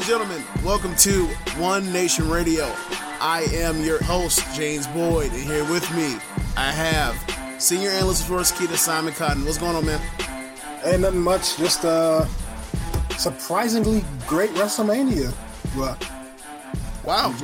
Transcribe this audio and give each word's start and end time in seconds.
and 0.00 0.08
gentlemen, 0.08 0.42
welcome 0.64 0.96
to 0.96 1.26
One 1.58 1.92
Nation 1.92 2.30
Radio. 2.30 2.64
I 3.20 3.46
am 3.52 3.82
your 3.82 4.02
host, 4.02 4.42
James 4.54 4.86
Boyd, 4.86 5.30
and 5.30 5.42
here 5.42 5.62
with 5.70 5.94
me, 5.94 6.16
I 6.56 6.72
have 6.72 7.14
senior 7.60 7.90
analyst 7.90 8.26
for 8.26 8.38
Kita 8.38 8.78
Simon 8.78 9.12
Cotton. 9.12 9.44
What's 9.44 9.58
going 9.58 9.76
on, 9.76 9.84
man? 9.84 10.00
Ain't 10.86 11.02
nothing 11.02 11.20
much, 11.20 11.58
just 11.58 11.84
uh 11.84 12.24
surprisingly 13.18 14.02
great 14.26 14.48
WrestleMania. 14.52 15.34
But 15.76 16.10
Wow. 17.04 17.34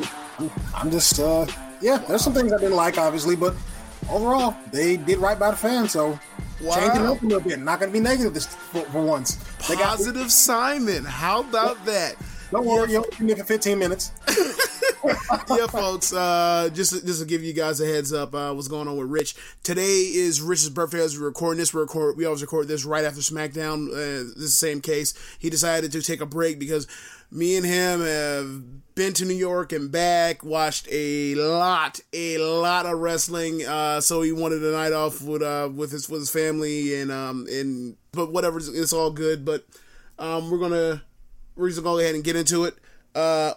I'm 0.75 0.91
just 0.91 1.21
uh 1.21 1.45
yeah, 1.83 1.99
there's 2.09 2.23
some 2.23 2.33
things 2.33 2.55
I 2.55 2.57
didn't 2.57 2.77
like 2.77 2.97
obviously, 2.97 3.37
but 3.37 3.55
overall 4.09 4.55
they 4.73 4.97
did 4.97 5.19
right 5.19 5.39
by 5.39 5.51
the 5.51 5.59
fans, 5.59 5.93
so 5.93 6.19
it 6.59 6.65
Wow. 6.65 7.13
up 7.13 7.23
a 7.23 7.27
little 7.27 7.41
bit. 7.41 7.59
Not 7.59 7.81
gonna 7.81 7.93
be 7.93 8.01
negative 8.01 8.33
this 8.33 8.47
for, 8.47 8.81
for 8.87 9.03
once. 9.05 9.35
They 9.69 9.75
got 9.75 9.99
Positive 9.99 10.33
Simon. 10.33 11.05
How 11.05 11.41
about 11.41 11.85
that? 11.85 12.17
Don't 12.51 12.65
worry, 12.65 12.93
you'll 12.93 13.07
be 13.19 13.35
for 13.35 13.45
15 13.45 13.79
minutes. 13.79 14.13
yeah, 15.51 15.67
folks. 15.67 16.13
Uh, 16.13 16.69
just 16.73 17.07
just 17.07 17.21
to 17.21 17.27
give 17.27 17.43
you 17.43 17.53
guys 17.53 17.81
a 17.81 17.87
heads 17.87 18.13
up, 18.13 18.35
uh, 18.35 18.53
what's 18.53 18.69
going 18.69 18.89
on 18.89 18.97
with 18.97 19.09
Rich? 19.09 19.37
Today 19.63 19.83
is 19.83 20.41
Rich's 20.41 20.71
birthday. 20.71 21.01
As 21.01 21.19
we 21.19 21.25
record 21.25 21.59
this, 21.59 21.73
we 21.73 21.81
record. 21.81 22.17
We 22.17 22.25
always 22.25 22.43
record 22.43 22.69
this 22.69 22.85
right 22.85 23.05
after 23.05 23.21
SmackDown. 23.21 23.91
Uh, 23.91 24.33
this 24.37 24.55
same 24.55 24.81
case. 24.81 25.15
He 25.39 25.51
decided 25.51 25.93
to 25.93 26.03
take 26.03 26.21
a 26.21 26.27
break 26.27 26.59
because 26.59 26.87
me 27.31 27.57
and 27.57 27.67
him 27.67 28.01
have 28.01 28.95
been 28.95 29.13
to 29.15 29.25
New 29.25 29.35
York 29.35 29.73
and 29.73 29.91
back. 29.91 30.45
Watched 30.45 30.89
a 30.91 31.35
lot, 31.35 32.01
a 32.13 32.39
lot 32.39 32.87
of 32.87 32.99
wrestling. 32.99 33.67
Uh, 33.67 34.01
so 34.01 34.23
he 34.23 34.33
wanted 34.33 34.63
a 34.63 34.73
night 34.73 34.93
off 34.93 35.23
with 35.23 35.43
uh 35.43 35.69
with 35.75 35.93
his 35.93 36.09
with 36.09 36.21
his 36.21 36.31
family 36.31 37.01
and 37.01 37.11
um 37.11 37.47
and 37.51 37.97
but 38.13 38.33
whatever. 38.33 38.59
It's, 38.59 38.69
it's 38.69 38.93
all 38.93 39.11
good. 39.11 39.45
But 39.45 39.65
um, 40.19 40.51
we're 40.51 40.59
gonna 40.59 41.03
we're 41.57 41.69
just 41.69 41.83
gonna 41.83 41.95
go 41.95 41.99
ahead 41.99 42.15
and 42.15 42.23
get 42.23 42.37
into 42.37 42.65
it. 42.65 42.75
Uh, 43.15 43.55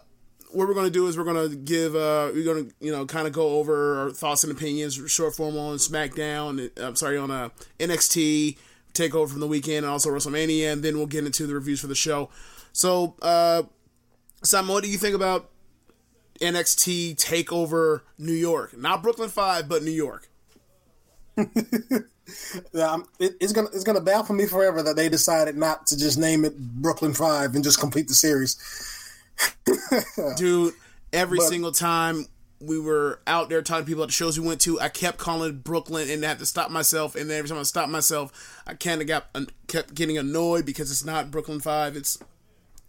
what 0.51 0.67
we're 0.67 0.73
gonna 0.73 0.89
do 0.89 1.07
is 1.07 1.17
we're 1.17 1.23
gonna 1.23 1.49
give 1.49 1.95
uh 1.95 2.29
we're 2.33 2.45
gonna 2.45 2.67
you 2.79 2.91
know 2.91 3.05
kind 3.05 3.27
of 3.27 3.33
go 3.33 3.59
over 3.59 3.99
our 3.99 4.09
thoughts 4.11 4.43
and 4.43 4.51
opinions 4.51 4.95
short 5.07 5.35
form 5.35 5.57
on 5.57 5.77
SmackDown 5.77 6.71
I'm 6.81 6.95
sorry 6.95 7.17
on 7.17 7.29
uh 7.31 7.49
NXT 7.79 8.57
takeover 8.93 9.29
from 9.29 9.39
the 9.41 9.47
weekend 9.47 9.85
and 9.85 9.87
also 9.87 10.09
WrestleMania 10.09 10.73
and 10.73 10.83
then 10.83 10.97
we'll 10.97 11.05
get 11.05 11.25
into 11.25 11.45
the 11.45 11.53
reviews 11.53 11.79
for 11.79 11.87
the 11.87 11.95
show. 11.95 12.29
So 12.73 13.15
uh 13.21 13.63
Simon 14.43 14.73
what 14.73 14.83
do 14.83 14.89
you 14.89 14.97
think 14.97 15.15
about 15.15 15.49
NXT 16.41 17.15
takeover 17.17 18.01
New 18.17 18.33
York? 18.33 18.75
Not 18.77 19.03
Brooklyn 19.03 19.29
5 19.29 19.69
but 19.69 19.83
New 19.83 19.91
York 19.91 20.29
Yeah, 22.73 22.91
I'm- 22.91 23.05
it, 23.19 23.35
it's 23.39 23.53
gonna 23.53 23.69
it's 23.73 23.83
gonna 23.83 24.01
baffle 24.01 24.35
me 24.35 24.45
forever 24.45 24.81
that 24.83 24.95
they 24.95 25.09
decided 25.09 25.57
not 25.57 25.87
to 25.87 25.97
just 25.97 26.17
name 26.17 26.45
it 26.45 26.57
Brooklyn 26.57 27.13
Five 27.13 27.55
and 27.55 27.63
just 27.63 27.79
complete 27.79 28.07
the 28.07 28.13
series. 28.13 28.57
dude 30.37 30.73
every 31.13 31.37
But- 31.37 31.47
single 31.47 31.71
time 31.71 32.25
we 32.61 32.77
were 32.77 33.21
out 33.25 33.47
there 33.47 33.61
talking 33.61 33.85
to 33.85 33.87
people 33.87 34.03
at 34.03 34.07
the 34.09 34.13
shows 34.13 34.37
we 34.37 34.45
went 34.45 34.59
to 34.61 34.77
i 34.81 34.89
kept 34.89 35.17
calling 35.17 35.59
brooklyn 35.59 36.09
and 36.09 36.25
I 36.25 36.27
had 36.27 36.39
to 36.39 36.45
stop 36.45 36.69
myself. 36.71 37.15
And 37.15 37.29
then 37.29 37.37
every 37.37 37.47
time 37.49 37.57
i 37.57 37.63
stopped 37.63 37.89
myself 37.89 38.61
i 38.67 38.73
kind 38.73 38.99
of 39.01 39.07
got 39.07 39.27
kept 39.67 39.95
getting 39.95 40.17
annoyed 40.17 40.65
because 40.65 40.91
it's 40.91 41.05
not 41.05 41.31
brooklyn 41.31 41.59
5 41.61 41.95
it's 41.95 42.17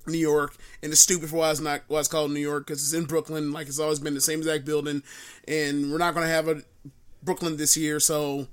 new 0.08 0.19
york. 0.19 0.56
And 0.82 0.91
it's 0.91 1.00
stupid 1.00 1.28
for 1.30 1.36
why 1.36 1.50
it's 1.52 1.60
not 1.60 1.82
why 1.86 2.00
it's 2.00 2.08
called 2.08 2.32
new 2.32 2.41
york 2.41 2.66
because 2.66 2.82
it's 2.82 2.94
in 2.94 3.04
brooklyn 3.04 3.52
like 3.52 3.69
it's 3.69 3.78
always 3.78 4.00
been 4.00 4.14
the 4.14 4.20
same 4.20 4.41
exact 4.41 4.64
building. 4.64 5.02
And 5.47 5.92
we're 5.92 5.98
not 5.98 6.14
going 6.14 6.27
to 6.27 6.32
have 6.32 6.48
a 6.48 6.62
brooklyn 7.22 7.56
this 7.56 7.77
year 7.77 8.00
so 8.00 8.48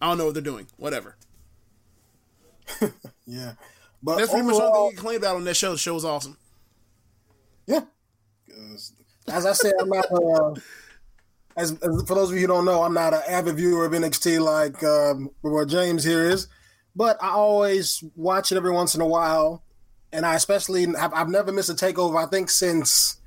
i 0.00 0.08
don't 0.08 0.18
know 0.18 0.26
what 0.26 0.34
they're 0.34 0.42
doing 0.42 0.66
whatever 0.76 1.16
Yeah, 3.26 3.52
but 4.02 4.16
that's 4.18 4.30
pretty 4.30 4.46
much 4.46 4.54
all 4.54 4.62
overall- 4.62 4.88
they 4.90 4.94
complained 4.96 5.22
about 5.22 5.36
on 5.36 5.44
that 5.44 5.54
show 5.54 5.72
the 5.72 5.78
show 5.78 5.94
was 5.94 6.04
awesome 6.04 6.36
Yeah. 7.66 7.80
As 9.28 9.44
I 9.44 9.52
said, 9.52 9.72
I'm 9.78 9.88
not. 9.90 10.06
Uh, 10.10 10.54
as, 11.56 11.72
as 11.72 12.02
for 12.06 12.14
those 12.14 12.30
of 12.30 12.34
you 12.36 12.42
who 12.42 12.46
don't 12.46 12.64
know, 12.64 12.82
I'm 12.82 12.94
not 12.94 13.12
an 13.12 13.20
avid 13.28 13.56
viewer 13.56 13.84
of 13.84 13.92
NXT 13.92 14.40
like 14.40 14.82
um, 14.82 15.28
what 15.42 15.68
James 15.68 16.02
here 16.02 16.24
is, 16.24 16.46
but 16.96 17.22
I 17.22 17.30
always 17.30 18.02
watch 18.16 18.52
it 18.52 18.56
every 18.56 18.70
once 18.70 18.94
in 18.94 19.02
a 19.02 19.06
while, 19.06 19.62
and 20.12 20.24
I 20.24 20.34
especially 20.34 20.86
I've, 20.96 21.12
I've 21.12 21.28
never 21.28 21.52
missed 21.52 21.68
a 21.68 21.74
takeover. 21.74 22.24
I 22.24 22.28
think 22.30 22.48
since, 22.48 23.18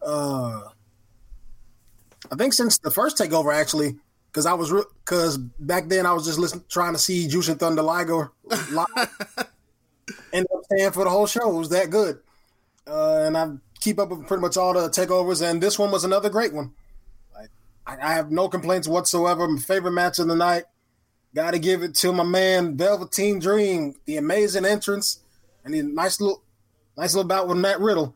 uh, 0.00 0.62
I 2.30 2.36
think 2.38 2.54
since 2.54 2.78
the 2.78 2.90
first 2.90 3.18
takeover 3.18 3.54
actually, 3.54 3.96
because 4.32 4.46
I 4.46 4.54
was 4.54 4.72
because 5.04 5.36
back 5.36 5.88
then 5.88 6.06
I 6.06 6.12
was 6.12 6.24
just 6.24 6.38
listening, 6.38 6.64
trying 6.68 6.94
to 6.94 6.98
see 6.98 7.28
Jushin 7.28 7.58
Thunder 7.58 7.82
Liger 7.82 8.32
live. 8.72 8.88
Ended 10.32 10.50
up 10.54 10.64
staying 10.64 10.92
for 10.92 11.04
the 11.04 11.10
whole 11.10 11.26
show. 11.26 11.54
It 11.54 11.58
was 11.58 11.68
that 11.68 11.90
good 11.90 12.18
uh, 12.86 13.24
and 13.26 13.36
I 13.36 13.50
keep 13.80 13.98
up 13.98 14.10
with 14.10 14.26
pretty 14.26 14.40
much 14.40 14.56
all 14.56 14.74
the 14.74 14.88
takeovers. 14.88 15.48
And 15.48 15.62
this 15.62 15.78
one 15.78 15.90
was 15.90 16.04
another 16.04 16.30
great 16.30 16.52
one. 16.52 16.72
Like, 17.34 17.50
I, 17.86 17.96
I 18.10 18.14
have 18.14 18.30
no 18.30 18.48
complaints 18.48 18.88
whatsoever. 18.88 19.46
My 19.46 19.60
favorite 19.60 19.92
match 19.92 20.18
of 20.18 20.28
the 20.28 20.36
night. 20.36 20.64
Got 21.34 21.52
to 21.52 21.58
give 21.58 21.82
it 21.82 21.94
to 21.96 22.12
my 22.12 22.24
man 22.24 22.76
Velveteen 22.76 23.38
Dream. 23.38 23.94
The 24.04 24.18
amazing 24.18 24.66
entrance 24.66 25.20
and 25.64 25.72
the 25.72 25.82
nice 25.82 26.20
little, 26.20 26.42
nice 26.96 27.14
little 27.14 27.28
bout 27.28 27.48
with 27.48 27.56
Matt 27.56 27.80
Riddle. 27.80 28.14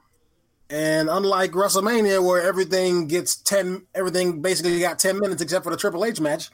And 0.68 1.08
unlike 1.08 1.52
WrestleMania, 1.52 2.24
where 2.24 2.42
everything 2.42 3.06
gets 3.06 3.36
ten, 3.36 3.86
everything 3.94 4.42
basically 4.42 4.80
got 4.80 4.98
ten 4.98 5.18
minutes 5.18 5.40
except 5.40 5.64
for 5.64 5.70
the 5.70 5.76
Triple 5.76 6.04
H 6.04 6.20
match. 6.20 6.50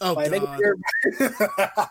oh 0.00 0.14
Like, 0.14 0.32
god 0.32 0.60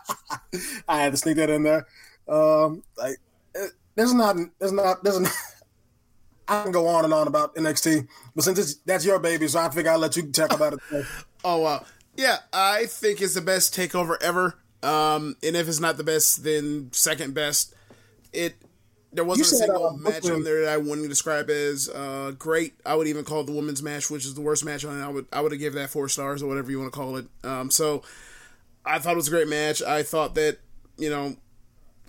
I 0.88 1.00
had 1.00 1.12
to 1.12 1.16
sneak 1.16 1.36
that 1.36 1.48
in 1.48 1.62
there. 1.62 1.86
Um, 2.28 2.82
like, 2.98 3.16
eh, 3.54 3.68
there's 3.94 4.12
not, 4.12 4.36
there's 4.58 4.72
not, 4.72 5.02
there's 5.02 5.20
not. 5.20 5.32
I 6.48 6.62
can 6.62 6.72
go 6.72 6.86
on 6.86 7.04
and 7.06 7.14
on 7.14 7.26
about 7.26 7.54
NXT, 7.54 8.06
but 8.34 8.44
since 8.44 8.58
it's, 8.58 8.74
that's 8.84 9.06
your 9.06 9.18
baby, 9.18 9.48
so 9.48 9.60
I 9.60 9.70
figure 9.70 9.90
I'll 9.90 9.98
let 9.98 10.14
you 10.16 10.30
talk 10.30 10.52
about 10.52 10.74
it. 10.74 10.80
today. 10.90 11.06
Oh 11.46 11.58
wow, 11.58 11.84
yeah, 12.16 12.38
I 12.54 12.86
think 12.86 13.20
it's 13.20 13.34
the 13.34 13.42
best 13.42 13.74
takeover 13.76 14.16
ever. 14.22 14.54
Um, 14.82 15.36
and 15.42 15.54
if 15.56 15.68
it's 15.68 15.78
not 15.80 15.98
the 15.98 16.04
best, 16.04 16.42
then 16.42 16.88
second 16.92 17.34
best. 17.34 17.74
It 18.32 18.54
there 19.14 19.24
wasn't 19.24 19.46
a 19.46 19.56
single 19.56 19.86
uh, 19.86 19.92
match 19.92 20.28
on 20.28 20.42
there 20.42 20.64
that 20.64 20.72
I 20.72 20.76
wouldn't 20.76 21.08
describe 21.08 21.48
as 21.48 21.88
uh, 21.88 22.32
great. 22.36 22.74
I 22.84 22.94
would 22.96 23.06
even 23.06 23.24
call 23.24 23.44
the 23.44 23.52
women's 23.52 23.82
match, 23.82 24.10
which 24.10 24.24
is 24.24 24.34
the 24.34 24.40
worst 24.40 24.64
match 24.64 24.84
on 24.84 25.00
it. 25.00 25.04
I 25.04 25.08
would 25.08 25.26
I 25.32 25.40
would 25.40 25.52
have 25.52 25.60
give 25.60 25.74
that 25.74 25.90
four 25.90 26.08
stars 26.08 26.42
or 26.42 26.48
whatever 26.48 26.70
you 26.70 26.80
want 26.80 26.92
to 26.92 26.98
call 26.98 27.16
it. 27.16 27.26
Um, 27.44 27.70
so 27.70 28.02
I 28.84 28.98
thought 28.98 29.12
it 29.12 29.16
was 29.16 29.28
a 29.28 29.30
great 29.30 29.48
match. 29.48 29.82
I 29.82 30.02
thought 30.02 30.34
that 30.34 30.58
you 30.98 31.08
know 31.08 31.36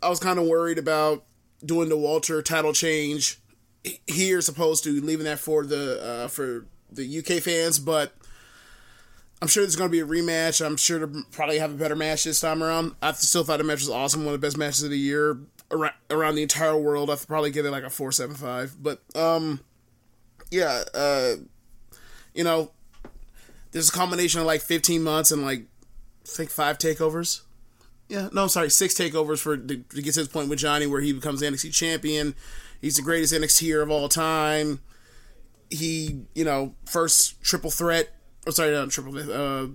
I 0.01 0.09
was 0.09 0.19
kind 0.19 0.39
of 0.39 0.47
worried 0.47 0.79
about 0.79 1.23
doing 1.63 1.89
the 1.89 1.97
Walter 1.97 2.41
title 2.41 2.73
change 2.73 3.39
here, 4.07 4.39
as 4.39 4.49
opposed 4.49 4.83
to 4.85 4.99
leaving 5.01 5.25
that 5.25 5.39
for 5.39 5.63
the 5.63 6.03
uh, 6.03 6.27
for 6.27 6.65
the 6.91 7.19
UK 7.19 7.41
fans, 7.41 7.79
but. 7.79 8.13
I'm 9.41 9.49
sure 9.49 9.63
there's 9.63 9.75
going 9.75 9.91
to 9.91 9.91
be 9.91 9.99
a 9.99 10.05
rematch. 10.05 10.65
I'm 10.65 10.77
sure 10.77 10.97
to 10.97 11.23
probably 11.31 11.59
have 11.59 11.69
a 11.69 11.75
better 11.75 11.95
match 11.95 12.23
this 12.23 12.39
time 12.39 12.63
around. 12.63 12.95
I 13.01 13.11
still 13.11 13.43
thought 13.43 13.57
the 13.57 13.65
match 13.65 13.79
was 13.79 13.89
awesome. 13.89 14.23
One 14.23 14.33
of 14.33 14.41
the 14.41 14.47
best 14.47 14.57
matches 14.57 14.83
of 14.83 14.91
the 14.91 14.97
year 14.97 15.37
around, 15.71 15.93
around 16.09 16.35
the 16.35 16.41
entire 16.41 16.77
world. 16.77 17.09
I'd 17.09 17.25
probably 17.27 17.51
give 17.51 17.65
it 17.65 17.71
like 17.71 17.83
a 17.83 17.89
four 17.89 18.11
seven 18.11 18.35
five. 18.35 18.75
But 18.81 19.01
um, 19.15 19.61
yeah, 20.51 20.83
uh, 20.93 21.35
you 22.33 22.43
know, 22.43 22.71
there's 23.71 23.89
a 23.89 23.91
combination 23.91 24.39
of 24.39 24.45
like 24.45 24.61
15 24.61 25.03
months 25.03 25.31
and 25.31 25.41
like 25.41 25.61
I 25.61 26.27
think 26.27 26.49
five 26.49 26.77
takeovers. 26.77 27.41
Yeah, 28.07 28.29
no, 28.31 28.43
I'm 28.43 28.49
sorry, 28.49 28.69
six 28.69 28.93
takeovers 28.93 29.39
for 29.39 29.57
to, 29.57 29.77
to 29.77 30.01
get 30.01 30.13
to 30.13 30.19
this 30.21 30.27
point 30.27 30.49
with 30.49 30.59
Johnny 30.59 30.85
where 30.85 31.01
he 31.01 31.11
becomes 31.11 31.41
NXT 31.41 31.73
champion. 31.73 32.35
He's 32.81 32.97
the 32.97 33.01
greatest 33.01 33.33
NXTer 33.33 33.81
of 33.81 33.89
all 33.89 34.07
time. 34.07 34.79
He, 35.71 36.21
you 36.35 36.45
know, 36.45 36.75
first 36.85 37.41
triple 37.41 37.71
threat. 37.71 38.13
Oh, 38.47 38.51
sorry, 38.51 38.71
not 38.71 38.91
triple. 38.91 39.17
Uh, 39.17 39.67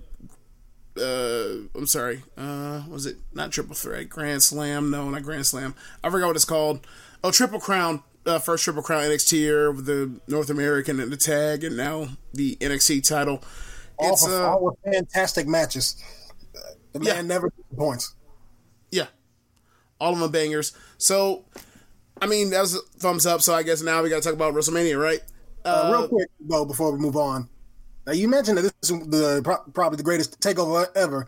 uh, 0.97 1.67
I'm 1.77 1.85
sorry. 1.87 2.23
Uh, 2.37 2.83
was 2.89 3.05
it 3.05 3.17
not 3.33 3.51
triple 3.51 3.75
threat? 3.75 4.09
Grand 4.09 4.43
Slam? 4.43 4.89
No, 4.89 5.09
not 5.09 5.23
Grand 5.23 5.45
Slam. 5.45 5.75
I 6.03 6.09
forgot 6.09 6.27
what 6.27 6.35
it's 6.35 6.45
called. 6.45 6.85
Oh, 7.23 7.31
Triple 7.31 7.59
Crown. 7.59 8.03
Uh, 8.25 8.37
first 8.39 8.63
Triple 8.63 8.83
Crown 8.83 9.03
NXTer 9.03 9.75
with 9.75 9.85
the 9.85 10.19
North 10.27 10.49
American 10.49 10.99
and 10.99 11.11
the 11.11 11.17
tag, 11.17 11.63
and 11.63 11.75
now 11.75 12.07
the 12.33 12.55
NXT 12.57 13.07
title. 13.07 13.43
All, 13.97 14.13
It's 14.13 14.27
uh, 14.27 14.49
all 14.49 14.61
were 14.61 14.73
fantastic 14.83 15.47
matches. 15.47 15.95
The 16.93 16.99
man 16.99 17.15
Yeah. 17.15 17.21
never 17.21 17.49
disappoints. 17.55 18.13
Yeah. 18.91 19.07
All 19.99 20.13
of 20.13 20.19
them 20.19 20.31
bangers. 20.31 20.73
So, 20.97 21.45
I 22.21 22.27
mean, 22.27 22.49
that 22.51 22.61
was 22.61 22.75
a 22.75 22.79
thumbs 22.99 23.25
up. 23.25 23.41
So 23.41 23.53
I 23.53 23.63
guess 23.63 23.81
now 23.81 24.03
we 24.03 24.09
got 24.09 24.17
to 24.17 24.21
talk 24.21 24.33
about 24.33 24.53
WrestleMania, 24.53 25.01
right? 25.01 25.21
Uh, 25.63 25.89
real 25.91 26.07
quick 26.07 26.27
though, 26.39 26.65
before 26.65 26.91
we 26.91 26.99
move 26.99 27.15
on, 27.15 27.47
now 28.05 28.13
you 28.13 28.27
mentioned 28.27 28.57
that 28.57 28.61
this 28.61 28.73
is 28.83 29.07
the 29.07 29.41
probably 29.73 29.97
the 29.97 30.03
greatest 30.03 30.39
takeover 30.39 30.87
ever. 30.95 31.27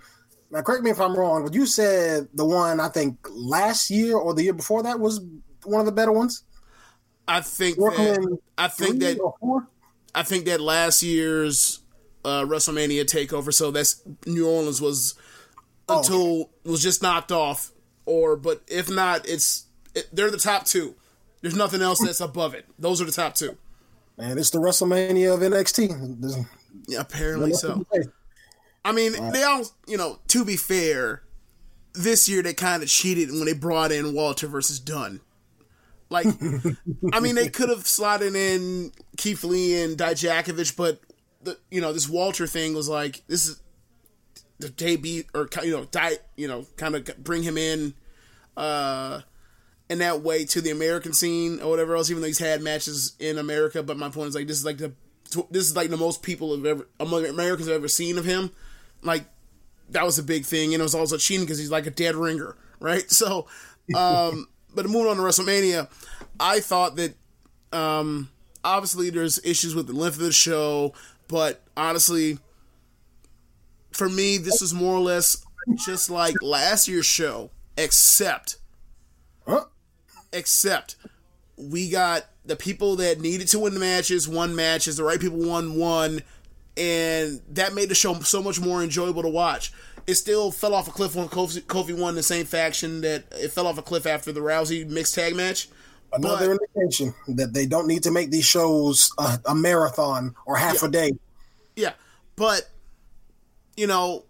Now, 0.52 0.62
correct 0.62 0.84
me 0.84 0.92
if 0.92 1.00
I'm 1.00 1.16
wrong, 1.16 1.44
but 1.44 1.54
you 1.54 1.66
said 1.66 2.28
the 2.34 2.46
one 2.46 2.80
I 2.80 2.90
think 2.90 3.18
last 3.32 3.90
year 3.90 4.16
or 4.16 4.34
the 4.34 4.44
year 4.44 4.54
before 4.54 4.84
that 4.84 5.00
was 5.00 5.20
one 5.64 5.80
of 5.80 5.86
the 5.86 5.92
better 5.92 6.12
ones. 6.12 6.44
I 7.28 7.42
think 7.42 7.78
that, 7.78 8.38
I 8.58 8.68
think 8.68 9.00
that. 9.00 9.18
I 10.16 10.22
think 10.22 10.46
that 10.46 10.62
last 10.62 11.02
year's 11.02 11.80
uh, 12.24 12.44
WrestleMania 12.44 13.06
takeover, 13.06 13.52
so 13.52 13.72
that's 13.72 14.04
New 14.28 14.48
Orleans 14.48 14.80
was 14.80 15.16
Oh, 15.90 15.98
until 15.98 16.50
was 16.64 16.82
just 16.82 17.02
knocked 17.02 17.32
off, 17.32 17.72
or 18.06 18.38
but 18.38 18.62
if 18.68 18.90
not, 18.90 19.28
it's 19.28 19.66
it, 19.94 20.08
they're 20.14 20.32
the 20.32 20.38
top 20.38 20.66
two. 20.66 20.96
There's 21.42 21.56
nothing 21.56 21.82
else 21.82 22.00
that's 22.00 22.22
above 22.22 22.54
it. 22.54 22.66
Those 22.80 23.02
are 23.02 23.06
the 23.06 23.12
top 23.12 23.36
two. 23.36 23.58
And 24.18 24.40
it's 24.40 24.52
the 24.52 24.60
WrestleMania 24.60 25.34
of 25.34 25.42
NXT. 25.42 26.46
Yeah, 26.88 27.02
apparently 27.02 27.54
so. 27.54 27.86
I 28.86 28.92
mean, 28.92 29.14
they 29.32 29.44
all, 29.44 29.64
you 29.88 29.98
know, 29.98 30.20
to 30.30 30.44
be 30.44 30.58
fair, 30.58 31.24
this 31.94 32.28
year 32.28 32.42
they 32.42 32.54
kind 32.54 32.84
of 32.84 32.90
cheated 32.90 33.30
when 33.32 33.46
they 33.46 33.54
brought 33.54 33.92
in 33.92 34.14
Walter 34.14 34.48
versus 34.48 34.80
Dunne. 34.80 35.22
Like, 36.10 36.28
I 37.14 37.20
mean, 37.20 37.36
they 37.36 37.50
could 37.50 37.70
have 37.70 37.88
slotted 37.88 38.36
in 38.36 38.92
Keith 39.18 39.44
Lee 39.44 39.82
and 39.82 39.98
Dijakovic, 39.98 40.76
but 40.76 41.00
the 41.42 41.58
you 41.70 41.82
know 41.82 41.94
this 41.94 42.08
Walter 42.10 42.48
thing 42.48 42.74
was 42.74 42.90
like 42.90 43.24
this 43.28 43.48
is 43.48 43.62
the 44.60 44.70
debut 44.70 45.24
or 45.34 45.50
you 45.64 45.72
know 45.72 45.86
die 45.86 46.14
you 46.38 46.48
know 46.48 46.66
kind 46.78 46.96
of 46.96 47.06
bring 47.22 47.44
him 47.44 47.58
in 47.58 47.94
uh 48.56 49.20
in 49.90 50.00
that 50.00 50.22
way 50.22 50.46
to 50.46 50.62
the 50.62 50.70
American 50.70 51.14
scene 51.14 51.60
or 51.62 51.70
whatever 51.70 51.96
else. 51.96 52.10
Even 52.10 52.22
though 52.22 52.28
he's 52.28 52.40
had 52.40 52.62
matches 52.62 53.16
in 53.20 53.38
America, 53.38 53.84
but 53.84 53.98
my 53.98 54.10
point 54.10 54.30
is 54.30 54.36
like 54.36 54.48
this 54.48 54.58
is 54.58 54.66
like 54.66 54.78
the 54.78 54.94
this 55.52 55.64
is 55.64 55.76
like 55.76 55.90
the 55.90 55.98
most 55.98 56.24
people 56.24 56.56
have 56.56 56.66
ever 56.66 56.88
among 57.00 57.26
Americans 57.26 57.68
have 57.68 57.78
ever 57.78 57.88
seen 57.88 58.18
of 58.18 58.26
him. 58.26 58.52
Like 59.02 59.26
that 59.90 60.06
was 60.06 60.20
a 60.20 60.24
big 60.24 60.46
thing, 60.46 60.74
and 60.74 60.82
it 60.82 60.84
was 60.84 60.96
also 60.96 61.18
cheating 61.18 61.46
because 61.46 61.60
he's 61.60 61.72
like 61.72 61.86
a 61.86 61.92
dead 61.92 62.16
ringer, 62.16 62.56
right? 62.80 63.04
So, 63.10 63.48
um, 63.96 64.48
but 64.76 64.86
moving 64.86 65.08
on 65.08 65.18
to 65.18 65.24
WrestleMania, 65.24 65.90
I 66.40 66.60
thought 66.60 66.96
that 66.96 67.16
um, 67.72 68.30
obviously 68.64 69.10
there's 69.10 69.44
issues 69.44 69.76
with 69.76 69.88
the 69.88 69.94
length 69.94 70.16
of 70.16 70.24
the 70.24 70.32
show, 70.32 70.94
but 71.28 71.62
honestly, 71.76 72.38
for 73.92 74.10
me, 74.10 74.38
this 74.38 74.62
is 74.62 74.74
more 74.74 74.96
or 74.96 75.02
less 75.02 75.46
just 75.86 76.10
like 76.10 76.36
last 76.42 76.88
year's 76.88 77.06
show, 77.06 77.52
except, 77.78 78.58
huh? 79.48 79.66
except 80.32 80.96
we 81.58 81.90
got 81.90 82.26
the 82.46 82.56
people 82.56 82.96
that 82.98 83.20
needed 83.20 83.48
to 83.50 83.60
win 83.60 83.74
the 83.74 83.80
matches 83.80 84.28
won 84.28 84.56
matches, 84.56 84.98
the 84.98 85.04
right 85.04 85.20
people 85.20 85.40
won 85.40 85.76
one, 85.76 86.22
and 86.76 87.42
that 87.50 87.74
made 87.74 87.90
the 87.90 87.96
show 87.96 88.14
so 88.22 88.42
much 88.42 88.60
more 88.60 88.84
enjoyable 88.84 89.22
to 89.22 89.30
watch. 89.30 89.72
It 90.06 90.16
still 90.16 90.52
fell 90.52 90.74
off 90.74 90.88
a 90.88 90.92
cliff 90.92 91.16
when 91.16 91.30
Kofi, 91.30 91.62
Kofi 91.62 91.98
won 91.98 92.16
the 92.16 92.24
same 92.24 92.46
faction 92.46 93.02
that 93.02 93.24
it 93.32 93.52
fell 93.52 93.68
off 93.68 93.78
a 93.78 93.82
cliff 93.82 94.06
after 94.06 94.32
the 94.32 94.42
Rousey 94.42 94.88
mixed 94.88 95.16
tag 95.16 95.36
match. 95.36 95.70
Another 96.12 96.58
but, 96.58 96.68
indication 96.78 97.14
that 97.30 97.54
they 97.54 97.66
don't 97.66 97.88
need 97.88 98.04
to 98.04 98.12
make 98.12 98.30
these 98.30 98.46
shows 98.46 99.12
a, 99.18 99.40
a 99.48 99.56
marathon 99.56 100.36
or 100.46 100.58
half 100.58 100.82
yeah, 100.82 100.88
a 100.88 100.92
day. 100.92 101.12
Yeah, 101.76 101.94
but 102.36 102.70
you 103.78 103.88
know, 103.88 104.26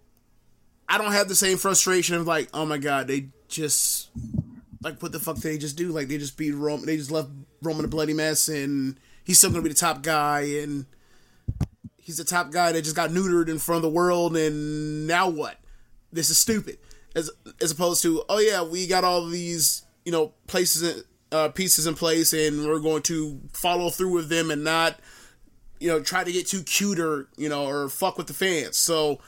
I 0.88 0.98
don't 0.98 1.12
have 1.12 1.28
the 1.28 1.36
same 1.36 1.58
frustration 1.58 2.16
of 2.16 2.28
like, 2.28 2.50
oh 2.54 2.66
my 2.66 2.78
god, 2.78 3.08
they 3.08 3.28
just 3.48 4.10
like 4.84 5.02
what 5.02 5.12
the 5.12 5.20
fuck 5.20 5.36
did 5.36 5.44
they 5.44 5.58
just 5.58 5.78
do? 5.78 5.90
Like 5.90 6.08
they 6.08 6.18
just 6.18 6.38
beat 6.38 6.52
Roman, 6.52 6.86
they 6.86 6.98
just 6.98 7.12
left 7.12 7.30
Roman 7.62 7.86
a 7.86 7.88
bloody 7.88 8.14
mess, 8.14 8.48
and 8.48 9.00
he's 9.24 9.38
still 9.38 9.50
gonna 9.50 9.62
be 9.62 9.70
the 9.70 9.76
top 9.76 10.04
guy, 10.04 10.42
and 10.42 10.86
he's 11.98 12.18
the 12.18 12.24
top 12.24 12.52
guy 12.52 12.72
that 12.72 12.84
just 12.84 12.96
got 12.96 13.10
neutered 13.10 13.50
in 13.50 13.60
front 13.60 13.78
of 13.78 13.82
the 13.84 13.96
world, 13.96 14.36
and 14.36 15.08
now 15.08 15.30
what? 15.30 15.58
This 16.12 16.30
is 16.30 16.38
stupid. 16.38 16.78
As 17.16 17.32
as 17.62 17.72
opposed 17.72 18.02
to, 18.04 18.24
oh 18.28 18.40
yeah, 18.40 18.64
we 18.64 18.88
got 18.88 19.04
all 19.04 19.28
these 19.28 19.84
you 20.06 20.12
know 20.12 20.34
places 20.48 21.04
uh, 21.32 21.50
pieces 21.50 21.88
in 21.88 21.96
place, 21.96 22.34
and 22.34 22.68
we're 22.68 22.80
going 22.80 23.04
to 23.04 23.40
follow 23.54 23.90
through 23.90 24.12
with 24.12 24.30
them 24.30 24.52
and 24.52 24.64
not 24.64 25.00
you 25.80 25.88
know 25.88 26.02
try 26.02 26.24
to 26.24 26.32
get 26.32 26.48
too 26.48 26.64
cute 26.64 27.00
or 27.00 27.28
you 27.38 27.50
know 27.50 27.66
or 27.66 27.90
fuck 27.90 28.18
with 28.18 28.28
the 28.28 28.34
fans. 28.34 28.78
So. 28.78 29.20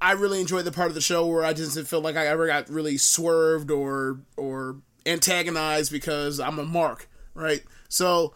I 0.00 0.12
really 0.12 0.40
enjoyed 0.40 0.64
the 0.64 0.72
part 0.72 0.88
of 0.88 0.94
the 0.94 1.00
show 1.00 1.26
where 1.26 1.44
I 1.44 1.52
just 1.52 1.74
didn't 1.74 1.88
feel 1.88 2.00
like 2.00 2.16
I 2.16 2.26
ever 2.26 2.46
got 2.46 2.68
really 2.68 2.98
swerved 2.98 3.70
or 3.70 4.20
or 4.36 4.76
antagonized 5.06 5.90
because 5.90 6.40
I'm 6.40 6.58
a 6.58 6.64
mark, 6.64 7.08
right? 7.34 7.62
So 7.88 8.34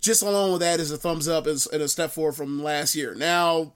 just 0.00 0.22
along 0.22 0.52
with 0.52 0.60
that 0.60 0.80
is 0.80 0.90
a 0.90 0.98
thumbs 0.98 1.28
up 1.28 1.46
and 1.46 1.56
a 1.72 1.88
step 1.88 2.10
forward 2.10 2.34
from 2.34 2.62
last 2.62 2.94
year. 2.94 3.14
Now, 3.14 3.72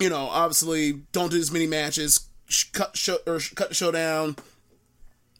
you 0.00 0.10
know, 0.10 0.28
obviously, 0.28 1.02
don't 1.12 1.30
do 1.30 1.38
as 1.38 1.52
many 1.52 1.66
matches. 1.66 2.28
Cut 2.72 2.96
show 2.96 3.18
or 3.26 3.40
cut 3.54 3.68
the 3.68 3.74
show 3.74 3.90
down. 3.90 4.36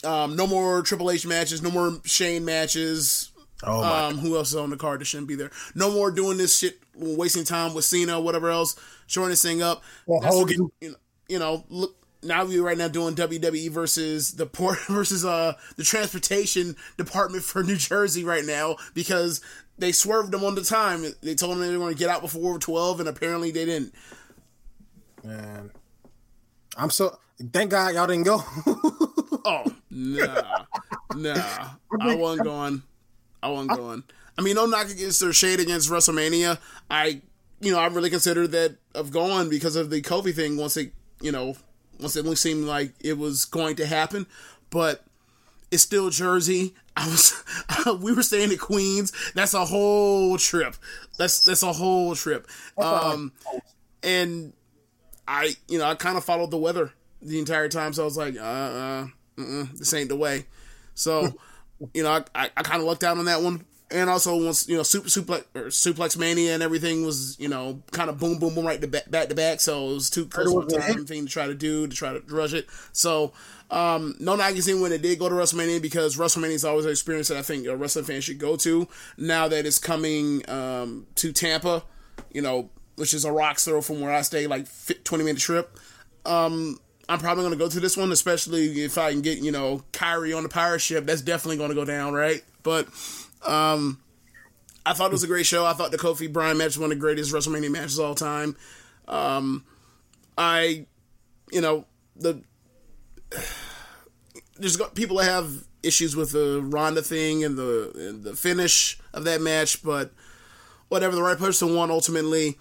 Um, 0.05 0.37
no 0.37 0.47
more 0.47 0.83
Triple 0.83 1.11
H 1.11 1.27
matches. 1.27 1.63
No 1.63 1.71
more 1.71 2.01
Shane 2.05 2.45
matches. 2.45 3.33
Oh 3.63 3.83
um, 3.83 4.19
who 4.19 4.37
else 4.37 4.51
is 4.51 4.57
on 4.57 4.71
the 4.71 4.77
card 4.77 5.01
that 5.01 5.07
shouldn't 5.07 5.29
be 5.29 5.35
there? 5.35 5.51
No 5.75 5.91
more 5.91 6.11
doing 6.11 6.37
this 6.37 6.59
shit, 6.59 6.79
wasting 6.97 7.45
time 7.45 7.75
with 7.75 7.85
Cena, 7.85 8.21
whatever 8.21 8.51
else, 8.51 8.77
showing 9.07 9.31
this 9.31 9.43
thing 9.43 9.63
up. 9.63 9.83
Well, 10.07 10.21
Hogan, 10.21 10.71
you 10.81 10.91
know, 10.91 10.97
you 11.29 11.39
know, 11.39 11.65
look, 11.69 11.97
now 12.23 12.45
we're 12.45 12.63
right 12.63 12.79
now 12.79 12.89
doing 12.89 13.15
WWE 13.15 13.71
versus 13.71 14.33
the 14.33 14.47
port 14.47 14.79
versus 14.89 15.25
uh 15.25 15.55
the 15.77 15.85
transportation 15.85 16.77
department 16.97 17.45
for 17.45 17.63
New 17.63 17.77
Jersey 17.77 18.25
right 18.25 18.45
now 18.45 18.77
because 18.95 19.41
they 19.79 19.93
swerved 19.93 20.33
them 20.33 20.45
on 20.45 20.55
the 20.55 20.65
time. 20.65 21.05
They 21.23 21.35
told 21.35 21.53
them 21.53 21.61
they 21.61 21.71
were 21.73 21.79
going 21.79 21.95
to 21.95 21.99
get 21.99 22.09
out 22.09 22.23
before 22.23 22.59
twelve, 22.59 23.01
and 23.01 23.09
apparently 23.09 23.51
they 23.51 23.65
didn't. 23.65 23.95
Man, 25.23 25.71
I'm 26.77 26.91
so 26.91 27.19
thank 27.53 27.71
God 27.71 27.95
y'all 27.95 28.07
didn't 28.07 28.25
go. 28.25 28.43
oh 29.45 29.65
nah, 29.91 30.65
nah, 31.15 31.69
I 32.01 32.15
wasn't 32.15 32.45
going. 32.45 32.83
I 33.47 33.51
wasn't 33.51 33.77
going. 33.77 34.03
I 34.39 34.43
mean, 34.43 34.57
no 34.57 34.67
knock 34.67 34.91
against 34.91 35.21
their 35.21 35.33
shade 35.33 35.61
against 35.61 35.91
WrestleMania. 35.91 36.59
I, 36.91 37.23
you 37.61 37.73
know, 37.73 37.79
I 37.79 37.87
really 37.87 38.11
considered 38.11 38.53
that 38.53 38.77
of 38.95 39.11
going 39.11 39.49
because 39.49 39.77
of 39.77 39.91
the 39.91 40.03
Kofi 40.03 40.35
thing. 40.35 40.57
Once 40.57 40.77
it, 40.77 40.93
you 41.21 41.33
know, 41.33 41.57
once 42.01 42.17
it 42.17 42.37
seemed 42.37 42.65
like 42.65 42.93
it 43.01 43.17
was 43.17 43.45
going 43.45 43.77
to 43.77 43.87
happen, 43.87 44.27
but 44.71 45.05
it's 45.71 45.83
still 45.83 46.11
Jersey. 46.11 46.75
I 46.97 47.09
was 47.09 47.43
we 48.01 48.13
were 48.13 48.23
staying 48.23 48.53
at 48.53 48.59
Queens. 48.59 49.13
That's 49.35 49.55
a 49.55 49.65
whole 49.65 50.39
trip. 50.39 50.77
That's 51.19 51.45
that's 51.45 51.63
a 51.63 51.73
whole 51.73 52.15
trip. 52.15 52.47
Um, 52.79 53.33
and 54.03 54.53
I 55.27 55.57
you 55.69 55.79
know 55.79 55.87
I 55.87 55.95
kind 55.95 56.17
of 56.17 56.25
followed 56.25 56.51
the 56.51 56.59
weather 56.59 56.93
the 57.23 57.39
entire 57.39 57.69
time, 57.69 57.93
so 57.93 58.03
I 58.03 58.05
was 58.05 58.17
like, 58.17 58.37
uh, 58.37 58.41
uh 58.41 59.07
this 59.75 59.93
ain't 59.95 60.09
the 60.09 60.17
way. 60.17 60.47
So 60.95 61.35
you 61.95 62.03
know 62.03 62.11
I 62.11 62.25
I, 62.35 62.51
I 62.57 62.63
kind 62.63 62.81
of 62.81 62.87
lucked 62.87 63.05
out 63.05 63.19
on 63.19 63.25
that 63.27 63.43
one. 63.43 63.65
And 63.89 64.11
also 64.11 64.37
once 64.37 64.69
you 64.69 64.77
know 64.77 64.83
super 64.83 65.09
suplex 65.09 65.45
or 65.55 65.67
suplex 65.67 66.19
mania 66.19 66.55
and 66.55 66.63
everything 66.63 67.07
was 67.07 67.39
you 67.39 67.47
know 67.49 67.83
kind 67.93 68.11
of 68.11 68.19
boom 68.19 68.41
boom 68.41 68.53
boom 68.55 68.67
right 68.67 68.81
to 68.81 68.89
back, 68.89 69.09
back 69.09 69.29
to 69.29 69.35
back, 69.37 69.61
so 69.61 69.91
it 69.91 69.95
was 69.95 70.11
too 70.11 70.27
close 70.27 70.53
of 70.53 70.67
a 70.67 70.81
time 70.81 71.07
thing 71.07 71.25
to 71.25 71.33
try 71.33 71.47
to 71.47 71.55
do 71.55 71.87
to 71.87 71.95
try 71.95 72.13
to 72.13 72.21
rush 72.35 72.53
it. 72.53 72.67
So 72.91 73.33
um, 73.71 74.15
no 74.21 74.37
magazine 74.37 74.81
when 74.81 74.93
it 74.93 75.03
did 75.03 75.19
go 75.19 75.29
to 75.29 75.35
WrestleMania 75.35 75.83
because 75.83 76.17
WrestleMania 76.17 76.53
is 76.53 76.65
always 76.65 76.85
an 76.85 76.91
experience 76.91 77.29
that 77.29 77.39
I 77.39 77.43
think 77.43 77.67
a 77.67 77.77
wrestling 77.77 78.05
fan 78.05 78.21
should 78.21 78.39
go 78.39 78.57
to. 78.57 78.87
Now 79.17 79.49
that 79.49 79.67
it's 79.67 79.79
coming 79.79 80.49
um, 80.49 81.07
to 81.17 81.33
Tampa, 81.33 81.83
you 82.33 82.43
know, 82.43 82.71
which 82.97 83.13
is 83.13 83.25
a 83.25 83.33
rock's 83.33 83.65
throw 83.65 83.81
from 83.81 84.01
where 84.01 84.13
I 84.13 84.23
stay, 84.23 84.47
like 84.47 84.67
20 85.05 85.25
minute 85.25 85.41
trip. 85.41 85.79
Um, 86.25 86.79
I'm 87.09 87.19
probably 87.19 87.43
going 87.43 87.53
to 87.53 87.59
go 87.59 87.69
to 87.69 87.81
this 87.81 87.97
one, 87.97 88.11
especially 88.11 88.83
if 88.83 88.99
I 88.99 89.13
can 89.13 89.23
get, 89.23 89.39
you 89.39 89.53
know, 89.53 89.85
Kyrie 89.93 90.33
on 90.33 90.43
the 90.43 90.49
pirate 90.49 90.81
ship. 90.81 91.07
That's 91.07 91.23
definitely 91.23 91.57
going 91.57 91.71
to 91.71 91.75
go 91.77 91.85
down, 91.85 92.15
right? 92.15 92.43
But 92.63 92.89
um, 93.47 94.01
I 94.85 94.93
thought 94.93 95.11
it 95.11 95.13
was 95.13 95.23
a 95.23 95.29
great 95.29 95.47
show. 95.47 95.65
I 95.65 95.73
thought 95.73 95.93
the 95.93 95.99
Kofi 95.99 96.33
Bryan 96.33 96.59
match 96.59 96.69
was 96.69 96.79
one 96.79 96.91
of 96.91 96.97
the 96.97 97.01
greatest 97.01 97.33
WrestleMania 97.33 97.71
matches 97.71 97.99
all 98.01 98.15
time. 98.15 98.57
Um, 99.07 99.65
I, 100.37 100.87
you 101.53 101.61
know, 101.61 101.87
the 102.17 102.43
there's 104.59 104.77
people 104.95 105.19
that 105.19 105.25
have 105.27 105.65
issues 105.83 106.17
with 106.17 106.33
the 106.33 106.61
Ronda 106.63 107.03
thing 107.03 107.45
and 107.45 107.57
the 107.57 107.93
and 107.95 108.25
the 108.25 108.35
finish 108.35 108.99
of 109.13 109.25
that 109.25 109.41
match, 109.41 109.83
but 109.83 110.13
whatever 110.89 111.15
the 111.15 111.23
right 111.23 111.39
person 111.39 111.75
won 111.75 111.91
ultimately. 111.91 112.59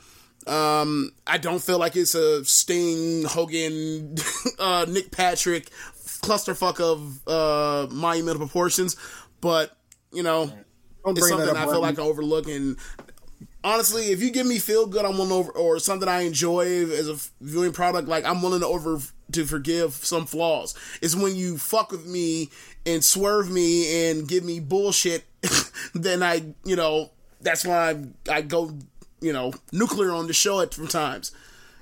Um, 0.48 1.12
I 1.25 1.38
don't 1.38 1.62
feel 1.62 1.80
like 1.80 1.96
it's 1.96 2.14
a 2.14 2.46
Sting, 2.46 3.24
Hogan, 3.24 4.16
uh, 4.60 4.86
Nick 4.88 5.12
Patrick 5.12 5.70
clusterfuck 6.22 6.80
of 6.80 7.28
uh, 7.28 7.88
monumental 7.92 8.40
proportions, 8.40 8.96
but 9.42 9.75
you 10.12 10.24
know, 10.24 10.52
it's 11.06 11.30
something 11.30 11.56
I 11.56 11.66
feel 11.66 11.82
like 11.82 12.00
I 12.00 12.04
overlook. 12.04 12.48
And 12.48 12.78
honestly, 13.64 14.06
if 14.12 14.22
you 14.22 14.32
give 14.32 14.48
me 14.48 14.60
feel 14.60 14.88
good, 14.88 15.06
I'm 15.06 15.18
willing 15.18 15.32
over, 15.32 15.52
or 15.52 15.80
something 15.80 16.08
I 16.08 16.22
enjoy 16.22 16.86
as 16.86 17.10
a 17.10 17.18
viewing 17.42 17.74
product, 17.74 18.08
like 18.08 18.25
I'm 18.25 18.42
willing 18.42 18.62
to 18.62 18.68
over 18.68 19.00
to 19.32 19.46
forgive 19.46 19.94
some 19.94 20.25
flaws. 20.25 20.75
It's 21.02 21.16
when 21.16 21.36
you 21.36 21.58
fuck 21.58 21.92
with 21.92 22.06
me 22.06 22.50
and 22.86 23.04
swerve 23.04 23.50
me 23.50 24.10
and 24.10 24.28
give 24.28 24.44
me 24.44 24.60
bullshit, 24.60 25.25
then 25.94 26.24
I, 26.24 26.54
you 26.64 26.75
know, 26.75 27.12
that's 27.42 27.66
why 27.66 27.90
I, 27.90 28.36
I 28.38 28.42
go, 28.42 28.78
you 29.22 29.34
know, 29.34 29.53
nuclear 29.72 30.12
on 30.12 30.27
the 30.27 30.34
show 30.34 30.62
at 30.62 30.72
times. 30.89 31.31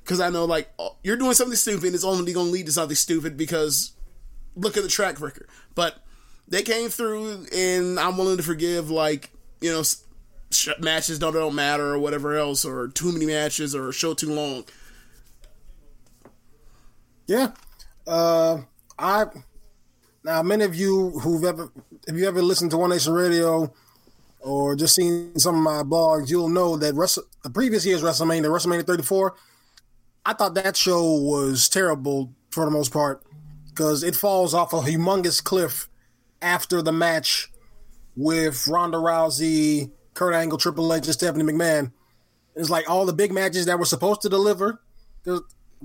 Because 0.04 0.20
I 0.20 0.30
know, 0.30 0.46
like, 0.46 0.72
oh, 0.78 0.98
you're 1.04 1.18
doing 1.18 1.34
something 1.34 1.56
stupid, 1.56 1.94
it's 1.94 2.04
only 2.04 2.34
going 2.34 2.48
to 2.48 2.52
lead 2.52 2.66
to 2.66 2.72
something 2.72 2.96
stupid 2.96 3.38
because 3.38 3.94
look 4.56 4.76
at 4.76 4.84
the 4.84 4.90
track 4.90 5.22
record. 5.22 5.48
But 5.76 6.04
they 6.48 6.62
came 6.62 6.90
through, 6.90 7.48
and 7.56 8.00
I'm 8.00 8.18
willing 8.18 8.38
to 8.38 8.44
forgive, 8.44 8.90
like, 8.90 9.32
you 9.62 9.72
know, 9.72 9.84
matches 10.80 11.20
don't, 11.20 11.34
don't 11.34 11.56
matter 11.56 11.94
or 11.94 12.00
whatever 12.00 12.36
else, 12.36 12.66
or 12.66 12.90
too 12.90 13.12
many 13.12 13.26
matches 13.26 13.74
or 13.74 13.92
show 13.92 14.14
too 14.14 14.32
long. 14.34 14.66
Yeah. 17.26 17.52
Uh, 18.06 18.64
I 19.00 19.26
Now, 20.26 20.44
many 20.44 20.66
of 20.66 20.76
you 20.76 21.12
who've 21.20 21.44
ever, 21.44 21.72
if 22.08 22.16
you 22.16 22.28
ever 22.28 22.42
listened 22.42 22.72
to 22.72 22.78
One 22.78 22.90
Nation 22.90 23.14
Radio 23.14 23.74
or 24.44 24.76
just 24.76 24.96
seen 24.96 25.38
some 25.40 25.56
of 25.56 25.62
my 25.62 25.84
blogs, 25.84 26.30
you'll 26.30 26.50
know 26.50 26.78
that 26.78 26.94
Wrestle, 26.96 27.24
the 27.44 27.50
previous 27.50 27.86
year's 27.86 28.04
WrestleMania, 28.04 28.46
WrestleMania 28.46 28.86
34, 28.86 29.36
I 30.26 30.34
thought 30.34 30.54
that 30.56 30.78
show 30.78 31.14
was 31.14 31.70
terrible 31.70 32.34
for 32.52 32.66
the 32.66 32.72
most 32.72 32.92
part 32.92 33.24
because 33.70 34.04
it 34.04 34.16
falls 34.16 34.54
off 34.54 34.74
a 34.74 34.78
humongous 34.78 35.44
cliff 35.44 35.88
after 36.42 36.82
the 36.82 36.92
match 36.92 37.52
with 38.16 38.68
Ronda 38.68 38.98
Rousey, 38.98 39.92
Kurt 40.14 40.36
Angle, 40.36 40.58
Triple 40.58 40.94
H, 40.94 41.06
and 41.06 41.14
Stephanie 41.14 41.52
McMahon. 41.52 41.92
It's 42.56 42.70
like 42.70 42.90
all 42.90 43.06
the 43.06 43.14
big 43.14 43.32
matches 43.32 43.66
that 43.66 43.80
were 43.80 43.86
supposed 43.86 44.22
to 44.22 44.30
deliver 44.30 44.80
uh, 45.26 45.40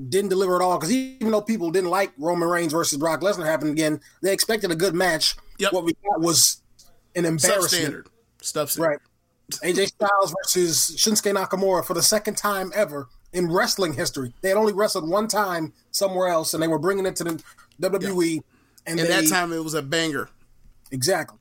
didn't 0.08 0.28
deliver 0.28 0.56
at 0.56 0.62
all. 0.62 0.76
Because 0.76 0.92
even 0.92 1.30
though 1.30 1.40
people 1.40 1.70
didn't 1.70 1.90
like 1.90 2.12
Roman 2.18 2.48
Reigns 2.48 2.72
versus 2.72 2.98
Brock 2.98 3.20
Lesnar 3.20 3.46
happen 3.46 3.70
again, 3.70 4.00
they 4.22 4.32
expected 4.32 4.70
a 4.70 4.76
good 4.76 4.94
match. 4.94 5.36
Yep. 5.58 5.72
What 5.72 5.84
we 5.84 5.94
got 5.94 6.20
was 6.20 6.60
an 7.14 7.24
embarrassment. 7.24 7.94
Substandard. 7.94 8.06
Stuff 8.40 8.78
right. 8.78 8.98
AJ 9.64 9.88
Styles 9.88 10.34
versus 10.42 10.96
Shinsuke 10.96 11.34
Nakamura 11.34 11.84
for 11.84 11.94
the 11.94 12.02
second 12.02 12.36
time 12.36 12.70
ever 12.74 13.08
in 13.32 13.50
wrestling 13.50 13.94
history. 13.94 14.32
They 14.40 14.48
had 14.48 14.58
only 14.58 14.72
wrestled 14.72 15.08
one 15.08 15.28
time 15.28 15.72
somewhere 15.90 16.28
else, 16.28 16.54
and 16.54 16.62
they 16.62 16.68
were 16.68 16.78
bringing 16.78 17.06
it 17.06 17.16
to 17.16 17.24
the 17.24 17.42
WWE. 17.80 18.34
Yeah. 18.34 18.40
And, 18.86 19.00
and 19.00 19.08
they, 19.08 19.22
that 19.22 19.28
time 19.28 19.52
it 19.52 19.62
was 19.62 19.74
a 19.74 19.82
banger. 19.82 20.28
Exactly. 20.90 21.38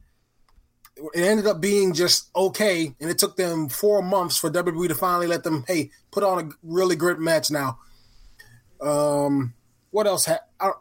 It 1.14 1.22
ended 1.22 1.46
up 1.46 1.62
being 1.62 1.94
just 1.94 2.30
okay, 2.36 2.94
and 3.00 3.10
it 3.10 3.18
took 3.18 3.36
them 3.36 3.70
four 3.70 4.02
months 4.02 4.38
for 4.38 4.50
WWE 4.50 4.88
to 4.88 4.96
finally 4.96 5.28
let 5.28 5.44
them, 5.44 5.64
hey, 5.68 5.92
put 6.12 6.24
on 6.24 6.40
a 6.40 6.50
really 6.64 6.96
great 6.96 7.20
match 7.20 7.52
now. 7.52 7.78
Um, 8.82 9.54
what 9.92 10.08
else? 10.08 10.26
Ha- 10.26 10.74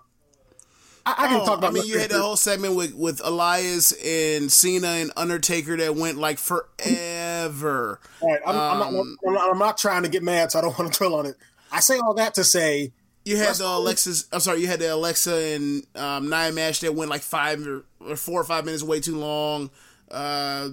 I, 1.06 1.14
I, 1.16 1.28
can 1.28 1.40
oh, 1.40 1.46
talk 1.46 1.58
about. 1.58 1.70
I 1.70 1.74
mean, 1.74 1.86
you 1.86 1.98
had 2.00 2.10
the 2.10 2.20
whole 2.20 2.36
segment 2.36 2.74
with 2.74 2.92
with 2.94 3.20
Elias 3.24 3.92
and 3.92 4.50
Cena 4.50 4.88
and 4.88 5.12
Undertaker 5.16 5.76
that 5.76 5.94
went 5.94 6.18
like 6.18 6.38
forever. 6.38 8.00
All 8.20 8.28
right, 8.28 8.40
I'm, 8.44 8.56
um, 8.56 8.60
I'm, 8.60 8.78
not, 8.78 9.16
I'm, 9.26 9.34
not, 9.34 9.50
I'm 9.52 9.58
not 9.58 9.78
trying 9.78 10.02
to 10.02 10.08
get 10.08 10.24
mad, 10.24 10.50
so 10.50 10.58
I 10.58 10.62
don't 10.62 10.76
want 10.76 10.92
to 10.92 10.98
dwell 10.98 11.14
on 11.14 11.26
it. 11.26 11.36
I 11.70 11.78
say 11.78 11.98
all 11.98 12.14
that 12.14 12.34
to 12.34 12.44
say 12.44 12.92
you 13.26 13.36
had 13.36 13.56
the 13.56 13.66
Alexis. 13.66 14.28
I'm 14.32 14.38
sorry, 14.38 14.60
you 14.60 14.68
had 14.68 14.78
the 14.78 14.94
Alexa 14.94 15.34
and 15.34 15.84
um, 15.96 16.30
Nia 16.30 16.52
match 16.52 16.80
that 16.80 16.94
went 16.94 17.10
like 17.10 17.22
five 17.22 17.66
or, 17.66 17.84
or, 18.00 18.14
four 18.14 18.40
or 18.40 18.44
five 18.44 18.64
minutes, 18.64 18.84
way 18.84 19.00
too 19.00 19.16
long. 19.16 19.68
Uh, 20.08 20.70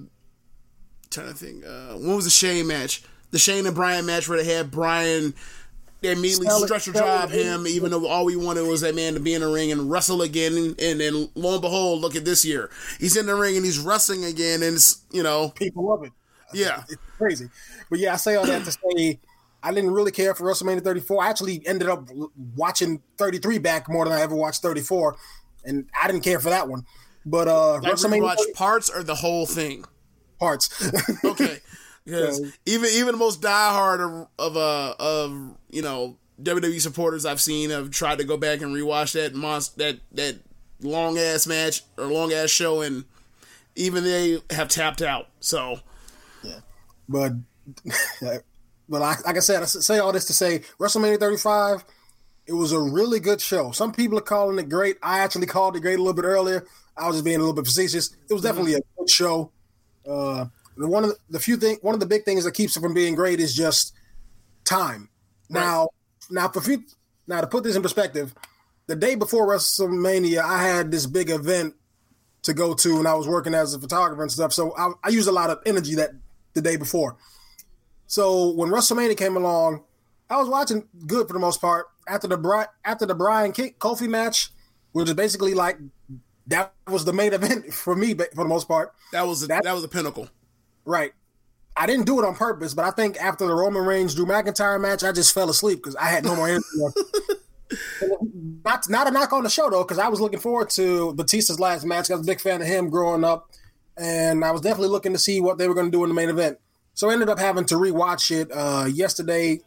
trying 1.09 1.27
to 1.29 1.33
think, 1.33 1.65
uh, 1.65 1.93
when 1.93 2.15
was 2.15 2.25
the 2.25 2.31
Shane 2.31 2.67
match? 2.67 3.03
The 3.31 3.39
Shane 3.39 3.65
and 3.65 3.75
Bryan 3.75 4.05
match 4.05 4.29
where 4.29 4.37
they 4.41 4.53
had 4.53 4.69
Bryan 4.69 5.33
they 6.03 6.11
immediately 6.11 6.47
stretch 6.49 6.87
or 6.87 6.91
drive 6.91 7.31
him, 7.31 7.65
even 7.65 7.91
though 7.91 8.07
all 8.07 8.25
we 8.25 8.35
wanted 8.35 8.67
was 8.67 8.81
that 8.81 8.93
man 8.93 9.13
to 9.13 9.19
be 9.19 9.33
in 9.33 9.41
the 9.41 9.47
ring 9.47 9.71
and 9.71 9.89
wrestle 9.89 10.21
again. 10.21 10.55
And, 10.55 10.79
and 10.79 10.99
then 10.99 11.29
lo 11.35 11.53
and 11.53 11.61
behold, 11.61 12.01
look 12.01 12.15
at 12.15 12.25
this 12.25 12.43
year. 12.43 12.69
He's 12.99 13.15
in 13.15 13.25
the 13.25 13.35
ring 13.35 13.55
and 13.55 13.65
he's 13.65 13.79
wrestling 13.79 14.25
again, 14.25 14.61
and 14.61 14.75
it's, 14.75 15.03
you 15.11 15.23
know. 15.23 15.49
People 15.49 15.87
love 15.87 16.03
it. 16.03 16.11
Yeah. 16.53 16.83
It's 16.89 17.01
crazy. 17.17 17.49
But 17.89 17.99
yeah, 17.99 18.13
I 18.13 18.17
say 18.17 18.35
all 18.35 18.45
that 18.45 18.65
to 18.65 18.71
say 18.71 19.19
I 19.63 19.73
didn't 19.73 19.91
really 19.91 20.11
care 20.11 20.35
for 20.35 20.43
WrestleMania 20.43 20.83
34. 20.83 21.23
I 21.23 21.29
actually 21.29 21.65
ended 21.65 21.87
up 21.87 22.07
watching 22.55 23.01
33 23.17 23.57
back 23.59 23.89
more 23.89 24.03
than 24.03 24.13
I 24.13 24.21
ever 24.21 24.35
watched 24.35 24.61
34, 24.61 25.15
and 25.63 25.87
I 25.99 26.07
didn't 26.07 26.23
care 26.23 26.39
for 26.39 26.49
that 26.49 26.67
one. 26.67 26.85
But 27.25 27.47
uh, 27.47 27.79
WrestleMania 27.81 28.23
watch 28.23 28.39
parts 28.53 28.89
or 28.89 29.03
the 29.03 29.15
whole 29.15 29.45
thing. 29.45 29.85
Parts. 30.37 30.91
okay 31.23 31.61
because 32.05 32.41
even 32.65 32.89
even 32.93 33.13
the 33.13 33.17
most 33.17 33.41
diehard 33.41 33.99
of 33.99 34.27
of 34.37 34.57
uh 34.57 34.95
of 34.99 35.57
you 35.69 35.81
know 35.81 36.17
WWE 36.41 36.81
supporters 36.81 37.25
I've 37.25 37.41
seen 37.41 37.69
have 37.69 37.91
tried 37.91 38.17
to 38.17 38.23
go 38.23 38.37
back 38.37 38.61
and 38.61 38.75
rewatch 38.75 39.13
that 39.13 39.35
monster 39.35 39.77
that 39.77 39.99
that 40.13 40.39
long 40.81 41.17
ass 41.17 41.47
match 41.47 41.83
or 41.97 42.05
long 42.05 42.33
ass 42.33 42.49
show, 42.49 42.81
and 42.81 43.05
even 43.75 44.03
they 44.03 44.39
have 44.49 44.67
tapped 44.67 45.01
out. 45.01 45.27
So, 45.39 45.79
yeah, 46.43 46.59
but 47.07 47.33
but 48.21 48.43
like, 48.89 49.25
like 49.25 49.37
I 49.37 49.39
said, 49.39 49.61
I 49.61 49.65
say 49.65 49.99
all 49.99 50.11
this 50.11 50.25
to 50.25 50.33
say 50.33 50.59
WrestleMania 50.79 51.19
35. 51.19 51.85
It 52.45 52.53
was 52.53 52.73
a 52.73 52.79
really 52.79 53.21
good 53.21 53.39
show. 53.39 53.71
Some 53.71 53.93
people 53.93 54.17
are 54.17 54.21
calling 54.21 54.59
it 54.59 54.67
great. 54.67 54.97
I 55.01 55.19
actually 55.19 55.45
called 55.45 55.77
it 55.77 55.79
great 55.79 55.95
a 55.95 56.01
little 56.01 56.13
bit 56.13 56.25
earlier. 56.25 56.65
I 56.97 57.07
was 57.07 57.15
just 57.15 57.25
being 57.25 57.37
a 57.37 57.39
little 57.39 57.53
bit 57.53 57.65
facetious. 57.65 58.13
It 58.29 58.33
was 58.33 58.43
definitely 58.43 58.73
a 58.73 58.81
good 58.97 59.09
show. 59.09 59.49
Uh, 60.07 60.47
one 60.75 61.03
of 61.03 61.11
the, 61.11 61.17
the 61.29 61.39
few 61.39 61.57
thing, 61.57 61.77
one 61.81 61.93
of 61.93 61.99
the 61.99 62.05
big 62.05 62.23
things 62.23 62.43
that 62.45 62.53
keeps 62.53 62.75
it 62.75 62.81
from 62.81 62.93
being 62.93 63.15
great 63.15 63.39
is 63.39 63.53
just 63.53 63.93
time. 64.65 65.09
Right. 65.49 65.61
Now, 65.61 65.89
now 66.29 66.47
for 66.47 66.61
few, 66.61 66.83
now 67.27 67.41
to 67.41 67.47
put 67.47 67.63
this 67.63 67.75
in 67.75 67.81
perspective, 67.81 68.33
the 68.87 68.95
day 68.95 69.15
before 69.15 69.47
WrestleMania, 69.47 70.39
I 70.39 70.63
had 70.63 70.91
this 70.91 71.05
big 71.05 71.29
event 71.29 71.75
to 72.43 72.53
go 72.53 72.73
to, 72.73 72.97
and 72.97 73.07
I 73.07 73.13
was 73.13 73.27
working 73.27 73.53
as 73.53 73.73
a 73.73 73.79
photographer 73.79 74.21
and 74.21 74.31
stuff. 74.31 74.53
So 74.53 74.75
I, 74.77 74.91
I 75.03 75.09
used 75.09 75.29
a 75.29 75.31
lot 75.31 75.49
of 75.49 75.59
energy 75.65 75.95
that 75.95 76.11
the 76.53 76.61
day 76.61 76.75
before. 76.75 77.17
So 78.07 78.51
when 78.51 78.69
WrestleMania 78.69 79.17
came 79.17 79.37
along, 79.37 79.83
I 80.29 80.37
was 80.37 80.49
watching 80.49 80.87
good 81.07 81.27
for 81.27 81.33
the 81.33 81.39
most 81.39 81.61
part. 81.61 81.87
After 82.07 82.27
the 82.27 82.67
after 82.83 83.05
the 83.05 83.15
Bryan 83.15 83.53
Kofi 83.53 84.09
match, 84.09 84.51
which 84.91 85.07
is 85.07 85.13
basically 85.13 85.53
like 85.53 85.77
that 86.47 86.73
was 86.87 87.05
the 87.05 87.13
main 87.13 87.33
event 87.33 87.73
for 87.73 87.95
me 87.95 88.13
for 88.13 88.43
the 88.43 88.45
most 88.45 88.67
part. 88.67 88.93
That 89.11 89.25
was 89.25 89.43
a, 89.43 89.47
that, 89.47 89.63
that 89.63 89.73
was 89.73 89.83
a 89.83 89.87
pinnacle. 89.87 90.29
Right. 90.85 91.13
I 91.75 91.87
didn't 91.87 92.05
do 92.05 92.19
it 92.19 92.25
on 92.25 92.35
purpose, 92.35 92.73
but 92.73 92.85
I 92.85 92.91
think 92.91 93.17
after 93.17 93.47
the 93.47 93.53
Roman 93.53 93.83
Reigns 93.83 94.13
Drew 94.13 94.25
McIntyre 94.25 94.79
match, 94.79 95.03
I 95.03 95.11
just 95.11 95.33
fell 95.33 95.49
asleep 95.49 95.79
because 95.79 95.95
I 95.95 96.05
had 96.05 96.23
no 96.23 96.35
more 96.35 96.47
energy. 96.47 96.65
not 98.63 98.87
not 98.89 99.07
a 99.07 99.11
knock 99.11 99.33
on 99.33 99.43
the 99.43 99.49
show 99.49 99.69
though, 99.69 99.83
because 99.83 99.97
I 99.97 100.07
was 100.07 100.21
looking 100.21 100.39
forward 100.39 100.69
to 100.71 101.13
Batista's 101.13 101.59
last 101.59 101.85
match. 101.85 102.11
I 102.11 102.15
was 102.15 102.27
a 102.27 102.29
big 102.29 102.39
fan 102.39 102.61
of 102.61 102.67
him 102.67 102.89
growing 102.89 103.23
up, 103.23 103.49
and 103.97 104.45
I 104.45 104.51
was 104.51 104.61
definitely 104.61 104.89
looking 104.89 105.13
to 105.13 105.19
see 105.19 105.41
what 105.41 105.57
they 105.57 105.67
were 105.67 105.73
going 105.73 105.87
to 105.87 105.91
do 105.91 106.03
in 106.03 106.09
the 106.09 106.15
main 106.15 106.29
event. 106.29 106.59
So 106.93 107.09
I 107.09 107.13
ended 107.13 107.29
up 107.29 107.39
having 107.39 107.65
to 107.65 107.75
rewatch 107.75 108.29
it 108.29 108.51
uh, 108.53 108.85
yesterday, 108.85 109.61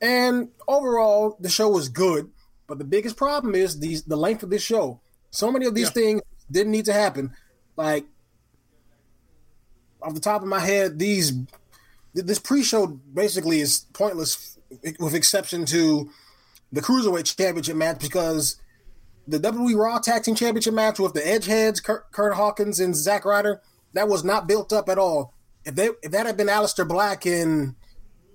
and 0.00 0.48
overall 0.66 1.36
the 1.38 1.48
show 1.48 1.68
was 1.68 1.88
good. 1.88 2.30
But 2.66 2.78
the 2.78 2.84
biggest 2.84 3.16
problem 3.16 3.54
is 3.54 3.78
these 3.78 4.02
the 4.02 4.16
length 4.16 4.42
of 4.42 4.50
this 4.50 4.62
show. 4.62 5.00
So 5.30 5.52
many 5.52 5.66
of 5.66 5.74
these 5.74 5.86
yeah. 5.86 6.02
things 6.02 6.22
didn't 6.50 6.72
need 6.72 6.86
to 6.86 6.92
happen. 6.92 7.34
Like 7.76 8.06
off 10.02 10.14
the 10.14 10.20
top 10.20 10.42
of 10.42 10.48
my 10.48 10.60
head, 10.60 10.98
these 10.98 11.32
this 12.14 12.38
pre-show 12.38 12.86
basically 12.86 13.60
is 13.60 13.86
pointless, 13.92 14.58
with 14.98 15.14
exception 15.14 15.64
to 15.66 16.10
the 16.72 16.80
cruiserweight 16.80 17.36
championship 17.36 17.76
match 17.76 18.00
because 18.00 18.56
the 19.26 19.38
WWE 19.38 19.76
Raw 19.76 19.98
Tag 19.98 20.22
Team 20.22 20.34
Championship 20.34 20.74
match 20.74 20.98
with 20.98 21.12
the 21.12 21.20
Edgeheads, 21.20 21.82
Curt, 21.82 22.34
Hawkins 22.34 22.80
and 22.80 22.96
Zack 22.96 23.24
Ryder, 23.24 23.60
that 23.92 24.08
was 24.08 24.24
not 24.24 24.48
built 24.48 24.72
up 24.72 24.88
at 24.88 24.98
all. 24.98 25.34
If 25.64 25.74
they 25.74 25.90
if 26.02 26.12
that 26.12 26.26
had 26.26 26.36
been 26.36 26.46
Aleister 26.46 26.86
Black 26.86 27.26
and 27.26 27.74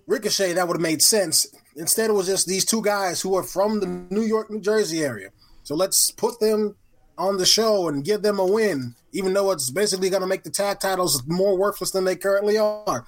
Ricochet, 0.08 0.53
that 0.53 0.67
would 0.67 0.77
have 0.77 0.82
made 0.82 1.01
sense. 1.01 1.48
Instead, 1.75 2.10
it 2.10 2.13
was 2.13 2.27
just 2.27 2.48
these 2.48 2.65
two 2.65 2.82
guys 2.82 3.22
who 3.22 3.36
are 3.36 3.43
from 3.43 3.79
the 3.79 3.88
New 3.88 4.22
York, 4.22 4.51
New 4.51 4.62
Jersey 4.62 5.03
area. 5.03 5.29
So 5.63 5.75
let's 5.75 6.12
put 6.12 6.39
them 6.39 6.75
on 7.17 7.38
the 7.38 7.46
show 7.46 7.88
and 7.88 8.03
give 8.03 8.22
them 8.22 8.39
a 8.39 8.46
win, 8.46 8.96
even 9.12 9.34
though 9.34 9.51
it's 9.51 9.70
basically 9.70 10.10
going 10.10 10.22
to 10.22 10.27
make 10.27 10.43
the 10.43 10.50
tag 10.50 10.79
titles 10.79 11.24
more 11.27 11.58
worthless 11.58 11.91
than 11.91 12.05
they 12.05 12.15
currently 12.15 12.58
are. 12.58 13.05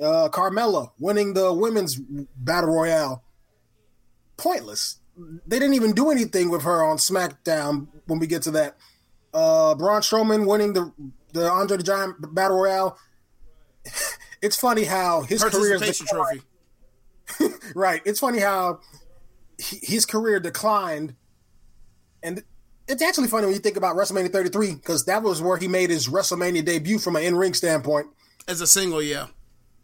Uh, 0.00 0.28
Carmella 0.28 0.90
winning 0.98 1.34
the 1.34 1.52
women's 1.52 1.96
battle 1.96 2.74
royale, 2.74 3.22
pointless. 4.36 5.00
They 5.46 5.58
didn't 5.58 5.74
even 5.74 5.92
do 5.92 6.10
anything 6.10 6.50
with 6.50 6.62
her 6.62 6.84
on 6.84 6.98
SmackDown 6.98 7.88
when 8.06 8.18
we 8.18 8.26
get 8.26 8.42
to 8.42 8.50
that. 8.52 8.76
Uh, 9.32 9.74
Braun 9.74 10.02
Strowman 10.02 10.46
winning 10.46 10.74
the 10.74 10.92
the 11.32 11.50
Andre 11.50 11.78
the 11.78 11.82
Giant 11.82 12.34
battle 12.34 12.58
royale. 12.58 12.98
it's 14.42 14.56
funny 14.56 14.84
how 14.84 15.22
his 15.22 15.42
career 15.42 15.78
trophy. 15.78 16.42
right. 17.74 18.02
It's 18.04 18.20
funny 18.20 18.38
how 18.38 18.80
his 19.58 20.04
career 20.04 20.40
declined, 20.40 21.14
and 22.22 22.42
it's 22.88 23.02
actually 23.02 23.28
funny 23.28 23.46
when 23.46 23.54
you 23.54 23.60
think 23.60 23.76
about 23.76 23.96
WrestleMania 23.96 24.30
33 24.30 24.74
because 24.74 25.04
that 25.06 25.22
was 25.22 25.42
where 25.42 25.56
he 25.56 25.68
made 25.68 25.90
his 25.90 26.08
WrestleMania 26.08 26.64
debut 26.64 26.98
from 26.98 27.16
an 27.16 27.22
in-ring 27.22 27.54
standpoint. 27.54 28.06
As 28.48 28.60
a 28.60 28.66
single, 28.66 29.02
yeah, 29.02 29.26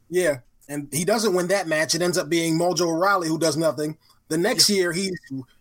yeah, 0.09 0.39
and 0.69 0.89
he 0.93 1.05
doesn't 1.05 1.35
win 1.35 1.49
that 1.49 1.67
match. 1.67 1.95
It 1.95 2.03
ends 2.03 2.17
up 2.17 2.29
being 2.29 2.59
Mojo 2.59 2.99
Rawley 2.99 3.29
who 3.29 3.39
does 3.39 3.57
nothing. 3.57 3.99
The 4.29 4.39
next 4.39 4.71
yeah. 4.71 4.77
year, 4.77 4.93
he's 4.93 5.19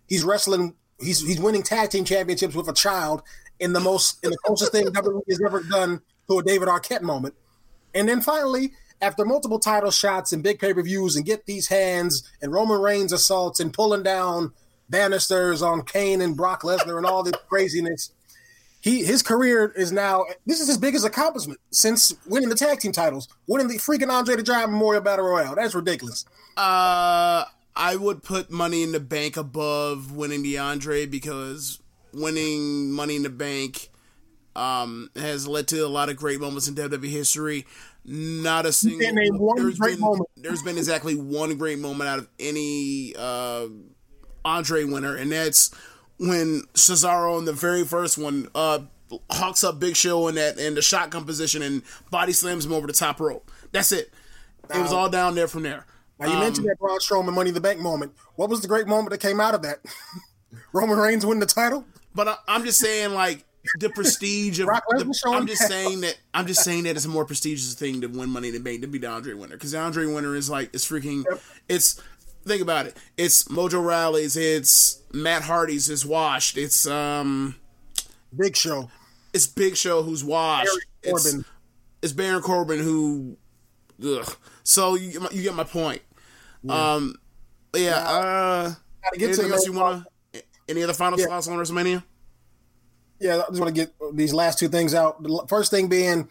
he's 0.07 0.23
wrestling. 0.23 0.75
He's 0.99 1.25
he's 1.25 1.39
winning 1.39 1.63
tag 1.63 1.89
team 1.89 2.05
championships 2.05 2.53
with 2.53 2.67
a 2.67 2.73
child 2.73 3.23
in 3.59 3.73
the 3.73 3.79
most 3.79 4.23
in 4.23 4.29
the 4.29 4.37
closest 4.45 4.71
thing 4.71 4.85
WWE 4.87 5.21
has 5.29 5.41
ever 5.43 5.63
done 5.63 6.01
to 6.29 6.39
a 6.39 6.43
David 6.43 6.67
Arquette 6.67 7.01
moment. 7.01 7.33
And 7.95 8.07
then 8.07 8.21
finally, 8.21 8.73
after 9.01 9.25
multiple 9.25 9.59
title 9.59 9.91
shots 9.91 10.31
and 10.31 10.43
big 10.43 10.59
pay 10.59 10.73
per 10.73 10.83
views, 10.83 11.15
and 11.15 11.25
get 11.25 11.45
these 11.45 11.67
hands 11.67 12.29
and 12.41 12.53
Roman 12.53 12.79
Reigns 12.79 13.11
assaults 13.11 13.59
and 13.59 13.73
pulling 13.73 14.03
down 14.03 14.53
banisters 14.91 15.61
on 15.61 15.83
Kane 15.83 16.21
and 16.21 16.37
Brock 16.37 16.61
Lesnar 16.61 16.97
and 16.97 17.05
all 17.05 17.23
this 17.23 17.33
craziness. 17.49 18.11
He 18.81 19.03
his 19.03 19.21
career 19.23 19.71
is 19.75 19.91
now 19.91 20.25
this 20.45 20.59
is 20.59 20.67
his 20.67 20.77
biggest 20.77 21.05
accomplishment 21.05 21.59
since 21.71 22.13
winning 22.27 22.49
the 22.49 22.55
tag 22.55 22.79
team 22.79 22.91
titles, 22.91 23.27
winning 23.47 23.67
the 23.67 23.75
freaking 23.75 24.11
Andre 24.11 24.35
the 24.35 24.43
Giant 24.43 24.71
Memorial 24.71 25.01
Battle 25.01 25.25
Royale. 25.25 25.55
That's 25.55 25.73
ridiculous. 25.75 26.25
Uh, 26.57 27.45
I 27.75 27.95
would 27.95 28.23
put 28.23 28.51
Money 28.51 28.83
in 28.83 28.91
the 28.91 28.99
Bank 28.99 29.37
above 29.37 30.11
winning 30.11 30.43
the 30.43 30.57
Andre 30.57 31.05
because 31.05 31.79
winning 32.13 32.91
Money 32.91 33.15
in 33.15 33.23
the 33.23 33.29
Bank 33.29 33.89
um, 34.55 35.09
has 35.15 35.47
led 35.47 35.67
to 35.69 35.85
a 35.85 35.87
lot 35.87 36.09
of 36.09 36.17
great 36.17 36.39
moments 36.39 36.67
in 36.67 36.75
WWE 36.75 37.07
history. 37.07 37.65
Not 38.03 38.65
a 38.65 38.73
single. 38.73 38.99
can't 38.99 39.15
name 39.15 39.37
one 39.37 39.57
there's 39.57 39.77
great 39.77 39.97
been, 39.97 40.01
moment. 40.01 40.29
There's 40.35 40.63
been 40.63 40.77
exactly 40.77 41.15
one 41.15 41.55
great 41.57 41.77
moment 41.77 42.09
out 42.09 42.19
of 42.19 42.27
any 42.39 43.15
uh, 43.15 43.67
Andre 44.45 44.83
winner, 44.83 45.15
and 45.15 45.31
that's 45.31 45.73
when 46.17 46.61
Cesaro 46.73 47.39
in 47.39 47.45
the 47.45 47.53
very 47.53 47.83
first 47.83 48.17
one 48.17 48.47
uh, 48.53 48.79
hawks 49.29 49.63
up 49.63 49.79
Big 49.79 49.95
Show 49.95 50.27
in 50.27 50.35
that 50.35 50.57
in 50.57 50.75
the 50.75 50.81
shotgun 50.81 51.25
position 51.25 51.61
and 51.61 51.81
body 52.09 52.31
slams 52.31 52.65
him 52.65 52.73
over 52.73 52.87
the 52.87 52.93
top 52.93 53.19
rope. 53.19 53.49
That's 53.71 53.91
it. 53.91 54.11
It 54.73 54.79
was 54.79 54.93
all 54.93 55.09
down 55.09 55.35
there 55.35 55.47
from 55.47 55.63
there. 55.63 55.85
Now 56.19 56.31
you 56.31 56.39
mentioned 56.39 56.67
that 56.67 56.77
Braun 56.79 56.99
Strowman 56.99 57.33
Money 57.33 57.49
in 57.49 57.55
the 57.55 57.61
Bank 57.61 57.79
moment. 57.79 58.13
What 58.35 58.49
was 58.49 58.61
the 58.61 58.67
great 58.67 58.87
moment 58.87 59.09
that 59.09 59.19
came 59.19 59.39
out 59.39 59.55
of 59.55 59.63
that? 59.63 59.79
Roman 60.73 60.97
Reigns 60.97 61.25
win 61.25 61.39
the 61.39 61.45
title. 61.45 61.85
But 62.13 62.27
I, 62.27 62.35
I'm 62.47 62.63
just 62.63 62.79
saying, 62.79 63.13
like 63.13 63.43
the 63.79 63.89
prestige 63.89 64.59
of. 64.59 64.67
The, 64.67 65.23
I'm 65.27 65.47
just 65.47 65.67
saying 65.67 66.01
that 66.01 66.17
I'm 66.33 66.45
just 66.45 66.63
saying 66.63 66.83
that 66.83 66.95
it's 66.95 67.05
a 67.05 67.09
more 67.09 67.25
prestigious 67.25 67.73
thing 67.73 68.01
to 68.01 68.07
win 68.07 68.29
Money 68.29 68.49
in 68.49 68.53
the 68.53 68.59
Bank 68.59 68.81
to 68.81 68.87
be 68.87 68.99
the 68.99 69.07
Andre 69.07 69.33
winner 69.33 69.55
because 69.55 69.71
the 69.71 69.79
Andre 69.79 70.05
winner 70.05 70.35
is 70.35 70.49
like 70.49 70.69
it's 70.73 70.87
freaking. 70.87 71.23
It's 71.67 71.99
think 72.45 72.61
about 72.61 72.85
it. 72.87 72.95
It's 73.17 73.45
Mojo 73.45 73.83
Riley's. 73.83 74.35
It's 74.35 75.01
Matt 75.13 75.43
Hardy's. 75.43 75.89
Is 75.89 76.05
washed. 76.05 76.57
It's 76.57 76.85
um. 76.87 77.55
Big 78.35 78.55
Show. 78.55 78.89
It's 79.33 79.47
Big 79.47 79.75
Show 79.75 80.03
who's 80.03 80.23
washed. 80.23 80.67
Baron 80.67 80.81
It's, 81.15 81.23
Corbin. 81.31 81.45
it's 82.01 82.13
Baron 82.13 82.41
Corbin 82.41 82.79
who. 82.79 83.37
Ugh. 84.03 84.35
So 84.63 84.95
you 84.95 85.11
get 85.11 85.21
my, 85.21 85.29
you 85.31 85.41
get 85.43 85.53
my 85.55 85.63
point. 85.63 86.01
Um. 86.67 87.15
Yeah. 87.75 87.97
Uh. 87.97 88.73
Gotta 89.03 89.17
get 89.17 89.19
to 89.19 89.33
anything 89.33 89.51
else 89.51 89.65
you 89.65 89.73
wanna? 89.73 90.05
Any 90.69 90.83
other 90.83 90.93
final 90.93 91.19
Yeah. 91.19 91.25
thoughts 91.25 91.47
on 91.47 91.57
WrestleMania? 91.57 92.03
Yeah, 93.19 93.35
I 93.35 93.49
just 93.49 93.59
want 93.59 93.75
to 93.75 93.81
get 93.85 93.93
these 94.15 94.33
last 94.33 94.57
two 94.57 94.67
things 94.67 94.93
out. 94.95 95.21
The 95.21 95.45
first 95.47 95.69
thing 95.69 95.87
being 95.89 96.27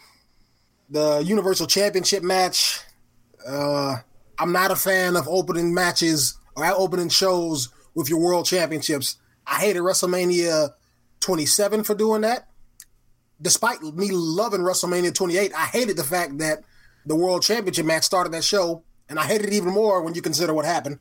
the 0.88 1.20
Universal 1.20 1.66
Championship 1.68 2.22
match. 2.22 2.80
Uh, 3.46 3.96
I'm 4.40 4.52
not 4.52 4.70
a 4.70 4.76
fan 4.76 5.16
of 5.16 5.28
opening 5.28 5.74
matches 5.74 6.38
or 6.56 6.64
opening 6.64 7.10
shows 7.10 7.68
with 7.94 8.08
your 8.08 8.20
World 8.20 8.46
Championships. 8.46 9.18
I 9.46 9.56
hated 9.56 9.82
WrestleMania 9.82 10.70
27 11.20 11.84
for 11.84 11.94
doing 11.94 12.22
that. 12.22 12.48
Despite 13.42 13.82
me 13.82 14.08
loving 14.10 14.62
WrestleMania 14.62 15.14
28, 15.14 15.52
I 15.54 15.66
hated 15.66 15.98
the 15.98 16.04
fact 16.04 16.38
that 16.38 16.64
the 17.04 17.16
World 17.16 17.42
Championship 17.42 17.84
match 17.84 18.04
started 18.04 18.32
that 18.32 18.44
show, 18.44 18.82
and 19.10 19.18
I 19.18 19.24
hated 19.24 19.48
it 19.48 19.52
even 19.52 19.72
more 19.72 20.02
when 20.02 20.14
you 20.14 20.22
consider 20.22 20.54
what 20.54 20.64
happened. 20.64 21.00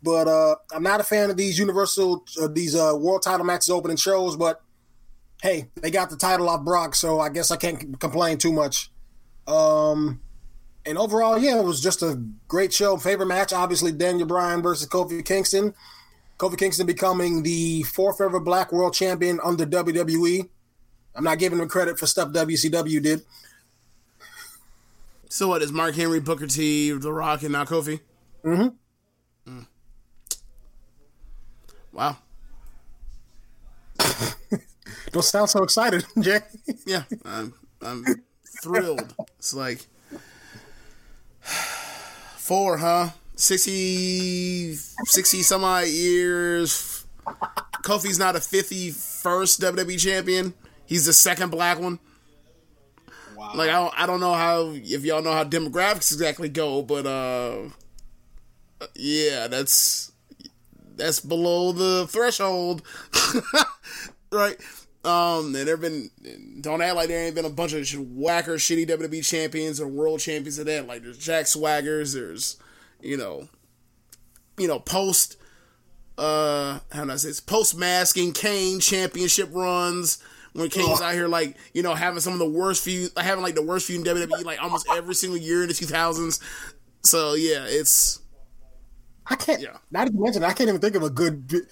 But 0.00 0.28
uh, 0.28 0.56
I'm 0.72 0.84
not 0.84 1.00
a 1.00 1.04
fan 1.04 1.30
of 1.30 1.36
these 1.36 1.58
Universal, 1.58 2.24
uh, 2.40 2.48
these 2.48 2.76
uh, 2.76 2.92
World 2.96 3.22
Title 3.22 3.44
matches 3.44 3.70
opening 3.70 3.96
shows. 3.96 4.36
But 4.36 4.60
hey, 5.42 5.70
they 5.74 5.90
got 5.90 6.10
the 6.10 6.16
title 6.16 6.48
off 6.48 6.64
Brock, 6.64 6.94
so 6.94 7.18
I 7.18 7.30
guess 7.30 7.50
I 7.50 7.56
can't 7.56 7.98
complain 7.98 8.38
too 8.38 8.52
much. 8.52 8.92
Um, 9.48 10.20
and 10.88 10.98
overall, 10.98 11.38
yeah, 11.38 11.58
it 11.58 11.64
was 11.64 11.80
just 11.80 12.02
a 12.02 12.20
great 12.48 12.72
show. 12.72 12.96
Favorite 12.96 13.26
match, 13.26 13.52
obviously, 13.52 13.92
Daniel 13.92 14.26
Bryan 14.26 14.62
versus 14.62 14.88
Kofi 14.88 15.24
Kingston. 15.24 15.74
Kofi 16.38 16.56
Kingston 16.56 16.86
becoming 16.86 17.42
the 17.42 17.82
fourth 17.82 18.20
ever 18.20 18.40
Black 18.40 18.72
World 18.72 18.94
Champion 18.94 19.38
under 19.44 19.66
WWE. 19.66 20.48
I'm 21.14 21.24
not 21.24 21.38
giving 21.38 21.58
him 21.58 21.68
credit 21.68 21.98
for 21.98 22.06
stuff 22.06 22.30
WCW 22.30 23.02
did. 23.02 23.22
So 25.28 25.48
what 25.48 25.62
is 25.62 25.72
Mark 25.72 25.94
Henry, 25.94 26.20
Booker 26.20 26.46
T, 26.46 26.92
The 26.92 27.12
Rock, 27.12 27.42
and 27.42 27.52
now 27.52 27.64
Kofi? 27.64 28.00
Mm-hmm. 28.44 28.68
Wow. 31.92 32.16
Don't 35.12 35.22
sound 35.22 35.50
so 35.50 35.62
excited, 35.64 36.04
Jay. 36.20 36.38
Yeah, 36.86 37.02
I'm 37.24 37.52
I'm 37.82 38.04
thrilled. 38.62 39.14
It's 39.38 39.52
like 39.52 39.86
four, 42.36 42.78
huh? 42.78 43.10
60, 43.36 44.74
60 44.74 45.42
some 45.42 45.64
odd 45.64 45.86
years. 45.86 47.06
Kofi's 47.82 48.18
not 48.18 48.36
a 48.36 48.40
51st 48.40 49.60
WWE 49.72 49.98
champion. 50.00 50.54
He's 50.86 51.06
the 51.06 51.12
second 51.12 51.50
black 51.50 51.78
one. 51.78 51.98
Wow. 53.36 53.52
Like 53.54 53.70
I 53.70 53.74
don't, 53.74 54.00
I 54.00 54.06
don't 54.06 54.20
know 54.20 54.34
how 54.34 54.72
if 54.74 55.04
y'all 55.04 55.22
know 55.22 55.32
how 55.32 55.44
demographics 55.44 56.12
exactly 56.12 56.48
go, 56.48 56.82
but 56.82 57.06
uh, 57.06 57.68
yeah, 58.94 59.46
that's 59.46 60.10
that's 60.96 61.20
below 61.20 61.70
the 61.72 62.06
threshold, 62.08 62.82
right? 64.32 64.56
Um, 65.08 65.54
and 65.54 65.66
there 65.66 65.78
been 65.78 66.10
don't 66.60 66.82
act 66.82 66.94
like 66.94 67.08
there 67.08 67.24
ain't 67.24 67.34
been 67.34 67.46
a 67.46 67.50
bunch 67.50 67.72
of 67.72 68.00
whacker, 68.10 68.56
shitty 68.56 68.86
WWE 68.86 69.26
champions 69.26 69.80
or 69.80 69.88
world 69.88 70.20
champions 70.20 70.58
of 70.58 70.66
that. 70.66 70.86
Like 70.86 71.02
there's 71.02 71.16
Jack 71.16 71.46
Swaggers, 71.46 72.14
there's 72.14 72.58
you 73.00 73.16
know, 73.16 73.48
you 74.58 74.68
know 74.68 74.78
post 74.78 75.36
uh 76.18 76.80
how 76.92 77.04
do 77.04 77.12
I 77.12 77.16
say 77.16 77.28
this? 77.28 77.40
Post 77.40 77.78
masking 77.78 78.32
Kane 78.32 78.80
championship 78.80 79.48
runs 79.52 80.22
when 80.52 80.68
Kane's 80.68 81.00
out 81.00 81.14
here 81.14 81.28
like 81.28 81.56
you 81.72 81.82
know 81.82 81.94
having 81.94 82.20
some 82.20 82.34
of 82.34 82.38
the 82.38 82.48
worst 82.48 82.84
few 82.84 83.08
having 83.16 83.42
like 83.42 83.54
the 83.54 83.64
worst 83.64 83.86
few 83.86 83.96
in 83.96 84.04
WWE 84.04 84.44
like 84.44 84.62
almost 84.62 84.86
every 84.94 85.14
single 85.14 85.38
year 85.38 85.62
in 85.62 85.68
the 85.68 85.74
two 85.74 85.86
thousands. 85.86 86.38
So 87.02 87.32
yeah, 87.32 87.64
it's 87.66 88.20
I 89.30 89.36
can't. 89.36 89.60
Yeah. 89.60 89.76
Not 89.90 90.08
even 90.08 90.20
mention. 90.20 90.44
I 90.44 90.52
can't 90.52 90.68
even 90.68 90.80
think 90.80 90.96
of 90.96 91.02
a 91.02 91.10
good. 91.10 91.66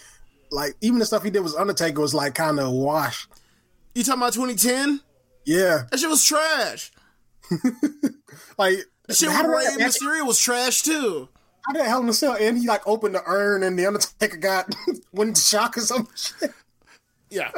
Like 0.50 0.74
even 0.80 0.98
the 0.98 1.06
stuff 1.06 1.22
he 1.22 1.30
did 1.30 1.40
with 1.40 1.56
Undertaker 1.56 2.00
was 2.00 2.14
like 2.14 2.34
kind 2.34 2.58
of 2.60 2.72
wash. 2.72 3.28
you 3.94 4.02
talking 4.04 4.20
about 4.20 4.32
twenty 4.34 4.54
ten? 4.54 5.00
Yeah, 5.44 5.82
That 5.90 6.00
shit 6.00 6.08
was 6.10 6.24
trash. 6.24 6.90
like 8.58 8.78
That 9.06 9.16
shit 9.16 9.28
with 9.28 9.40
Rey 9.46 9.64
that, 9.64 9.78
Mysterio 9.78 10.26
was 10.26 10.40
trash 10.40 10.82
too. 10.82 11.28
how 11.66 11.72
did 11.72 11.86
Hell 11.86 12.02
in 12.02 12.08
a 12.08 12.12
Cell 12.12 12.36
and 12.40 12.58
he 12.58 12.66
like 12.66 12.86
opened 12.86 13.14
the 13.14 13.22
urn 13.26 13.62
and 13.62 13.78
the 13.78 13.86
Undertaker 13.86 14.36
got 14.36 14.74
went 15.12 15.28
into 15.28 15.40
shock 15.40 15.76
or 15.76 15.80
some 15.82 16.08
shit. 16.16 16.52
Yeah, 17.30 17.50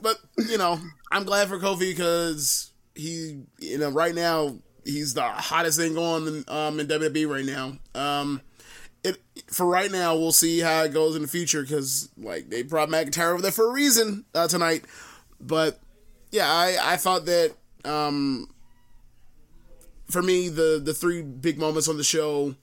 but 0.00 0.16
you 0.48 0.58
know, 0.58 0.78
I'm 1.10 1.24
glad 1.24 1.48
for 1.48 1.58
Kofi 1.58 1.90
because 1.90 2.72
he, 2.94 3.42
you 3.58 3.78
know, 3.78 3.90
right 3.90 4.14
now 4.14 4.56
he's 4.84 5.14
the 5.14 5.22
hottest 5.22 5.78
thing 5.78 5.94
going 5.94 6.26
in, 6.26 6.44
um, 6.48 6.80
in 6.80 6.86
WWE 6.88 7.28
right 7.28 7.44
now. 7.44 7.78
Um, 7.94 8.40
it 9.04 9.18
for 9.48 9.66
right 9.66 9.90
now, 9.90 10.14
we'll 10.14 10.32
see 10.32 10.60
how 10.60 10.82
it 10.84 10.92
goes 10.92 11.16
in 11.16 11.22
the 11.22 11.28
future 11.28 11.62
because 11.62 12.08
like 12.16 12.48
they 12.50 12.62
brought 12.62 12.88
McIntyre 12.88 13.32
over 13.32 13.42
there 13.42 13.50
for 13.50 13.68
a 13.68 13.72
reason 13.72 14.24
uh, 14.34 14.48
tonight. 14.48 14.84
But 15.40 15.80
yeah, 16.30 16.50
I 16.50 16.76
I 16.82 16.96
thought 16.96 17.26
that 17.26 17.54
um, 17.84 18.48
for 20.08 20.22
me 20.22 20.48
the 20.48 20.80
the 20.82 20.94
three 20.94 21.22
big 21.22 21.58
moments 21.58 21.88
on 21.88 21.96
the 21.96 22.04
show 22.04 22.54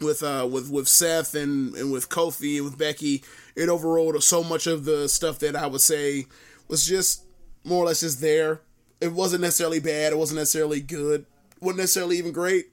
with 0.00 0.22
uh 0.22 0.46
with 0.50 0.70
with 0.70 0.88
Seth 0.88 1.34
and 1.34 1.74
and 1.74 1.90
with 1.90 2.08
Kofi 2.08 2.56
and 2.56 2.64
with 2.64 2.78
Becky, 2.78 3.24
it 3.54 3.68
overrode 3.68 4.22
so 4.22 4.44
much 4.44 4.66
of 4.66 4.84
the 4.84 5.08
stuff 5.08 5.38
that 5.40 5.56
I 5.56 5.66
would 5.66 5.80
say 5.80 6.26
was 6.68 6.86
just 6.86 7.24
more 7.64 7.82
or 7.84 7.86
less 7.86 8.00
just 8.00 8.20
there. 8.20 8.60
It 9.00 9.12
wasn't 9.12 9.42
necessarily 9.42 9.80
bad. 9.80 10.12
It 10.12 10.18
wasn't 10.18 10.38
necessarily 10.38 10.80
good. 10.80 11.26
wasn't 11.60 11.78
necessarily 11.80 12.18
even 12.18 12.32
great. 12.32 12.66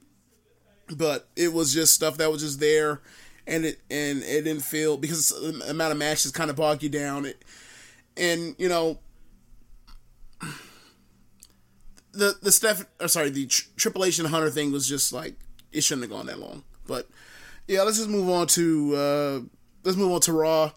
But 0.94 1.28
it 1.36 1.54
was 1.54 1.74
just 1.74 1.94
stuff 1.94 2.18
that 2.18 2.32
was 2.32 2.42
just 2.42 2.60
there, 2.60 3.02
and 3.48 3.66
it 3.66 3.80
and 3.90 4.24
it 4.24 4.44
didn't 4.44 4.64
feel 4.64 4.98
because 4.98 5.30
the 5.30 5.70
amount 5.70 5.92
of 5.92 5.98
matches 5.98 6.32
kind 6.32 6.50
of 6.50 6.56
bogged 6.56 6.84
you 6.84 6.90
down. 6.90 7.26
It 7.26 7.44
and 8.18 8.56
you 8.58 8.70
know 8.70 9.00
the 12.12 12.36
the 12.42 12.52
Steph 12.52 12.86
or 13.00 13.08
sorry 13.08 13.30
the 13.30 13.48
Tr- 13.48 13.68
Triple 13.76 14.06
H 14.06 14.20
and 14.20 14.28
Hunter 14.28 14.50
thing 14.50 14.72
was 14.72 14.88
just 14.88 15.12
like 15.12 15.36
it 15.72 15.84
shouldn't 15.84 16.04
have 16.04 16.12
gone 16.12 16.28
that 16.28 16.40
long. 16.40 16.64
But 16.88 17.08
yeah, 17.68 17.82
let's 17.82 17.98
just 17.98 18.10
move 18.10 18.30
on 18.30 18.48
to 18.48 18.96
uh, 18.96 19.40
let's 19.84 19.98
move 19.98 20.12
on 20.12 20.22
to 20.22 20.34
Raw. 20.34 20.72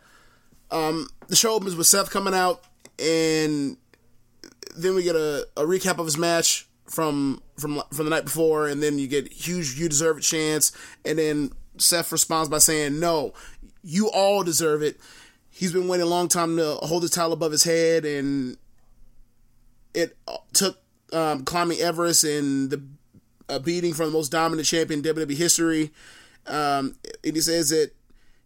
Um, 0.70 1.08
the 1.28 1.36
show 1.36 1.54
opens 1.54 1.76
with 1.76 1.86
Seth 1.86 2.10
coming 2.10 2.34
out, 2.34 2.64
and 2.98 3.76
then 4.76 4.94
we 4.94 5.02
get 5.02 5.14
a, 5.14 5.46
a 5.56 5.62
recap 5.62 5.98
of 5.98 6.06
his 6.06 6.18
match 6.18 6.65
from 6.86 7.42
from 7.58 7.82
from 7.92 8.04
the 8.06 8.10
night 8.10 8.24
before, 8.24 8.68
and 8.68 8.82
then 8.82 8.98
you 8.98 9.08
get 9.08 9.32
huge 9.32 9.78
"you 9.78 9.88
deserve 9.88 10.18
a 10.18 10.20
chance, 10.20 10.72
and 11.04 11.18
then 11.18 11.52
Seth 11.78 12.12
responds 12.12 12.48
by 12.48 12.58
saying, 12.58 13.00
"No, 13.00 13.32
you 13.82 14.10
all 14.10 14.42
deserve 14.42 14.82
it." 14.82 14.98
He's 15.50 15.72
been 15.72 15.88
waiting 15.88 16.06
a 16.06 16.10
long 16.10 16.28
time 16.28 16.56
to 16.58 16.74
hold 16.82 17.02
his 17.02 17.10
title 17.10 17.32
above 17.32 17.52
his 17.52 17.64
head, 17.64 18.04
and 18.04 18.56
it 19.94 20.16
took 20.52 20.78
um, 21.12 21.44
climbing 21.44 21.80
Everest 21.80 22.24
and 22.24 22.70
the 22.70 22.82
a 23.48 23.60
beating 23.60 23.94
from 23.94 24.06
the 24.06 24.12
most 24.12 24.30
dominant 24.30 24.66
champion 24.66 25.06
in 25.06 25.14
WWE 25.14 25.36
history. 25.36 25.92
Um, 26.46 26.96
and 27.24 27.34
he 27.34 27.40
says 27.40 27.70
that 27.70 27.92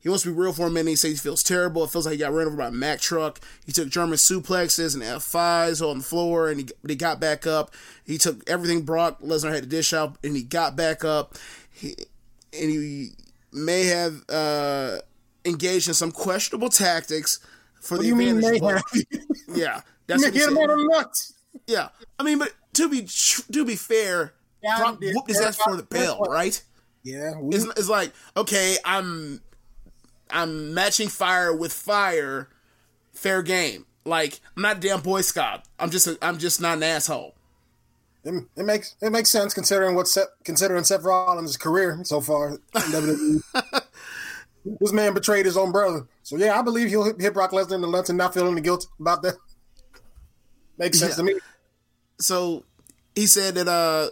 he 0.01 0.09
wants 0.09 0.23
to 0.25 0.31
be 0.31 0.35
real 0.41 0.53
for 0.53 0.67
a 0.67 0.71
minute. 0.71 0.91
He 0.91 0.97
says 0.97 1.11
he 1.13 1.17
feels 1.17 1.43
terrible. 1.43 1.85
It 1.85 1.91
feels 1.91 2.07
like 2.07 2.13
he 2.13 2.19
got 2.19 2.33
ran 2.33 2.47
over 2.47 2.57
by 2.57 2.69
a 2.69 2.71
Mack 2.73 3.01
truck. 3.01 3.39
He 3.67 3.73
took 3.73 3.89
German 3.89 4.17
suplexes 4.17 4.95
and 4.95 5.03
F5s 5.03 5.87
on 5.87 5.99
the 5.99 6.05
floor, 6.05 6.49
and 6.49 6.61
he, 6.61 6.69
but 6.81 6.91
he 6.91 6.97
got 6.97 7.21
back 7.21 7.47
up. 7.47 7.73
He 8.05 8.17
took 8.19 8.49
everything 8.49 8.83
Brock 8.83 9.21
Lesnar 9.21 9.53
had 9.53 9.63
to 9.63 9.69
dish 9.69 9.93
out, 9.93 10.17
and 10.25 10.35
he 10.35 10.43
got 10.43 10.75
back 10.75 11.05
up. 11.05 11.37
He, 11.71 11.95
and 12.53 12.71
he 12.71 13.11
may 13.53 13.85
have 13.85 14.25
uh, 14.29 14.99
engaged 15.45 15.89
in 15.89 15.95
some 15.95 16.13
questionable 16.13 16.69
tactics, 16.71 17.39
for 17.81 17.95
What 17.97 17.99
the 17.99 18.03
do 18.05 18.09
you 18.09 18.17
mean 18.17 18.41
may 18.41 18.59
have? 18.59 18.83
yeah, 19.55 19.81
that's 20.07 20.23
You 20.23 20.29
what 20.29 20.35
hit 20.35 20.49
him 20.49 20.55
said. 20.57 20.71
on 20.71 20.79
the 20.79 20.89
nuts. 20.93 21.35
Yeah, 21.67 21.89
I 22.19 22.23
mean, 22.23 22.39
but 22.39 22.53
to 22.75 22.89
be 22.89 23.07
to 23.53 23.65
be 23.65 23.77
fair, 23.77 24.35
Yeah, 24.63 24.79
Brock 24.79 24.99
whooped 25.01 25.29
his 25.29 25.41
ass 25.41 25.57
for 25.57 25.77
the 25.77 25.87
yeah. 25.95 26.15
right? 26.29 26.63
Yeah, 27.03 27.33
we, 27.41 27.55
It's, 27.57 27.65
it's 27.65 27.89
like 27.89 28.13
okay, 28.37 28.77
I'm 28.85 29.41
I'm 30.33 30.75
matching 30.75 31.09
fire 31.09 31.55
with 31.55 31.73
fire, 31.73 32.49
fair 33.13 33.43
game. 33.43 33.87
Like 34.05 34.41
I'm 34.57 34.63
not 34.63 34.79
a 34.79 34.81
damn 34.81 35.01
boy 35.01 35.21
scout. 35.23 35.63
I'm 35.79 35.91
just 35.91 36.07
a, 36.07 36.19
I'm 36.23 36.39
just 36.39 36.61
not 36.61 36.79
an 36.79 36.83
asshole. 36.83 37.35
it, 38.25 38.45
it 38.57 38.65
makes 38.65 38.97
it 39.03 39.11
makes 39.11 39.31
sense 39.31 39.53
considering 39.55 39.95
what 39.95 40.09
Seth, 40.09 40.29
considering 40.45 40.85
Seth 40.85 41.03
Rollins' 41.05 41.57
career 41.57 42.01
so 42.05 42.21
far. 42.21 42.51
in 42.51 42.59
WWE. 42.75 43.43
this 44.81 44.93
man 44.93 45.15
betrayed 45.15 45.47
his 45.47 45.57
own 45.57 45.71
brother, 45.73 46.07
so 46.23 46.37
yeah, 46.37 46.59
I 46.59 46.63
believe 46.63 46.89
he'll 46.89 47.05
hit, 47.05 47.21
hit 47.21 47.35
Brock 47.35 47.51
Lesnar 47.53 47.75
in 47.77 47.81
the 47.83 47.89
nuts 47.89 48.09
and 48.09 48.19
not 48.19 48.33
feel 48.35 48.47
any 48.49 48.61
guilt 48.61 48.87
about 48.99 49.23
that. 49.23 49.35
Makes 50.79 50.99
sense 50.99 51.13
Yeah. 51.13 51.17
to 51.17 51.23
me. 51.25 51.35
So 52.19 52.65
he 53.15 53.27
said 53.27 53.55
that 53.57 53.69
uh 53.69 54.11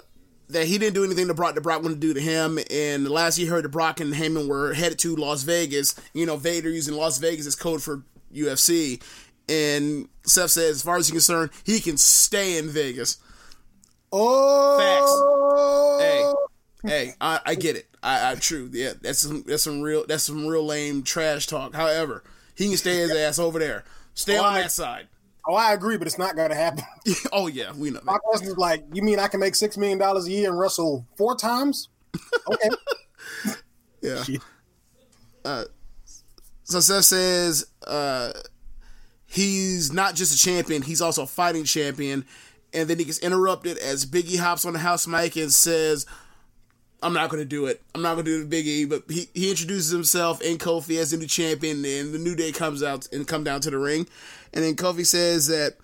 that 0.49 0.67
he 0.67 0.79
didn't 0.79 0.95
do 0.95 1.05
anything 1.05 1.29
to 1.29 1.35
Brock 1.35 1.55
that 1.55 1.61
Brock 1.63 1.83
wanted 1.83 2.01
to 2.01 2.07
do 2.07 2.15
to 2.15 2.21
him. 2.21 2.59
And 2.71 3.07
the 3.07 3.13
last 3.13 3.37
he 3.37 3.47
heard 3.47 3.65
that 3.65 3.71
Brock 3.71 4.01
and 4.01 4.15
Heyman 4.15 4.49
were 4.49 4.75
headed 4.75 4.99
to 5.01 5.17
Las 5.17 5.43
Vegas. 5.43 5.95
You 6.15 6.27
know, 6.27 6.37
Vader 6.37 6.71
using 6.71 6.95
Las 6.95 7.19
Vegas 7.19 7.47
as 7.47 7.55
code 7.55 7.83
for 7.83 8.03
UFC. 8.35 9.03
And 9.49 10.09
Seth 10.25 10.51
says, 10.51 10.77
as 10.77 10.83
far 10.83 10.97
as 10.97 11.09
he's 11.09 11.13
concerned, 11.13 11.51
he 11.65 11.81
can 11.81 11.97
stay 11.97 12.59
in 12.59 12.69
Vegas. 12.69 13.19
Oh, 14.13 14.77
Hey, 16.85 17.15
I, 17.21 17.41
I 17.45 17.55
get 17.55 17.77
it. 17.77 17.87
I, 18.03 18.33
I 18.33 18.35
true. 18.37 18.71
Yeah, 18.73 18.93
that's 19.01 19.19
some 19.19 19.43
that's 19.47 19.65
some 19.65 19.81
real 19.81 20.07
that's 20.07 20.23
some 20.23 20.47
real 20.47 20.65
lame 20.65 21.03
trash 21.03 21.47
talk. 21.47 21.75
However, 21.75 22.23
he 22.55 22.69
can 22.69 22.77
stay 22.77 22.99
his 22.99 23.11
ass 23.11 23.39
over 23.39 23.59
there. 23.59 23.85
Stay 24.15 24.37
on 24.37 24.45
Why? 24.45 24.63
that 24.63 24.73
side. 24.73 25.09
Oh, 25.49 25.55
I 25.55 25.73
agree, 25.73 25.97
but 25.97 26.07
it's 26.07 26.19
not 26.19 26.37
going 26.37 26.51
to 26.51 26.55
happen. 26.55 26.85
oh 27.33 27.47
yeah, 27.49 27.73
we 27.73 27.91
know 27.91 28.01
that. 28.05 28.21
question 28.21 28.49
is 28.49 28.57
like, 28.57 28.85
you 28.93 29.03
mean 29.03 29.19
I 29.19 29.29
can 29.29 29.41
make 29.41 29.55
six 29.55 29.77
million 29.77 29.99
dollars 29.99 30.27
a 30.27 30.31
year 30.31 30.51
and 30.51 30.59
wrestle 30.59 31.07
four 31.17 31.35
times? 31.35 31.89
Okay, 32.53 32.69
Yeah. 34.03 34.25
Uh, 35.45 35.65
so 36.65 36.81
Seth 36.81 37.07
says 37.07 37.67
uh, 37.87 38.33
he's 39.27 39.93
not 39.93 40.15
just 40.15 40.35
a 40.35 40.39
champion; 40.39 40.83
he's 40.83 41.01
also 41.01 41.23
a 41.23 41.27
fighting 41.27 41.65
champion. 41.65 42.25
And 42.75 42.87
then 42.87 42.99
he 42.99 43.07
gets 43.07 43.19
interrupted 43.21 43.79
as 43.79 44.05
Biggie 44.05 44.39
hops 44.39 44.67
on 44.67 44.75
the 44.75 44.79
house 44.79 45.07
mic 45.07 45.37
and 45.37 45.51
says, 45.51 46.05
"I'm 47.03 47.13
not 47.13 47.31
going 47.31 47.43
to 47.43 47.49
do 47.49 47.67
it. 47.67 47.83
I'm 47.95 48.03
not 48.03 48.15
going 48.15 48.25
to 48.27 48.45
do 48.45 48.47
it, 48.47 48.51
Biggie." 48.51 48.89
But 48.89 49.05
he, 49.09 49.29
he 49.35 49.51
introduces 49.51 49.91
himself 49.91 50.41
and 50.45 50.59
Kofi 50.59 50.99
as 50.99 51.11
the 51.11 51.17
new 51.17 51.27
champion, 51.27 51.85
and 51.85 52.13
the 52.13 52.19
New 52.19 52.35
Day 52.35 52.53
comes 52.53 52.83
out 52.83 53.09
and 53.13 53.27
come 53.27 53.45
down 53.45 53.61
to 53.63 53.71
the 53.71 53.79
ring, 53.79 54.07
and 54.53 54.65
then 54.65 54.75
Kofi 54.75 55.07
says 55.07 55.47
that 55.49 55.77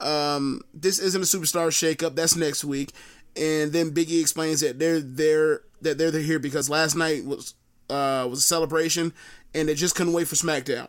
um, 0.00 0.62
this 0.74 0.98
isn't 0.98 1.22
a 1.22 1.24
superstar 1.24 1.68
shakeup. 1.68 2.14
That's 2.14 2.36
next 2.36 2.64
week. 2.64 2.92
And 3.36 3.72
then 3.72 3.90
Biggie 3.90 4.20
explains 4.20 4.60
that 4.60 4.78
they're 4.78 5.00
there 5.00 5.62
that 5.82 5.98
they're 5.98 6.10
here 6.12 6.38
because 6.38 6.70
last 6.70 6.96
night 6.96 7.24
was 7.24 7.54
uh, 7.90 8.26
was 8.28 8.40
a 8.40 8.42
celebration, 8.42 9.12
and 9.54 9.68
they 9.68 9.74
just 9.74 9.94
couldn't 9.94 10.12
wait 10.12 10.28
for 10.28 10.36
SmackDown. 10.36 10.88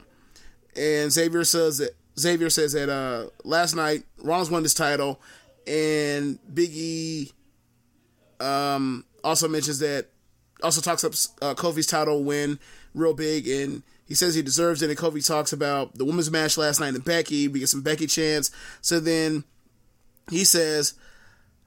And 0.76 1.12
Xavier 1.12 1.44
says 1.44 1.80
that 1.80 1.96
Xavier 2.20 2.50
says 2.50 2.74
that 2.74 2.90
uh, 2.90 3.30
last 3.44 3.76
night 3.76 4.04
Rollins 4.20 4.50
won 4.50 4.64
this 4.64 4.74
title, 4.74 5.20
and 5.66 6.40
Biggie 6.54 7.34
um, 8.40 9.04
also 9.28 9.48
mentions 9.48 9.80
that 9.80 10.08
also 10.64 10.82
talks 10.82 11.04
up 11.04 11.14
uh, 11.42 11.54
Kofi's 11.54 11.88
title 11.88 12.24
win 12.24 12.60
real 12.94 13.14
big, 13.14 13.48
and 13.48 13.84
he 14.06 14.16
says 14.16 14.36
he 14.36 14.42
deserves 14.42 14.82
it. 14.82 14.90
And 14.90 14.98
Kofi 14.98 15.26
talks 15.26 15.54
about 15.54 15.96
the 15.98 16.06
women's 16.06 16.32
match 16.32 16.58
last 16.58 16.80
night 16.80 16.96
and 16.96 17.04
Becky. 17.04 17.48
We 17.48 17.60
get 17.60 17.70
some 17.70 17.82
Becky 17.82 18.08
chants. 18.08 18.52
So 18.82 19.00
then 19.00 19.44
he 20.30 20.44
says, 20.44 20.94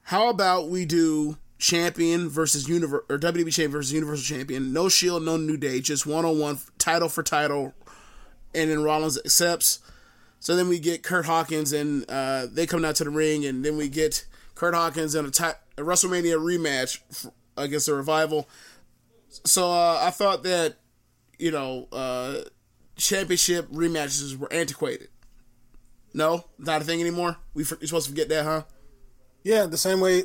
"How 0.03 0.29
about 0.29 0.69
we 0.69 0.85
do 0.85 1.37
champion 1.59 2.27
versus 2.27 2.67
universe 2.67 3.03
or 3.09 3.19
WWE 3.19 3.53
champion 3.53 3.71
versus 3.71 3.93
Universal 3.93 4.35
champion? 4.35 4.73
No 4.73 4.89
Shield, 4.89 5.23
no 5.23 5.37
New 5.37 5.57
Day, 5.57 5.79
just 5.79 6.05
one 6.05 6.25
on 6.25 6.39
one, 6.39 6.59
title 6.77 7.09
for 7.09 7.23
title." 7.23 7.73
And 8.53 8.69
then 8.69 8.83
Rollins 8.83 9.17
accepts. 9.17 9.79
So 10.41 10.55
then 10.55 10.67
we 10.67 10.79
get 10.79 11.03
Curt 11.03 11.25
Hawkins, 11.25 11.71
and 11.71 12.09
uh, 12.09 12.47
they 12.51 12.65
come 12.65 12.81
down 12.81 12.95
to 12.95 13.03
the 13.03 13.11
ring, 13.11 13.45
and 13.45 13.63
then 13.63 13.77
we 13.77 13.87
get 13.87 14.25
Curt 14.55 14.73
Hawkins 14.73 15.15
in 15.15 15.25
a, 15.25 15.29
WrestleMania 15.29 16.37
rematch 16.37 16.99
against 17.57 17.85
the 17.85 17.93
Revival. 17.93 18.47
So 19.45 19.71
uh, 19.71 19.99
I 20.01 20.09
thought 20.09 20.43
that 20.43 20.75
you 21.39 21.51
know 21.51 21.87
uh, 21.91 22.35
championship 22.97 23.69
rematches 23.69 24.37
were 24.37 24.51
antiquated. 24.51 25.09
No, 26.13 26.45
not 26.57 26.81
a 26.81 26.85
thing 26.85 26.99
anymore. 26.99 27.37
We 27.53 27.63
you're 27.63 27.87
supposed 27.87 28.07
to 28.07 28.11
forget 28.11 28.29
that, 28.29 28.43
huh? 28.43 28.63
yeah, 29.43 29.65
the 29.65 29.77
same 29.77 29.99
way. 29.99 30.23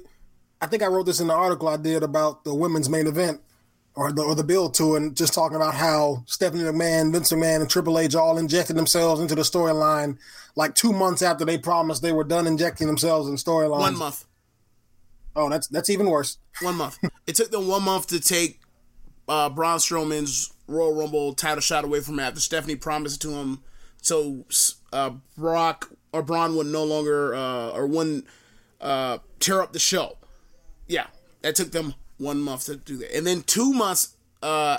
I 0.61 0.67
think 0.67 0.83
I 0.83 0.87
wrote 0.87 1.07
this 1.07 1.21
in 1.21 1.27
the 1.27 1.35
article 1.35 1.69
I 1.69 1.77
did 1.77 2.03
about 2.03 2.45
the 2.45 2.55
women's 2.55 2.89
main 2.89 3.07
event 3.07 3.41
or 3.95 4.13
the 4.13 4.23
or 4.23 4.35
the 4.35 4.45
build 4.45 4.75
to 4.75 4.97
and 4.97 5.17
just 5.17 5.35
talking 5.35 5.57
about 5.57 5.75
how 5.75 6.25
Stephanie 6.27 6.65
McMahon, 6.65 7.13
Vince 7.13 7.33
McMahon, 7.33 7.61
and 7.61 7.71
Triple 7.71 7.99
H 7.99 8.15
all 8.15 8.39
injected 8.39 8.77
themselves 8.77 9.21
into 9.21 9.35
the 9.35 9.43
storyline 9.43 10.19
like 10.55 10.75
two 10.75 10.93
months 10.93 11.23
after 11.23 11.45
they 11.45 11.59
promised 11.59 12.03
they 12.03 12.13
were 12.13 12.25
done 12.25 12.47
injecting 12.47 12.87
themselves 12.87 13.29
in 13.29 13.37
storylines. 13.37 13.81
One 13.81 13.99
month. 13.99 14.25
Oh, 15.37 15.51
that's 15.51 15.69
that's 15.69 15.91
even 15.91 16.09
worse. 16.09 16.39
One 16.63 16.77
month. 16.77 16.99
it 17.27 17.37
took 17.37 17.51
them 17.51 17.69
one 17.69 17.83
month 17.83 18.07
to 18.09 18.21
take 18.21 18.61
uh, 19.29 19.51
Braun 19.51 19.79
Strowman's 19.79 20.53
Royal 20.67 20.95
Rumble 20.95 21.35
title 21.35 21.61
shot 21.61 21.85
away 21.85 22.01
from 22.01 22.19
after 22.19 22.41
Stephanie 22.41 22.77
promised 22.77 23.21
to 23.23 23.31
him, 23.31 23.63
so 24.01 24.45
uh, 24.93 25.11
Brock 25.37 25.91
or 26.13 26.23
Braun 26.23 26.57
would 26.57 26.67
no 26.67 26.85
longer 26.85 27.35
uh, 27.35 27.71
or 27.71 27.87
wouldn't 27.87 28.27
uh, 28.81 29.19
tear 29.39 29.61
up 29.63 29.73
the 29.73 29.79
show. 29.79 30.17
Yeah, 30.89 31.07
that 31.43 31.55
took 31.55 31.71
them 31.71 31.95
one 32.17 32.41
month 32.41 32.67
to 32.67 32.77
do 32.77 32.97
that, 32.99 33.15
and 33.15 33.27
then 33.27 33.43
two 33.43 33.75
months, 33.75 34.17
uh, 34.43 34.79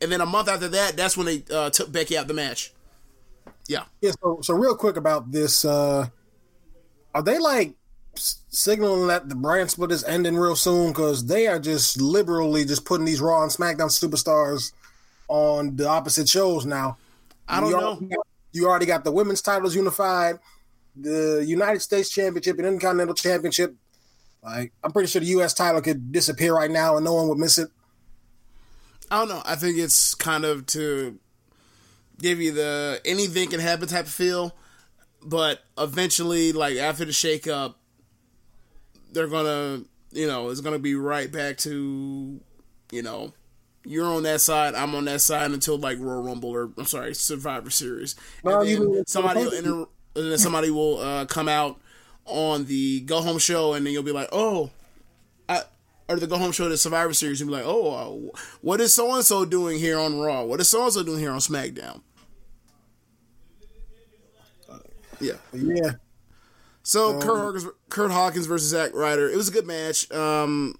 and 0.00 0.10
then 0.10 0.22
a 0.22 0.26
month 0.26 0.48
after 0.48 0.68
that, 0.68 0.96
that's 0.96 1.16
when 1.16 1.26
they 1.26 1.44
uh, 1.52 1.68
took 1.70 1.92
Becky 1.92 2.16
out 2.16 2.26
the 2.26 2.34
match. 2.34 2.72
Yeah, 3.68 3.84
Yeah, 4.00 4.12
so 4.22 4.40
so 4.42 4.54
real 4.54 4.76
quick 4.76 4.96
about 4.96 5.30
this, 5.30 5.64
uh 5.64 6.08
are 7.14 7.22
they 7.22 7.38
like 7.38 7.74
signaling 8.18 9.08
that 9.08 9.28
the 9.28 9.34
brand 9.34 9.70
split 9.70 9.92
is 9.92 10.04
ending 10.04 10.36
real 10.36 10.56
soon? 10.56 10.88
Because 10.88 11.26
they 11.26 11.46
are 11.46 11.58
just 11.58 12.00
liberally 12.00 12.64
just 12.64 12.84
putting 12.84 13.06
these 13.06 13.20
Raw 13.20 13.42
and 13.42 13.52
SmackDown 13.52 13.90
superstars 13.90 14.72
on 15.28 15.76
the 15.76 15.88
opposite 15.88 16.28
shows 16.28 16.66
now. 16.66 16.96
I 17.48 17.60
don't 17.60 17.70
you 17.70 17.76
know. 17.76 17.86
Already 17.86 18.08
you 18.54 18.68
already 18.68 18.86
got 18.86 19.04
the 19.04 19.10
women's 19.10 19.42
titles 19.42 19.74
unified, 19.74 20.38
the 20.96 21.44
United 21.46 21.80
States 21.80 22.08
Championship 22.08 22.56
and 22.58 22.66
Intercontinental 22.66 23.14
Championship. 23.14 23.74
Like, 24.42 24.72
I'm 24.82 24.92
pretty 24.92 25.08
sure 25.08 25.20
the 25.20 25.26
U.S. 25.28 25.54
title 25.54 25.80
could 25.80 26.12
disappear 26.12 26.54
right 26.54 26.70
now 26.70 26.96
and 26.96 27.04
no 27.04 27.14
one 27.14 27.28
would 27.28 27.38
miss 27.38 27.58
it. 27.58 27.68
I 29.10 29.18
don't 29.18 29.28
know. 29.28 29.42
I 29.44 29.56
think 29.56 29.78
it's 29.78 30.14
kind 30.14 30.44
of 30.44 30.66
to 30.66 31.18
give 32.18 32.40
you 32.40 32.52
the 32.52 33.00
anything 33.04 33.50
can 33.50 33.60
happen 33.60 33.88
type 33.88 34.06
of 34.06 34.12
feel, 34.12 34.54
but 35.22 35.60
eventually, 35.76 36.52
like 36.52 36.76
after 36.76 37.04
the 37.04 37.12
shakeup, 37.12 37.74
they're 39.14 39.28
gonna, 39.28 39.82
you 40.12 40.26
know, 40.26 40.50
it's 40.50 40.60
gonna 40.60 40.78
be 40.78 40.94
right 40.94 41.30
back 41.32 41.56
to, 41.58 42.40
you 42.92 43.02
know, 43.02 43.32
you're 43.84 44.06
on 44.06 44.22
that 44.24 44.40
side, 44.40 44.74
I'm 44.74 44.94
on 44.94 45.04
that 45.06 45.20
side 45.20 45.50
until 45.50 45.78
like 45.78 45.98
Royal 45.98 46.22
Rumble 46.22 46.50
or 46.50 46.70
I'm 46.76 46.86
sorry, 46.86 47.14
Survivor 47.14 47.70
Series, 47.70 48.16
and 48.44 48.94
then 48.94 49.06
somebody 49.06 49.44
will 49.46 49.88
and 50.16 50.30
then 50.30 50.38
somebody 50.38 50.70
will 50.70 50.98
uh, 50.98 51.24
come 51.26 51.48
out 51.48 51.80
on 52.26 52.64
the 52.66 53.00
go 53.00 53.20
home 53.20 53.38
show, 53.38 53.74
and 53.74 53.84
then 53.84 53.92
you'll 53.92 54.02
be 54.02 54.12
like, 54.12 54.28
oh, 54.32 54.70
I, 55.48 55.62
or 56.08 56.16
the 56.16 56.26
go 56.26 56.38
home 56.38 56.52
show, 56.52 56.68
the 56.68 56.76
Survivor 56.76 57.12
Series, 57.12 57.40
you'll 57.40 57.48
be 57.48 57.54
like, 57.54 57.64
oh, 57.66 58.30
uh, 58.30 58.38
what 58.60 58.80
is 58.80 58.94
so 58.94 59.14
and 59.14 59.24
so 59.24 59.44
doing 59.44 59.78
here 59.78 59.98
on 59.98 60.18
Raw? 60.18 60.44
What 60.44 60.60
is 60.60 60.68
so 60.68 60.84
and 60.84 60.92
so 60.92 61.02
doing 61.02 61.18
here 61.20 61.30
on 61.32 61.38
SmackDown? 61.38 62.00
Yeah. 65.20 65.34
Yeah, 65.52 65.92
So 66.84 67.18
Curt, 67.18 67.38
Hawkins, 67.38 67.66
Curt 67.88 68.10
Hawkins 68.10 68.46
versus 68.46 68.68
Zack 68.68 68.94
Ryder. 68.94 69.28
It 69.28 69.36
was 69.36 69.48
a 69.48 69.52
good 69.52 69.66
match. 69.66 70.10
Um, 70.12 70.78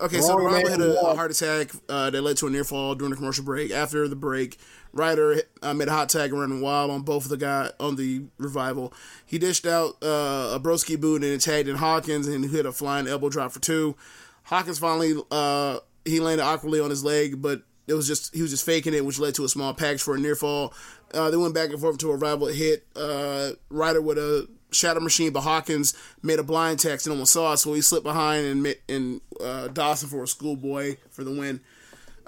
okay, 0.00 0.20
so 0.20 0.36
Ryder 0.36 0.70
had 0.70 0.80
a, 0.80 1.00
a 1.00 1.16
heart 1.16 1.32
attack 1.32 1.72
uh, 1.88 2.08
that 2.10 2.22
led 2.22 2.36
to 2.38 2.46
a 2.46 2.50
near 2.50 2.62
fall 2.62 2.94
during 2.94 3.10
the 3.10 3.16
commercial 3.16 3.44
break. 3.44 3.72
After 3.72 4.06
the 4.06 4.14
break, 4.14 4.58
Ryder 4.92 5.42
uh, 5.62 5.74
made 5.74 5.88
a 5.88 5.90
hot 5.90 6.08
tag 6.08 6.30
and 6.30 6.40
ran 6.40 6.60
wild 6.60 6.92
on 6.92 7.02
both 7.02 7.24
of 7.24 7.30
the 7.30 7.36
guy 7.36 7.70
on 7.80 7.96
the 7.96 8.22
revival. 8.38 8.94
He 9.26 9.36
dished 9.38 9.66
out 9.66 9.96
uh, 10.00 10.52
a 10.54 10.60
broski 10.62 10.98
boot 10.98 11.24
and 11.24 11.40
tagged 11.40 11.68
in 11.68 11.74
Hawkins 11.74 12.28
and 12.28 12.44
hit 12.44 12.64
a 12.64 12.72
flying 12.72 13.08
elbow 13.08 13.30
drop 13.30 13.50
for 13.50 13.60
two. 13.60 13.96
Hawkins 14.44 14.78
finally 14.78 15.14
uh, 15.32 15.80
he 16.04 16.20
landed 16.20 16.44
awkwardly 16.44 16.78
on 16.78 16.90
his 16.90 17.02
leg, 17.02 17.42
but 17.42 17.62
it 17.88 17.94
was 17.94 18.06
just 18.06 18.34
he 18.34 18.42
was 18.42 18.50
just 18.50 18.64
faking 18.64 18.94
it, 18.94 19.04
which 19.04 19.18
led 19.18 19.34
to 19.34 19.44
a 19.44 19.48
small 19.48 19.74
package 19.74 20.02
for 20.02 20.14
a 20.14 20.18
near 20.18 20.36
fall. 20.36 20.72
Uh, 21.12 21.30
they 21.30 21.36
went 21.36 21.54
back 21.54 21.70
and 21.70 21.80
forth 21.80 21.98
to 21.98 22.10
a 22.10 22.16
rival 22.16 22.46
hit 22.46 22.86
uh, 22.96 23.50
Ryder 23.70 24.00
with 24.00 24.18
a 24.18 24.48
Shatter 24.70 25.00
Machine, 25.00 25.32
but 25.32 25.42
Hawkins 25.42 25.94
made 26.22 26.38
a 26.38 26.42
blind 26.42 26.78
text 26.78 27.06
and 27.06 27.12
almost 27.12 27.32
saw 27.32 27.52
it, 27.52 27.58
so 27.58 27.74
he 27.74 27.82
slipped 27.82 28.04
behind 28.04 28.46
and 28.46 28.62
ma- 28.62 28.70
and 28.88 29.20
uh, 29.40 29.68
Dawson 29.68 30.08
for 30.08 30.22
a 30.22 30.26
schoolboy 30.26 30.96
for 31.10 31.24
the 31.24 31.30
win. 31.30 31.60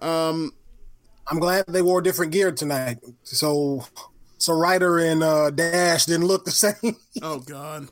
Um, 0.01 0.53
I'm 1.27 1.38
glad 1.38 1.64
they 1.66 1.83
wore 1.83 2.03
different 2.03 2.33
gear 2.33 2.53
tonight. 2.53 2.99
So 3.23 3.87
so 4.38 4.53
Ryder 4.53 4.99
and 4.99 5.23
uh, 5.23 5.51
Dash 5.51 6.05
didn't 6.07 6.27
look 6.27 6.44
the 6.44 6.51
same. 6.51 6.97
oh 7.23 7.40
God. 7.40 7.88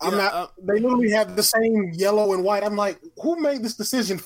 I'm 0.00 0.12
yeah, 0.12 0.18
not. 0.18 0.34
Uh, 0.34 0.46
they 0.62 0.80
literally 0.80 1.10
have 1.10 1.36
the 1.36 1.42
same 1.42 1.90
yellow 1.92 2.32
and 2.32 2.42
white. 2.42 2.64
I'm 2.64 2.76
like, 2.76 2.98
who 3.22 3.40
made 3.40 3.62
this 3.62 3.74
decision? 3.74 4.20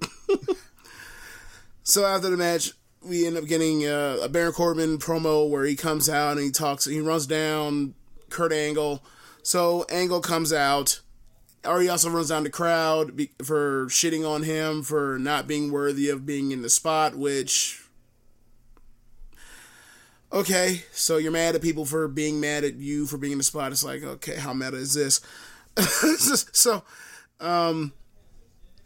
so 1.82 2.04
after 2.04 2.30
the 2.30 2.36
match, 2.36 2.72
we 3.02 3.26
end 3.26 3.36
up 3.36 3.46
getting 3.46 3.86
uh, 3.86 4.18
a 4.22 4.28
Baron 4.28 4.52
Corbin 4.52 4.98
promo 4.98 5.48
where 5.48 5.64
he 5.64 5.76
comes 5.76 6.08
out 6.08 6.36
and 6.36 6.44
he 6.44 6.50
talks. 6.50 6.84
He 6.84 7.00
runs 7.00 7.26
down 7.26 7.94
Kurt 8.30 8.52
Angle. 8.52 9.02
So 9.42 9.84
Angle 9.90 10.20
comes 10.20 10.52
out. 10.52 11.00
Or 11.64 11.80
he 11.80 11.88
also 11.88 12.08
runs 12.08 12.28
down 12.28 12.44
the 12.44 12.50
crowd 12.50 13.20
for 13.44 13.86
shitting 13.86 14.26
on 14.28 14.44
him 14.44 14.82
for 14.82 15.18
not 15.18 15.48
being 15.48 15.72
worthy 15.72 16.08
of 16.08 16.24
being 16.24 16.52
in 16.52 16.62
the 16.62 16.70
spot, 16.70 17.16
which 17.16 17.82
okay, 20.32 20.84
so 20.92 21.16
you're 21.16 21.32
mad 21.32 21.56
at 21.56 21.62
people 21.62 21.84
for 21.84 22.06
being 22.06 22.40
mad 22.40 22.64
at 22.64 22.74
you 22.74 23.06
for 23.06 23.18
being 23.18 23.32
in 23.32 23.38
the 23.38 23.44
spot. 23.44 23.72
It's 23.72 23.84
like, 23.84 24.02
okay, 24.02 24.36
how 24.36 24.52
meta 24.52 24.76
is 24.76 24.94
this? 24.94 25.20
so, 26.52 26.84
um, 27.40 27.92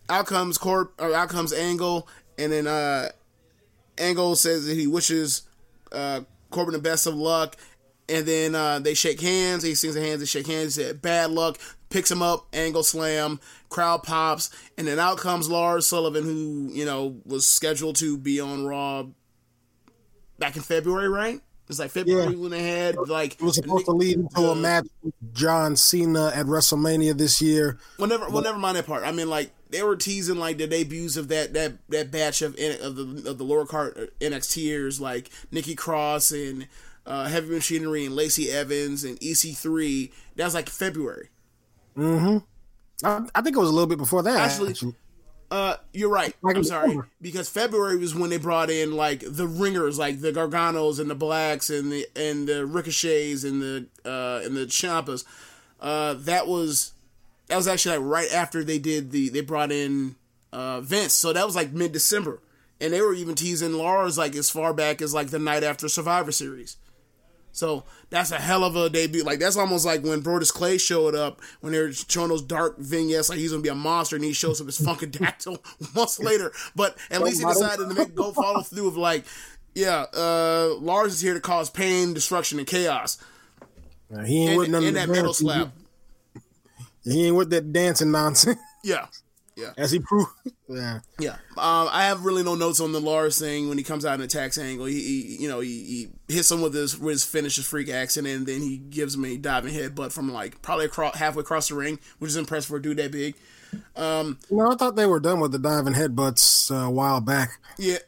out 0.09 0.27
comes 0.27 0.59
Corp 0.59 0.94
or 0.98 1.14
out 1.14 1.29
comes 1.29 1.53
Angle, 1.53 2.09
and 2.38 2.53
then 2.53 2.66
uh, 2.66 3.11
Angle 4.03 4.37
says 4.37 4.67
that 4.67 4.77
he 4.77 4.87
wishes 4.87 5.43
uh, 5.93 6.23
Corbin 6.51 6.73
the 6.73 6.81
best 6.81 7.07
of 7.07 7.15
luck, 7.15 7.57
and 8.09 8.27
then 8.27 8.55
uh, 8.55 8.79
they 8.79 8.95
shake 8.95 9.21
hands. 9.21 9.62
He 9.62 9.75
sings 9.75 9.95
the 9.95 10.01
hands, 10.01 10.21
they 10.21 10.27
shake 10.27 10.47
hands. 10.47 10.77
He 10.77 10.83
said, 10.83 11.03
"Bad 11.03 11.31
luck." 11.31 11.59
Picks 11.88 12.11
him 12.11 12.23
up, 12.23 12.47
angle 12.55 12.83
slam, 12.83 13.38
crowd 13.69 14.03
pops, 14.03 14.49
and 14.79 14.87
then 14.87 14.99
out 14.99 15.19
comes 15.19 15.51
Lars 15.51 15.87
Sullivan, 15.87 16.25
who 16.25 16.71
you 16.73 16.87
know 16.87 17.21
was 17.27 17.47
scheduled 17.47 17.97
to 17.97 18.17
be 18.17 18.41
on 18.41 18.65
Raw 18.65 19.05
back 20.38 20.57
in 20.57 20.62
February, 20.62 21.11
right? 21.11 21.41
It's 21.69 21.79
like 21.79 21.91
February 21.91 22.33
yeah. 22.33 22.38
when 22.38 22.51
they 22.51 22.62
had 22.62 22.97
like 22.97 23.35
it 23.35 23.43
was 23.43 23.57
supposed 23.57 23.85
to 23.87 23.93
lead 23.93 24.19
into 24.19 24.41
a 24.43 24.57
match 24.57 24.87
with 25.03 25.15
John 25.33 25.77
Cena 25.77 26.33
at 26.35 26.47
WrestleMania 26.47 27.17
this 27.17 27.41
year. 27.41 27.79
Well, 27.99 28.09
never, 28.09 28.29
well, 28.29 28.43
never 28.43 28.59
mind 28.59 28.77
that 28.77 28.87
part. 28.87 29.05
I 29.05 29.12
mean, 29.12 29.31
like 29.31 29.53
they 29.73 29.83
were 29.83 29.97
teasing 29.97 30.37
like 30.37 30.59
the 30.59 30.67
debuts 30.67 31.17
of 31.17 31.29
that 31.29 31.55
that 31.55 31.73
that 31.89 32.11
batch 32.11 32.43
of 32.43 32.53
of 32.55 32.97
the 32.97 33.31
of 33.31 33.39
the 33.39 33.45
lower 33.45 33.67
card 33.67 33.97
uh, 33.97 34.25
NXTers 34.25 35.01
like 35.01 35.31
Nikki 35.51 35.75
Cross 35.75 36.31
and 36.31 36.69
uh, 37.07 37.27
Heavy 37.27 37.55
Machinery 37.55 38.07
and 38.07 38.15
Lacey 38.15 38.51
Evans 38.51 39.03
and 39.03 39.19
EC3. 39.21 40.13
That 40.37 40.45
was 40.45 40.55
like 40.55 40.69
February. 40.69 41.31
Mm-hmm. 41.97 42.39
I, 43.05 43.27
I 43.35 43.43
think 43.43 43.57
it 43.57 43.61
was 43.61 43.71
a 43.71 43.73
little 43.73 43.89
bit 43.89 43.99
before 43.99 44.23
that. 44.23 44.39
Actually, 44.39 44.71
actually. 44.71 44.95
Uh, 45.51 45.77
you're 45.93 46.09
right. 46.09 46.35
I'm 46.43 46.65
sorry 46.65 46.99
because 47.21 47.49
February 47.49 47.99
was 47.99 48.15
when 48.15 48.31
they 48.31 48.39
brought 48.39 48.71
in 48.71 48.97
like 48.97 49.23
the 49.27 49.47
ringers, 49.47 49.99
like 49.99 50.21
the 50.21 50.33
Garganos 50.33 50.99
and 50.99 51.11
the 51.11 51.15
Blacks 51.15 51.69
and 51.69 51.93
the 51.93 52.07
and 52.17 52.49
the 52.49 52.65
Ricochets 52.65 53.45
and 53.45 53.61
the 53.61 53.87
uh 54.05 54.41
and 54.45 54.57
the 54.57 54.67
Ciampas. 54.67 55.25
Uh, 55.79 56.15
that 56.15 56.47
was 56.47 56.92
that 57.53 57.59
was 57.59 57.69
actually 57.69 57.99
like 57.99 58.07
right 58.07 58.33
after 58.33 58.65
they 58.65 58.79
did 58.79 59.11
the 59.11 59.29
they 59.29 59.43
brought 59.43 59.71
in 59.71 60.17
uh 60.55 60.81
Vince, 60.81 61.12
so 61.12 61.35
that 61.35 61.45
was 61.45 61.55
like 61.55 61.71
mid 61.71 61.93
December, 61.93 62.41
and 62.81 62.95
they 62.95 63.03
were 63.03 63.12
even 63.12 63.35
teasing 63.35 63.75
Lars 63.75 64.17
like 64.17 64.35
as 64.35 64.49
far 64.49 64.73
back 64.73 65.03
as 65.03 65.12
like 65.12 65.29
the 65.29 65.38
night 65.38 65.62
after 65.62 65.87
Survivor 65.87 66.33
Series. 66.33 66.79
So 67.55 67.85
that's 68.09 68.31
a 68.31 68.38
hell 68.38 68.65
of 68.65 68.75
a 68.75 68.88
debut. 68.88 69.23
Like 69.23 69.38
that's 69.38 69.59
almost 69.59 69.85
like 69.85 70.03
when 70.03 70.23
Brodus 70.23 70.51
Clay 70.51 70.79
showed 70.79 71.15
up 71.15 71.43
when 71.61 71.75
they 71.75 71.81
were 71.81 71.93
showing 71.93 72.31
those 72.31 72.41
dark 72.41 72.79
vignettes, 72.79 73.29
like 73.29 73.38
he's 73.38 73.51
gonna 73.51 73.62
be 73.62 73.69
a 73.69 73.75
monster, 73.75 74.17
and 74.17 74.25
he 74.25 74.33
shows 74.33 74.59
up 74.59 74.69
as 74.69 74.79
Funkadactyl 74.81 75.59
months 75.95 76.21
later. 76.21 76.53
But 76.75 76.97
at 77.11 77.21
least 77.21 77.43
he 77.43 77.47
decided 77.47 77.87
to 77.87 77.95
make 77.95 78.15
go 78.15 78.33
follow 78.33 78.62
through 78.62 78.88
of 78.88 78.97
like, 78.97 79.25
yeah, 79.75 80.07
uh, 80.15 80.71
Lars 80.81 81.12
is 81.12 81.21
here 81.21 81.35
to 81.35 81.41
cause 81.41 81.69
pain, 81.69 82.15
destruction, 82.15 82.59
and 82.59 82.67
chaos. 82.67 83.19
Uh, 84.11 84.23
he 84.25 84.41
ain't 84.41 84.51
and, 84.53 84.59
with 84.59 84.71
none 84.71 84.85
in 84.85 84.95
that 84.95 85.11
metal 85.11 85.35
slap. 85.35 85.69
He 87.05 87.27
ain't 87.27 87.37
with 87.37 87.51
that 87.51 87.73
dancing 87.73 88.11
nonsense. 88.11 88.59
Yeah, 88.85 89.07
yeah. 89.57 89.73
As 89.77 89.93
he 89.93 90.01
proved. 90.01 90.31
Yeah. 90.69 91.01
Yeah. 91.19 91.35
Um, 91.57 91.88
I 91.91 92.07
have 92.07 92.25
really 92.25 92.43
no 92.43 92.55
notes 92.55 92.81
on 92.81 92.93
the 92.93 93.01
Lars 93.01 93.38
thing 93.38 93.69
when 93.69 93.79
he 93.79 93.85
comes 93.85 94.05
out 94.05 94.15
and 94.15 94.23
attacks 94.23 94.59
Angle. 94.59 94.87
He, 94.87 95.01
he 95.01 95.37
you 95.43 95.49
know, 95.49 95.61
he, 95.61 96.09
he, 96.29 96.35
hits 96.35 96.51
him 96.51 96.62
with 96.62 96.75
his 96.75 96.99
with 96.99 97.12
his 97.12 97.25
finishes 97.25 97.67
freak 97.67 97.88
accident, 97.88 98.35
and 98.35 98.47
then 98.47 98.62
he 98.62 98.79
gives 98.79 99.15
him 99.15 99.25
a 99.25 99.37
diving 99.37 99.75
headbutt 99.75 100.12
from 100.12 100.33
like 100.33 100.62
probably 100.62 100.87
across, 100.87 101.17
halfway 101.17 101.43
across 101.43 101.69
the 101.69 101.75
ring, 101.75 101.99
which 102.19 102.31
is 102.31 102.37
impressive 102.37 102.69
for 102.69 102.77
a 102.79 102.83
dude 102.83 102.97
that 102.97 103.12
big. 103.12 103.35
Um, 103.97 104.38
no, 104.51 104.73
I 104.73 104.75
thought 104.77 104.97
they 104.97 105.07
were 105.07 105.21
done 105.21 105.41
with 105.41 105.53
the 105.53 105.59
diving 105.59 105.95
headbutts 105.95 106.71
uh, 106.71 106.87
a 106.87 106.91
while 106.91 107.21
back. 107.21 107.51
Yeah, 107.79 107.99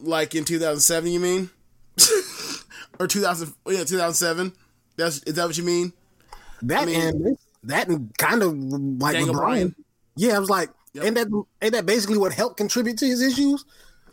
like 0.00 0.34
in 0.34 0.44
2007, 0.44 1.10
you 1.10 1.20
mean? 1.20 1.50
or 3.00 3.06
2000? 3.06 3.54
Yeah, 3.66 3.84
2007. 3.84 4.52
That's 4.96 5.22
is 5.22 5.34
that 5.34 5.46
what 5.46 5.56
you 5.56 5.64
mean? 5.64 5.92
That 6.62 6.82
I 6.82 6.84
mean, 6.86 7.00
and 7.00 7.38
that 7.64 7.88
and 7.88 8.16
kind 8.18 8.42
of 8.42 8.54
like 8.54 9.14
Daniel 9.14 9.34
LeBron. 9.34 9.38
Bryan. 9.38 9.74
Yeah, 10.16 10.36
I 10.36 10.38
was 10.38 10.50
like, 10.50 10.70
Yep. 10.94 11.04
Ain't 11.04 11.14
that 11.16 11.44
ain't 11.62 11.72
that 11.72 11.86
basically 11.86 12.18
what 12.18 12.32
helped 12.32 12.56
contribute 12.56 12.98
to 12.98 13.06
his 13.06 13.20
issues? 13.20 13.64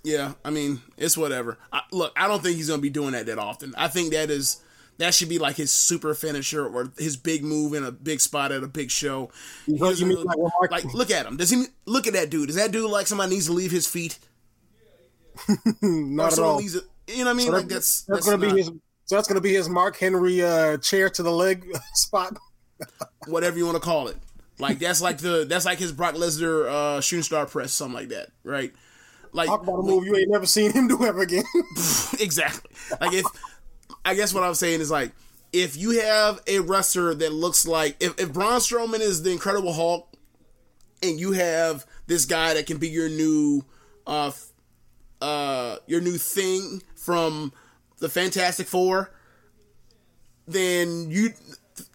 Yeah, 0.04 0.34
I 0.44 0.50
mean 0.50 0.82
it's 0.98 1.18
whatever. 1.18 1.58
I, 1.72 1.82
look, 1.92 2.14
I 2.16 2.28
don't 2.28 2.44
think 2.44 2.58
he's 2.58 2.70
gonna 2.70 2.82
be 2.82 2.90
doing 2.90 3.14
that 3.14 3.26
that 3.26 3.40
often. 3.40 3.74
I 3.78 3.88
think 3.88 4.12
that 4.12 4.30
is 4.30 4.62
that 4.98 5.14
should 5.14 5.30
be 5.30 5.40
like 5.40 5.56
his 5.56 5.72
super 5.72 6.14
finisher 6.14 6.66
or 6.66 6.92
his 6.98 7.18
big 7.18 7.44
move 7.44 7.74
in 7.74 7.84
a 7.84 7.92
big 7.92 8.22
spot 8.22 8.52
at 8.52 8.64
a 8.64 8.68
big 8.68 8.92
show. 8.92 9.30
You 9.66 9.78
mean 10.06 10.24
like, 10.24 10.72
like, 10.72 10.94
look 10.94 11.12
at 11.12 11.26
him. 11.26 11.38
Does 11.38 11.50
he 11.50 11.66
look 11.86 12.08
at 12.08 12.14
that 12.14 12.30
dude? 12.30 12.48
Does 12.48 12.56
that 12.56 12.72
dude 12.72 12.90
like 12.90 13.08
somebody 13.08 13.32
needs 13.32 13.48
to 13.48 13.54
leave 13.54 13.72
his 13.72 13.88
feet? 13.88 14.20
not 15.82 16.34
at 16.34 16.40
all. 16.40 16.60
Needs 16.60 16.74
to, 16.74 16.84
you 17.08 17.20
know 17.20 17.26
what 17.26 17.32
I 17.32 17.34
mean? 17.34 17.48
So 17.48 17.54
like 17.54 17.68
that's 17.68 18.02
that's, 18.02 18.26
that's 18.26 18.26
gonna 18.26 18.46
not, 18.46 18.56
be 18.56 18.62
his. 18.62 18.72
So 19.06 19.16
that's 19.16 19.28
gonna 19.28 19.42
be 19.42 19.54
his 19.54 19.70
Mark 19.70 19.98
Henry 19.98 20.44
uh, 20.44 20.78
chair 20.78 21.10
to 21.10 21.24
the 21.24 21.32
leg 21.32 21.66
spot. 21.94 22.38
Whatever 23.28 23.58
you 23.58 23.66
want 23.66 23.76
to 23.76 23.82
call 23.82 24.08
it. 24.08 24.18
Like 24.58 24.80
that's 24.80 25.02
like 25.02 25.18
the 25.18 25.46
that's 25.48 25.66
like 25.66 25.80
his 25.80 25.92
Brock 25.92 26.16
Lesnar 26.16 26.68
uh, 26.68 27.02
shooting 27.02 27.24
star 27.24 27.46
press, 27.46 27.74
something 27.74 27.96
like 27.96 28.10
that, 28.10 28.30
right? 28.44 28.74
Like 29.34 29.48
talk 29.48 29.64
about 29.64 29.80
a 29.80 29.84
move 29.84 30.06
you 30.06 30.16
ain't 30.16 30.30
never 30.30 30.46
seen 30.46 30.72
him 30.72 30.88
do 30.90 31.04
ever 31.06 31.22
again. 31.22 31.44
exactly. 32.20 32.72
Like 33.02 33.14
if 33.14 33.26
I 34.06 34.16
guess 34.16 34.34
what 34.34 34.44
I'm 34.44 34.54
saying 34.54 34.80
is 34.80 34.90
like 34.90 35.12
if 35.52 35.76
you 35.78 36.02
have 36.02 36.42
a 36.48 36.60
wrestler 36.60 37.14
that 37.16 37.34
looks 37.34 37.68
like 37.68 37.98
if, 38.00 38.20
if 38.20 38.32
Braun 38.32 38.60
Strowman 38.60 39.00
is 39.00 39.24
the 39.24 39.32
Incredible 39.32 39.74
Hulk, 39.74 40.08
and 41.04 41.20
you 41.20 41.34
have 41.34 41.86
this 42.08 42.26
guy 42.26 42.54
that 42.54 42.66
can 42.66 42.78
be 42.78 42.90
your 42.90 43.10
new 43.10 43.64
uh 44.08 44.32
uh 45.22 45.78
your 45.88 46.02
new 46.02 46.18
thing 46.18 46.82
from 46.96 47.52
the 48.00 48.10
Fantastic 48.10 48.68
Four, 48.68 49.12
then 50.48 51.10
you 51.10 51.34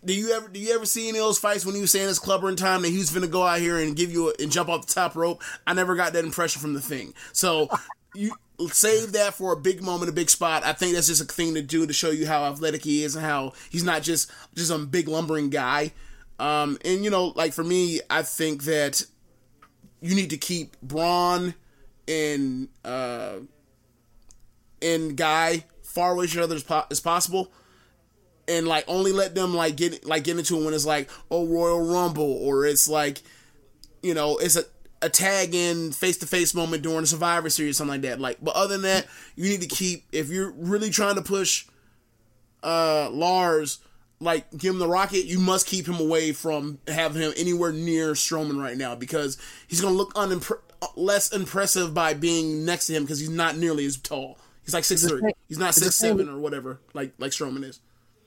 do 0.04 0.14
you 0.14 0.32
ever 0.32 0.48
do 0.48 0.60
you 0.60 0.74
ever 0.74 0.84
see 0.84 1.08
any 1.08 1.18
of 1.18 1.24
those 1.24 1.38
fights 1.38 1.64
when 1.64 1.74
he 1.74 1.80
was 1.80 1.90
saying 1.90 2.08
his 2.08 2.18
clubber 2.18 2.48
in 2.48 2.56
time 2.56 2.82
that 2.82 2.88
he 2.88 2.98
was 2.98 3.10
gonna 3.10 3.26
go 3.26 3.42
out 3.42 3.60
here 3.60 3.78
and 3.78 3.96
give 3.96 4.12
you 4.12 4.28
a, 4.28 4.34
and 4.38 4.52
jump 4.52 4.68
off 4.68 4.86
the 4.86 4.92
top 4.92 5.14
rope? 5.14 5.42
I 5.66 5.72
never 5.72 5.94
got 5.96 6.12
that 6.12 6.24
impression 6.24 6.60
from 6.60 6.74
the 6.74 6.80
thing. 6.80 7.14
So 7.32 7.68
you 8.14 8.32
save 8.70 9.12
that 9.12 9.34
for 9.34 9.52
a 9.52 9.56
big 9.56 9.82
moment, 9.82 10.10
a 10.10 10.12
big 10.12 10.28
spot. 10.28 10.64
I 10.64 10.72
think 10.72 10.94
that's 10.94 11.06
just 11.06 11.22
a 11.22 11.24
thing 11.24 11.54
to 11.54 11.62
do 11.62 11.86
to 11.86 11.92
show 11.92 12.10
you 12.10 12.26
how 12.26 12.44
athletic 12.44 12.84
he 12.84 13.04
is 13.04 13.16
and 13.16 13.24
how 13.24 13.52
he's 13.70 13.84
not 13.84 14.02
just 14.02 14.30
just 14.54 14.70
a 14.70 14.78
big 14.78 15.08
lumbering 15.08 15.50
guy. 15.50 15.92
Um, 16.38 16.78
and 16.84 17.04
you 17.04 17.10
know, 17.10 17.32
like 17.36 17.52
for 17.52 17.64
me, 17.64 18.00
I 18.08 18.22
think 18.22 18.64
that 18.64 19.04
you 20.00 20.14
need 20.14 20.30
to 20.30 20.38
keep 20.38 20.80
Braun 20.82 21.54
and 22.08 22.68
uh, 22.84 23.36
and 24.82 25.16
Guy 25.16 25.64
far 25.82 26.12
away 26.12 26.26
from 26.26 26.38
each 26.38 26.44
other 26.44 26.56
as, 26.56 26.62
po- 26.62 26.86
as 26.90 27.00
possible 27.00 27.50
and 28.50 28.66
like 28.66 28.84
only 28.88 29.12
let 29.12 29.34
them 29.34 29.54
like 29.54 29.76
get 29.76 30.04
like 30.04 30.24
get 30.24 30.36
into 30.36 30.60
it 30.60 30.64
when 30.64 30.74
it's 30.74 30.84
like 30.84 31.08
oh 31.30 31.46
Royal 31.46 31.80
Rumble 31.80 32.38
or 32.42 32.66
it's 32.66 32.88
like 32.88 33.22
you 34.02 34.12
know 34.12 34.36
it's 34.38 34.56
a 34.56 34.64
a 35.02 35.08
tag 35.08 35.54
in 35.54 35.92
face 35.92 36.18
to 36.18 36.26
face 36.26 36.54
moment 36.54 36.82
during 36.82 37.02
a 37.02 37.06
Survivor 37.06 37.48
Series 37.48 37.78
something 37.78 37.94
like 37.94 38.02
that. 38.02 38.20
Like, 38.20 38.38
but 38.42 38.54
other 38.54 38.74
than 38.74 38.82
that, 38.82 39.06
you 39.34 39.48
need 39.48 39.62
to 39.62 39.68
keep 39.68 40.04
if 40.12 40.28
you're 40.28 40.50
really 40.50 40.90
trying 40.90 41.14
to 41.14 41.22
push 41.22 41.66
uh 42.62 43.08
Lars 43.10 43.78
like 44.20 44.50
give 44.56 44.74
him 44.74 44.78
the 44.78 44.88
rocket, 44.88 45.24
you 45.24 45.38
must 45.38 45.66
keep 45.66 45.86
him 45.88 45.98
away 45.98 46.32
from 46.32 46.78
having 46.86 47.22
him 47.22 47.32
anywhere 47.36 47.72
near 47.72 48.12
Strowman 48.12 48.60
right 48.60 48.76
now 48.76 48.94
because 48.94 49.38
he's 49.66 49.80
gonna 49.80 49.94
look 49.94 50.12
unimpre- 50.14 50.60
less 50.96 51.32
impressive 51.32 51.94
by 51.94 52.12
being 52.12 52.66
next 52.66 52.86
to 52.88 52.94
him 52.94 53.04
because 53.04 53.18
he's 53.18 53.30
not 53.30 53.56
nearly 53.56 53.86
as 53.86 53.96
tall. 53.96 54.38
He's 54.62 54.74
like 54.74 54.84
six 54.84 55.06
three. 55.06 55.32
He's 55.48 55.58
not 55.58 55.74
six 55.74 55.96
seven 55.96 56.28
or 56.28 56.38
whatever 56.38 56.80
like 56.92 57.14
like 57.18 57.32
Strowman 57.32 57.64
is. 57.64 57.80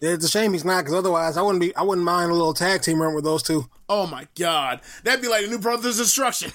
It's 0.06 0.26
a 0.26 0.30
shame 0.30 0.52
he's 0.52 0.66
not, 0.66 0.82
because 0.84 0.96
otherwise 0.96 1.38
I 1.38 1.42
wouldn't 1.42 1.62
be. 1.62 1.74
I 1.78 1.82
wouldn't 1.82 2.04
mind 2.04 2.30
a 2.30 2.34
little 2.34 2.54
tag 2.54 2.82
team 2.82 3.02
run 3.02 3.16
with 3.16 3.24
those 3.24 3.42
two. 3.42 3.70
Oh 3.88 4.06
my 4.06 4.28
god, 4.38 4.82
that'd 5.04 5.22
be 5.22 5.30
like 5.30 5.46
a 5.46 5.48
New 5.48 5.60
Brothers 5.60 5.98
Destruction. 5.98 6.52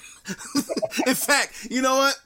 In 1.07 1.15
fact, 1.15 1.67
you 1.71 1.81
know 1.81 1.97
what? 1.97 2.19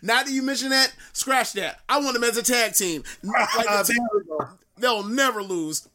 Now 0.00 0.22
that 0.22 0.32
you 0.32 0.42
mention 0.42 0.70
that, 0.70 0.94
scratch 1.12 1.52
that. 1.52 1.80
I 1.86 2.00
want 2.00 2.14
them 2.14 2.24
as 2.24 2.38
a 2.38 2.42
tag 2.42 2.72
team. 2.72 3.04
Like 3.22 3.66
the 3.66 4.48
they'll 4.78 5.04
never 5.04 5.42
lose. 5.42 5.86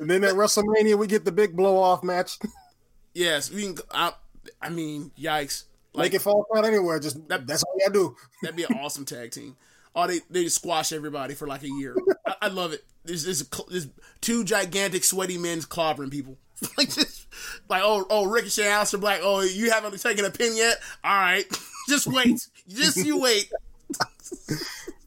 And 0.00 0.10
then 0.10 0.24
at 0.24 0.34
WrestleMania, 0.34 0.98
we 0.98 1.06
get 1.06 1.24
the 1.24 1.30
big 1.30 1.56
blow 1.56 1.78
off 1.78 2.02
match. 2.02 2.38
yes, 3.14 3.52
we 3.52 3.62
can. 3.62 3.76
I, 3.92 4.14
I 4.60 4.68
mean, 4.68 5.12
yikes. 5.16 5.64
Like, 5.92 6.06
Make 6.06 6.14
it 6.14 6.22
fall 6.22 6.44
out 6.56 6.64
anywhere. 6.64 6.98
Just 6.98 7.28
that, 7.28 7.46
that's 7.46 7.62
all 7.62 7.74
you 7.78 7.86
gotta 7.86 7.92
do. 7.92 8.16
That'd 8.42 8.56
be 8.56 8.64
an 8.64 8.80
awesome 8.80 9.04
tag 9.04 9.30
team. 9.30 9.56
Oh, 9.94 10.06
they 10.06 10.20
they 10.30 10.48
squash 10.48 10.92
everybody 10.92 11.34
for 11.34 11.46
like 11.46 11.62
a 11.62 11.68
year. 11.68 11.96
I, 12.26 12.34
I 12.42 12.48
love 12.48 12.72
it. 12.72 12.84
There's, 13.04 13.24
there's, 13.24 13.46
there's 13.68 13.88
two 14.20 14.44
gigantic 14.44 15.04
sweaty 15.04 15.38
men 15.38 15.60
clobbering 15.60 16.10
people. 16.10 16.38
like 16.78 16.92
just 16.92 17.26
like 17.68 17.82
oh 17.84 18.06
oh 18.10 18.26
Ricochet, 18.26 18.62
Aleister 18.62 19.00
Black. 19.00 19.20
Oh, 19.22 19.40
you 19.40 19.70
haven't 19.70 20.00
taken 20.00 20.24
a 20.24 20.30
pin 20.30 20.56
yet. 20.56 20.76
All 21.02 21.16
right, 21.16 21.44
just 21.88 22.06
wait. 22.06 22.46
just 22.68 22.96
you 22.96 23.18
wait. 23.18 23.50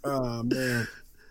oh 0.04 0.44
man. 0.44 0.88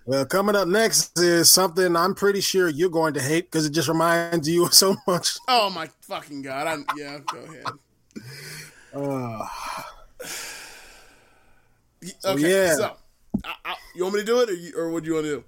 Well, 0.06 0.24
coming 0.24 0.54
up 0.54 0.68
next 0.68 1.18
is 1.18 1.50
something 1.50 1.96
I'm 1.96 2.14
pretty 2.14 2.40
sure 2.40 2.68
you're 2.68 2.88
going 2.88 3.14
to 3.14 3.20
hate 3.20 3.50
because 3.50 3.66
it 3.66 3.70
just 3.70 3.88
reminds 3.88 4.48
you 4.48 4.68
so 4.70 4.96
much. 5.06 5.36
Oh 5.48 5.68
my 5.68 5.88
fucking 6.02 6.42
god! 6.42 6.66
I'm, 6.66 6.86
yeah, 6.96 7.18
go 7.26 7.38
ahead. 7.38 7.64
Uh, 8.94 9.46
okay, 12.24 12.50
yeah. 12.50 12.74
So, 12.76 12.96
I, 13.44 13.54
I, 13.64 13.74
you 13.94 14.02
want 14.02 14.14
me 14.14 14.20
to 14.20 14.26
do 14.26 14.40
it, 14.40 14.50
or, 14.50 14.54
you, 14.54 14.72
or 14.76 14.90
what 14.90 15.02
do 15.02 15.08
you 15.08 15.14
want 15.14 15.26
to 15.26 15.36
do? 15.36 15.44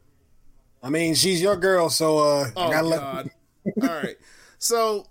I 0.83 0.90
mean, 0.90 1.14
she's 1.14 1.42
your 1.42 1.57
girl, 1.57 1.90
so 1.90 2.18
uh, 2.18 2.51
oh, 2.57 2.68
I 2.68 2.70
gotta 2.70 2.88
god. 2.88 3.31
All 3.83 3.88
right, 3.88 4.16
so 4.59 5.07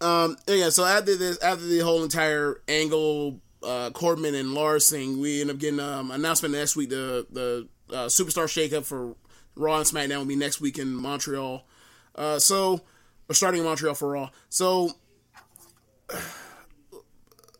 um, 0.00 0.36
yeah, 0.46 0.70
so 0.70 0.84
after 0.84 1.16
this, 1.16 1.38
after 1.42 1.64
the 1.64 1.80
whole 1.80 2.02
entire 2.02 2.60
angle, 2.68 3.40
uh, 3.62 3.90
Corbin 3.90 4.34
and 4.34 4.54
Lars 4.54 4.90
thing, 4.90 5.20
we 5.20 5.40
end 5.40 5.50
up 5.50 5.58
getting 5.58 5.80
um 5.80 6.10
announcement 6.10 6.54
next 6.54 6.76
week. 6.76 6.90
The 6.90 7.26
the 7.30 7.68
uh, 7.90 8.06
superstar 8.06 8.44
shakeup 8.44 8.84
for 8.84 9.14
Raw 9.54 9.78
and 9.78 9.86
SmackDown 9.86 10.18
will 10.18 10.24
be 10.26 10.36
next 10.36 10.60
week 10.60 10.78
in 10.78 10.94
Montreal. 10.94 11.66
Uh, 12.14 12.38
so, 12.38 12.80
we're 13.28 13.34
starting 13.34 13.60
in 13.60 13.66
Montreal 13.66 13.94
for 13.94 14.10
Raw. 14.10 14.30
So, 14.48 14.90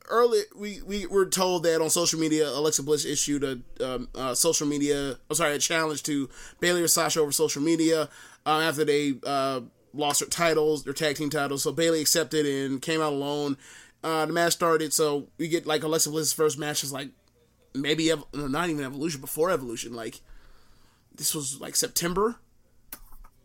early 0.09 0.41
we, 0.55 0.83
we 0.83 1.07
were 1.07 1.27
told 1.27 1.63
that 1.65 1.81
on 1.81 1.91
social 1.91 2.19
media, 2.19 2.49
Alexa 2.49 2.83
Bliss 2.83 3.05
issued 3.05 3.45
a 3.45 3.59
um, 3.85 4.09
social 4.35 4.67
media, 4.67 5.19
oh, 5.31 5.35
sorry, 5.35 5.55
a 5.55 5.59
challenge 5.59 6.03
to 6.05 6.29
Bayley 6.61 6.83
or 6.83 6.89
Sasha 6.89 7.21
over 7.21 7.33
social 7.33 7.63
media 7.63 8.09
uh, 8.45 8.61
after 8.61 8.85
they 8.85 9.15
uh, 9.25 9.61
lost 9.93 10.21
their 10.21 10.29
titles, 10.29 10.85
their 10.85 10.93
tag 10.93 11.17
team 11.17 11.31
titles. 11.31 11.63
So 11.63 11.73
Bayley 11.73 12.01
accepted 12.01 12.47
and 12.47 12.81
came 12.81 13.01
out 13.01 13.13
alone. 13.13 13.57
Uh, 14.05 14.27
the 14.27 14.33
match 14.33 14.53
started, 14.53 14.93
so 14.93 15.29
we 15.39 15.49
get 15.49 15.67
like 15.67 15.83
Alexa 15.83 16.11
Bliss's 16.11 16.33
first 16.33 16.59
match 16.59 16.85
is 16.85 16.93
like 16.93 17.11
maybe 17.75 18.11
ev- 18.11 18.25
not 18.33 18.69
even 18.69 18.85
evolution 18.85 19.21
before 19.21 19.51
evolution. 19.51 19.95
Like 19.95 20.21
this 21.15 21.35
was 21.35 21.61
like 21.61 21.75
September. 21.75 22.37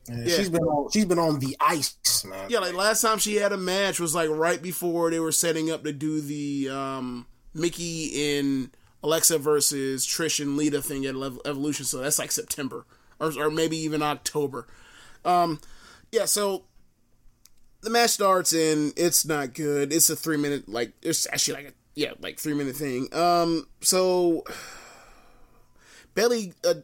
Yeah, 0.07 0.15
yeah. 0.23 0.35
she's 0.35 0.49
been 0.49 0.63
on. 0.63 0.91
She's 0.91 1.05
been 1.05 1.19
on 1.19 1.39
the 1.39 1.55
ice, 1.59 2.25
man. 2.25 2.49
Yeah, 2.49 2.59
like 2.59 2.73
last 2.73 3.01
time 3.01 3.19
she 3.19 3.35
had 3.35 3.51
a 3.51 3.57
match 3.57 3.99
was 3.99 4.15
like 4.15 4.29
right 4.29 4.61
before 4.61 5.11
they 5.11 5.19
were 5.19 5.31
setting 5.31 5.71
up 5.71 5.83
to 5.83 5.93
do 5.93 6.21
the 6.21 6.69
um, 6.69 7.27
Mickie 7.53 8.37
and 8.37 8.75
Alexa 9.03 9.37
versus 9.37 10.05
Trish 10.05 10.39
and 10.39 10.57
Lita 10.57 10.81
thing 10.81 11.05
at 11.05 11.15
Evolution. 11.45 11.85
So 11.85 11.99
that's 11.99 12.19
like 12.19 12.31
September 12.31 12.85
or, 13.19 13.31
or 13.37 13.51
maybe 13.51 13.77
even 13.77 14.01
October. 14.01 14.67
Um, 15.23 15.59
yeah, 16.11 16.25
so 16.25 16.65
the 17.81 17.89
match 17.89 18.11
starts 18.11 18.53
and 18.53 18.93
it's 18.97 19.25
not 19.25 19.53
good. 19.53 19.93
It's 19.93 20.09
a 20.09 20.15
three 20.15 20.37
minute 20.37 20.67
like 20.67 20.93
it's 21.01 21.27
actually 21.27 21.63
like 21.63 21.67
a 21.67 21.73
yeah, 21.95 22.11
like 22.19 22.39
three 22.39 22.53
minute 22.53 22.75
thing. 22.75 23.13
Um, 23.13 23.67
so 23.81 24.43
Bayley 26.15 26.53
uh, 26.65 26.75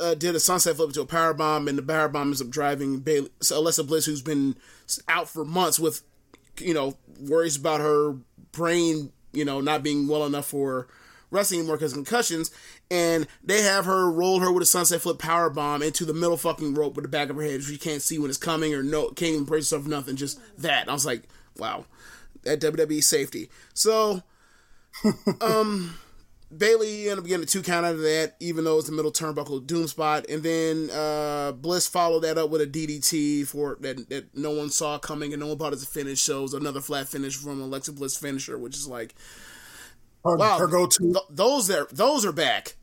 uh, 0.00 0.14
did 0.14 0.34
a 0.34 0.40
sunset 0.40 0.76
flip 0.76 0.88
into 0.88 1.00
a 1.00 1.06
power 1.06 1.34
bomb, 1.34 1.68
and 1.68 1.78
the 1.78 1.82
power 1.82 2.08
bomb 2.08 2.28
ends 2.28 2.42
up 2.42 2.50
driving 2.50 3.00
Bayley, 3.00 3.30
so 3.40 3.58
Alexa 3.58 3.84
Bliss, 3.84 4.06
who's 4.06 4.22
been 4.22 4.56
out 5.08 5.28
for 5.28 5.44
months 5.44 5.78
with, 5.78 6.02
you 6.60 6.74
know, 6.74 6.96
worries 7.20 7.56
about 7.56 7.80
her 7.80 8.16
brain, 8.52 9.12
you 9.32 9.44
know, 9.44 9.60
not 9.60 9.82
being 9.82 10.08
well 10.08 10.24
enough 10.26 10.46
for 10.46 10.88
wrestling 11.30 11.60
anymore 11.60 11.76
because 11.76 11.92
concussions, 11.92 12.50
and 12.90 13.26
they 13.44 13.62
have 13.62 13.84
her 13.84 14.10
roll 14.10 14.40
her 14.40 14.50
with 14.50 14.62
a 14.62 14.66
sunset 14.66 15.00
flip 15.00 15.18
power 15.18 15.50
bomb 15.50 15.82
into 15.82 16.04
the 16.04 16.14
middle 16.14 16.36
fucking 16.36 16.74
rope 16.74 16.94
with 16.94 17.04
the 17.04 17.08
back 17.08 17.28
of 17.28 17.36
her 17.36 17.42
head. 17.42 17.62
So 17.62 17.70
she 17.70 17.78
can't 17.78 18.02
see 18.02 18.18
when 18.18 18.30
it's 18.30 18.38
coming 18.38 18.74
or 18.74 18.82
no, 18.82 19.08
can't 19.10 19.32
even 19.32 19.44
brace 19.44 19.70
herself, 19.70 19.86
nothing, 19.86 20.16
just 20.16 20.40
that. 20.58 20.82
And 20.82 20.90
I 20.90 20.94
was 20.94 21.06
like, 21.06 21.24
wow 21.56 21.84
at 22.46 22.60
WWE 22.60 23.02
safety. 23.02 23.50
So, 23.74 24.22
um, 25.40 25.94
Bayley 26.56 27.10
ended 27.10 27.18
up 27.18 27.26
getting 27.26 27.42
a 27.42 27.46
two 27.46 27.62
count 27.62 27.84
out 27.84 27.94
of 27.94 28.00
that, 28.00 28.34
even 28.40 28.64
though 28.64 28.74
it 28.74 28.76
was 28.76 28.86
the 28.86 28.92
middle 28.92 29.12
turnbuckle 29.12 29.66
doom 29.66 29.86
spot, 29.86 30.24
and 30.30 30.42
then 30.42 30.88
uh, 30.90 31.52
Bliss 31.52 31.86
followed 31.86 32.20
that 32.20 32.38
up 32.38 32.48
with 32.48 32.62
a 32.62 32.66
DDT 32.66 33.46
for 33.46 33.76
that 33.80 34.08
that 34.08 34.34
no 34.34 34.52
one 34.52 34.70
saw 34.70 34.98
coming 34.98 35.34
and 35.34 35.40
no 35.40 35.48
one 35.48 35.58
thought 35.58 35.68
it 35.68 35.76
was 35.76 35.82
a 35.82 35.86
finish. 35.86 36.22
So 36.22 36.38
it 36.38 36.42
was 36.42 36.54
another 36.54 36.80
flat 36.80 37.06
finish 37.06 37.36
from 37.36 37.60
Alexa 37.60 37.92
Bliss 37.92 38.16
finisher, 38.16 38.56
which 38.56 38.76
is 38.76 38.88
like, 38.88 39.14
her, 40.24 40.36
wow, 40.36 40.58
her 40.58 40.66
go 40.66 40.86
to. 40.86 40.98
Th- 41.12 41.24
those 41.28 41.70
are 41.70 41.86
those 41.92 42.24
are 42.24 42.32
back. 42.32 42.76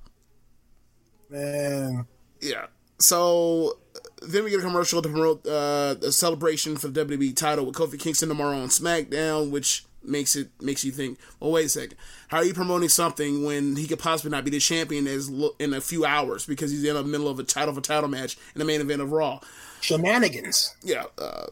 Man, 1.32 2.06
yeah. 2.42 2.68
So 3.00 3.80
then 4.22 4.44
we 4.44 4.52
get 4.52 4.60
a 4.60 4.64
commercial 4.64 5.02
to 5.02 5.10
promote 5.10 5.46
uh, 5.48 5.96
a 6.04 6.12
celebration 6.12 6.78
for 6.78 6.88
the 6.88 7.04
WWE 7.04 7.36
title 7.36 7.66
with 7.66 7.76
Kofi 7.76 8.00
Kingston 8.00 8.30
tomorrow 8.30 8.58
on 8.58 8.68
SmackDown, 8.68 9.50
which 9.50 9.85
makes 10.08 10.36
it 10.36 10.50
makes 10.62 10.84
you 10.84 10.92
think, 10.92 11.18
well, 11.40 11.52
wait 11.52 11.66
a 11.66 11.70
second, 11.70 11.98
how 12.28 12.38
are 12.38 12.46
you 12.46 12.54
promoting 12.54 12.90
something 12.90 13.44
when 13.44 13.76
he 13.76 13.88
could 13.88 14.00
possibly 14.00 14.32
not 14.32 14.44
be 14.44 14.52
the 14.52 14.60
champion 14.60 15.08
as 15.08 15.32
in 15.60 15.74
a 15.74 15.82
few 15.82 16.06
hours 16.06 16.46
because 16.46 16.72
he's 16.72 16.84
in 16.84 16.96
the 16.96 17.04
middle 17.04 17.28
of 17.28 17.40
a 17.40 17.44
title 17.44 17.74
for 17.74 17.82
title 17.82 18.10
match 18.10 18.38
in 18.54 18.60
the 18.60 18.66
main 18.66 18.82
event 18.82 19.02
of 19.02 19.12
Raw? 19.12 19.40
Shenanigans. 19.82 20.76
Yeah, 20.84 21.06
uh, 21.18 21.48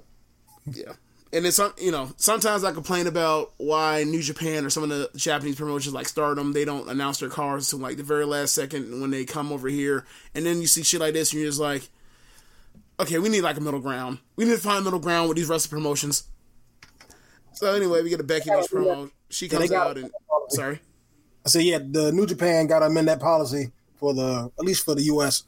yeah. 0.71 0.93
And 1.31 1.47
it's 1.47 1.59
you 1.79 1.91
know 1.91 2.11
sometimes 2.17 2.63
I 2.63 2.71
complain 2.71 3.07
about 3.07 3.53
why 3.57 4.03
New 4.03 4.21
Japan 4.21 4.65
or 4.65 4.69
some 4.69 4.83
of 4.83 4.89
the 4.89 5.09
Japanese 5.15 5.55
promotions 5.55 5.93
like 5.93 6.07
Stardom 6.07 6.53
they 6.53 6.63
don't 6.63 6.87
announce 6.87 7.19
their 7.19 7.29
cars 7.29 7.71
until 7.71 7.87
like 7.87 7.97
the 7.97 8.03
very 8.03 8.25
last 8.25 8.53
second 8.53 9.01
when 9.01 9.09
they 9.09 9.25
come 9.25 9.51
over 9.51 9.67
here, 9.67 10.05
and 10.35 10.45
then 10.45 10.61
you 10.61 10.67
see 10.67 10.83
shit 10.83 10.99
like 10.99 11.13
this 11.13 11.31
and 11.31 11.41
you're 11.41 11.49
just 11.49 11.59
like, 11.59 11.89
okay, 12.99 13.17
we 13.17 13.29
need 13.29 13.41
like 13.41 13.57
a 13.57 13.61
middle 13.61 13.79
ground. 13.79 14.19
We 14.35 14.45
need 14.45 14.51
to 14.51 14.57
find 14.57 14.79
a 14.79 14.83
middle 14.83 14.99
ground 14.99 15.27
with 15.27 15.37
these 15.37 15.49
wrestling 15.49 15.81
promotions. 15.81 16.23
So 17.53 17.73
anyway, 17.73 18.01
we 18.01 18.09
get 18.09 18.19
a 18.19 18.23
Becky 18.23 18.49
Lynch 18.49 18.69
promo. 18.69 19.11
She 19.29 19.47
comes 19.47 19.71
yeah, 19.71 19.81
out 19.81 19.97
and 19.97 20.11
sorry. 20.49 20.79
I 21.45 21.49
said, 21.49 21.63
yeah, 21.63 21.79
the 21.79 22.11
New 22.11 22.25
Japan 22.25 22.67
got 22.67 22.79
to 22.79 22.85
amend 22.85 23.07
that 23.07 23.19
policy 23.19 23.71
for 23.97 24.13
the 24.13 24.51
at 24.57 24.65
least 24.65 24.85
for 24.85 24.95
the 24.95 25.03
U.S. 25.03 25.43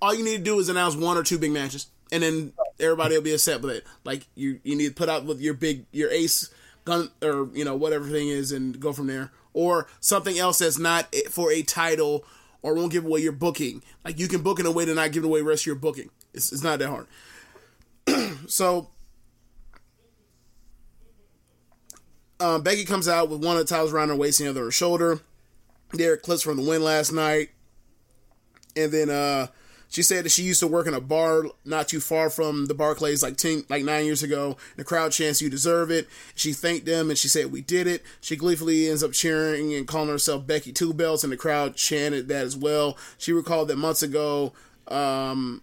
All 0.00 0.14
you 0.14 0.24
need 0.24 0.38
to 0.38 0.42
do 0.42 0.58
is 0.58 0.68
announce 0.68 0.96
one 0.96 1.16
or 1.16 1.22
two 1.22 1.38
big 1.38 1.52
matches, 1.52 1.88
and 2.10 2.22
then 2.22 2.52
everybody 2.80 3.14
will 3.14 3.22
be 3.22 3.34
upset 3.34 3.60
with 3.62 3.70
it. 3.72 3.86
Like 4.04 4.26
you, 4.34 4.60
you 4.62 4.76
need 4.76 4.88
to 4.88 4.94
put 4.94 5.08
out 5.08 5.24
with 5.24 5.40
your 5.40 5.54
big 5.54 5.86
your 5.92 6.10
ace 6.10 6.50
gun 6.84 7.10
or 7.22 7.48
you 7.52 7.64
know 7.64 7.76
whatever 7.76 8.08
thing 8.08 8.28
is, 8.28 8.52
and 8.52 8.78
go 8.78 8.92
from 8.92 9.06
there. 9.06 9.32
Or 9.54 9.86
something 10.00 10.38
else 10.38 10.60
that's 10.60 10.78
not 10.78 11.14
for 11.30 11.52
a 11.52 11.62
title 11.62 12.24
or 12.62 12.74
won't 12.74 12.92
give 12.92 13.04
away 13.04 13.20
your 13.20 13.32
booking. 13.32 13.82
Like 14.04 14.18
you 14.18 14.28
can 14.28 14.42
book 14.42 14.58
in 14.58 14.66
a 14.66 14.70
way 14.70 14.84
to 14.84 14.94
not 14.94 15.12
give 15.12 15.24
away 15.24 15.40
the 15.40 15.44
rest 15.44 15.62
of 15.62 15.66
your 15.66 15.74
booking. 15.74 16.10
It's, 16.32 16.52
it's 16.52 16.62
not 16.62 16.78
that 16.78 16.88
hard. 16.88 17.06
so 18.48 18.88
um, 22.42 22.62
Becky 22.62 22.84
comes 22.84 23.08
out 23.08 23.28
with 23.28 23.44
one 23.44 23.56
of 23.56 23.66
the 23.66 23.74
towels 23.74 23.92
around 23.92 24.08
her 24.08 24.16
waist 24.16 24.40
and 24.40 24.48
the 24.48 24.50
other 24.50 24.64
her 24.64 24.70
shoulder. 24.70 25.20
There 25.92 26.16
clips 26.16 26.42
from 26.42 26.56
the 26.56 26.68
win 26.68 26.82
last 26.82 27.12
night. 27.12 27.50
And 28.74 28.90
then 28.90 29.10
uh, 29.10 29.48
she 29.88 30.02
said 30.02 30.24
that 30.24 30.30
she 30.30 30.42
used 30.42 30.60
to 30.60 30.66
work 30.66 30.86
in 30.86 30.94
a 30.94 31.00
bar 31.00 31.44
not 31.66 31.88
too 31.88 32.00
far 32.00 32.30
from 32.30 32.66
the 32.66 32.74
Barclays 32.74 33.22
like 33.22 33.36
ten, 33.36 33.64
like 33.68 33.84
nine 33.84 34.06
years 34.06 34.22
ago. 34.22 34.56
The 34.76 34.84
crowd 34.84 35.12
chants, 35.12 35.42
"You 35.42 35.50
deserve 35.50 35.90
it." 35.90 36.08
She 36.34 36.54
thanked 36.54 36.86
them 36.86 37.10
and 37.10 37.18
she 37.18 37.28
said, 37.28 37.52
"We 37.52 37.60
did 37.60 37.86
it." 37.86 38.02
She 38.22 38.34
gleefully 38.34 38.88
ends 38.88 39.02
up 39.02 39.12
cheering 39.12 39.74
and 39.74 39.86
calling 39.86 40.08
herself 40.08 40.46
Becky 40.46 40.72
Two 40.72 40.94
Belts, 40.94 41.24
and 41.24 41.32
the 41.32 41.36
crowd 41.36 41.76
chanted 41.76 42.28
that 42.28 42.46
as 42.46 42.56
well. 42.56 42.96
She 43.18 43.32
recalled 43.32 43.68
that 43.68 43.76
months 43.76 44.02
ago, 44.02 44.54
um, 44.88 45.62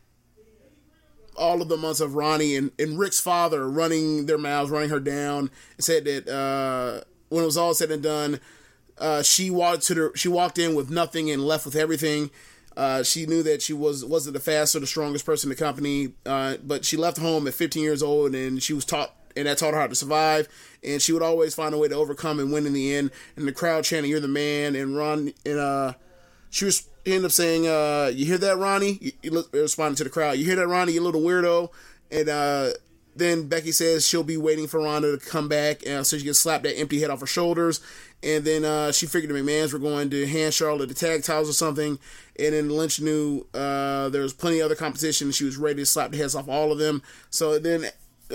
all 1.39 1.61
of 1.61 1.69
the 1.69 1.77
months 1.77 2.01
of 2.01 2.15
Ronnie 2.15 2.55
and, 2.55 2.71
and 2.77 2.99
Rick's 2.99 3.19
father 3.19 3.67
running 3.67 4.25
their 4.25 4.37
mouths, 4.37 4.69
running 4.69 4.89
her 4.89 4.99
down, 4.99 5.49
said 5.79 6.05
that 6.05 6.27
uh, 6.27 7.03
when 7.29 7.43
it 7.43 7.45
was 7.45 7.57
all 7.57 7.73
said 7.73 7.89
and 7.89 8.03
done, 8.03 8.39
uh, 8.99 9.23
she 9.23 9.49
walked 9.49 9.83
to 9.83 9.93
the 9.93 10.11
she 10.15 10.27
walked 10.27 10.59
in 10.59 10.75
with 10.75 10.91
nothing 10.91 11.31
and 11.31 11.43
left 11.43 11.65
with 11.65 11.75
everything. 11.75 12.29
Uh, 12.75 13.03
she 13.03 13.25
knew 13.25 13.41
that 13.43 13.61
she 13.61 13.73
was 13.73 14.05
wasn't 14.05 14.33
the 14.33 14.39
fastest 14.39 14.75
or 14.75 14.79
the 14.79 14.87
strongest 14.87 15.25
person 15.25 15.49
in 15.49 15.55
the 15.55 15.63
company, 15.63 16.13
uh, 16.25 16.57
but 16.63 16.85
she 16.85 16.97
left 16.97 17.17
home 17.17 17.47
at 17.47 17.53
15 17.53 17.81
years 17.81 18.03
old, 18.03 18.35
and 18.35 18.61
she 18.61 18.73
was 18.73 18.85
taught, 18.85 19.13
and 19.35 19.47
that 19.47 19.57
taught 19.57 19.73
her 19.73 19.79
how 19.79 19.87
to 19.87 19.95
survive. 19.95 20.47
And 20.83 21.01
she 21.01 21.11
would 21.11 21.23
always 21.23 21.55
find 21.55 21.73
a 21.73 21.77
way 21.77 21.87
to 21.87 21.95
overcome 21.95 22.39
and 22.39 22.51
win 22.51 22.65
in 22.65 22.73
the 22.73 22.95
end. 22.95 23.11
And 23.35 23.47
the 23.47 23.51
crowd 23.51 23.85
chanting, 23.85 24.11
"You're 24.11 24.19
the 24.19 24.27
man!" 24.27 24.75
And 24.75 24.95
Ron, 24.95 25.33
and 25.45 25.59
uh, 25.59 25.93
she 26.49 26.65
was 26.65 26.87
he 27.09 27.15
ended 27.15 27.25
up 27.25 27.31
saying, 27.31 27.67
uh, 27.67 28.11
"You 28.13 28.25
hear 28.25 28.37
that, 28.37 28.57
Ronnie?" 28.57 29.13
Responding 29.51 29.95
to 29.97 30.03
the 30.03 30.09
crowd, 30.09 30.37
"You 30.37 30.45
hear 30.45 30.55
that, 30.55 30.67
Ronnie? 30.67 30.93
You 30.93 31.01
little 31.01 31.21
weirdo." 31.21 31.69
And 32.11 32.29
uh, 32.29 32.69
then 33.15 33.47
Becky 33.47 33.71
says 33.71 34.07
she'll 34.07 34.23
be 34.23 34.37
waiting 34.37 34.67
for 34.67 34.81
Ronda 34.81 35.17
to 35.17 35.25
come 35.25 35.47
back, 35.47 35.85
uh, 35.87 36.03
so 36.03 36.17
she 36.17 36.23
can 36.23 36.33
slap 36.33 36.63
that 36.63 36.77
empty 36.77 37.01
head 37.01 37.09
off 37.09 37.19
her 37.19 37.27
shoulders. 37.27 37.81
And 38.21 38.43
then 38.43 38.65
uh, 38.65 38.91
she 38.91 39.05
figured 39.05 39.33
the 39.33 39.39
McMahon's 39.39 39.73
were 39.73 39.79
going 39.79 40.09
to 40.09 40.27
hand 40.27 40.53
Charlotte 40.53 40.89
the 40.89 40.95
tag 40.95 41.23
titles 41.23 41.49
or 41.49 41.53
something. 41.53 41.99
And 42.37 42.53
then 42.53 42.69
Lynch 42.69 42.99
knew 42.99 43.47
uh, 43.53 44.09
there 44.09 44.21
was 44.21 44.33
plenty 44.33 44.59
of 44.59 44.65
other 44.65 44.75
competition. 44.75 45.31
She 45.31 45.45
was 45.45 45.57
ready 45.57 45.81
to 45.81 45.85
slap 45.85 46.11
the 46.11 46.17
heads 46.17 46.35
off 46.35 46.49
all 46.49 46.71
of 46.71 46.79
them. 46.79 47.01
So 47.29 47.59
then 47.59 47.85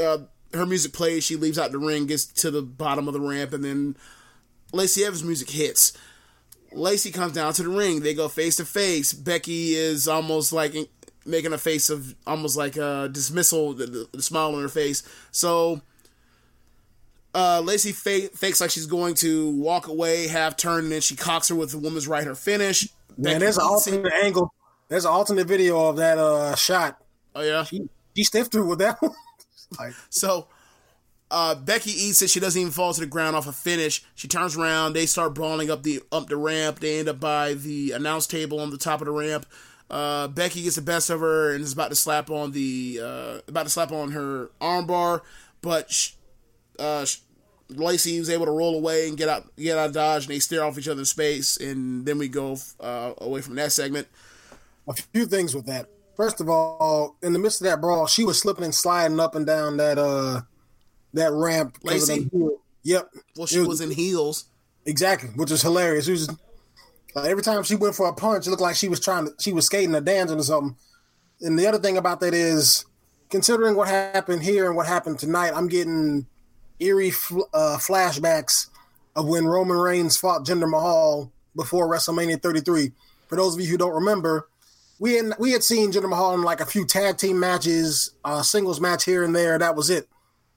uh, 0.01 0.19
her 0.55 0.67
music 0.67 0.93
plays. 0.93 1.25
She 1.25 1.37
leaves 1.37 1.59
out 1.59 1.73
the 1.73 1.79
ring, 1.79 2.07
gets 2.07 2.25
to 2.25 2.51
the 2.51 2.63
bottom 2.63 3.09
of 3.09 3.15
the 3.15 3.21
ramp, 3.21 3.53
and 3.53 3.65
then 3.65 3.97
Lacey 4.73 5.05
Evans' 5.05 5.25
music 5.25 5.51
hits. 5.51 5.93
Lacey 6.75 7.11
comes 7.11 7.33
down 7.33 7.53
to 7.55 7.63
the 7.63 7.69
ring. 7.69 8.01
They 8.01 8.15
go 8.15 8.29
face 8.29 8.57
to 8.57 8.65
face. 8.65 9.13
Becky 9.13 9.75
is 9.75 10.09
almost 10.09 10.53
like 10.53 10.75
making 11.27 11.53
a 11.53 11.59
face 11.59 11.91
of 11.91 12.15
almost 12.27 12.57
like 12.57 12.77
a 12.77 13.09
dismissal, 13.11 13.73
the, 13.73 14.09
the 14.13 14.23
smile 14.23 14.55
on 14.55 14.63
her 14.63 14.69
face. 14.69 15.03
So 15.31 15.81
uh, 17.35 17.61
Lacey 17.61 17.93
fakes 17.93 18.61
like 18.61 18.71
she's 18.71 18.87
going 18.87 19.15
to 19.17 19.51
walk 19.51 19.89
away, 19.89 20.29
half 20.29 20.57
turn, 20.57 20.85
and 20.85 20.93
then 20.93 21.01
she 21.01 21.17
cocks 21.17 21.49
her 21.49 21.55
with 21.55 21.71
the 21.71 21.79
woman's 21.79 22.07
right 22.07 22.25
her 22.25 22.35
finish. 22.35 22.89
Man, 23.17 23.41
there's 23.41 23.59
an 23.59 23.65
alternate 23.65 24.07
it. 24.07 24.25
angle. 24.25 24.53
There's 24.89 25.05
an 25.05 25.11
alternate 25.11 25.47
video 25.47 25.89
of 25.89 25.97
that 25.97 26.19
uh, 26.19 26.55
shot. 26.55 27.01
Oh 27.35 27.43
yeah, 27.43 27.65
she, 27.65 27.89
she 28.17 28.25
stiffed 28.25 28.53
through 28.53 28.69
with 28.69 28.79
that 28.81 28.97
one. 29.01 29.13
like, 29.79 29.95
so 30.11 30.49
uh, 31.35 31.57
Becky 31.57 31.91
eats 31.91 32.23
it. 32.23 32.31
She 32.31 32.39
doesn't 32.39 32.61
even 32.61 32.73
fall 32.73 32.95
to 32.95 33.01
the 33.01 33.09
ground 33.09 33.35
off 33.35 33.49
a 33.49 33.53
finish. 33.53 34.05
She 34.15 34.29
turns 34.29 34.57
around. 34.57 34.93
They 34.93 35.05
start 35.05 35.35
brawling 35.35 35.69
up 35.69 35.83
the 35.83 36.01
up 36.13 36.29
the 36.29 36.37
ramp. 36.37 36.79
They 36.79 37.01
end 37.01 37.09
up 37.09 37.19
by 37.19 37.55
the 37.55 37.91
announce 37.91 38.29
table 38.29 38.61
on 38.61 38.71
the 38.71 38.79
top 38.79 39.01
of 39.01 39.07
the 39.07 39.11
ramp. 39.11 39.45
Uh, 39.91 40.29
Becky 40.29 40.63
gets 40.63 40.77
the 40.77 40.83
best 40.83 41.11
of 41.11 41.19
her 41.19 41.53
and 41.53 41.65
is 41.65 41.73
about 41.73 41.91
to 41.91 41.97
slap 41.97 42.31
on 42.31 42.53
the 42.53 43.01
uh, 43.03 43.39
about 43.49 43.65
to 43.65 43.71
slap 43.71 43.91
on 43.91 44.13
her 44.13 44.51
armbar, 44.61 45.23
but 45.61 45.91
she, 45.91 46.13
uh, 46.79 47.05
Lacey 47.69 48.21
was 48.21 48.31
able 48.31 48.47
to 48.47 48.53
roll 48.53 48.77
away 48.77 49.09
and 49.09 49.19
get 49.19 49.29
out 49.29 49.45
get 49.57 49.77
out 49.77 49.89
of 49.89 49.93
dodge, 49.93 50.27
and 50.27 50.35
they 50.35 50.39
stare 50.39 50.63
off 50.63 50.79
each 50.79 50.87
other's 50.87 51.11
space, 51.11 51.57
and 51.57 52.07
then 52.07 52.17
we 52.17 52.29
go 52.29 52.57
uh, 52.79 53.13
away 53.19 53.41
from 53.41 53.57
that 53.57 53.73
segment. 53.73 54.07
A 54.87 54.93
few 54.93 55.27
things 55.27 55.53
with 55.53 55.67
that. 55.67 55.89
First 56.17 56.41
of 56.41 56.49
all, 56.49 57.17
in 57.25 57.33
the 57.33 57.41
midst 57.41 57.61
of 57.61 57.65
that 57.65 57.81
brawl, 57.81 58.07
she 58.07 58.23
was 58.23 58.39
slipping 58.39 58.63
and 58.63 58.75
sliding 58.75 59.19
up 59.19 59.35
and 59.35 59.45
down 59.45 59.79
that 59.79 59.99
uh 59.99 60.43
that 61.15 61.33
ramp. 61.33 61.79
Lacey. 61.83 62.31
Yep. 62.83 63.11
Well, 63.37 63.47
she 63.47 63.59
was, 63.61 63.69
was, 63.69 63.81
in 63.81 63.91
heels. 63.91 64.45
Exactly, 64.85 65.31
which 65.31 65.51
is 65.51 65.63
hilarious. 65.63 66.07
It 66.07 66.13
was 66.13 66.29
like 67.15 67.31
every 67.31 67.43
time 67.43 67.63
she 67.63 67.75
went 67.75 67.95
for 67.95 68.07
a 68.07 68.13
punch, 68.13 68.47
it 68.47 68.51
looked 68.51 68.63
like 68.63 68.77
she 68.77 68.89
was 68.89 69.01
trying 69.01 69.27
to 69.27 69.33
she 69.41 69.53
was 69.53 69.67
skating 69.67 69.95
or 69.95 70.01
dancing 70.01 70.39
or 70.39 70.43
something. 70.43 70.77
And 71.41 71.59
the 71.59 71.67
other 71.67 71.79
thing 71.79 71.97
about 71.97 72.21
that 72.21 72.35
is, 72.35 72.85
considering 73.31 73.77
what 73.77 73.89
happened 73.89 74.43
here 74.43 74.67
and 74.67 74.77
what 74.77 74.87
happened 74.87 75.19
tonight, 75.19 75.53
I'm 75.55 75.69
getting 75.69 76.27
eerie 76.81 77.13
uh, 77.55 77.79
flashbacks 77.81 78.69
of 79.17 79.27
when 79.27 79.47
Roman 79.47 79.79
Reigns 79.79 80.17
fought 80.17 80.45
Jinder 80.45 80.69
Mahal 80.69 81.33
before 81.57 81.89
WrestleMania 81.89 82.43
33. 82.43 82.93
For 83.29 83.37
those 83.37 83.55
of 83.55 83.61
you 83.61 83.69
who 83.69 83.79
don't 83.79 83.95
remember, 83.95 84.49
we 84.99 85.15
had 85.15 85.33
we 85.39 85.53
had 85.53 85.63
seen 85.63 85.93
Jinder 85.93 86.11
Mahal 86.11 86.35
in 86.35 86.43
like 86.43 86.61
a 86.61 86.67
few 86.67 86.87
tag 86.87 87.17
team 87.17 87.41
matches, 87.41 88.11
uh, 88.25 88.43
singles 88.43 88.81
match 88.81 89.05
here 89.05 89.25
and 89.25 89.35
there. 89.35 89.59
That 89.59 89.77
was 89.77 89.89
it. 89.89 90.09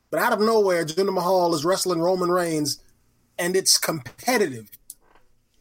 But 0.09 0.21
out 0.21 0.33
of 0.33 0.39
nowhere, 0.39 0.85
Jinder 0.85 1.13
Mahal 1.13 1.53
is 1.53 1.65
wrestling 1.65 1.99
Roman 1.99 2.31
Reigns, 2.31 2.81
and 3.37 3.55
it's 3.55 3.77
competitive. 3.77 4.69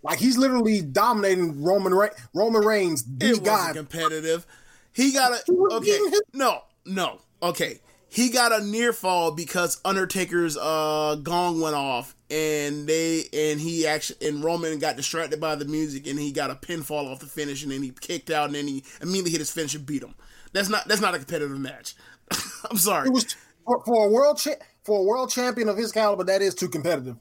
Like 0.02 0.18
he's 0.18 0.38
literally 0.38 0.82
dominating 0.82 1.64
Roman 1.64 1.92
Re- 1.92 2.10
Roman 2.32 2.64
Reigns. 2.64 3.02
The 3.04 3.30
it 3.30 3.44
guy 3.44 3.72
competitive. 3.72 4.46
He 4.92 5.12
got 5.12 5.32
a 5.32 5.52
okay. 5.72 5.98
No, 6.32 6.62
no. 6.84 7.20
Okay, 7.42 7.80
he 8.08 8.30
got 8.30 8.52
a 8.52 8.64
near 8.64 8.92
fall 8.92 9.32
because 9.32 9.80
Undertaker's 9.84 10.56
uh 10.56 11.16
gong 11.22 11.60
went 11.60 11.74
off 11.74 12.14
and 12.30 12.86
they 12.86 13.24
and 13.32 13.60
he 13.60 13.86
actually 13.86 14.28
and 14.28 14.42
Roman 14.42 14.78
got 14.78 14.96
distracted 14.96 15.40
by 15.40 15.54
the 15.54 15.64
music 15.64 16.06
and 16.06 16.18
he 16.18 16.32
got 16.32 16.50
a 16.50 16.54
pinfall 16.54 17.10
off 17.10 17.20
the 17.20 17.26
finish 17.26 17.62
and 17.62 17.72
then 17.72 17.82
he 17.82 17.90
kicked 17.90 18.30
out 18.30 18.46
and 18.46 18.54
then 18.54 18.68
he 18.68 18.84
immediately 19.02 19.32
hit 19.32 19.40
his 19.40 19.50
finish 19.50 19.74
and 19.74 19.84
beat 19.84 20.02
him. 20.02 20.14
That's 20.52 20.68
not 20.68 20.86
that's 20.88 21.00
not 21.00 21.14
a 21.14 21.18
competitive 21.18 21.58
match. 21.58 21.94
I'm 22.70 22.78
sorry. 22.78 23.08
It 23.08 23.12
was 23.12 23.36
for, 23.66 23.84
for 23.84 24.06
a 24.06 24.08
world 24.10 24.38
cha- 24.38 24.62
for 24.84 25.00
a 25.00 25.02
world 25.02 25.30
champion 25.30 25.68
of 25.68 25.76
his 25.76 25.92
caliber. 25.92 26.24
That 26.24 26.40
is 26.40 26.54
too 26.54 26.68
competitive. 26.68 27.16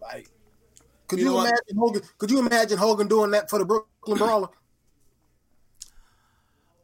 Like, 0.00 0.28
could 1.08 1.18
you, 1.18 1.32
you 1.32 1.40
imagine 1.40 1.76
Hogan? 1.78 2.02
Could 2.18 2.30
you 2.30 2.38
imagine 2.38 2.78
Hogan 2.78 3.08
doing 3.08 3.32
that 3.32 3.50
for 3.50 3.58
the 3.58 3.64
Brooklyn 3.64 4.18
Brawler? 4.18 4.48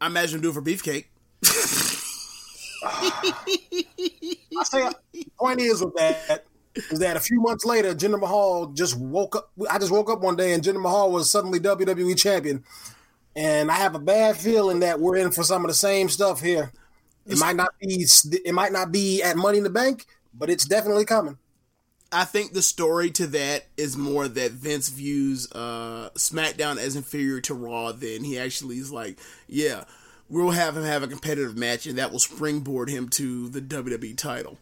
I 0.01 0.07
imagine 0.07 0.37
him 0.37 0.43
doing 0.43 0.55
for 0.55 0.63
Beefcake. 0.63 1.07
I 2.85 4.65
say, 4.65 4.89
point 5.39 5.61
is 5.61 5.85
with 5.85 5.95
that 5.95 6.45
is 6.75 6.99
that 7.01 7.17
a 7.17 7.21
few 7.21 7.41
months 7.41 7.65
later, 7.65 7.95
Jinder 7.95 8.19
Mahal 8.19 8.69
just 8.69 8.99
woke 8.99 9.37
up. 9.37 9.51
I 9.71 9.79
just 9.79 9.93
woke 9.93 10.11
up 10.11 10.21
one 10.21 10.37
day 10.37 10.53
and 10.53 10.63
Jinder 10.63 10.81
Mahal 10.81 11.13
was 11.13 11.31
suddenly 11.31 11.61
WWE 11.61 12.19
champion, 12.19 12.65
and 13.37 13.71
I 13.71 13.75
have 13.75 13.95
a 13.95 14.01
bad 14.01 14.37
feeling 14.37 14.81
that 14.81 15.01
we're 15.01 15.17
in 15.17 15.33
for 15.33 15.43
some 15.43 15.65
of 15.65 15.69
the 15.69 15.75
same 15.75 16.09
stuff 16.09 16.41
here. 16.41 16.73
It 17.27 17.39
might 17.39 17.57
not 17.57 17.71
be. 17.81 18.07
It 18.45 18.53
might 18.53 18.73
not 18.73 18.93
be 18.93 19.23
at 19.23 19.37
Money 19.37 19.59
in 19.59 19.65
the 19.65 19.71
Bank, 19.71 20.07
but 20.35 20.51
it's 20.51 20.65
definitely 20.65 21.05
coming. 21.05 21.39
I 22.11 22.25
think 22.25 22.53
the 22.53 22.63
story 22.63 23.11
to 23.13 23.27
that 23.29 23.67
is 23.77 23.97
more 23.97 24.29
that 24.29 24.53
Vince 24.53 24.91
views 24.91 25.51
uh, 25.53 26.11
SmackDown 26.15 26.77
as 26.77 26.95
inferior 26.95 27.41
to 27.43 27.55
Raw. 27.55 27.93
Then 27.93 28.25
he 28.25 28.39
actually 28.39 28.77
is 28.77 28.93
like, 28.93 29.19
yeah, 29.49 29.85
we'll 30.29 30.51
have 30.51 30.77
him 30.77 30.85
have 30.85 31.03
a 31.03 31.09
competitive 31.09 31.57
match, 31.57 31.87
and 31.87 31.97
that 31.99 32.13
will 32.13 32.19
springboard 32.19 32.91
him 32.91 33.09
to 33.11 33.49
the 33.49 33.63
WWE 33.63 34.17
title. 34.17 34.59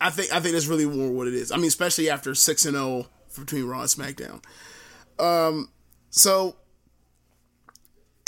I 0.00 0.10
think 0.10 0.32
I 0.32 0.40
think 0.40 0.52
that's 0.52 0.66
really 0.66 0.86
more 0.86 1.10
what 1.10 1.26
it 1.26 1.34
is. 1.34 1.50
I 1.50 1.56
mean, 1.56 1.66
especially 1.66 2.10
after 2.10 2.34
six 2.34 2.64
and 2.66 2.74
zero 2.74 2.86
oh 2.86 3.06
between 3.38 3.64
Raw 3.64 3.80
and 3.80 3.88
SmackDown. 3.88 4.42
Um, 5.18 5.70
so 6.10 6.56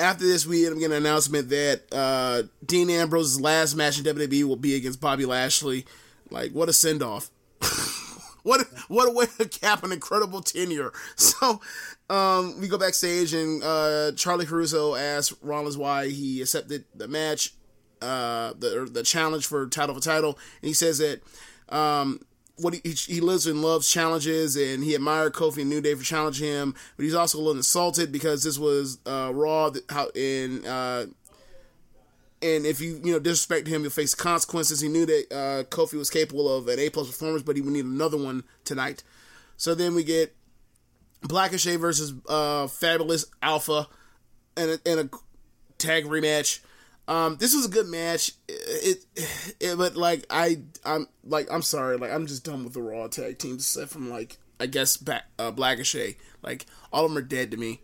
after 0.01 0.24
this, 0.24 0.46
we 0.46 0.64
end 0.64 0.74
up 0.74 0.80
getting 0.80 0.96
an 0.96 1.05
announcement 1.05 1.48
that 1.51 1.82
uh, 1.92 2.42
Dean 2.64 2.90
Ambrose's 2.90 3.40
last 3.40 3.74
match 3.74 3.98
in 3.98 4.05
WWE 4.05 4.44
will 4.44 4.57
be 4.57 4.74
against 4.74 5.01
Bobby 5.01 5.26
Lashley. 5.26 5.86
Like, 6.30 6.53
what 6.53 6.68
a 6.68 6.72
send 6.72 7.03
off! 7.03 7.30
what 8.42 8.66
what 8.88 9.09
a 9.09 9.12
way 9.12 9.26
to 9.38 9.48
cap 9.48 9.84
an 9.84 9.92
incredible 9.92 10.40
tenure. 10.40 10.92
So 11.16 11.61
um, 12.09 12.61
we 12.61 12.68
go 12.68 12.76
backstage 12.76 13.32
and 13.34 13.62
uh, 13.62 14.12
Charly 14.14 14.46
Caruso 14.46 14.94
asks 14.94 15.36
Rollins 15.42 15.76
why 15.78 16.09
he 16.09 16.42
accepted 16.42 16.84
the 16.94 17.07
match, 17.09 17.55
uh, 18.03 18.53
the 18.59 18.88
the 18.90 19.03
challenge 19.03 19.46
for 19.46 19.66
title 19.68 19.94
for 19.94 20.01
title, 20.01 20.38
and 20.61 20.68
he 20.68 20.72
says 20.72 20.98
that 20.98 21.22
um, 21.74 22.20
what 22.61 22.75
he, 22.75 22.91
he 22.91 23.21
lives 23.21 23.47
and 23.47 23.63
loves 23.63 23.91
challenges, 23.91 24.57
and 24.57 24.85
he 24.85 24.95
admired 24.95 25.33
Kofi 25.33 25.63
and 25.63 25.71
New 25.71 25.81
Day 25.81 25.95
for 25.95 26.05
challenging 26.05 26.47
him, 26.47 26.75
but 26.97 27.05
he's 27.05 27.15
also 27.15 27.39
a 27.39 27.41
little 27.41 27.57
insulted 27.57 28.13
because 28.13 28.43
this 28.43 28.59
was 28.59 28.99
uh, 29.07 29.31
Raw, 29.35 29.71
how 29.89 30.09
in 30.15 30.65
uh, 30.67 31.07
and 32.43 32.65
if 32.65 32.81
you 32.81 33.01
you 33.05 33.13
know 33.13 33.19
disrespect 33.19 33.69
him, 33.69 33.83
you'll 33.83 33.91
face 33.91 34.15
consequences. 34.15 34.81
He 34.81 34.89
knew 34.89 35.07
that 35.07 35.27
uh, 35.31 35.65
Kofi 35.65 35.95
was 35.95 36.11
capable 36.11 36.55
of 36.55 36.69
an 36.69 36.79
A 36.79 36.91
plus 36.91 37.09
performance, 37.09 37.43
but 37.43 37.57
he 37.57 37.63
would 37.63 37.73
need 37.73 37.85
another 37.85 38.17
one 38.17 38.45
tonight. 38.65 39.03
So 39.57 39.75
then 39.75 39.95
we 39.95 40.05
get 40.05 40.35
Blackachet 41.23 41.79
versus 41.79 42.15
uh, 42.29 42.67
Fabulous 42.67 43.27
Alpha 43.43 43.89
and 44.57 44.71
a, 44.71 44.91
in 44.91 44.99
a 44.99 45.11
tag 45.79 46.05
rematch. 46.05 46.61
Um, 47.11 47.37
this 47.39 47.57
was 47.57 47.67
a 47.67 47.69
good 47.69 47.89
match. 47.89 48.31
It, 48.49 49.05
it, 49.17 49.55
it, 49.59 49.77
but 49.77 49.97
like 49.97 50.25
I, 50.31 50.61
I'm 50.85 51.09
like 51.25 51.49
I'm 51.51 51.61
sorry, 51.61 51.97
like 51.97 52.13
I'm 52.13 52.27
just 52.27 52.45
done 52.45 52.63
with 52.63 52.73
the 52.73 52.83
Raw 52.83 53.09
tag 53.09 53.39
teams 53.39 53.65
except 53.65 53.91
from 53.91 54.09
like 54.09 54.39
I 54.61 54.67
guess 54.67 54.97
back 54.97 55.25
uh, 55.37 55.51
Blackachet. 55.51 56.17
Like 56.41 56.67
all 56.93 57.05
of 57.05 57.11
them 57.11 57.19
are 57.19 57.27
dead 57.27 57.51
to 57.51 57.57
me. 57.57 57.81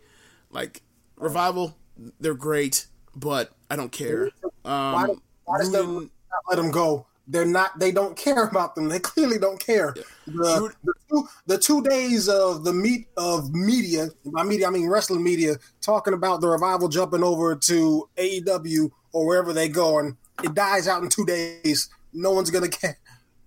Like 0.49 0.81
Revival, 1.17 1.75
they're 2.21 2.35
great, 2.35 2.87
but 3.17 3.51
I 3.69 3.75
don't 3.75 3.91
care. 3.91 4.29
Um, 4.63 4.93
why, 4.93 5.07
why 5.43 5.57
does 5.57 5.71
Ruben, 5.71 6.09
let 6.49 6.55
them 6.55 6.71
go? 6.71 7.05
they're 7.27 7.45
not 7.45 7.77
they 7.77 7.91
don't 7.91 8.15
care 8.15 8.45
about 8.45 8.75
them 8.75 8.87
they 8.89 8.99
clearly 8.99 9.37
don't 9.37 9.59
care 9.59 9.93
yeah. 9.97 10.03
the, 10.25 10.73
the, 10.83 10.93
two, 11.09 11.27
the 11.45 11.57
two 11.57 11.81
days 11.83 12.29
of 12.29 12.63
the 12.63 12.73
meet 12.73 13.07
of 13.17 13.53
media 13.53 14.07
by 14.25 14.43
media 14.43 14.67
i 14.67 14.69
mean 14.69 14.87
wrestling 14.87 15.23
media 15.23 15.55
talking 15.81 16.13
about 16.13 16.41
the 16.41 16.47
revival 16.47 16.87
jumping 16.87 17.23
over 17.23 17.55
to 17.55 18.07
aew 18.17 18.91
or 19.17 19.25
wherever 19.25 19.51
they 19.51 19.67
go 19.67 19.97
and 19.97 20.15
it 20.43 20.53
dies 20.53 20.87
out 20.87 21.01
in 21.01 21.09
two 21.09 21.25
days. 21.25 21.89
No 22.13 22.31
one's 22.31 22.51
gonna 22.51 22.69
care. 22.69 22.97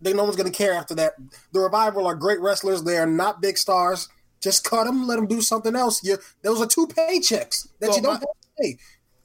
They 0.00 0.12
no 0.12 0.24
one's 0.24 0.36
gonna 0.36 0.50
care 0.50 0.72
after 0.72 0.94
that. 0.96 1.12
The 1.52 1.60
revival 1.60 2.06
are 2.06 2.16
great 2.16 2.40
wrestlers. 2.40 2.82
They 2.82 2.98
are 2.98 3.06
not 3.06 3.40
big 3.40 3.56
stars. 3.56 4.08
Just 4.40 4.64
cut 4.64 4.84
them 4.84 5.06
let 5.06 5.16
them 5.16 5.28
do 5.28 5.40
something 5.40 5.76
else. 5.76 6.02
You, 6.02 6.18
those 6.42 6.60
are 6.60 6.66
two 6.66 6.88
paychecks 6.88 7.68
that 7.78 7.88
well, 7.88 7.96
you 7.96 8.02
don't 8.02 8.20
my, 8.20 8.26
pay. 8.60 8.78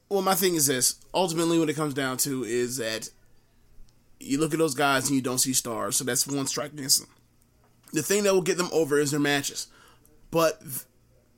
Well 0.09 0.21
my 0.21 0.35
thing 0.35 0.53
is 0.53 0.67
this. 0.67 0.95
Ultimately 1.13 1.57
what 1.57 1.69
it 1.69 1.75
comes 1.75 1.95
down 1.95 2.17
to 2.17 2.43
is 2.43 2.77
that 2.77 3.09
you 4.19 4.39
look 4.39 4.53
at 4.53 4.59
those 4.59 4.75
guys 4.75 5.07
and 5.07 5.15
you 5.15 5.21
don't 5.21 5.39
see 5.39 5.53
stars, 5.53 5.95
so 5.95 6.03
that's 6.03 6.27
one 6.27 6.47
strike 6.47 6.73
against 6.73 6.99
them. 7.01 7.09
The 7.93 8.03
thing 8.03 8.23
that 8.23 8.33
will 8.33 8.41
get 8.41 8.57
them 8.57 8.69
over 8.71 8.99
is 8.99 9.11
their 9.11 9.19
matches. 9.19 9.67
But 10.29 10.61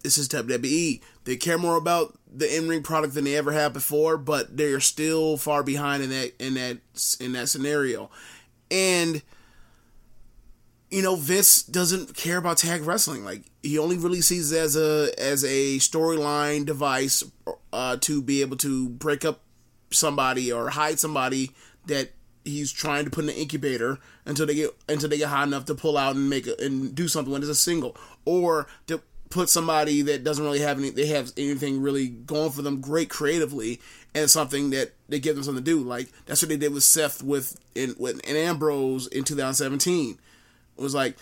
this 0.04 0.18
is 0.18 0.28
WWE. 0.30 1.02
They 1.24 1.36
care 1.38 1.58
more 1.58 1.78
about 1.78 2.17
the 2.34 2.58
in-ring 2.58 2.84
product 2.84 3.14
than 3.14 3.24
they 3.24 3.36
ever 3.36 3.52
have 3.52 3.74
before, 3.74 4.18
but 4.18 4.58
they're 4.58 4.80
still 4.80 5.38
far 5.38 5.64
behind 5.64 6.04
in 6.04 6.10
that 6.10 6.34
in 6.40 6.54
that 6.56 6.78
in 7.20 7.34
that 7.34 7.50
scenario. 7.50 8.10
And 8.70 9.22
you 10.90 11.02
know, 11.02 11.16
Vince 11.16 11.64
doesn't 11.64 12.16
care 12.16 12.38
about 12.38 12.58
tag 12.58 12.84
wrestling. 12.84 13.26
Like 13.26 13.44
he 13.62 13.78
only 13.78 13.98
really 13.98 14.22
sees 14.22 14.52
it 14.52 14.58
as 14.58 14.76
a 14.76 15.12
as 15.18 15.44
a 15.44 15.78
storyline 15.78 16.66
device 16.66 17.24
uh, 17.74 17.98
to 17.98 18.22
be 18.22 18.42
able 18.42 18.58
to 18.58 18.90
break 18.90 19.26
up 19.26 19.42
somebody 19.92 20.52
or 20.52 20.70
hide 20.70 21.00
somebody 21.00 21.52
that 21.88 22.12
he's 22.44 22.72
trying 22.72 23.04
to 23.06 23.12
put 23.12 23.26
in 23.26 23.30
an 23.30 23.36
incubator 23.36 24.00
until 24.26 24.46
they 24.46 24.56
get 24.56 24.76
until 24.88 25.10
they 25.10 25.18
get 25.18 25.30
hot 25.30 25.48
enough 25.48 25.66
to 25.66 25.76
pull 25.76 25.98
out 25.98 26.16
and 26.16 26.30
make 26.30 26.48
a, 26.48 26.56
and 26.60 26.96
do 26.96 27.08
something 27.08 27.32
when 27.32 27.42
it's 27.42 27.52
a 27.52 27.56
single, 27.56 27.96
or 28.26 28.68
to 28.88 29.02
put 29.30 29.50
somebody 29.50 30.02
that 30.04 30.24
doesn't 30.24 30.44
really 30.44 30.60
have 30.60 30.78
any 30.78 30.90
they 30.90 31.08
have 31.08 31.32
anything 31.38 31.82
really 31.82 32.08
going 32.08 32.52
for 32.52 32.62
them 32.62 32.82
great 32.82 33.10
creatively 33.10 33.82
and 34.16 34.30
something 34.30 34.70
that 34.72 34.94
they 35.10 35.20
give 35.20 35.36
them 35.36 35.44
something 35.44 35.64
to 35.64 35.72
do. 35.72 35.80
Like 35.80 36.10
that's 36.26 36.42
what 36.42 36.50
they 36.50 36.58
did 36.58 36.74
with 36.74 36.84
Seth 36.84 37.22
with 37.24 37.60
in 37.76 37.96
with 37.98 38.20
in 38.28 38.36
Ambrose 38.36 39.08
in 39.08 39.24
2017. 39.24 40.18
It 40.78 40.82
was 40.82 40.96
like, 40.96 41.18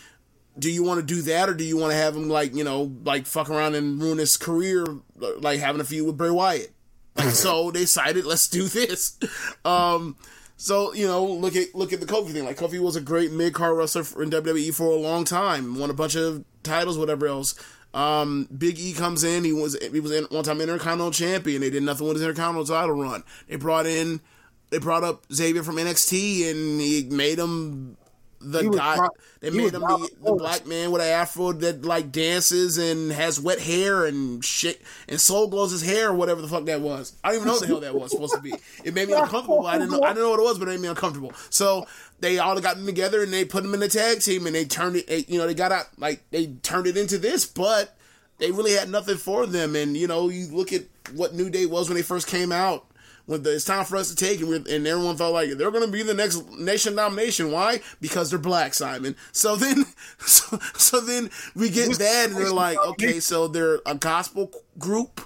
do 0.57 0.69
you 0.71 0.83
want 0.83 0.99
to 0.99 1.05
do 1.05 1.21
that 1.23 1.49
or 1.49 1.53
do 1.53 1.63
you 1.63 1.77
want 1.77 1.91
to 1.91 1.97
have 1.97 2.15
him 2.15 2.29
like 2.29 2.55
you 2.55 2.63
know 2.63 2.91
like 3.03 3.25
fuck 3.25 3.49
around 3.49 3.75
and 3.75 4.01
ruin 4.01 4.17
his 4.17 4.37
career 4.37 4.85
like 5.17 5.59
having 5.59 5.81
a 5.81 5.85
feud 5.85 6.05
with 6.05 6.17
Bray 6.17 6.29
Wyatt? 6.29 6.71
like 7.15 7.29
so 7.29 7.71
they 7.71 7.81
decided 7.81 8.25
let's 8.25 8.47
do 8.47 8.63
this. 8.63 9.17
Um, 9.63 10.15
so 10.57 10.93
you 10.93 11.07
know, 11.07 11.25
look 11.25 11.55
at 11.55 11.75
look 11.75 11.93
at 11.93 11.99
the 11.99 12.05
Kofi 12.05 12.31
thing. 12.31 12.45
Like 12.45 12.57
Kofi 12.57 12.79
was 12.79 12.95
a 12.95 13.01
great 13.01 13.31
mid 13.31 13.53
card 13.53 13.77
wrestler 13.77 14.23
in 14.23 14.29
WWE 14.29 14.73
for 14.73 14.87
a 14.87 14.95
long 14.95 15.25
time, 15.25 15.77
won 15.77 15.89
a 15.89 15.93
bunch 15.93 16.15
of 16.15 16.43
titles, 16.63 16.97
whatever 16.97 17.27
else. 17.27 17.55
Um, 17.95 18.47
Big 18.55 18.77
E 18.77 18.93
comes 18.93 19.23
in. 19.23 19.43
He 19.43 19.53
was 19.53 19.75
he 19.81 19.99
was 19.99 20.11
in, 20.11 20.25
one 20.25 20.43
time 20.43 20.61
Intercontinental 20.61 21.11
Champion. 21.11 21.61
They 21.61 21.69
did 21.71 21.81
nothing 21.81 22.05
with 22.07 22.17
his 22.17 22.23
Intercontinental 22.23 22.65
title 22.65 22.91
run. 22.91 23.23
They 23.47 23.55
brought 23.55 23.87
in 23.87 24.21
they 24.69 24.79
brought 24.79 25.03
up 25.03 25.23
Xavier 25.33 25.63
from 25.63 25.77
NXT 25.77 26.51
and 26.51 26.81
he 26.81 27.07
made 27.09 27.39
him 27.39 27.97
the 28.41 28.69
guy. 28.69 28.97
Pro- 28.97 29.09
they 29.39 29.49
made 29.49 29.73
him 29.73 29.81
the, 29.81 30.09
the, 30.21 30.33
black 30.33 30.65
man 30.67 30.91
with 30.91 31.01
an 31.01 31.07
afro 31.07 31.51
that 31.53 31.83
like 31.83 32.11
dances 32.11 32.77
and 32.77 33.11
has 33.11 33.39
wet 33.39 33.59
hair 33.59 34.05
and 34.05 34.43
shit 34.43 34.81
and 35.07 35.19
soul 35.19 35.47
glows 35.47 35.71
his 35.71 35.81
hair 35.81 36.09
or 36.09 36.13
whatever 36.13 36.41
the 36.41 36.47
fuck 36.47 36.65
that 36.65 36.81
was. 36.81 37.13
I 37.23 37.29
don't 37.29 37.37
even 37.37 37.47
know 37.47 37.53
what 37.53 37.61
the 37.61 37.67
hell 37.67 37.79
that 37.79 37.95
was 37.95 38.11
supposed 38.11 38.35
to 38.35 38.41
be. 38.41 38.53
It 38.83 38.93
made 38.93 39.07
me 39.07 39.13
uncomfortable. 39.15 39.65
I 39.65 39.77
didn't 39.77 39.91
know. 39.91 40.03
I 40.03 40.09
didn't 40.09 40.23
know 40.23 40.31
what 40.31 40.39
it 40.39 40.43
was, 40.43 40.59
but 40.59 40.67
it 40.67 40.71
made 40.71 40.81
me 40.81 40.87
uncomfortable. 40.87 41.33
So 41.49 41.87
they 42.19 42.39
all 42.39 42.59
got 42.61 42.77
them 42.77 42.85
together 42.85 43.23
and 43.23 43.33
they 43.33 43.45
put 43.45 43.63
them 43.63 43.73
in 43.73 43.79
the 43.79 43.89
tag 43.89 44.21
team 44.21 44.45
and 44.45 44.55
they 44.55 44.65
turned 44.65 44.95
it. 44.95 45.29
You 45.29 45.37
know, 45.37 45.47
they 45.47 45.53
got 45.53 45.71
out 45.71 45.87
like 45.97 46.29
they 46.31 46.47
turned 46.63 46.87
it 46.87 46.97
into 46.97 47.17
this, 47.17 47.45
but 47.45 47.97
they 48.37 48.51
really 48.51 48.73
had 48.73 48.89
nothing 48.89 49.17
for 49.17 49.45
them. 49.45 49.75
And 49.75 49.95
you 49.95 50.07
know, 50.07 50.29
you 50.29 50.47
look 50.47 50.73
at 50.73 50.83
what 51.13 51.33
New 51.33 51.49
Day 51.49 51.65
was 51.65 51.89
when 51.89 51.95
they 51.95 52.03
first 52.03 52.27
came 52.27 52.51
out 52.51 52.85
when 53.25 53.43
the, 53.43 53.55
it's 53.55 53.65
time 53.65 53.85
for 53.85 53.97
us 53.97 54.09
to 54.09 54.15
take, 54.15 54.41
and, 54.41 54.67
and 54.67 54.87
everyone 54.87 55.17
felt 55.17 55.33
like 55.33 55.49
they're 55.51 55.71
going 55.71 55.85
to 55.85 55.91
be 55.91 56.03
the 56.03 56.13
next 56.13 56.47
nation 56.57 56.95
domination. 56.95 57.51
Why? 57.51 57.81
Because 57.99 58.29
they're 58.29 58.39
black, 58.39 58.73
Simon. 58.73 59.15
So 59.31 59.55
then, 59.55 59.85
so, 60.19 60.59
so 60.75 60.99
then 60.99 61.29
we 61.55 61.69
get 61.69 61.97
that, 61.97 62.27
and 62.29 62.37
they're 62.37 62.51
like, 62.51 62.77
okay, 62.77 63.19
so 63.19 63.47
they're 63.47 63.79
a 63.85 63.95
gospel 63.95 64.51
group, 64.77 65.21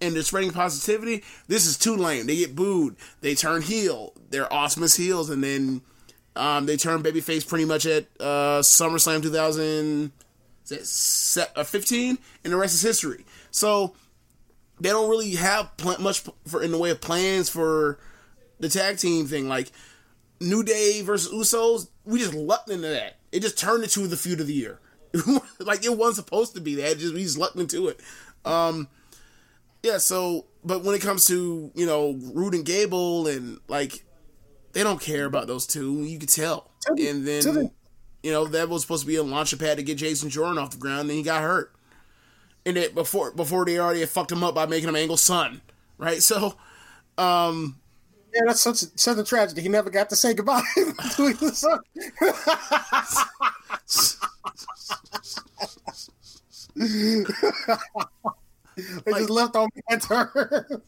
and 0.00 0.14
they're 0.14 0.22
spreading 0.22 0.50
positivity. 0.50 1.22
This 1.48 1.66
is 1.66 1.78
too 1.78 1.96
lame. 1.96 2.26
They 2.26 2.36
get 2.36 2.54
booed. 2.54 2.96
They 3.20 3.34
turn 3.34 3.62
heel. 3.62 4.12
They're 4.30 4.52
awesome 4.52 4.82
as 4.82 4.96
heels, 4.96 5.30
and 5.30 5.42
then 5.42 5.82
um, 6.36 6.66
they 6.66 6.76
turned 6.76 7.04
babyface 7.04 7.46
pretty 7.46 7.64
much 7.64 7.86
at 7.86 8.06
uh, 8.18 8.60
SummerSlam 8.60 9.22
2015, 9.22 12.18
and 12.44 12.52
the 12.52 12.56
rest 12.56 12.74
is 12.74 12.82
history. 12.82 13.24
So 13.50 13.94
they 14.80 14.88
don't 14.88 15.10
really 15.10 15.34
have 15.36 15.76
pl- 15.76 16.00
much 16.00 16.22
for 16.46 16.62
in 16.62 16.72
the 16.72 16.78
way 16.78 16.90
of 16.90 17.00
plans 17.00 17.48
for 17.48 17.98
the 18.58 18.68
tag 18.68 18.98
team 18.98 19.26
thing. 19.26 19.48
Like 19.48 19.70
New 20.40 20.62
Day 20.62 21.02
versus 21.02 21.32
Usos, 21.32 21.88
we 22.04 22.18
just 22.18 22.34
lucked 22.34 22.70
into 22.70 22.88
that. 22.88 23.18
It 23.30 23.40
just 23.40 23.58
turned 23.58 23.84
into 23.84 24.06
the 24.06 24.16
feud 24.16 24.40
of 24.40 24.46
the 24.46 24.54
year. 24.54 24.78
like 25.60 25.84
it 25.84 25.96
wasn't 25.96 26.26
supposed 26.26 26.54
to 26.54 26.60
be 26.60 26.76
that. 26.76 26.98
Just 26.98 27.14
we 27.14 27.22
just 27.22 27.38
lucked 27.38 27.56
into 27.56 27.88
it. 27.88 28.00
Um, 28.44 28.88
yeah. 29.82 29.98
So, 29.98 30.46
but 30.64 30.82
when 30.82 30.94
it 30.94 31.02
comes 31.02 31.26
to 31.26 31.70
you 31.74 31.86
know 31.86 32.18
Roode 32.32 32.54
and 32.54 32.64
Gable 32.64 33.26
and 33.26 33.58
like 33.68 34.04
they 34.72 34.82
don't 34.82 35.00
care 35.00 35.26
about 35.26 35.46
those 35.46 35.66
two. 35.66 36.02
You 36.02 36.18
could 36.18 36.28
tell. 36.28 36.70
And 36.88 37.26
then 37.26 37.70
you 38.22 38.32
know 38.32 38.46
that 38.46 38.68
was 38.68 38.82
supposed 38.82 39.02
to 39.02 39.06
be 39.06 39.16
a 39.16 39.22
launch 39.22 39.56
pad 39.58 39.78
to 39.78 39.82
get 39.82 39.98
Jason 39.98 40.30
Jordan 40.30 40.58
off 40.58 40.70
the 40.70 40.78
ground, 40.78 41.08
and 41.08 41.18
he 41.18 41.22
got 41.22 41.42
hurt 41.42 41.74
And 42.64 42.76
it 42.76 42.94
before 42.94 43.32
before 43.32 43.64
they 43.64 43.78
already 43.78 44.04
fucked 44.06 44.32
him 44.32 44.44
up 44.44 44.54
by 44.54 44.66
making 44.66 44.88
him 44.88 44.96
Angle's 44.96 45.22
son, 45.22 45.60
right? 45.98 46.22
So, 46.22 46.54
um, 47.18 47.78
yeah, 48.34 48.42
that's 48.46 48.62
such 48.62 48.82
a, 48.82 48.86
such 48.96 49.18
a 49.18 49.24
tragedy. 49.24 49.62
He 49.62 49.68
never 49.68 49.90
got 49.90 50.08
to 50.10 50.16
say 50.16 50.34
goodbye 50.34 50.62
to 51.16 51.26
his 51.26 51.58
son. 51.58 51.80
they 56.76 57.24
like, 59.12 59.20
just 59.20 59.30
left 59.30 59.56
on 59.56 59.68
banter. 59.88 60.82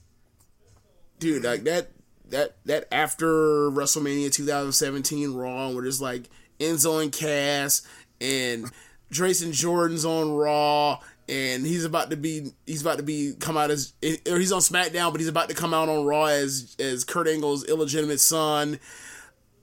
dude, 1.19 1.45
like 1.45 1.65
that 1.65 1.91
that 2.31 2.57
that 2.65 2.87
after 2.93 3.71
WrestleMania 3.71 4.33
2017 4.33 5.35
Raw, 5.35 5.71
where 5.71 5.83
there's 5.83 6.01
like 6.01 6.31
Enzo 6.59 7.03
and 7.03 7.13
Cass 7.13 7.83
and 8.21 8.71
Jason 9.11 9.53
Jordan's 9.53 10.05
on 10.05 10.33
Raw 10.33 11.01
and 11.29 11.67
he's 11.67 11.85
about 11.85 12.11
to 12.11 12.17
be 12.17 12.53
he's 12.67 12.83
about 12.83 12.99
to 12.99 13.03
be 13.03 13.35
come 13.39 13.57
out 13.57 13.71
as 13.71 13.95
or 14.31 14.39
he's 14.39 14.53
on 14.53 14.61
SmackDown, 14.61 15.11
but 15.11 15.21
he's 15.21 15.29
about 15.29 15.49
to 15.49 15.55
come 15.55 15.73
out 15.73 15.89
on 15.89 16.05
Raw 16.05 16.27
as 16.27 16.77
as 16.79 17.05
Kurt 17.05 17.29
Angle's 17.29 17.65
illegitimate 17.65 18.21
son, 18.21 18.79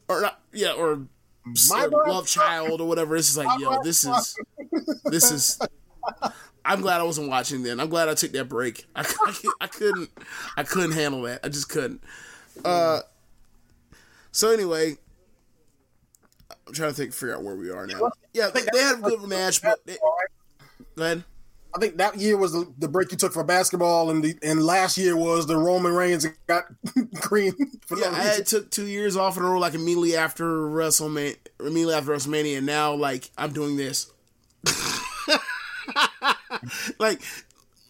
or 0.08 0.22
not, 0.22 0.42
yeah, 0.52 0.72
or 0.72 1.06
My 1.72 1.86
love 1.86 2.28
child 2.28 2.82
or 2.82 2.88
whatever. 2.88 3.16
This 3.16 3.30
is 3.30 3.38
like, 3.38 3.60
yo, 3.60 3.82
this 3.84 4.06
is 4.06 4.36
this 5.06 5.32
is. 5.32 5.60
I'm 6.64 6.82
glad 6.82 7.02
I 7.02 7.04
wasn't 7.04 7.28
watching 7.30 7.64
then. 7.64 7.80
I'm 7.80 7.90
glad 7.90 8.08
I 8.08 8.14
took 8.14 8.32
that 8.34 8.48
break. 8.48 8.86
I, 8.96 9.02
I, 9.02 9.52
I 9.62 9.68
couldn't 9.68 10.10
I 10.58 10.64
couldn't 10.64 10.94
handle 10.94 11.24
that. 11.24 11.42
I 11.44 11.50
just 11.50 11.70
couldn't. 11.70 12.02
Uh, 12.64 13.02
so 14.32 14.52
anyway, 14.52 14.98
I'm 16.68 16.74
trying 16.74 16.92
to 16.92 16.96
think, 16.96 17.14
figure 17.14 17.36
out 17.36 17.44
where 17.44 17.56
we 17.56 17.70
are 17.70 17.88
now. 17.88 18.12
Yeah, 18.34 18.50
they, 18.50 18.62
they 18.74 18.80
had 18.80 19.00
a 19.00 19.02
good 19.02 19.22
match, 19.24 19.62
but 19.62 19.86
they, 19.86 19.98
go 20.96 21.04
ahead. 21.04 21.24
I 21.74 21.80
think 21.80 21.98
that 21.98 22.18
year 22.18 22.38
was 22.38 22.52
the, 22.52 22.72
the 22.78 22.90
break 22.90 23.12
you 23.12 23.18
took 23.18 23.32
for 23.32 23.44
basketball, 23.44 24.10
and 24.10 24.24
the 24.24 24.38
and 24.44 24.64
last 24.64 24.98
year 24.98 25.16
was 25.16 25.48
the 25.48 25.58
Roman 25.58 25.94
Reigns 25.94 26.26
got 26.48 26.66
green. 27.14 27.54
For 27.86 27.98
yeah, 27.98 28.10
I 28.10 28.24
had, 28.24 28.46
took 28.46 28.70
two 28.70 28.88
years 28.88 29.16
off 29.16 29.38
in 29.38 29.44
a 29.44 29.50
row, 29.50 29.60
like 29.60 29.74
immediately 29.74 30.18
after 30.18 30.46
WrestleMania, 30.46 31.38
immediately 31.60 31.94
after 31.94 32.12
WrestleMania, 32.12 32.58
and 32.58 32.66
now 32.66 32.94
like 32.94 33.32
I'm 33.38 33.54
doing 33.54 33.78
this. 33.78 34.12
like, 37.00 37.22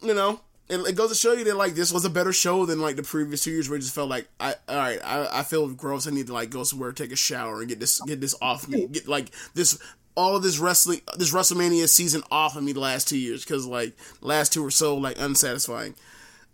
you 0.01 0.13
know, 0.13 0.39
it, 0.71 0.87
it, 0.87 0.95
goes 0.95 1.09
to 1.09 1.15
show 1.15 1.33
you 1.33 1.43
that 1.43 1.57
like 1.57 1.75
this 1.75 1.91
was 1.91 2.05
a 2.05 2.09
better 2.09 2.31
show 2.31 2.65
than 2.65 2.79
like 2.79 2.95
the 2.95 3.03
previous 3.03 3.43
two 3.43 3.51
years 3.51 3.69
where 3.69 3.77
it 3.77 3.81
just 3.81 3.93
felt 3.93 4.09
like 4.09 4.27
I 4.39 4.55
all 4.69 4.77
right, 4.77 4.99
I, 5.03 5.39
I 5.39 5.43
feel 5.43 5.67
gross. 5.69 6.07
I 6.07 6.11
need 6.11 6.27
to 6.27 6.33
like 6.33 6.49
go 6.49 6.63
somewhere, 6.63 6.93
take 6.93 7.11
a 7.11 7.17
shower, 7.17 7.59
and 7.59 7.67
get 7.67 7.79
this 7.81 7.99
get 8.01 8.21
this 8.21 8.35
off 8.41 8.67
me. 8.69 8.87
Get 8.87 9.07
like 9.07 9.31
this 9.53 9.77
all 10.15 10.35
of 10.35 10.43
this 10.43 10.59
wrestling, 10.59 11.01
this 11.17 11.33
WrestleMania 11.33 11.89
season 11.89 12.23
off 12.31 12.55
of 12.55 12.63
me 12.63 12.71
the 12.71 12.79
last 12.79 13.09
two 13.09 13.17
years 13.17 13.43
because 13.43 13.65
like 13.65 13.93
last 14.21 14.53
two 14.53 14.63
were 14.63 14.71
so 14.71 14.95
like 14.95 15.19
unsatisfying. 15.19 15.93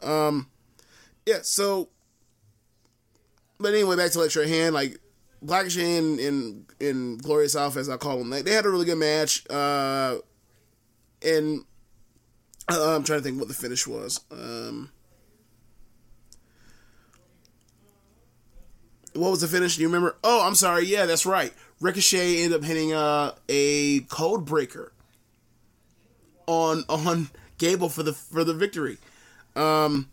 Um, 0.01 0.47
yeah. 1.27 1.39
So, 1.43 1.89
but 3.59 3.73
anyway, 3.73 3.97
back 3.97 4.11
to 4.11 4.19
Lecture 4.19 4.47
Hand. 4.47 4.73
Like 4.73 4.97
Black 5.43 5.69
Shane 5.69 6.19
and 6.19 6.65
and 6.81 7.21
Glorious 7.21 7.55
Alpha, 7.55 7.77
as 7.77 7.87
I 7.87 7.97
call 7.97 8.17
them, 8.17 8.31
like, 8.31 8.45
they 8.45 8.53
had 8.53 8.65
a 8.65 8.69
really 8.69 8.85
good 8.85 8.97
match. 8.97 9.47
Uh, 9.47 10.17
and 11.23 11.65
uh, 12.69 12.95
I'm 12.95 13.03
trying 13.03 13.19
to 13.19 13.23
think 13.23 13.39
what 13.39 13.47
the 13.47 13.53
finish 13.53 13.87
was. 13.87 14.19
Um, 14.31 14.91
what 19.13 19.31
was 19.31 19.41
the 19.41 19.47
finish? 19.47 19.75
Do 19.75 19.81
you 19.81 19.87
remember? 19.87 20.15
Oh, 20.23 20.45
I'm 20.45 20.55
sorry. 20.55 20.85
Yeah, 20.85 21.05
that's 21.05 21.25
right. 21.25 21.53
Ricochet 21.79 22.43
ended 22.43 22.59
up 22.59 22.65
hitting 22.65 22.93
uh, 22.93 23.33
a 23.49 24.01
code 24.01 24.45
breaker 24.45 24.91
on 26.47 26.83
on 26.89 27.29
Gable 27.57 27.89
for 27.89 28.03
the 28.03 28.13
for 28.13 28.43
the 28.43 28.53
victory. 28.53 28.97
Um, 29.55 30.09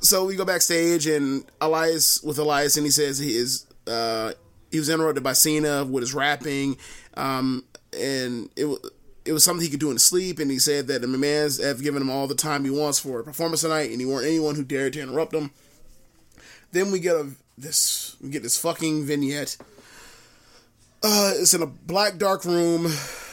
so 0.00 0.24
we 0.24 0.36
go 0.36 0.44
backstage 0.44 1.06
and 1.06 1.44
Elias 1.60 2.22
with 2.22 2.38
Elias 2.38 2.76
and 2.76 2.84
he 2.84 2.90
says 2.90 3.18
he 3.18 3.36
is 3.36 3.66
uh, 3.86 4.32
he 4.70 4.78
was 4.78 4.88
interrupted 4.88 5.22
by 5.22 5.32
Cena 5.32 5.84
with 5.84 6.02
his 6.02 6.14
rapping, 6.14 6.76
um, 7.14 7.64
and 7.92 8.50
it 8.56 8.66
it 9.24 9.32
was 9.32 9.44
something 9.44 9.64
he 9.64 9.70
could 9.70 9.80
do 9.80 9.88
in 9.88 9.96
his 9.96 10.04
sleep. 10.04 10.38
And 10.38 10.50
he 10.50 10.58
said 10.58 10.86
that 10.88 11.00
the 11.00 11.06
McMahon's 11.06 11.62
have 11.62 11.82
given 11.82 12.02
him 12.02 12.10
all 12.10 12.26
the 12.26 12.34
time 12.34 12.64
he 12.64 12.70
wants 12.70 12.98
for 12.98 13.20
a 13.20 13.24
performance 13.24 13.62
tonight, 13.62 13.90
and 13.90 14.00
he 14.00 14.06
weren't 14.06 14.26
anyone 14.26 14.54
who 14.54 14.64
dared 14.64 14.94
to 14.94 15.02
interrupt 15.02 15.34
him. 15.34 15.50
Then 16.72 16.90
we 16.90 17.00
get 17.00 17.16
a 17.16 17.30
this 17.58 18.16
we 18.22 18.30
get 18.30 18.42
this 18.42 18.56
fucking 18.56 19.04
vignette 19.04 19.56
uh, 21.02 21.32
it's 21.36 21.54
in 21.54 21.62
a 21.62 21.66
black 21.66 22.18
dark 22.18 22.44
room. 22.44 22.86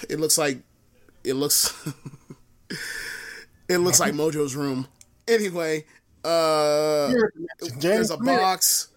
It 0.09 0.19
looks 0.19 0.37
like 0.37 0.59
it 1.23 1.33
looks 1.33 1.73
it 3.69 3.77
looks 3.77 3.99
like 3.99 4.13
Mojo's 4.13 4.55
room. 4.55 4.87
Anyway, 5.27 5.85
uh, 6.23 7.11
there's 7.79 8.09
a 8.09 8.17
box. 8.17 8.89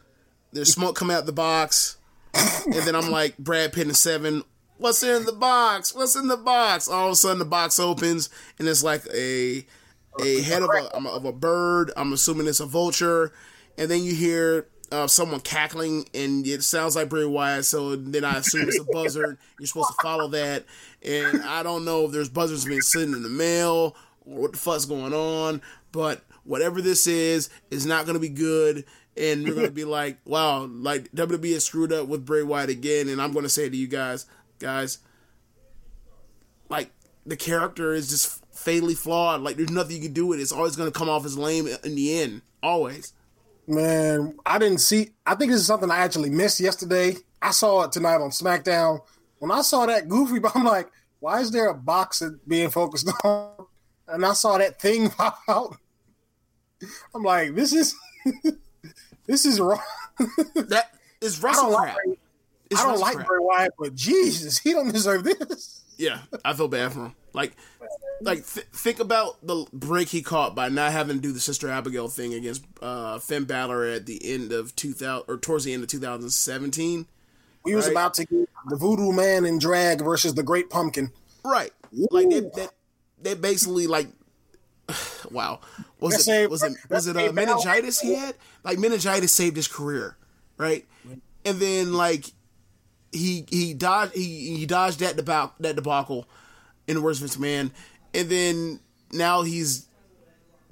There's 0.52 0.72
smoke 0.72 0.96
coming 0.96 1.16
out 1.16 1.26
the 1.26 1.32
box, 1.32 1.96
and 2.34 2.74
then 2.74 2.94
I'm 2.94 3.10
like 3.10 3.36
Brad 3.38 3.72
Pitt 3.72 3.86
and 3.86 3.96
Seven. 3.96 4.42
What's 4.80 5.02
in 5.02 5.26
the 5.26 5.32
box? 5.32 5.94
What's 5.94 6.16
in 6.16 6.28
the 6.28 6.38
box? 6.38 6.88
All 6.88 7.08
of 7.08 7.12
a 7.12 7.16
sudden, 7.16 7.38
the 7.38 7.44
box 7.44 7.78
opens, 7.78 8.30
and 8.58 8.66
it's 8.66 8.82
like 8.82 9.06
a 9.14 9.66
a 10.18 10.40
head 10.40 10.62
of 10.62 10.70
a, 10.70 10.96
of 11.06 11.26
a 11.26 11.32
bird. 11.32 11.92
I'm 11.98 12.14
assuming 12.14 12.46
it's 12.46 12.60
a 12.60 12.66
vulture, 12.66 13.30
and 13.76 13.90
then 13.90 14.02
you 14.02 14.14
hear 14.14 14.68
uh, 14.90 15.06
someone 15.06 15.40
cackling, 15.40 16.08
and 16.14 16.46
it 16.46 16.62
sounds 16.62 16.96
like 16.96 17.10
Bray 17.10 17.26
Wyatt. 17.26 17.66
So 17.66 17.94
then 17.94 18.24
I 18.24 18.38
assume 18.38 18.68
it's 18.68 18.80
a 18.80 18.84
buzzard. 18.90 19.36
You're 19.58 19.66
supposed 19.66 19.90
to 19.90 20.02
follow 20.02 20.28
that, 20.28 20.64
and 21.04 21.42
I 21.42 21.62
don't 21.62 21.84
know 21.84 22.06
if 22.06 22.12
there's 22.12 22.30
buzzards 22.30 22.64
being 22.64 22.80
sent 22.80 23.14
in 23.14 23.22
the 23.22 23.28
mail 23.28 23.94
or 24.24 24.42
what 24.42 24.52
the 24.52 24.58
fuck's 24.58 24.86
going 24.86 25.12
on. 25.12 25.60
But 25.92 26.22
whatever 26.44 26.80
this 26.80 27.06
is, 27.06 27.50
is 27.70 27.84
not 27.84 28.06
going 28.06 28.14
to 28.14 28.20
be 28.20 28.30
good. 28.30 28.86
And 29.16 29.44
we're 29.44 29.54
going 29.54 29.66
to 29.66 29.72
be 29.72 29.84
like, 29.84 30.18
wow, 30.24 30.64
like 30.64 31.12
WWE 31.12 31.52
is 31.52 31.66
screwed 31.66 31.92
up 31.92 32.08
with 32.08 32.24
Bray 32.24 32.42
Wyatt 32.42 32.70
again. 32.70 33.10
And 33.10 33.20
I'm 33.20 33.32
going 33.32 33.42
to 33.42 33.50
say 33.50 33.68
to 33.68 33.76
you 33.76 33.86
guys, 33.88 34.24
guys, 34.60 34.98
like 36.68 36.90
the 37.26 37.36
character 37.36 37.92
is 37.92 38.08
just 38.08 38.44
fatally 38.54 38.94
flawed. 38.94 39.40
Like 39.40 39.56
there's 39.56 39.70
nothing 39.70 39.96
you 39.96 40.02
can 40.02 40.12
do 40.12 40.26
with 40.26 40.38
it. 40.38 40.42
It's 40.42 40.52
always 40.52 40.76
going 40.76 40.90
to 40.90 40.96
come 40.96 41.08
off 41.08 41.24
as 41.24 41.36
lame 41.36 41.66
in 41.66 41.94
the 41.96 42.20
end. 42.20 42.42
Always. 42.62 43.12
Man, 43.66 44.36
I 44.46 44.58
didn't 44.58 44.78
see. 44.78 45.10
I 45.26 45.34
think 45.34 45.50
this 45.50 45.60
is 45.60 45.66
something 45.66 45.90
I 45.90 45.98
actually 45.98 46.30
missed 46.30 46.60
yesterday. 46.60 47.16
I 47.42 47.50
saw 47.50 47.82
it 47.82 47.92
tonight 47.92 48.16
on 48.16 48.30
SmackDown. 48.30 49.00
When 49.38 49.50
I 49.50 49.62
saw 49.62 49.86
that 49.86 50.08
goofy, 50.08 50.40
I'm 50.54 50.64
like, 50.64 50.88
why 51.20 51.40
is 51.40 51.50
there 51.50 51.68
a 51.68 51.74
box 51.74 52.22
being 52.46 52.70
focused 52.70 53.10
on? 53.24 53.66
And 54.08 54.24
I 54.24 54.32
saw 54.32 54.58
that 54.58 54.80
thing 54.80 55.08
pop 55.10 55.38
out. 55.48 55.76
I'm 57.14 57.22
like, 57.22 57.54
this 57.54 57.72
is 57.72 57.94
this 59.26 59.44
is 59.44 59.60
wrong. 59.60 59.80
that 60.54 60.90
is 61.20 61.38
crap. 61.38 61.62
Like, 61.70 62.18
I 62.76 62.84
don't 62.84 63.00
like 63.00 63.26
Bray 63.26 63.38
Wyatt, 63.40 63.72
but 63.78 63.94
Jesus, 63.94 64.58
he 64.58 64.72
don't 64.72 64.92
deserve 64.92 65.24
this. 65.24 65.82
Yeah, 65.96 66.20
I 66.44 66.54
feel 66.54 66.68
bad 66.68 66.92
for 66.92 67.06
him. 67.06 67.14
Like, 67.32 67.52
like 68.22 68.46
th- 68.46 68.66
think 68.72 69.00
about 69.00 69.44
the 69.46 69.66
break 69.72 70.08
he 70.08 70.22
caught 70.22 70.54
by 70.54 70.68
not 70.68 70.92
having 70.92 71.16
to 71.16 71.22
do 71.22 71.32
the 71.32 71.40
Sister 71.40 71.68
Abigail 71.68 72.08
thing 72.08 72.32
against 72.32 72.64
uh, 72.80 73.18
Finn 73.18 73.44
Balor 73.44 73.84
at 73.84 74.06
the 74.06 74.18
end 74.32 74.52
of 74.52 74.74
2000 74.76 75.24
or 75.28 75.36
towards 75.36 75.64
the 75.64 75.74
end 75.74 75.82
of 75.82 75.88
2017. 75.88 77.06
We 77.62 77.74
was 77.74 77.86
about 77.86 78.14
to 78.14 78.24
get 78.24 78.48
the 78.68 78.76
Voodoo 78.76 79.12
Man 79.12 79.44
in 79.44 79.58
drag 79.58 80.00
versus 80.00 80.34
the 80.34 80.42
Great 80.42 80.70
Pumpkin. 80.70 81.12
Right, 81.44 81.72
Ooh. 81.98 82.08
like 82.10 82.30
they, 82.30 82.40
they, 82.40 82.66
they 83.20 83.34
basically 83.34 83.86
like 83.86 84.08
wow. 85.30 85.60
Was 86.00 86.26
it 86.26 86.50
was 86.50 86.62
it 86.62 86.72
was 86.88 87.06
it 87.06 87.16
uh, 87.16 87.32
meningitis 87.32 88.00
he 88.00 88.14
had? 88.14 88.34
Like 88.64 88.78
meningitis 88.78 89.32
saved 89.32 89.56
his 89.56 89.68
career, 89.68 90.16
right? 90.56 90.86
And 91.44 91.58
then 91.58 91.92
like 91.92 92.26
he 93.12 93.44
he 93.48 93.74
dodged 93.74 94.14
he, 94.14 94.56
he 94.56 94.66
dodged 94.66 95.00
that 95.00 95.16
debacle 95.16 95.54
that 95.60 95.76
debacle 95.76 96.26
in 96.86 96.96
the 96.96 97.02
worst 97.02 97.20
Vince 97.20 97.38
Man, 97.38 97.72
and 98.14 98.28
then 98.28 98.80
now 99.12 99.42
he's 99.42 99.86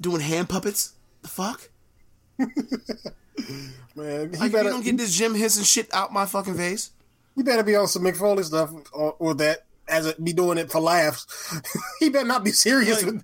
doing 0.01 0.21
hand 0.21 0.49
puppets. 0.49 0.95
The 1.23 1.29
fuck, 1.29 1.69
man! 2.39 4.33
Like, 4.33 4.53
better, 4.53 4.65
you 4.65 4.71
don't 4.71 4.85
get 4.85 4.97
this 4.97 5.17
Jim 5.17 5.35
Henson 5.35 5.65
shit 5.65 5.93
out 5.93 6.13
my 6.13 6.27
fucking 6.27 6.57
face. 6.57 6.91
You 7.37 7.45
better 7.45 7.63
be 7.63 7.77
on 7.77 7.87
some 7.87 8.11
Foley 8.15 8.43
stuff 8.43 8.73
or, 8.93 9.15
or 9.19 9.35
that 9.35 9.65
as 9.89 10.07
it 10.07 10.23
be 10.23 10.33
doing 10.33 10.59
it 10.59 10.71
for 10.71 10.81
laughs. 10.81 11.61
he 12.01 12.11
better 12.11 12.27
not 12.27 12.45
be 12.45 12.51
serious 12.51 13.03
like, 13.03 13.15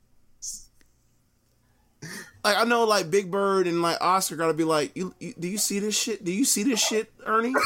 like 2.45 2.57
I 2.57 2.65
know 2.65 2.85
like 2.85 3.11
Big 3.11 3.31
Bird 3.31 3.67
and 3.67 3.83
like 3.83 3.99
Oscar 4.01 4.37
gotta 4.37 4.55
be 4.55 4.65
like, 4.65 4.97
you, 4.97 5.15
you, 5.19 5.35
do 5.39 5.49
you 5.49 5.59
see 5.59 5.79
this 5.79 5.99
shit? 5.99 6.25
Do 6.25 6.33
you 6.33 6.45
see 6.45 6.63
this 6.63 6.81
shit, 6.81 7.13
Ernie? 7.25 7.55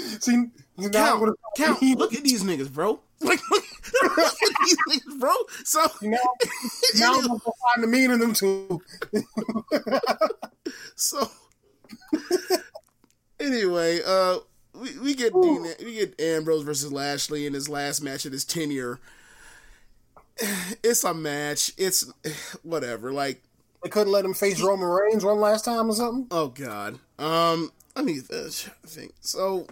see, 0.20 0.46
count, 0.92 1.38
count. 1.56 1.82
Look 1.82 2.14
at 2.14 2.24
these 2.24 2.42
niggas, 2.42 2.72
bro. 2.72 3.00
Like, 3.22 3.38
look, 3.50 3.64
look 4.16 4.18
at 4.18 4.56
these 4.64 4.76
niggas, 4.88 5.20
bro. 5.20 5.34
So 5.62 5.80
now, 6.00 6.16
now 6.96 7.14
I'm 7.16 7.26
gonna 7.26 7.38
find 7.38 7.82
the 7.82 7.86
meaning 7.86 8.12
in 8.12 8.18
them 8.18 8.32
too. 8.32 8.80
so 10.96 11.30
anyway, 13.38 14.00
uh, 14.06 14.38
we, 14.72 14.98
we 15.00 15.14
get 15.14 15.34
Dean, 15.34 15.66
we 15.84 15.96
get 15.96 16.18
Ambrose 16.18 16.62
versus 16.62 16.90
Lashley 16.90 17.44
in 17.44 17.52
his 17.52 17.68
last 17.68 18.00
match 18.00 18.24
of 18.24 18.32
his 18.32 18.46
tenure 18.46 19.00
it's 20.82 21.04
a 21.04 21.14
match. 21.14 21.72
It's 21.76 22.10
whatever. 22.62 23.12
Like 23.12 23.42
they 23.82 23.90
couldn't 23.90 24.12
let 24.12 24.24
him 24.24 24.34
face 24.34 24.60
Roman 24.60 24.88
Reigns 24.88 25.24
one 25.24 25.40
last 25.40 25.64
time 25.64 25.90
or 25.90 25.94
something. 25.94 26.26
Oh 26.30 26.48
God. 26.48 26.98
Um, 27.18 27.72
I 27.96 28.02
need 28.02 28.26
to 28.28 28.50
think. 28.86 29.12
So 29.20 29.66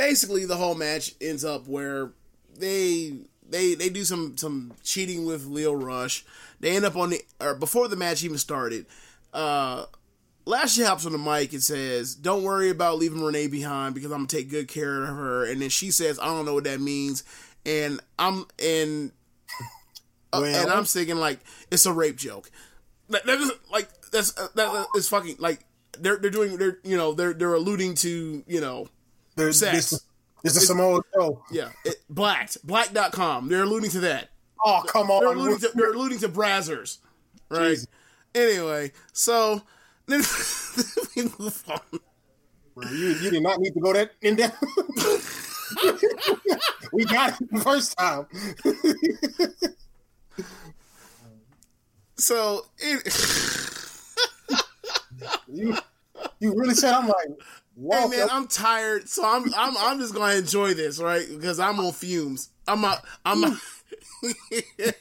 basically, 0.00 0.46
the 0.46 0.56
whole 0.56 0.74
match 0.74 1.14
ends 1.20 1.44
up 1.44 1.68
where 1.68 2.12
they 2.58 3.18
they 3.48 3.74
they 3.74 3.90
do 3.90 4.04
some 4.04 4.36
some 4.36 4.72
cheating 4.82 5.26
with 5.26 5.44
Lio 5.46 5.74
Rush. 5.74 6.24
They 6.58 6.74
end 6.74 6.86
up 6.86 6.96
on 6.96 7.10
the 7.10 7.22
or 7.40 7.54
before 7.54 7.86
the 7.86 7.96
match 7.96 8.24
even 8.24 8.38
started. 8.38 8.86
Uh, 9.32 9.84
Lashley 10.46 10.84
hops 10.84 11.04
on 11.04 11.12
the 11.12 11.18
mic 11.18 11.52
and 11.52 11.62
says, 11.62 12.14
"Don't 12.14 12.42
worry 12.42 12.70
about 12.70 12.98
leaving 12.98 13.22
Renee 13.22 13.46
behind 13.48 13.94
because 13.94 14.10
I'm 14.10 14.20
gonna 14.20 14.28
take 14.28 14.48
good 14.48 14.68
care 14.68 15.02
of 15.02 15.08
her." 15.08 15.44
And 15.44 15.60
then 15.60 15.68
she 15.68 15.90
says, 15.90 16.18
"I 16.18 16.26
don't 16.26 16.46
know 16.46 16.54
what 16.54 16.64
that 16.64 16.80
means." 16.80 17.22
And 17.66 18.00
I'm 18.18 18.46
and 18.58 19.12
uh, 20.32 20.40
well, 20.40 20.62
and 20.62 20.70
I'm 20.70 20.84
thinking 20.86 21.16
like 21.16 21.40
it's 21.70 21.84
a 21.84 21.92
rape 21.92 22.16
joke. 22.16 22.50
That, 23.10 23.26
that 23.26 23.38
is, 23.38 23.52
like 23.70 23.88
that's 24.10 24.36
uh, 24.38 24.48
that 24.54 24.86
is 24.96 25.08
fucking 25.08 25.36
like 25.38 25.60
they're 25.98 26.16
they're 26.16 26.30
doing 26.30 26.56
they're 26.56 26.78
you 26.84 26.96
know 26.96 27.12
they're 27.12 27.34
they're 27.34 27.54
alluding 27.54 27.96
to 27.96 28.42
you 28.46 28.60
know 28.62 28.88
sex. 29.52 29.90
This, 29.90 30.02
this 30.42 30.56
is 30.56 30.66
Samoa 30.66 31.02
Joe. 31.14 31.42
Yeah, 31.50 31.70
it, 31.84 31.96
blacked 32.08 32.64
black.com. 32.66 33.48
They're 33.48 33.62
alluding 33.62 33.90
to 33.90 34.00
that. 34.00 34.30
Oh 34.64 34.82
come 34.86 35.10
on! 35.10 35.20
They're 35.20 35.32
alluding 35.32 35.58
to, 35.58 35.70
they're 35.74 35.92
alluding 35.92 36.18
to 36.20 36.28
Brazzers, 36.28 36.98
right? 37.48 37.72
Jeez. 37.72 37.86
Anyway, 38.34 38.92
so 39.12 39.62
then 40.06 40.22
we 41.16 41.22
move 41.38 41.64
on. 41.68 41.80
Bro, 42.74 42.90
you, 42.90 43.08
you 43.08 43.30
did 43.30 43.42
not 43.42 43.60
need 43.60 43.74
to 43.74 43.80
go 43.80 43.92
that 43.92 44.12
in 44.22 44.36
there. 44.36 44.52
we 46.92 47.04
got 47.04 47.40
it 47.40 47.50
the 47.50 47.60
first 47.60 47.98
time. 47.98 48.26
So 52.20 52.66
it, 52.78 53.02
you 55.48 55.74
you 56.38 56.54
really 56.54 56.74
said 56.74 56.92
I'm 56.92 57.08
like, 57.08 57.28
Hey 57.80 58.08
man, 58.08 58.28
I'm 58.30 58.46
tired, 58.46 59.08
so 59.08 59.24
I'm 59.24 59.52
I'm 59.54 59.74
I'm 59.78 59.98
just 59.98 60.14
gonna 60.14 60.34
enjoy 60.34 60.74
this, 60.74 61.00
right? 61.00 61.26
Because 61.28 61.58
I'm 61.58 61.80
on 61.80 61.92
fumes. 61.92 62.50
I'm 62.68 62.84
a, 62.84 63.00
I'm 63.24 63.44
a, 63.44 63.56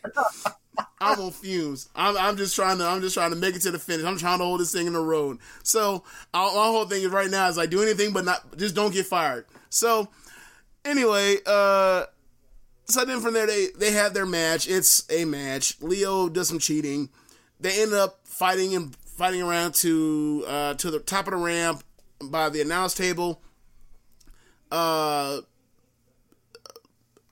I'm 1.02 1.20
on 1.20 1.32
fumes. 1.32 1.90
I'm 1.94 2.18
I'm 2.18 2.38
just 2.38 2.56
trying 2.56 2.78
to 2.78 2.86
I'm 2.86 3.02
just 3.02 3.16
trying 3.16 3.32
to 3.32 3.36
make 3.36 3.56
it 3.56 3.64
to 3.64 3.72
the 3.72 3.80
finish. 3.80 4.06
I'm 4.06 4.18
trying 4.18 4.40
to 4.40 4.46
hold 4.46 4.62
this 4.62 4.72
thing 4.72 4.88
in 4.88 4.94
the 4.94 5.02
road. 5.02 5.40
So 5.64 6.04
my 6.34 6.40
whole 6.40 6.86
thing 6.86 7.04
is 7.04 7.10
right 7.10 7.30
now 7.30 7.50
is 7.50 7.58
like 7.58 7.70
do 7.70 7.82
anything 7.82 8.14
but 8.14 8.24
not 8.24 8.58
just 8.58 8.76
don't 8.76 8.94
get 8.94 9.06
fired. 9.06 9.46
So 9.70 10.08
anyway, 10.86 11.38
uh 11.46 12.06
so 12.86 13.04
then 13.04 13.20
from 13.20 13.34
there 13.34 13.48
they 13.48 13.68
they 13.78 13.92
have 13.92 14.14
their 14.14 14.26
match. 14.26 14.70
It's 14.70 15.06
a 15.12 15.26
match. 15.26 15.82
Lio 15.82 16.30
does 16.30 16.48
some 16.48 16.60
cheating. 16.60 17.10
They 17.60 17.82
end 17.82 17.94
up 17.94 18.22
fighting 18.24 18.74
and 18.74 18.96
fighting 18.96 19.42
around 19.42 19.76
to 19.76 20.46
uh, 20.48 20.74
to 20.76 20.90
the 20.90 21.00
top 21.00 21.28
of 21.28 21.32
the 21.32 21.38
ramp 21.38 21.84
by 22.24 22.50
the 22.50 22.62
announce 22.62 22.94
table. 22.94 23.42
Uh, 24.72 25.42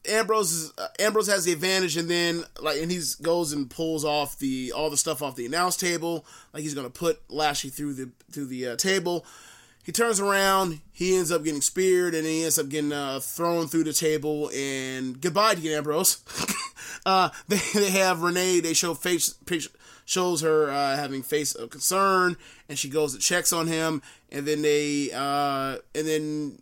Ambrose 0.08 0.72
uh, 0.78 0.88
Ambrose 1.00 1.28
has 1.28 1.46
the 1.46 1.52
advantage, 1.52 1.98
and 1.98 2.10
then 2.10 2.44
like 2.60 2.82
and 2.82 2.92
he 2.92 3.02
goes 3.22 3.52
and 3.52 3.70
pulls 3.70 4.06
off 4.06 4.40
the 4.40 4.72
all 4.72 4.90
the 4.90 4.98
stuff 4.98 5.22
off 5.22 5.36
the 5.36 5.46
announce 5.46 5.78
table, 5.78 6.26
like 6.54 6.64
he's 6.64 6.74
gonna 6.74 6.90
put 6.90 7.20
Lashley 7.30 7.70
through 7.70 7.94
the 7.94 8.10
through 8.32 8.46
the 8.46 8.70
uh, 8.70 8.76
table. 8.76 9.26
He 9.84 9.94
turns 9.94 10.20
around, 10.20 10.82
he 10.92 11.16
ends 11.16 11.32
up 11.32 11.46
getting 11.46 11.62
speared, 11.62 12.14
and 12.14 12.26
he 12.26 12.44
ends 12.44 12.60
up 12.60 12.68
getting 12.68 12.92
uh, 12.92 13.22
thrown 13.22 13.68
through 13.68 13.86
the 13.86 13.94
table. 13.94 14.52
And 14.54 15.20
goodbye, 15.22 15.56
Dean 15.56 15.72
Ambrose. 15.72 16.18
uh, 17.06 17.30
they, 17.48 17.60
they 17.74 17.92
have 17.92 18.22
Renee. 18.22 18.60
They 18.60 18.74
show 18.74 18.94
face 18.94 19.30
picture 19.30 19.70
shows 20.08 20.42
her 20.42 20.72
uh, 20.72 20.96
having 20.96 21.22
face 21.22 21.54
of 21.54 21.70
concern, 21.70 22.38
and 22.68 22.80
she 22.80 22.90
goes 22.90 23.14
and 23.14 23.22
checks 23.22 23.54
on 23.54 23.68
him, 23.68 24.02
and 24.32 24.48
then 24.48 24.64
they 24.64 25.12
uh, 25.14 25.78
and 25.94 26.08
then 26.08 26.62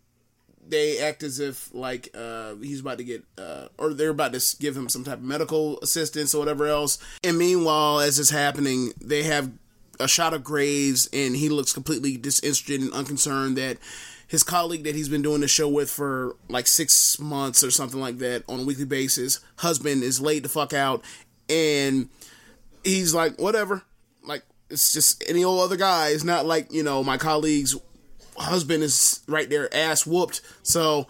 they 0.67 0.99
act 0.99 1.21
as 1.21 1.39
if 1.39 1.73
like 1.73 2.09
uh, 2.15 2.55
he's 2.55 2.81
about 2.81 2.97
to 2.97 3.03
get 3.03 3.23
uh, 3.37 3.67
or 3.77 3.93
they're 3.93 4.09
about 4.09 4.33
to 4.33 4.57
give 4.57 4.75
him 4.75 4.89
some 4.89 5.03
type 5.03 5.19
of 5.19 5.23
medical 5.23 5.79
assistance 5.81 6.33
or 6.33 6.39
whatever 6.39 6.65
else. 6.65 6.97
And 7.23 7.37
meanwhile, 7.37 7.99
as 7.99 8.19
it's 8.19 8.31
happening, 8.31 8.91
they 8.99 9.23
have 9.23 9.51
a 9.99 10.07
shot 10.07 10.33
of 10.33 10.43
Graves, 10.43 11.07
and 11.13 11.35
he 11.35 11.47
looks 11.47 11.71
completely 11.71 12.17
disinterested 12.17 12.81
and 12.81 12.91
unconcerned 12.93 13.57
that 13.57 13.77
his 14.27 14.41
colleague 14.41 14.83
that 14.85 14.95
he's 14.95 15.07
been 15.07 15.21
doing 15.21 15.41
the 15.41 15.47
show 15.47 15.69
with 15.69 15.91
for 15.91 16.35
like 16.49 16.65
six 16.65 17.19
months 17.19 17.63
or 17.63 17.69
something 17.69 18.01
like 18.01 18.17
that 18.17 18.43
on 18.49 18.61
a 18.61 18.63
weekly 18.63 18.85
basis, 18.85 19.39
husband 19.57 20.01
is 20.01 20.19
laid 20.19 20.43
the 20.43 20.49
fuck 20.49 20.73
out, 20.73 21.03
and 21.47 22.09
he's 22.85 23.13
like, 23.13 23.39
whatever, 23.39 23.83
like 24.23 24.43
it's 24.69 24.93
just 24.93 25.23
any 25.27 25.43
old 25.43 25.61
other 25.61 25.77
guy. 25.77 26.09
It's 26.09 26.23
not 26.23 26.45
like 26.45 26.71
you 26.71 26.83
know 26.83 27.03
my 27.03 27.17
colleague's 27.17 27.75
husband 28.37 28.83
is 28.83 29.21
right 29.27 29.49
there, 29.49 29.73
ass 29.73 30.05
whooped. 30.05 30.41
So 30.63 31.07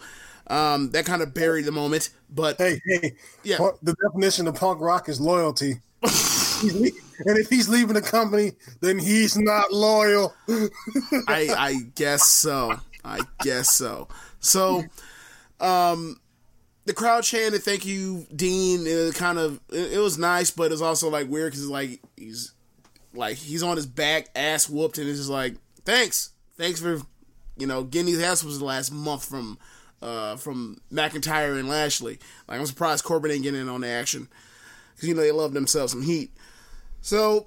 um, 0.48 0.90
that 0.90 1.06
kind 1.06 1.22
of 1.22 1.34
buried 1.34 1.64
the 1.64 1.72
moment. 1.72 2.10
But 2.30 2.58
hey, 2.58 2.80
hey, 2.84 3.16
yeah, 3.44 3.58
the 3.82 3.94
definition 3.94 4.48
of 4.48 4.56
punk 4.56 4.80
rock 4.80 5.08
is 5.08 5.20
loyalty. 5.20 5.80
and 6.02 6.92
if 7.38 7.48
he's 7.48 7.68
leaving 7.68 7.94
the 7.94 8.02
company, 8.02 8.52
then 8.80 8.98
he's 8.98 9.36
not 9.36 9.72
loyal. 9.72 10.34
I 11.28 11.48
I 11.56 11.76
guess 11.94 12.24
so. 12.24 12.80
I 13.04 13.20
guess 13.42 13.70
so. 13.70 14.08
So, 14.40 14.84
um, 15.60 16.20
the 16.86 16.94
crowd 16.94 17.24
chanted 17.24 17.62
"Thank 17.62 17.84
you, 17.84 18.26
Dean." 18.34 18.86
It 18.86 19.14
kind 19.14 19.38
of 19.38 19.60
it, 19.70 19.98
was 19.98 20.16
nice, 20.18 20.50
but 20.50 20.72
it's 20.72 20.80
also 20.80 21.10
like 21.10 21.28
weird 21.28 21.52
because 21.52 21.68
like 21.68 22.00
he's 22.16 22.52
like 23.12 23.36
he's 23.36 23.62
on 23.62 23.76
his 23.76 23.86
back, 23.86 24.28
ass 24.34 24.70
whooped, 24.70 24.98
and 24.98 25.08
it's 25.08 25.18
just 25.18 25.30
like 25.30 25.56
thanks, 25.84 26.30
thanks 26.56 26.80
for 26.80 27.02
you 27.58 27.66
know 27.66 27.82
getting 27.82 28.06
these 28.06 28.22
ass 28.22 28.44
was 28.44 28.60
the 28.60 28.64
last 28.64 28.92
month 28.92 29.24
from 29.24 29.58
uh 30.00 30.36
from 30.36 30.80
McIntyre 30.92 31.58
and 31.58 31.68
Lashley. 31.68 32.18
Like 32.46 32.60
I'm 32.60 32.66
surprised 32.66 33.04
Corbin 33.04 33.32
ain't 33.32 33.42
getting 33.42 33.60
in 33.60 33.68
on 33.68 33.80
the 33.80 33.88
action 33.88 34.28
because 34.94 35.08
you 35.08 35.14
know 35.14 35.22
they 35.22 35.32
love 35.32 35.54
themselves 35.54 35.92
some 35.92 36.02
heat. 36.02 36.30
So, 37.00 37.46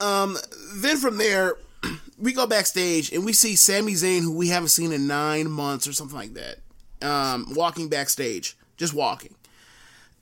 um, 0.00 0.36
then 0.76 0.96
from 0.96 1.18
there 1.18 1.56
we 2.18 2.32
go 2.32 2.46
backstage 2.46 3.12
and 3.12 3.26
we 3.26 3.34
see 3.34 3.56
Sami 3.56 3.92
Zayn, 3.92 4.22
who 4.22 4.34
we 4.34 4.48
haven't 4.48 4.68
seen 4.68 4.92
in 4.92 5.06
nine 5.06 5.50
months 5.50 5.86
or 5.86 5.92
something 5.92 6.16
like 6.16 6.34
that, 6.34 6.60
um, 7.02 7.52
walking 7.54 7.88
backstage, 7.88 8.56
just 8.76 8.94
walking. 8.94 9.34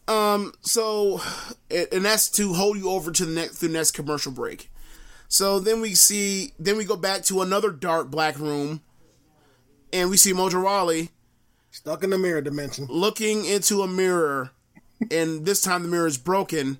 Um, 0.06 0.52
so, 0.60 1.20
and 1.70 2.04
that's 2.04 2.28
to 2.30 2.52
hold 2.52 2.76
you 2.76 2.90
over 2.90 3.10
to 3.10 3.24
the 3.24 3.32
next 3.32 3.58
through 3.58 3.68
the 3.68 3.74
next 3.74 3.92
commercial 3.92 4.32
break. 4.32 4.70
So 5.28 5.58
then 5.58 5.80
we 5.80 5.94
see, 5.94 6.52
then 6.58 6.76
we 6.76 6.84
go 6.84 6.96
back 6.96 7.22
to 7.24 7.40
another 7.40 7.70
dark 7.70 8.10
black 8.10 8.38
room, 8.38 8.82
and 9.92 10.10
we 10.10 10.16
see 10.16 10.32
Mojo 10.32 10.62
Rawley 10.62 11.10
stuck 11.70 12.04
in 12.04 12.10
the 12.10 12.18
mirror 12.18 12.40
dimension, 12.40 12.86
looking 12.88 13.44
into 13.44 13.82
a 13.82 13.88
mirror, 13.88 14.50
and 15.10 15.44
this 15.44 15.60
time 15.60 15.82
the 15.82 15.88
mirror 15.88 16.06
is 16.06 16.18
broken, 16.18 16.78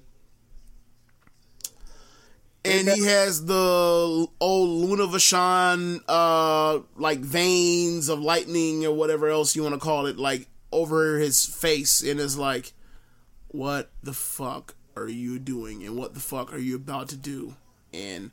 and 2.65 2.89
he 2.89 3.05
has 3.05 3.45
the 3.45 4.27
old 4.41 4.69
Luna 4.69 5.07
Vachon, 5.07 6.01
uh, 6.09 6.81
like 6.97 7.19
veins 7.21 8.09
of 8.09 8.21
lightning 8.21 8.85
or 8.87 8.93
whatever 8.93 9.29
else 9.29 9.55
you 9.55 9.63
want 9.63 9.75
to 9.75 9.81
call 9.81 10.07
it, 10.07 10.19
like 10.19 10.49
over 10.73 11.19
his 11.19 11.45
face, 11.45 12.03
and 12.03 12.19
is 12.19 12.39
like, 12.39 12.73
"What 13.49 13.91
the 14.03 14.13
fuck 14.15 14.75
are 14.97 15.09
you 15.09 15.39
doing? 15.39 15.85
And 15.85 15.97
what 15.97 16.15
the 16.15 16.21
fuck 16.21 16.53
are 16.53 16.59
you 16.59 16.77
about 16.77 17.09
to 17.11 17.17
do? 17.17 17.55
And 17.93 18.31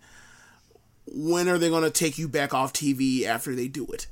when 1.06 1.50
are 1.50 1.58
they 1.58 1.70
gonna 1.70 1.90
take 1.90 2.18
you 2.18 2.28
back 2.28 2.54
off 2.54 2.74
TV 2.74 3.26
after 3.26 3.54
they 3.54 3.68
do 3.68 3.86
it? 3.88 4.08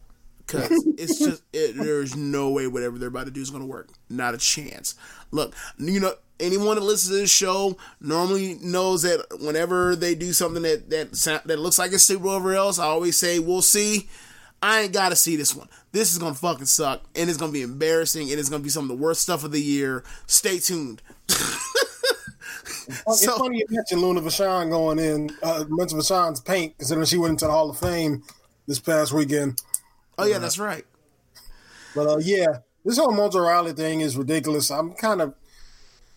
Because 0.45 0.69
it's 0.97 1.19
just 1.19 1.43
it, 1.53 1.75
there's 1.77 2.15
no 2.15 2.49
way 2.49 2.67
whatever 2.67 2.97
they're 2.97 3.07
about 3.07 3.25
to 3.25 3.31
do 3.31 3.41
is 3.41 3.51
gonna 3.51 3.65
work. 3.65 3.89
Not 4.09 4.33
a 4.33 4.37
chance. 4.37 4.95
Look, 5.31 5.55
you 5.77 5.99
know." 5.99 6.13
Anyone 6.39 6.75
that 6.75 6.83
listens 6.83 7.13
to 7.13 7.21
this 7.21 7.31
show 7.31 7.77
normally 7.99 8.57
knows 8.61 9.01
that 9.03 9.25
whenever 9.39 9.95
they 9.95 10.15
do 10.15 10.33
something 10.33 10.63
that 10.63 10.89
that 10.89 11.41
that 11.45 11.59
looks 11.59 11.79
like 11.79 11.93
it's 11.93 12.03
super 12.03 12.27
over 12.27 12.53
else, 12.53 12.79
I 12.79 12.85
always 12.85 13.17
say 13.17 13.39
we'll 13.39 13.61
see. 13.61 14.09
I 14.61 14.81
ain't 14.81 14.93
gotta 14.93 15.15
see 15.15 15.35
this 15.35 15.55
one. 15.55 15.69
This 15.91 16.11
is 16.11 16.17
gonna 16.17 16.35
fucking 16.35 16.65
suck, 16.65 17.01
and 17.15 17.29
it's 17.29 17.39
gonna 17.39 17.51
be 17.51 17.61
embarrassing, 17.61 18.29
and 18.29 18.39
it's 18.39 18.49
gonna 18.49 18.63
be 18.63 18.69
some 18.69 18.83
of 18.83 18.89
the 18.89 19.03
worst 19.03 19.21
stuff 19.21 19.43
of 19.43 19.51
the 19.51 19.61
year. 19.61 20.03
Stay 20.27 20.59
tuned. 20.59 21.01
it's 21.29 23.23
so, 23.23 23.37
funny 23.37 23.59
you 23.59 23.65
mentioned 23.69 24.01
Luna 24.01 24.21
Vachon 24.21 24.69
going 24.69 24.99
in, 24.99 25.29
uh, 25.43 25.63
mentioned 25.69 26.01
Vachon's 26.01 26.41
paint, 26.41 26.77
considering 26.77 27.05
she 27.05 27.17
went 27.17 27.31
into 27.31 27.45
the 27.45 27.51
Hall 27.51 27.69
of 27.69 27.79
Fame 27.79 28.23
this 28.67 28.79
past 28.79 29.13
weekend. 29.13 29.61
Oh 30.17 30.25
yeah, 30.25 30.35
uh, 30.35 30.39
that's 30.39 30.59
right. 30.59 30.85
But 31.95 32.07
uh, 32.07 32.17
yeah, 32.19 32.59
this 32.83 32.97
whole 32.97 33.13
Mojo 33.13 33.45
Rawley 33.45 33.73
thing 33.73 34.01
is 34.01 34.17
ridiculous. 34.17 34.69
I'm 34.69 34.93
kind 34.93 35.21
of 35.21 35.33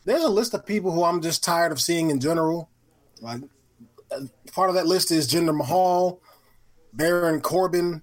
there's 0.04 0.24
a 0.24 0.28
list 0.28 0.54
of 0.54 0.66
people 0.66 0.92
who 0.92 1.04
I'm 1.04 1.20
just 1.20 1.44
tired 1.44 1.72
of 1.72 1.80
seeing 1.80 2.10
in 2.10 2.20
general. 2.20 2.68
Like 3.20 3.40
part 4.52 4.68
of 4.68 4.74
that 4.74 4.86
list 4.86 5.10
is 5.10 5.30
Jinder 5.30 5.56
Mahal, 5.56 6.20
Baron 6.92 7.40
Corbin, 7.40 8.02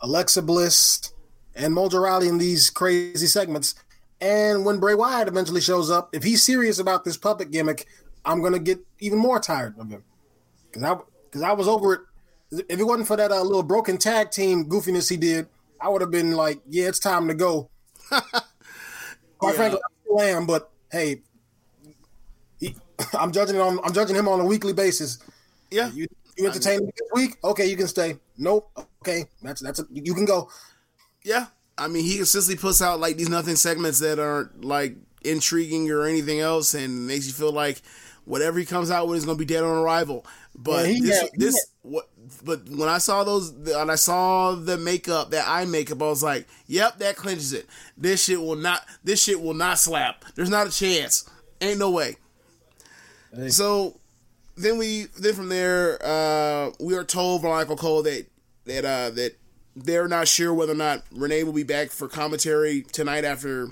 Alexa 0.00 0.42
Bliss, 0.42 1.12
and 1.54 1.74
Mojo 1.74 2.02
Rawley 2.02 2.28
in 2.28 2.38
these 2.38 2.70
crazy 2.70 3.26
segments. 3.26 3.74
And 4.20 4.64
when 4.64 4.78
Bray 4.78 4.94
Wyatt 4.94 5.28
eventually 5.28 5.60
shows 5.60 5.90
up, 5.90 6.14
if 6.14 6.22
he's 6.22 6.42
serious 6.42 6.78
about 6.78 7.04
this 7.04 7.16
puppet 7.16 7.50
gimmick, 7.50 7.86
I'm 8.24 8.42
gonna 8.42 8.58
get 8.58 8.80
even 8.98 9.18
more 9.18 9.38
tired 9.38 9.78
of 9.78 9.90
him. 9.90 10.02
Cause 10.72 10.82
I 10.82 10.96
because 11.24 11.42
I 11.42 11.52
was 11.52 11.68
over 11.68 11.94
it. 11.94 12.00
If 12.68 12.78
it 12.78 12.84
wasn't 12.84 13.08
for 13.08 13.16
that 13.16 13.32
uh, 13.32 13.42
little 13.42 13.62
broken 13.62 13.98
tag 13.98 14.30
team 14.30 14.66
goofiness 14.66 15.10
he 15.10 15.16
did, 15.16 15.48
I 15.80 15.88
would 15.88 16.00
have 16.00 16.10
been 16.10 16.32
like, 16.32 16.60
yeah, 16.68 16.88
it's 16.88 16.98
time 16.98 17.28
to 17.28 17.34
go. 17.34 17.70
Quite 18.08 18.30
yeah. 19.42 19.52
frankly, 19.52 19.80
I 19.84 19.90
still 20.02 20.20
am, 20.20 20.46
but 20.46 20.70
hey, 20.90 21.22
I'm 23.18 23.32
judging 23.32 23.58
on 23.60 23.78
I'm 23.84 23.92
judging 23.92 24.16
him 24.16 24.28
on 24.28 24.40
a 24.40 24.44
weekly 24.44 24.72
basis. 24.72 25.18
Yeah. 25.70 25.90
You, 25.92 26.06
you 26.36 26.46
entertain 26.46 26.80
me 26.86 26.92
this 26.96 27.08
week? 27.14 27.36
Okay, 27.42 27.66
you 27.66 27.76
can 27.76 27.88
stay. 27.88 28.16
Nope. 28.36 28.70
Okay, 29.02 29.24
that's 29.42 29.62
that's 29.62 29.80
a, 29.80 29.86
you 29.90 30.14
can 30.14 30.24
go. 30.24 30.50
Yeah, 31.22 31.46
I 31.78 31.88
mean 31.88 32.04
he 32.04 32.16
consistently 32.16 32.60
puts 32.60 32.82
out 32.82 33.00
like 33.00 33.16
these 33.16 33.28
nothing 33.28 33.56
segments 33.56 34.00
that 34.00 34.18
aren't 34.18 34.64
like 34.64 34.96
intriguing 35.24 35.90
or 35.90 36.04
anything 36.04 36.40
else, 36.40 36.74
and 36.74 37.06
makes 37.06 37.26
you 37.26 37.32
feel 37.32 37.52
like 37.52 37.80
whatever 38.24 38.58
he 38.58 38.66
comes 38.66 38.90
out 38.90 39.08
with 39.08 39.18
is 39.18 39.24
going 39.24 39.38
to 39.38 39.44
be 39.44 39.52
dead 39.52 39.62
on 39.62 39.70
arrival. 39.70 40.26
But 40.54 40.88
yeah, 40.88 40.98
this, 40.98 41.30
this 41.34 41.66
what? 41.82 42.08
But 42.44 42.68
when 42.68 42.88
I 42.88 42.98
saw 42.98 43.24
those, 43.24 43.50
and 43.50 43.90
I 43.90 43.94
saw 43.94 44.54
the 44.54 44.76
makeup, 44.76 45.30
that 45.30 45.48
eye 45.48 45.64
makeup, 45.64 46.02
I 46.02 46.06
was 46.06 46.22
like, 46.22 46.46
"Yep, 46.66 46.98
that 46.98 47.16
clinches 47.16 47.52
it. 47.52 47.66
This 47.96 48.24
shit 48.24 48.40
will 48.40 48.56
not. 48.56 48.84
This 49.04 49.22
shit 49.22 49.40
will 49.40 49.54
not 49.54 49.78
slap. 49.78 50.24
There's 50.34 50.50
not 50.50 50.66
a 50.66 50.70
chance. 50.70 51.28
Ain't 51.60 51.78
no 51.78 51.90
way." 51.90 52.16
So 53.48 53.98
then 54.56 54.78
we 54.78 55.06
then 55.18 55.34
from 55.34 55.48
there 55.48 55.98
uh, 56.04 56.70
we 56.80 56.94
are 56.96 57.04
told 57.04 57.42
by 57.42 57.48
Michael 57.50 57.76
Cole 57.76 58.02
that 58.02 58.26
that 58.64 58.84
uh, 58.84 59.10
that 59.10 59.36
they're 59.74 60.08
not 60.08 60.26
sure 60.28 60.54
whether 60.54 60.72
or 60.72 60.76
not 60.76 61.02
Renee 61.12 61.44
will 61.44 61.52
be 61.52 61.62
back 61.62 61.90
for 61.90 62.08
commentary 62.08 62.82
tonight 62.82 63.24
after 63.24 63.68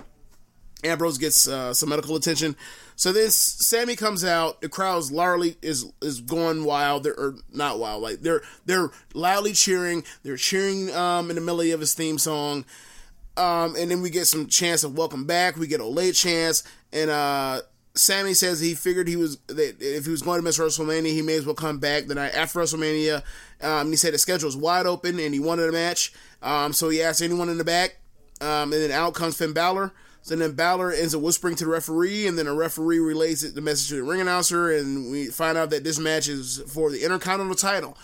Ambrose 0.85 1.17
gets 1.17 1.49
uh, 1.49 1.73
some 1.73 1.89
medical 1.89 2.15
attention. 2.15 2.57
So 2.97 3.12
then 3.12 3.31
Sami 3.31 3.97
comes 3.97 4.23
out. 4.25 4.61
The 4.61 4.69
crowd's 4.69 5.11
loudly 5.11 5.57
is 5.62 5.91
is 6.03 6.21
going 6.21 6.65
wild. 6.65 7.05
They're 7.05 7.19
or 7.19 7.37
not 7.53 7.79
wild, 7.79 8.03
like 8.03 8.21
they're 8.21 8.43
they're 8.67 8.91
loudly 9.15 9.55
cheering. 9.55 10.05
They're 10.23 10.37
cheering 10.37 10.95
um, 10.95 11.31
in 11.31 11.37
the 11.37 11.43
melody 11.43 11.71
of 11.71 11.81
his 11.81 11.95
theme 11.95 12.19
song. 12.19 12.65
Um, 13.37 13.75
and 13.77 13.91
then 13.91 14.01
we 14.01 14.11
get 14.11 14.27
some 14.27 14.47
chance 14.47 14.85
of 14.85 14.97
welcome 14.97 15.25
back. 15.25 15.57
We 15.57 15.67
get 15.67 15.81
a 15.81 15.87
late 15.87 16.15
chance, 16.15 16.62
and 16.93 17.11
uh, 17.11 17.62
Sami 17.97 18.34
says 18.34 18.59
he 18.59 18.74
figured 18.74 19.07
he 19.07 19.16
was 19.16 19.36
that 19.47 19.76
if 19.80 20.05
he 20.05 20.11
was 20.11 20.22
going 20.22 20.38
to 20.38 20.42
miss 20.42 20.59
WrestleMania, 20.59 21.12
he 21.12 21.22
may 21.22 21.34
as 21.34 21.47
well 21.47 21.55
come 21.55 21.78
back 21.78 22.07
the 22.07 22.14
night 22.16 22.34
after 22.34 22.59
WrestleMania. 22.59 23.22
Um, 23.62 23.90
he 23.90 23.97
said 23.97 24.12
the 24.12 24.18
schedule 24.18 24.49
was 24.49 24.57
wide 24.57 24.86
open 24.86 25.20
and 25.20 25.32
he 25.32 25.38
wanted 25.38 25.68
a 25.68 25.72
match. 25.72 26.12
Um, 26.42 26.72
so 26.72 26.88
he 26.88 27.01
asked 27.01 27.22
anyone 27.22 27.49
in 27.49 27.59
the 27.59 27.64
back, 27.64 27.99
um, 28.40 28.72
and 28.72 28.82
then 28.82 28.90
out 28.90 29.14
comes 29.14 29.36
Finn 29.36 29.53
Balor. 29.53 29.92
So 30.22 30.34
then 30.34 30.53
Balor 30.53 30.92
ends 30.92 31.14
up 31.14 31.20
whispering 31.20 31.55
to 31.57 31.64
the 31.64 31.70
referee, 31.70 32.26
and 32.26 32.38
then 32.38 32.47
a 32.47 32.55
referee 32.55 32.99
relays 32.99 33.45
it 33.45 33.55
the 33.55 33.61
message 33.61 33.90
to 33.90 33.97
the 33.97 34.03
ring 34.03 34.22
announcer, 34.22 34.72
and 34.72 35.11
we 35.11 35.26
find 35.26 35.57
out 35.57 35.70
that 35.70 35.84
this 35.84 35.99
match 35.99 36.28
is 36.28 36.62
for 36.66 36.90
the 36.90 37.05
Intercontinental 37.05 37.55
title. 37.55 37.97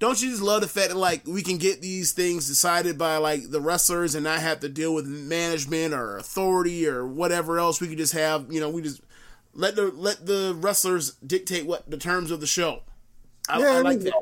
Don't 0.00 0.20
you 0.20 0.30
just 0.30 0.42
love 0.42 0.60
the 0.60 0.68
fact 0.68 0.88
that 0.88 0.96
like 0.96 1.26
we 1.26 1.42
can 1.42 1.56
get 1.56 1.80
these 1.80 2.12
things 2.12 2.46
decided 2.46 2.98
by 2.98 3.16
like 3.16 3.50
the 3.50 3.60
wrestlers 3.60 4.14
and 4.14 4.24
not 4.24 4.40
have 4.40 4.60
to 4.60 4.68
deal 4.68 4.94
with 4.94 5.06
management 5.06 5.94
or 5.94 6.16
authority 6.16 6.86
or 6.86 7.06
whatever 7.06 7.58
else? 7.58 7.80
We 7.80 7.88
could 7.88 7.98
just 7.98 8.12
have, 8.12 8.52
you 8.52 8.60
know, 8.60 8.70
we 8.70 8.82
just 8.82 9.00
let 9.58 9.74
the 9.74 9.90
let 9.90 10.24
the 10.24 10.54
wrestlers 10.56 11.16
dictate 11.26 11.66
what 11.66 11.90
the 11.90 11.98
terms 11.98 12.30
of 12.30 12.40
the 12.40 12.46
show. 12.46 12.82
I, 13.48 13.58
yeah, 13.58 13.70
I 13.72 13.80
like 13.80 14.00
that. 14.00 14.14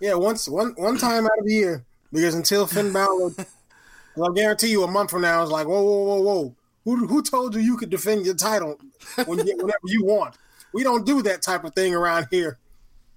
Yeah, 0.00 0.14
once 0.14 0.48
one 0.48 0.74
one 0.76 0.96
time 0.96 1.24
out 1.24 1.38
of 1.38 1.44
the 1.44 1.52
year, 1.52 1.84
because 2.12 2.34
until 2.34 2.66
Finn 2.66 2.92
Balor, 2.94 3.32
I 3.36 4.32
guarantee 4.34 4.68
you, 4.68 4.84
a 4.84 4.90
month 4.90 5.10
from 5.10 5.22
now, 5.22 5.42
it's 5.42 5.50
like, 5.50 5.66
whoa, 5.66 5.82
whoa, 5.82 6.04
whoa, 6.04 6.20
whoa. 6.20 6.56
Who 6.84 7.06
who 7.08 7.20
told 7.20 7.56
you 7.56 7.60
you 7.60 7.76
could 7.76 7.90
defend 7.90 8.24
your 8.24 8.36
title 8.36 8.78
when 9.26 9.44
you, 9.44 9.56
whenever 9.56 9.78
you 9.86 10.04
want? 10.04 10.36
We 10.72 10.84
don't 10.84 11.04
do 11.04 11.20
that 11.22 11.42
type 11.42 11.64
of 11.64 11.74
thing 11.74 11.92
around 11.94 12.28
here. 12.30 12.58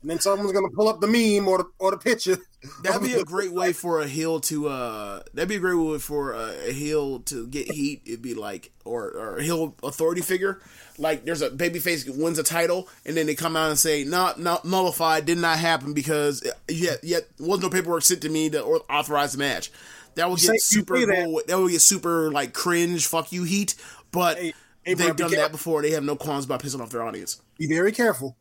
And 0.02 0.10
then 0.10 0.20
someone's 0.20 0.52
gonna 0.52 0.70
pull 0.70 0.88
up 0.88 1.02
the 1.02 1.08
meme 1.08 1.48
or 1.48 1.60
the 1.60 1.70
or 1.78 1.92
the 1.92 1.98
picture. 1.98 2.38
That'd 2.84 3.02
be 3.02 3.14
a 3.14 3.24
great 3.26 3.52
way 3.52 3.74
for 3.74 4.02
a 4.02 4.08
heel 4.08 4.40
to 4.42 4.70
uh. 4.70 5.24
That'd 5.34 5.50
be 5.50 5.56
a 5.56 5.60
great 5.60 5.76
way 5.76 5.98
for 6.00 6.34
a, 6.34 6.72
heel 6.72 7.20
to 7.22 7.48
get 7.48 7.72
heat. 7.72 8.04
It'd 8.06 8.22
be 8.22 8.34
like 8.34 8.72
or 8.86 9.10
or 9.10 9.38
a 9.38 9.44
heel 9.44 9.76
authority 9.84 10.22
figure 10.22 10.62
like 11.00 11.26
there's 11.26 11.42
a 11.42 11.50
babyface 11.50 12.08
wins 12.16 12.38
a 12.38 12.44
title 12.44 12.88
and 13.06 13.16
then 13.16 13.26
they 13.26 13.34
come 13.34 13.56
out 13.56 13.70
and 13.70 13.80
say 13.80 14.04
not 14.04 14.40
not 14.40 14.66
nullified 14.66 15.26
did 15.26 15.38
not 15.38 15.58
happen 15.58 15.94
because 15.94 16.46
yet 16.68 17.04
yet 17.04 17.24
was 17.40 17.62
no 17.62 17.70
paperwork 17.70 18.04
sent 18.04 18.22
to 18.22 18.30
me 18.30 18.50
to 18.50 18.64
authorize 18.64 19.32
the 19.32 19.38
match. 19.40 19.72
That 20.16 20.30
would 20.30 20.40
get 20.40 20.62
super 20.62 21.00
that. 21.00 21.44
that 21.48 21.60
would 21.60 21.72
get 21.72 21.82
super 21.82 22.32
like 22.32 22.54
cringe 22.54 23.08
fuck 23.08 23.32
you 23.32 23.44
heat, 23.44 23.76
but 24.12 24.38
hey, 24.38 24.54
hey, 24.84 24.94
they've 24.94 25.16
done 25.16 25.32
that 25.32 25.52
before. 25.52 25.82
They 25.82 25.92
have 25.92 26.04
no 26.04 26.16
qualms 26.16 26.46
about 26.46 26.62
pissing 26.62 26.82
off 26.82 26.90
their 26.90 27.04
audience. 27.04 27.42
Be 27.58 27.68
very 27.68 27.92
careful 27.92 28.36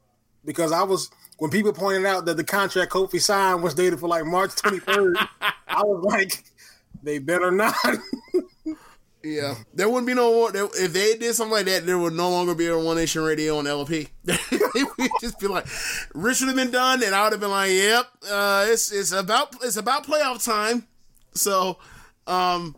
because 0.44 0.72
I 0.72 0.82
was 0.82 1.10
when 1.38 1.50
people 1.50 1.72
pointed 1.72 2.06
out 2.06 2.26
that 2.26 2.36
the 2.36 2.44
contract 2.44 2.92
Kofi 2.92 3.20
signed 3.20 3.62
was 3.62 3.74
dated 3.74 3.98
for 4.00 4.08
like 4.08 4.26
March 4.26 4.50
23rd, 4.50 5.14
I 5.68 5.82
was 5.82 6.04
like, 6.04 6.44
they 7.02 7.18
better 7.18 7.50
not. 7.50 7.74
Yeah, 9.22 9.56
there 9.74 9.88
wouldn't 9.88 10.06
be 10.06 10.14
no 10.14 10.32
more. 10.32 10.50
If 10.54 10.92
they 10.92 11.16
did 11.16 11.34
something 11.34 11.52
like 11.52 11.66
that, 11.66 11.84
there 11.84 11.98
would 11.98 12.12
no 12.12 12.30
longer 12.30 12.54
be 12.54 12.68
a 12.68 12.78
One 12.78 12.96
Nation 12.96 13.22
Radio 13.22 13.58
on 13.58 13.66
LP. 13.66 14.08
it 14.24 14.88
would 14.98 15.10
just 15.20 15.40
be 15.40 15.48
like, 15.48 15.66
Rich 16.14 16.40
would 16.40 16.46
have 16.46 16.56
been 16.56 16.70
done, 16.70 17.02
and 17.02 17.12
I 17.12 17.24
would 17.24 17.32
have 17.32 17.40
been 17.40 17.50
like, 17.50 17.70
"Yep, 17.70 18.06
uh, 18.30 18.66
it's 18.68 18.92
it's 18.92 19.10
about 19.10 19.56
it's 19.64 19.76
about 19.76 20.06
playoff 20.06 20.44
time." 20.44 20.86
So, 21.34 21.78
um, 22.28 22.76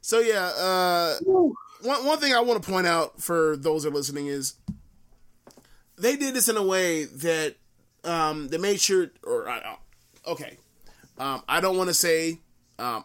so 0.00 0.20
yeah. 0.20 0.52
Uh, 0.56 1.16
one 1.82 2.06
one 2.06 2.18
thing 2.18 2.32
I 2.32 2.40
want 2.40 2.62
to 2.62 2.70
point 2.70 2.86
out 2.86 3.20
for 3.20 3.56
those 3.56 3.82
that 3.82 3.88
are 3.90 3.96
listening 3.96 4.28
is 4.28 4.54
they 5.98 6.16
did 6.16 6.34
this 6.34 6.48
in 6.48 6.56
a 6.56 6.62
way 6.62 7.04
that 7.06 7.56
um, 8.04 8.48
they 8.48 8.58
made 8.58 8.80
sure, 8.80 9.10
or 9.24 9.48
uh, 9.48 9.76
okay, 10.26 10.56
um, 11.18 11.42
I 11.48 11.60
don't 11.60 11.76
want 11.76 11.88
to 11.88 11.94
say 11.94 12.38
um, 12.78 13.04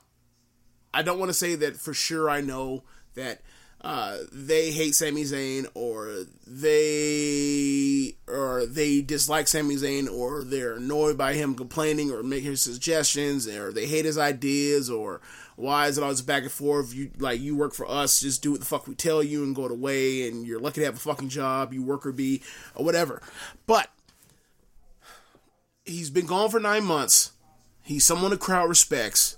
I 0.93 1.04
don't 1.04 1.20
want 1.20 1.30
to 1.30 1.34
say 1.34 1.56
that 1.56 1.76
for 1.76 1.93
sure. 1.93 2.30
I 2.30 2.41
know 2.41 2.84
that 3.16 3.41
uh, 3.82 4.18
they 4.32 4.72
hate 4.72 4.95
Sami 4.95 5.24
Zayn, 5.24 5.68
or 5.76 6.26
they 6.48 8.16
or 8.28 8.66
they 8.66 9.02
dislike 9.02 9.48
Sami 9.48 9.76
Zayn, 9.76 10.12
or 10.12 10.43
they're 10.43 10.76
annoyed 10.76 11.18
by 11.18 11.34
him 11.34 11.54
complaining 11.54 12.12
or 12.12 12.24
making 12.24 12.56
suggestions, 12.56 13.48
or 13.48 13.72
they 13.72 13.86
hate 13.86 14.06
his 14.06 14.18
ideas, 14.18 14.89
or 14.89 15.22
why 15.56 15.88
is 15.88 15.98
it 15.98 16.04
always 16.04 16.24
back 16.24 16.43
and 16.43 16.52
forth? 16.52 16.95
You 16.95 17.12
like 17.20 17.39
you 17.39 17.56
work 17.56 17.76
for 17.76 17.88
us, 17.88 18.22
just 18.22 18.41
do 18.41 18.52
what 18.52 18.60
the 18.60 18.66
fuck 18.66 18.88
we 18.88 18.95
tell 18.95 19.22
you 19.22 19.43
and 19.43 19.56
go 19.56 19.68
away, 19.68 20.28
and 20.28 20.48
you're 20.48 20.60
lucky 20.60 20.82
to 20.82 20.86
have 20.86 20.95
a 20.95 21.00
fucking 21.00 21.30
job, 21.30 21.74
you 21.74 21.84
worker 21.84 22.12
bee, 22.12 22.41
or 22.74 22.84
whatever. 22.84 23.22
But 23.68 23.89
he's 25.88 26.10
been 26.10 26.26
gone 26.26 26.50
for 26.50 26.60
nine 26.60 26.84
months. 26.84 27.32
He's 27.82 28.06
someone 28.06 28.32
the 28.32 28.38
crowd 28.38 28.70
respects 28.70 29.38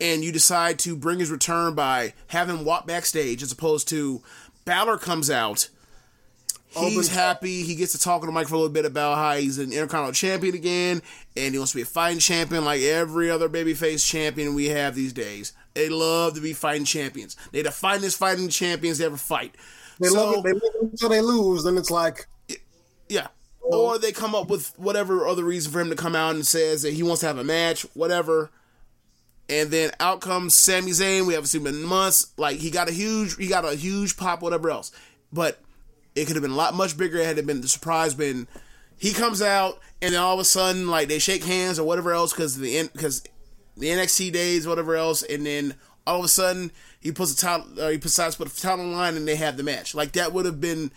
and 0.00 0.22
you 0.24 0.32
decide 0.32 0.78
to 0.80 0.96
bring 0.96 1.18
his 1.18 1.30
return 1.30 1.74
by 1.74 2.14
having 2.28 2.58
him 2.58 2.64
walk 2.64 2.86
backstage 2.86 3.42
as 3.42 3.52
opposed 3.52 3.88
to 3.88 4.22
Balor 4.64 4.98
comes 4.98 5.30
out. 5.30 5.68
Oh, 6.76 6.88
he's 6.88 7.08
happy. 7.08 7.62
He 7.62 7.74
gets 7.74 7.92
to 7.92 7.98
talk 7.98 8.22
to 8.22 8.30
Mike 8.30 8.48
for 8.48 8.54
a 8.54 8.58
little 8.58 8.72
bit 8.72 8.84
about 8.84 9.16
how 9.16 9.36
he's 9.36 9.58
an 9.58 9.72
Intercontinental 9.72 10.12
Champion 10.12 10.54
again, 10.54 11.02
and 11.34 11.54
he 11.54 11.58
wants 11.58 11.72
to 11.72 11.78
be 11.78 11.82
a 11.82 11.86
fighting 11.86 12.18
champion 12.18 12.64
like 12.64 12.82
every 12.82 13.30
other 13.30 13.48
babyface 13.48 14.06
champion 14.06 14.54
we 14.54 14.66
have 14.66 14.94
these 14.94 15.14
days. 15.14 15.54
They 15.72 15.88
love 15.88 16.34
to 16.34 16.40
be 16.42 16.52
fighting 16.52 16.84
champions. 16.84 17.36
They're 17.52 17.62
the 17.62 17.70
finest 17.70 18.18
fighting 18.18 18.50
champions 18.50 18.98
to 18.98 19.06
ever 19.06 19.16
fight. 19.16 19.54
They 19.98 20.08
so, 20.08 20.32
love 20.32 20.36
it. 20.36 20.42
They 20.44 20.52
love 20.52 20.62
it 20.62 20.82
until 20.82 21.08
they 21.08 21.22
lose, 21.22 21.64
and 21.64 21.78
it's 21.78 21.90
like, 21.90 22.26
yeah. 23.08 23.28
Or 23.60 23.98
they 23.98 24.12
come 24.12 24.34
up 24.34 24.48
with 24.48 24.72
whatever 24.78 25.26
other 25.26 25.44
reason 25.44 25.72
for 25.72 25.80
him 25.80 25.90
to 25.90 25.96
come 25.96 26.16
out 26.16 26.34
and 26.34 26.46
says 26.46 26.82
that 26.82 26.94
he 26.94 27.02
wants 27.02 27.20
to 27.20 27.26
have 27.26 27.38
a 27.38 27.44
match, 27.44 27.82
whatever 27.94 28.50
and 29.48 29.70
then 29.70 29.90
out 29.98 30.20
comes 30.20 30.54
Sami 30.54 30.90
Zayn. 30.90 31.26
We 31.26 31.34
haven't 31.34 31.48
seen 31.48 31.62
him 31.62 31.68
in 31.68 31.82
months. 31.82 32.32
Like 32.36 32.58
he 32.58 32.70
got 32.70 32.88
a 32.88 32.92
huge, 32.92 33.36
he 33.36 33.46
got 33.46 33.64
a 33.64 33.74
huge 33.74 34.16
pop, 34.16 34.42
whatever 34.42 34.70
else. 34.70 34.92
But 35.32 35.60
it 36.14 36.26
could 36.26 36.36
have 36.36 36.42
been 36.42 36.52
a 36.52 36.56
lot 36.56 36.74
much 36.74 36.96
bigger 36.96 37.22
had 37.22 37.38
it 37.38 37.46
been 37.46 37.60
the 37.60 37.68
surprise 37.68 38.12
been 38.14 38.48
he 38.96 39.12
comes 39.12 39.40
out 39.40 39.78
and 40.02 40.14
then 40.14 40.20
all 40.20 40.34
of 40.34 40.40
a 40.40 40.44
sudden 40.44 40.88
like 40.88 41.06
they 41.08 41.20
shake 41.20 41.44
hands 41.44 41.78
or 41.78 41.84
whatever 41.84 42.12
else 42.12 42.32
because 42.32 42.58
the 42.58 42.88
because 42.92 43.22
the 43.76 43.86
NXT 43.86 44.32
days 44.32 44.66
whatever 44.66 44.96
else, 44.96 45.22
and 45.22 45.46
then 45.46 45.74
all 46.06 46.18
of 46.18 46.24
a 46.24 46.28
sudden 46.28 46.72
he 47.00 47.12
puts 47.12 47.32
a 47.32 47.36
title, 47.36 47.66
uh, 47.80 47.88
he 47.88 47.96
decides 47.96 48.34
to 48.34 48.44
put 48.44 48.52
a 48.52 48.60
title 48.60 48.86
line 48.86 49.16
and 49.16 49.26
they 49.26 49.36
have 49.36 49.56
the 49.56 49.62
match. 49.62 49.94
Like 49.94 50.12
that 50.12 50.32
would 50.32 50.44
have 50.44 50.60
been 50.60 50.90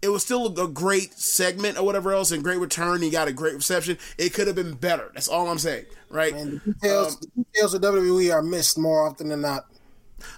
it 0.00 0.08
was 0.08 0.22
still 0.22 0.46
a 0.58 0.68
great 0.68 1.12
segment 1.14 1.78
or 1.78 1.84
whatever 1.84 2.12
else 2.12 2.30
and 2.30 2.42
great 2.42 2.58
return. 2.58 3.02
He 3.02 3.10
got 3.10 3.28
a 3.28 3.32
great 3.32 3.54
reception. 3.54 3.98
It 4.16 4.32
could 4.32 4.46
have 4.46 4.56
been 4.56 4.74
better. 4.74 5.10
That's 5.14 5.28
all 5.28 5.48
I'm 5.48 5.58
saying, 5.58 5.86
right? 6.08 6.32
Man, 6.32 6.60
the, 6.64 6.72
details, 6.72 7.14
um, 7.14 7.20
the 7.36 7.44
details 7.44 7.74
of 7.74 7.82
WWE 7.82 8.32
are 8.32 8.42
missed 8.42 8.78
more 8.78 9.06
often 9.06 9.28
than 9.28 9.40
not. 9.40 9.66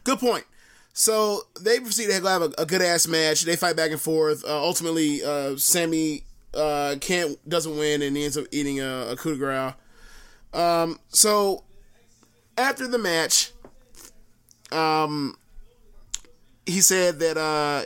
Good 0.05 0.19
point. 0.19 0.45
So 0.93 1.43
they 1.61 1.79
proceed 1.79 2.07
to 2.07 2.13
have 2.13 2.43
a, 2.43 2.51
a 2.59 2.67
good 2.67 2.83
ass 2.83 3.07
match. 3.07 3.43
They 3.43 3.57
fight 3.57 3.77
back 3.77 3.91
and 3.91 4.01
forth. 4.01 4.45
Uh, 4.45 4.63
ultimately, 4.63 5.23
uh, 5.23 5.57
Sami 5.57 6.25
uh, 6.55 6.97
can't 7.01 7.37
doesn't 7.49 7.77
win 7.77 8.03
and 8.03 8.17
he 8.17 8.25
ends 8.25 8.37
up 8.37 8.47
eating 8.51 8.81
a, 8.81 9.11
a 9.11 9.17
coup 9.17 9.33
de 9.33 9.37
grace. 9.37 9.75
Um, 10.53 10.99
so 11.09 11.65
after 12.59 12.89
the 12.89 12.99
match, 12.99 13.53
um, 14.73 15.37
he 16.67 16.81
said 16.81 17.19
that 17.21 17.37
uh, 17.37 17.83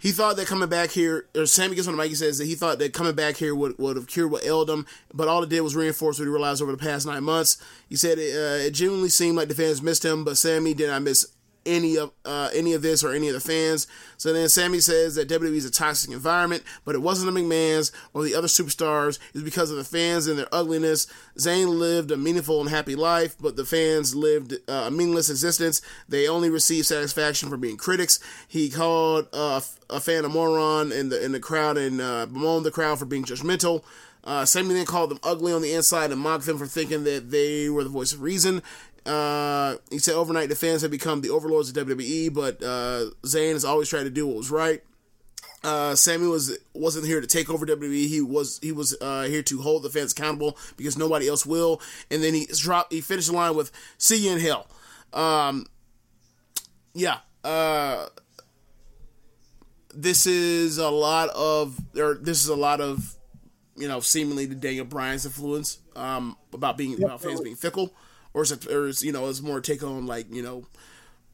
he 0.00 0.12
thought 0.12 0.36
that 0.36 0.46
coming 0.46 0.68
back 0.68 0.90
here, 0.90 1.26
or 1.36 1.46
Sami 1.46 1.76
gets 1.76 1.86
on 1.86 1.96
the 1.96 2.02
mic, 2.02 2.08
he 2.08 2.14
says 2.14 2.38
that 2.38 2.46
he 2.46 2.54
thought 2.54 2.78
that 2.78 2.94
coming 2.94 3.14
back 3.14 3.36
here 3.36 3.54
would, 3.54 3.78
would 3.78 3.96
have 3.96 4.06
cured 4.06 4.30
what 4.30 4.44
ailed 4.44 4.70
him, 4.70 4.86
but 5.12 5.28
all 5.28 5.42
it 5.42 5.50
did 5.50 5.60
was 5.60 5.76
reinforce 5.76 6.18
what 6.18 6.24
he 6.24 6.30
realized 6.30 6.62
over 6.62 6.72
the 6.72 6.78
past 6.78 7.06
nine 7.06 7.22
months. 7.22 7.62
He 7.88 7.96
said 7.96 8.18
it, 8.18 8.34
uh, 8.34 8.66
it 8.66 8.70
genuinely 8.70 9.10
seemed 9.10 9.36
like 9.36 9.48
the 9.48 9.54
fans 9.54 9.82
missed 9.82 10.04
him, 10.04 10.24
but 10.24 10.38
Sami 10.38 10.72
did 10.72 10.88
not 10.88 11.02
miss 11.02 11.26
any 11.70 11.96
of 11.96 12.10
uh, 12.24 12.50
any 12.52 12.72
of 12.74 12.82
this 12.82 13.04
or 13.04 13.12
any 13.12 13.28
of 13.28 13.34
the 13.34 13.40
fans. 13.40 13.86
So 14.16 14.32
then 14.32 14.48
Sami 14.48 14.80
says 14.80 15.14
that 15.14 15.28
WWE 15.28 15.56
is 15.56 15.64
a 15.64 15.70
toxic 15.70 16.10
environment, 16.10 16.64
but 16.84 16.94
it 16.94 16.98
wasn't 16.98 17.32
the 17.32 17.40
McMahons 17.40 17.92
or 18.12 18.24
the 18.24 18.34
other 18.34 18.48
superstars. 18.48 19.18
It's 19.32 19.42
because 19.42 19.70
of 19.70 19.76
the 19.76 19.84
fans 19.84 20.26
and 20.26 20.38
their 20.38 20.52
ugliness. 20.52 21.06
Zayn 21.38 21.78
lived 21.78 22.10
a 22.10 22.16
meaningful 22.16 22.60
and 22.60 22.68
happy 22.68 22.96
life, 22.96 23.36
but 23.40 23.56
the 23.56 23.64
fans 23.64 24.14
lived 24.14 24.54
uh, 24.68 24.84
a 24.86 24.90
meaningless 24.90 25.30
existence. 25.30 25.80
They 26.08 26.28
only 26.28 26.50
received 26.50 26.86
satisfaction 26.86 27.48
from 27.48 27.60
being 27.60 27.76
critics. 27.76 28.18
He 28.48 28.68
called 28.68 29.28
uh, 29.32 29.60
a 29.88 30.00
fan 30.00 30.24
a 30.24 30.28
moron 30.28 30.92
in 30.92 31.08
the 31.08 31.24
in 31.24 31.32
the 31.32 31.40
crowd 31.40 31.78
and 31.78 32.00
uh, 32.00 32.26
bemoaned 32.26 32.66
the 32.66 32.70
crowd 32.70 32.98
for 32.98 33.06
being 33.06 33.24
judgmental. 33.24 33.84
Uh, 34.22 34.44
Sami 34.44 34.74
then 34.74 34.84
called 34.84 35.10
them 35.10 35.20
ugly 35.22 35.52
on 35.52 35.62
the 35.62 35.72
inside 35.72 36.10
and 36.10 36.20
mocked 36.20 36.44
them 36.44 36.58
for 36.58 36.66
thinking 36.66 37.04
that 37.04 37.30
they 37.30 37.70
were 37.70 37.84
the 37.84 37.90
voice 37.90 38.12
of 38.12 38.20
reason. 38.20 38.62
Uh, 39.06 39.76
he 39.90 39.98
said 39.98 40.14
overnight 40.14 40.48
the 40.48 40.54
fans 40.54 40.82
have 40.82 40.90
become 40.90 41.20
the 41.20 41.30
overlords 41.30 41.70
of 41.70 41.86
WWE, 41.86 42.32
but 42.32 42.62
uh, 42.62 43.10
Zayn 43.22 43.52
has 43.52 43.64
always 43.64 43.88
tried 43.88 44.04
to 44.04 44.10
do 44.10 44.26
what 44.26 44.36
was 44.36 44.50
right. 44.50 44.82
Uh, 45.62 45.94
Sami 45.94 46.26
was 46.26 46.56
wasn't 46.72 47.06
here 47.06 47.20
to 47.20 47.26
take 47.26 47.50
over 47.50 47.66
WWE. 47.66 48.06
He 48.06 48.20
was 48.22 48.58
he 48.62 48.72
was 48.72 48.96
uh, 49.00 49.24
here 49.24 49.42
to 49.42 49.60
hold 49.60 49.82
the 49.82 49.90
fans 49.90 50.12
accountable 50.12 50.56
because 50.76 50.96
nobody 50.96 51.28
else 51.28 51.44
will. 51.44 51.82
And 52.10 52.22
then 52.22 52.32
he 52.32 52.46
dropped. 52.46 52.92
He 52.92 53.00
finished 53.02 53.28
the 53.28 53.34
line 53.34 53.54
with 53.54 53.70
"See 53.98 54.26
you 54.26 54.32
in 54.32 54.40
hell." 54.40 54.68
Um, 55.12 55.66
yeah. 56.94 57.18
Uh, 57.44 58.06
this 59.94 60.26
is 60.26 60.78
a 60.78 60.88
lot 60.88 61.28
of 61.30 61.78
or 61.96 62.14
this 62.14 62.42
is 62.42 62.48
a 62.48 62.56
lot 62.56 62.80
of 62.80 63.14
you 63.76 63.88
know 63.88 64.00
seemingly 64.00 64.46
the 64.46 64.54
Daniel 64.54 64.86
Bryan's 64.86 65.26
influence 65.26 65.78
um, 65.94 66.36
about 66.54 66.78
being 66.78 67.02
about 67.02 67.20
fans 67.20 67.40
being 67.40 67.56
fickle 67.56 67.92
or 68.34 68.42
is 68.42 68.52
it, 68.52 68.66
or 68.66 68.86
is, 68.86 69.02
you 69.02 69.12
know, 69.12 69.28
it's 69.28 69.40
more 69.40 69.60
take 69.60 69.82
on 69.82 70.06
like 70.06 70.32
you 70.32 70.42
know, 70.42 70.66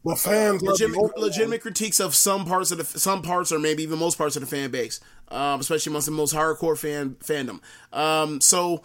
well, 0.03 0.16
fans 0.16 0.62
uh, 0.62 0.70
legitimate, 0.70 1.18
legitimate 1.18 1.62
critiques 1.62 2.01
of 2.01 2.14
some 2.14 2.44
parts 2.44 2.70
of 2.70 2.78
the 2.78 2.84
some 2.84 3.22
parts 3.22 3.53
or 3.53 3.59
maybe 3.59 3.82
even 3.82 3.99
most 3.99 4.18
parts 4.18 4.36
of 4.36 4.40
the 4.40 4.47
fan 4.47 4.70
base, 4.70 5.01
um, 5.28 5.61
especially 5.61 5.90
amongst 5.90 6.07
the 6.07 6.12
most 6.12 6.34
hardcore 6.34 6.78
fan 6.78 7.16
fandom. 7.20 7.61
Um, 7.92 8.40
so. 8.40 8.82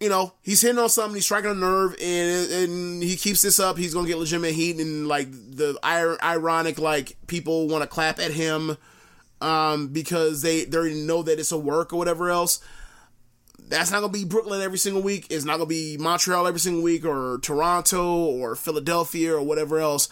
You 0.00 0.08
know, 0.08 0.32
he's 0.42 0.60
hitting 0.60 0.80
on 0.80 0.88
something. 0.88 1.14
He's 1.14 1.26
striking 1.26 1.52
a 1.52 1.54
nerve, 1.54 1.94
and 2.02 2.50
and 2.50 3.02
he 3.04 3.14
keeps 3.14 3.40
this 3.40 3.60
up. 3.60 3.78
He's 3.78 3.94
gonna 3.94 4.08
get 4.08 4.18
legitimate 4.18 4.52
heat, 4.52 4.80
and 4.80 5.06
like 5.06 5.30
the 5.30 5.78
ironic, 5.84 6.80
like 6.80 7.16
people 7.28 7.68
want 7.68 7.82
to 7.82 7.86
clap 7.86 8.18
at 8.18 8.32
him, 8.32 8.76
um, 9.40 9.86
because 9.92 10.42
they 10.42 10.64
they 10.64 10.92
know 10.92 11.22
that 11.22 11.38
it's 11.38 11.52
a 11.52 11.56
work 11.56 11.92
or 11.92 11.98
whatever 11.98 12.30
else. 12.30 12.58
That's 13.72 13.90
not 13.90 14.00
gonna 14.00 14.12
be 14.12 14.26
Brooklyn 14.26 14.60
every 14.60 14.76
single 14.76 15.00
week. 15.00 15.26
It's 15.30 15.46
not 15.46 15.54
gonna 15.54 15.64
be 15.64 15.96
Montreal 15.96 16.46
every 16.46 16.60
single 16.60 16.82
week, 16.82 17.06
or 17.06 17.38
Toronto, 17.38 18.04
or 18.04 18.54
Philadelphia, 18.54 19.34
or 19.34 19.42
whatever 19.42 19.78
else. 19.78 20.10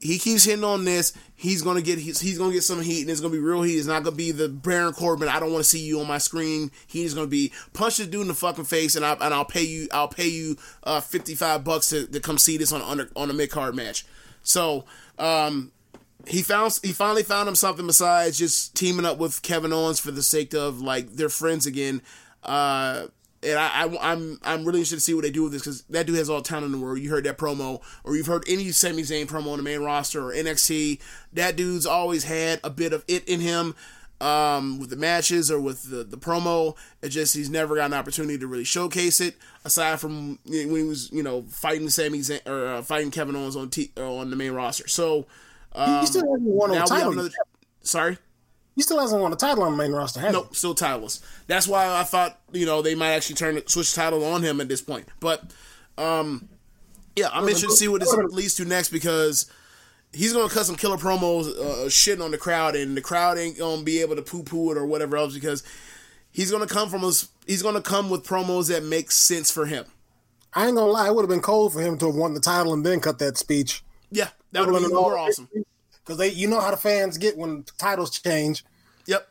He 0.00 0.18
keeps 0.18 0.42
hitting 0.42 0.64
on 0.64 0.84
this. 0.84 1.12
He's 1.36 1.62
gonna 1.62 1.80
get 1.80 2.00
he's, 2.00 2.18
he's 2.18 2.38
gonna 2.38 2.52
get 2.52 2.64
some 2.64 2.82
heat, 2.82 3.02
and 3.02 3.10
it's 3.10 3.20
gonna 3.20 3.32
be 3.32 3.38
real 3.38 3.62
heat. 3.62 3.78
It's 3.78 3.86
not 3.86 4.02
gonna 4.02 4.16
be 4.16 4.32
the 4.32 4.48
Baron 4.48 4.94
Corbin. 4.94 5.28
I 5.28 5.38
don't 5.38 5.52
want 5.52 5.62
to 5.62 5.70
see 5.70 5.78
you 5.78 6.00
on 6.00 6.08
my 6.08 6.18
screen. 6.18 6.72
He's 6.88 7.14
gonna 7.14 7.28
be 7.28 7.52
punch 7.72 7.98
this 7.98 8.08
dude 8.08 8.22
in 8.22 8.28
the 8.28 8.34
fucking 8.34 8.64
face, 8.64 8.96
and 8.96 9.04
I 9.04 9.12
and 9.12 9.32
I'll 9.32 9.44
pay 9.44 9.62
you. 9.62 9.86
I'll 9.92 10.08
pay 10.08 10.26
you 10.26 10.56
uh, 10.82 11.00
fifty 11.00 11.36
five 11.36 11.62
bucks 11.62 11.90
to, 11.90 12.04
to 12.08 12.18
come 12.18 12.36
see 12.36 12.56
this 12.56 12.72
on 12.72 12.82
on 12.82 12.98
a, 12.98 13.08
on 13.14 13.30
a 13.30 13.32
mid 13.32 13.50
card 13.50 13.76
match. 13.76 14.06
So 14.42 14.86
um, 15.20 15.70
he 16.26 16.42
found 16.42 16.76
he 16.82 16.92
finally 16.92 17.22
found 17.22 17.48
him 17.48 17.54
something 17.54 17.86
besides 17.86 18.38
just 18.38 18.74
teaming 18.74 19.06
up 19.06 19.18
with 19.18 19.42
Kevin 19.42 19.72
Owens 19.72 20.00
for 20.00 20.10
the 20.10 20.22
sake 20.22 20.52
of 20.52 20.80
like 20.80 21.14
they're 21.14 21.28
friends 21.28 21.64
again. 21.64 22.02
Uh, 22.48 23.06
and 23.42 23.58
I, 23.58 23.84
I, 23.84 24.12
I'm 24.12 24.40
I'm 24.42 24.64
really 24.64 24.80
interested 24.80 24.96
to 24.96 25.00
see 25.00 25.14
what 25.14 25.22
they 25.22 25.30
do 25.30 25.44
with 25.44 25.52
this 25.52 25.62
because 25.62 25.82
that 25.82 26.06
dude 26.06 26.16
has 26.16 26.28
all 26.28 26.38
the 26.38 26.48
talent 26.48 26.66
in 26.66 26.72
the 26.72 26.84
world. 26.84 26.98
You 26.98 27.10
heard 27.10 27.24
that 27.24 27.38
promo, 27.38 27.80
or 28.02 28.16
you've 28.16 28.26
heard 28.26 28.44
any 28.48 28.70
Sami 28.72 29.02
Zayn 29.02 29.26
promo 29.26 29.52
on 29.52 29.58
the 29.58 29.62
main 29.62 29.80
roster 29.80 30.28
or 30.28 30.32
NXT. 30.32 30.98
That 31.32 31.54
dude's 31.54 31.86
always 31.86 32.24
had 32.24 32.58
a 32.64 32.70
bit 32.70 32.92
of 32.92 33.04
it 33.06 33.28
in 33.28 33.40
him 33.40 33.76
um, 34.20 34.80
with 34.80 34.90
the 34.90 34.96
matches 34.96 35.50
or 35.50 35.60
with 35.60 35.88
the, 35.88 36.02
the 36.02 36.16
promo. 36.16 36.76
It 37.00 37.10
just 37.10 37.34
he's 37.36 37.50
never 37.50 37.76
got 37.76 37.86
an 37.86 37.94
opportunity 37.94 38.38
to 38.38 38.46
really 38.46 38.64
showcase 38.64 39.20
it 39.20 39.36
aside 39.64 40.00
from 40.00 40.38
when 40.44 40.70
he 40.70 40.82
was 40.82 41.12
you 41.12 41.22
know 41.22 41.42
fighting 41.42 41.90
Sami 41.90 42.18
Zayn 42.18 42.44
or 42.46 42.66
uh, 42.66 42.82
fighting 42.82 43.10
Kevin 43.10 43.36
Owens 43.36 43.56
on 43.56 43.70
T, 43.70 43.92
uh, 43.96 44.14
on 44.16 44.30
the 44.30 44.36
main 44.36 44.52
roster. 44.52 44.88
So 44.88 45.26
um, 45.74 46.00
he 46.00 46.06
still 46.06 46.22
hasn't 46.22 46.42
won 46.42 46.72
on 46.72 46.86
title. 46.86 47.12
Another, 47.12 47.30
sorry. 47.82 48.18
He 48.78 48.82
still 48.82 49.00
hasn't 49.00 49.20
won 49.20 49.32
a 49.32 49.36
title 49.36 49.64
on 49.64 49.72
the 49.72 49.76
main 49.76 49.90
roster, 49.90 50.20
has 50.20 50.32
nope, 50.32 50.50
he? 50.50 50.54
still 50.54 50.72
titleless. 50.72 51.20
That's 51.48 51.66
why 51.66 51.92
I 51.98 52.04
thought, 52.04 52.38
you 52.52 52.64
know, 52.64 52.80
they 52.80 52.94
might 52.94 53.10
actually 53.10 53.34
turn 53.34 53.60
switch 53.66 53.92
title 53.92 54.24
on 54.24 54.44
him 54.44 54.60
at 54.60 54.68
this 54.68 54.80
point. 54.80 55.08
But 55.18 55.42
um 55.98 56.48
Yeah, 57.16 57.26
I'm 57.32 57.42
interested 57.42 57.70
to 57.70 57.76
see 57.76 57.88
what 57.88 58.02
this 58.02 58.14
leads 58.30 58.54
to 58.54 58.64
next 58.64 58.90
because 58.90 59.50
he's 60.12 60.32
gonna 60.32 60.48
cut 60.48 60.64
some 60.64 60.76
killer 60.76 60.96
promos, 60.96 61.48
uh, 61.58 61.86
shitting 61.88 62.22
on 62.22 62.30
the 62.30 62.38
crowd, 62.38 62.76
and 62.76 62.96
the 62.96 63.00
crowd 63.00 63.36
ain't 63.36 63.58
gonna 63.58 63.82
be 63.82 64.00
able 64.00 64.14
to 64.14 64.22
poo 64.22 64.44
poo 64.44 64.70
it 64.70 64.78
or 64.78 64.86
whatever 64.86 65.16
else 65.16 65.34
because 65.34 65.64
he's 66.30 66.52
gonna 66.52 66.68
come 66.68 66.88
from 66.88 67.02
us. 67.02 67.30
He's 67.48 67.62
gonna 67.64 67.82
come 67.82 68.10
with 68.10 68.24
promos 68.24 68.68
that 68.68 68.84
make 68.84 69.10
sense 69.10 69.50
for 69.50 69.66
him. 69.66 69.86
I 70.54 70.68
ain't 70.68 70.76
gonna 70.76 70.88
lie, 70.88 71.08
it 71.08 71.14
would 71.16 71.22
have 71.22 71.28
been 71.28 71.40
cold 71.40 71.72
for 71.72 71.80
him 71.80 71.98
to 71.98 72.06
have 72.06 72.14
won 72.14 72.32
the 72.32 72.40
title 72.40 72.74
and 72.74 72.86
then 72.86 73.00
cut 73.00 73.18
that 73.18 73.38
speech. 73.38 73.82
Yeah, 74.12 74.28
that 74.52 74.64
would 74.64 74.72
have 74.72 74.84
been 74.84 74.94
more 74.94 75.18
awesome. 75.18 75.48
Because 76.08 76.18
they, 76.20 76.30
you 76.30 76.48
know 76.48 76.58
how 76.58 76.70
the 76.70 76.78
fans 76.78 77.18
get 77.18 77.36
when 77.36 77.66
titles 77.76 78.18
change. 78.18 78.64
Yep. 79.04 79.28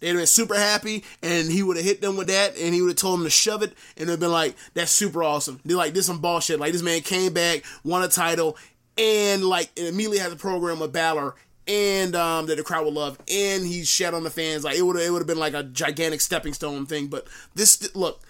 They'd 0.00 0.08
have 0.08 0.16
been 0.18 0.26
super 0.26 0.54
happy, 0.54 1.02
and 1.22 1.50
he 1.50 1.62
would 1.62 1.78
have 1.78 1.86
hit 1.86 2.02
them 2.02 2.18
with 2.18 2.26
that, 2.26 2.58
and 2.58 2.74
he 2.74 2.82
would 2.82 2.90
have 2.90 2.98
told 2.98 3.20
them 3.20 3.24
to 3.24 3.30
shove 3.30 3.62
it, 3.62 3.72
and 3.96 4.06
they'd 4.06 4.20
been 4.20 4.30
like, 4.30 4.54
"That's 4.74 4.90
super 4.90 5.24
awesome." 5.24 5.60
They're 5.64 5.78
like, 5.78 5.94
"This 5.94 6.04
some 6.04 6.20
bullshit." 6.20 6.60
Like 6.60 6.72
this 6.72 6.82
man 6.82 7.00
came 7.00 7.32
back, 7.32 7.64
won 7.84 8.02
a 8.02 8.08
title, 8.08 8.58
and 8.98 9.42
like 9.42 9.70
immediately 9.78 10.18
has 10.18 10.30
a 10.30 10.36
program 10.36 10.78
with 10.78 10.92
Balor, 10.92 11.36
and 11.66 12.14
um, 12.14 12.44
that 12.46 12.58
the 12.58 12.62
crowd 12.62 12.84
would 12.84 12.92
love, 12.92 13.18
and 13.32 13.66
he 13.66 13.82
shed 13.82 14.12
on 14.12 14.24
the 14.24 14.30
fans. 14.30 14.62
Like 14.62 14.76
it 14.76 14.82
would 14.82 14.96
it 14.96 15.10
would 15.10 15.20
have 15.20 15.26
been 15.26 15.38
like 15.38 15.54
a 15.54 15.62
gigantic 15.62 16.20
stepping 16.20 16.52
stone 16.52 16.84
thing. 16.84 17.06
But 17.06 17.26
this 17.54 17.94
look, 17.94 18.20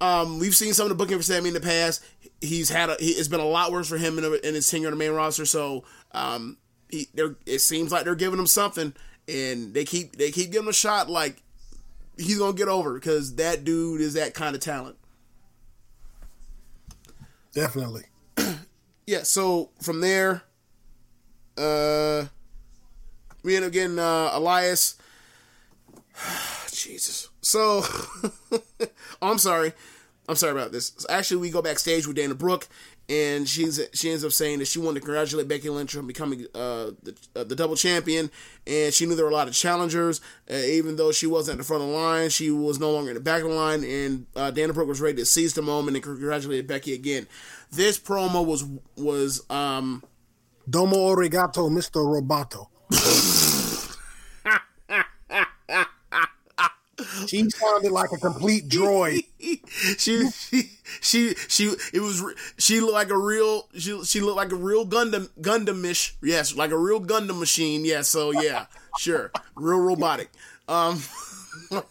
um, 0.00 0.38
we've 0.38 0.54
seen 0.54 0.74
some 0.74 0.84
of 0.84 0.90
the 0.90 0.94
booking 0.94 1.16
for 1.16 1.24
Sami 1.24 1.48
in 1.48 1.54
the 1.54 1.60
past. 1.60 2.04
He's 2.40 2.68
had 2.68 2.88
a, 2.88 2.96
he, 3.00 3.08
it's 3.08 3.26
been 3.26 3.40
a 3.40 3.44
lot 3.44 3.72
worse 3.72 3.88
for 3.88 3.98
him 3.98 4.16
in, 4.16 4.24
in 4.44 4.54
his 4.54 4.70
tenure 4.70 4.86
on 4.86 4.92
the 4.92 4.96
main 4.96 5.10
roster. 5.10 5.44
So 5.44 5.82
um, 6.12 6.56
he, 6.92 7.08
it 7.46 7.60
seems 7.60 7.92
like 7.92 8.04
they're 8.04 8.14
giving 8.14 8.38
him 8.38 8.46
something 8.46 8.94
and 9.28 9.74
they 9.74 9.84
keep 9.84 10.16
they 10.16 10.30
keep 10.30 10.50
giving 10.50 10.66
him 10.66 10.70
a 10.70 10.72
shot 10.72 11.08
like 11.08 11.42
he's 12.16 12.38
gonna 12.38 12.52
get 12.52 12.68
over 12.68 12.94
because 12.94 13.36
that 13.36 13.64
dude 13.64 14.00
is 14.00 14.14
that 14.14 14.34
kind 14.34 14.54
of 14.54 14.60
talent. 14.60 14.96
Definitely. 17.52 18.04
yeah. 19.06 19.22
So 19.22 19.70
from 19.82 20.00
there, 20.00 20.42
uh, 21.56 22.26
we 23.42 23.56
end 23.56 23.64
up 23.64 23.72
getting 23.72 23.98
uh, 23.98 24.30
Elias. 24.32 24.96
Jesus. 26.72 27.28
So, 27.42 27.82
oh, 28.52 28.60
I'm 29.22 29.38
sorry. 29.38 29.72
I'm 30.28 30.36
sorry 30.36 30.52
about 30.52 30.70
this. 30.70 30.92
So 30.96 31.06
Actually, 31.10 31.40
we 31.40 31.50
go 31.50 31.60
backstage 31.60 32.06
with 32.06 32.16
Dana 32.16 32.34
Brooke, 32.34 32.68
and 33.10 33.48
she's 33.48 33.80
she 33.92 34.08
ends 34.10 34.24
up 34.24 34.30
saying 34.30 34.60
that 34.60 34.68
she 34.68 34.78
wanted 34.78 35.00
to 35.00 35.06
congratulate 35.06 35.48
Becky 35.48 35.68
Lynch 35.68 35.96
on 35.96 36.06
becoming 36.06 36.46
uh, 36.54 36.92
the, 37.02 37.14
uh, 37.34 37.44
the 37.44 37.56
double 37.56 37.74
champion, 37.74 38.30
and 38.66 38.94
she 38.94 39.04
knew 39.04 39.16
there 39.16 39.24
were 39.24 39.30
a 39.32 39.34
lot 39.34 39.48
of 39.48 39.54
challengers. 39.54 40.20
Uh, 40.48 40.54
even 40.54 40.94
though 40.94 41.10
she 41.10 41.26
wasn't 41.26 41.56
at 41.56 41.58
the 41.58 41.64
front 41.64 41.82
of 41.82 41.88
the 41.88 41.94
line, 41.94 42.30
she 42.30 42.50
was 42.50 42.78
no 42.78 42.92
longer 42.92 43.10
in 43.10 43.14
the 43.14 43.20
back 43.20 43.42
of 43.42 43.48
the 43.48 43.54
line, 43.54 43.82
and 43.82 44.26
uh, 44.36 44.50
Dana 44.52 44.72
Brooke 44.72 44.88
was 44.88 45.00
ready 45.00 45.16
to 45.16 45.26
seize 45.26 45.54
the 45.54 45.62
moment 45.62 45.96
and 45.96 46.04
congratulate 46.04 46.68
Becky 46.68 46.94
again. 46.94 47.26
This 47.72 47.98
promo 47.98 48.46
was 48.46 48.64
was 48.96 49.44
um, 49.50 50.04
Domo 50.68 51.14
Arigato, 51.14 51.70
Mister 51.70 51.98
Roboto. 51.98 52.68
She 57.26 57.48
sounded 57.50 57.92
like 57.92 58.10
a 58.12 58.16
complete 58.18 58.68
droid. 58.68 59.24
she, 59.98 60.30
she, 60.30 60.70
she, 61.00 61.34
she, 61.48 61.74
it 61.92 62.00
was, 62.00 62.22
she 62.58 62.80
looked 62.80 62.94
like 62.94 63.10
a 63.10 63.18
real, 63.18 63.68
she, 63.76 64.02
she 64.04 64.20
looked 64.20 64.36
like 64.36 64.52
a 64.52 64.56
real 64.56 64.86
Gundam, 64.86 65.28
Gundamish. 65.40 66.12
Yes, 66.22 66.54
like 66.54 66.70
a 66.70 66.78
real 66.78 67.00
Gundam 67.00 67.38
machine. 67.38 67.84
Yeah, 67.84 68.02
so 68.02 68.30
yeah, 68.32 68.66
sure, 68.98 69.30
real 69.54 69.78
robotic. 69.80 70.30
Um, 70.68 71.02
oh 71.72 71.84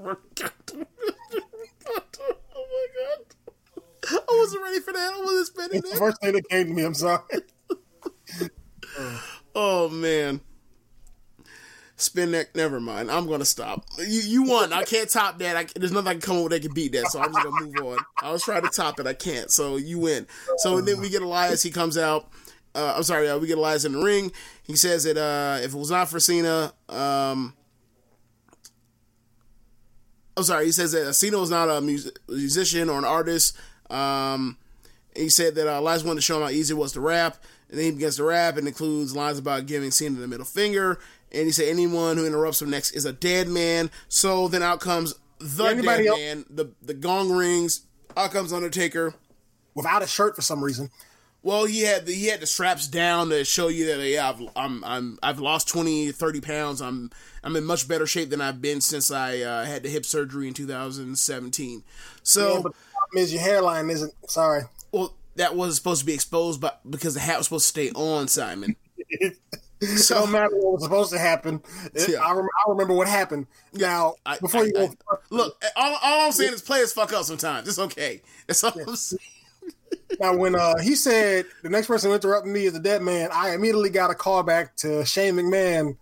my 0.00 0.14
god. 0.34 0.52
I 4.06 4.36
wasn't 4.38 4.62
ready 4.62 4.80
for 4.80 4.92
that. 4.92 5.14
I 5.14 5.20
wasn't 5.20 5.46
spending 5.46 5.78
it. 5.78 5.90
the 5.90 5.96
first 5.96 6.20
thing 6.20 6.32
that 6.32 6.48
came 6.48 6.66
to 6.68 6.74
me. 6.74 6.84
I'm 6.84 6.94
sorry. 6.94 7.22
oh 9.54 9.88
man. 9.88 10.40
Spin 12.04 12.32
neck. 12.32 12.54
Never 12.54 12.80
mind. 12.80 13.10
I'm 13.10 13.26
gonna 13.26 13.44
stop. 13.44 13.86
You 13.98 14.20
you 14.20 14.42
won. 14.44 14.72
I 14.72 14.82
can't 14.84 15.08
top 15.08 15.38
that. 15.38 15.56
I, 15.56 15.66
there's 15.74 15.92
nothing 15.92 16.08
I 16.08 16.12
can 16.12 16.20
come 16.20 16.36
up 16.36 16.44
with 16.44 16.52
that 16.52 16.62
can 16.62 16.74
beat 16.74 16.92
that. 16.92 17.06
So 17.10 17.20
I'm 17.20 17.32
just 17.32 17.44
gonna 17.44 17.64
move 17.64 17.76
on. 17.78 17.98
I 18.22 18.30
was 18.30 18.42
trying 18.42 18.62
to 18.62 18.68
top 18.68 19.00
it. 19.00 19.06
I 19.06 19.14
can't. 19.14 19.50
So 19.50 19.76
you 19.76 19.98
win. 19.98 20.26
So 20.58 20.80
then 20.80 21.00
we 21.00 21.08
get 21.08 21.22
Elias. 21.22 21.62
He 21.62 21.70
comes 21.70 21.96
out. 21.96 22.28
Uh, 22.74 22.94
I'm 22.96 23.02
sorry. 23.04 23.28
Uh, 23.28 23.38
we 23.38 23.46
get 23.46 23.56
Elias 23.56 23.84
in 23.84 23.92
the 23.92 23.98
ring. 23.98 24.32
He 24.62 24.76
says 24.76 25.04
that 25.04 25.16
uh, 25.16 25.58
if 25.62 25.74
it 25.74 25.78
was 25.78 25.90
not 25.90 26.08
for 26.08 26.20
Cena, 26.20 26.72
um, 26.88 27.54
I'm 30.36 30.42
sorry. 30.42 30.66
He 30.66 30.72
says 30.72 30.92
that 30.92 31.14
Cena 31.14 31.38
was 31.38 31.50
not 31.50 31.70
a 31.70 31.80
music, 31.80 32.18
musician 32.28 32.90
or 32.90 32.98
an 32.98 33.04
artist. 33.04 33.56
Um, 33.88 34.58
he 35.16 35.28
said 35.28 35.54
that 35.54 35.72
uh, 35.72 35.80
Elias 35.80 36.02
wanted 36.02 36.16
to 36.16 36.22
show 36.22 36.36
him 36.36 36.42
how 36.42 36.50
easy 36.50 36.74
it 36.74 36.76
was 36.76 36.92
to 36.92 37.00
rap. 37.00 37.38
And 37.70 37.78
then 37.78 37.86
he 37.86 37.92
begins 37.92 38.16
to 38.16 38.24
rap 38.24 38.56
and 38.56 38.66
includes 38.68 39.16
lines 39.16 39.38
about 39.38 39.66
giving 39.66 39.90
Cena 39.90 40.18
the 40.18 40.28
middle 40.28 40.44
finger 40.44 40.98
and 41.34 41.46
he 41.46 41.52
said 41.52 41.68
anyone 41.68 42.16
who 42.16 42.26
interrupts 42.26 42.62
him 42.62 42.70
next 42.70 42.92
is 42.92 43.04
a 43.04 43.12
dead 43.12 43.48
man. 43.48 43.90
So 44.08 44.48
then 44.48 44.62
out 44.62 44.80
comes 44.80 45.14
the 45.38 45.64
Anybody 45.64 46.04
dead 46.04 46.08
else? 46.08 46.18
man. 46.18 46.44
The 46.50 46.70
the 46.82 46.94
gong 46.94 47.30
rings. 47.30 47.82
Out 48.16 48.30
comes 48.30 48.52
Undertaker 48.52 49.14
without 49.74 50.02
a 50.02 50.06
shirt 50.06 50.36
for 50.36 50.42
some 50.42 50.62
reason. 50.62 50.90
Well, 51.42 51.66
he 51.66 51.82
had 51.82 52.06
the, 52.06 52.14
he 52.14 52.28
had 52.28 52.40
the 52.40 52.46
straps 52.46 52.88
down 52.88 53.28
to 53.28 53.44
show 53.44 53.68
you 53.68 53.84
that 53.86 54.00
yeah, 54.08 54.30
I've, 54.30 54.40
I'm 54.56 54.82
I'm 54.82 55.18
I've 55.22 55.40
lost 55.40 55.68
20, 55.68 56.10
30 56.12 56.40
pounds. 56.40 56.80
I'm 56.80 57.10
I'm 57.42 57.54
in 57.54 57.64
much 57.64 57.86
better 57.86 58.06
shape 58.06 58.30
than 58.30 58.40
I've 58.40 58.62
been 58.62 58.80
since 58.80 59.10
I 59.10 59.40
uh, 59.40 59.64
had 59.66 59.82
the 59.82 59.90
hip 59.90 60.06
surgery 60.06 60.48
in 60.48 60.54
2017. 60.54 61.82
So, 62.22 62.54
yeah, 62.54 62.60
but 62.62 62.72
the 62.72 62.78
problem 62.92 63.22
is 63.22 63.32
your 63.32 63.42
hairline 63.42 63.90
isn't. 63.90 64.14
Sorry. 64.30 64.62
Well, 64.90 65.14
that 65.36 65.54
wasn't 65.54 65.76
supposed 65.76 66.00
to 66.00 66.06
be 66.06 66.14
exposed, 66.14 66.62
but 66.62 66.80
because 66.88 67.12
the 67.12 67.20
hat 67.20 67.36
was 67.36 67.46
supposed 67.46 67.64
to 67.64 67.68
stay 67.68 67.90
on, 67.90 68.28
Simon. 68.28 68.76
So, 69.80 70.24
no 70.24 70.26
matter 70.26 70.56
what 70.56 70.74
was 70.74 70.82
supposed 70.84 71.12
to 71.12 71.18
happen, 71.18 71.62
it, 71.92 72.10
yeah. 72.10 72.18
I, 72.18 72.32
rem- 72.32 72.48
I, 72.66 72.70
remember 72.70 72.94
what 72.94 73.08
happened. 73.08 73.46
Now, 73.72 74.14
I, 74.24 74.38
before 74.38 74.62
I, 74.62 74.64
you 74.64 74.72
go, 74.72 74.94
look, 75.30 75.62
all, 75.76 75.98
all, 76.02 76.26
I'm 76.26 76.32
saying 76.32 76.54
is 76.54 76.62
players 76.62 76.92
fuck 76.92 77.12
up 77.12 77.24
sometimes. 77.24 77.68
It's 77.68 77.78
okay. 77.78 78.22
That's 78.46 78.64
all 78.64 78.72
yeah. 78.76 78.84
I'm 78.86 78.96
saying. 78.96 79.20
now, 80.20 80.36
when 80.36 80.54
uh, 80.54 80.78
he 80.78 80.94
said 80.94 81.46
the 81.62 81.68
next 81.68 81.86
person 81.86 82.10
who 82.10 82.14
interrupted 82.14 82.52
me 82.52 82.66
is 82.66 82.74
a 82.74 82.80
dead 82.80 83.02
man, 83.02 83.30
I 83.32 83.54
immediately 83.54 83.90
got 83.90 84.10
a 84.10 84.14
call 84.14 84.42
back 84.42 84.76
to 84.76 85.04
Shane 85.04 85.34
McMahon 85.34 85.96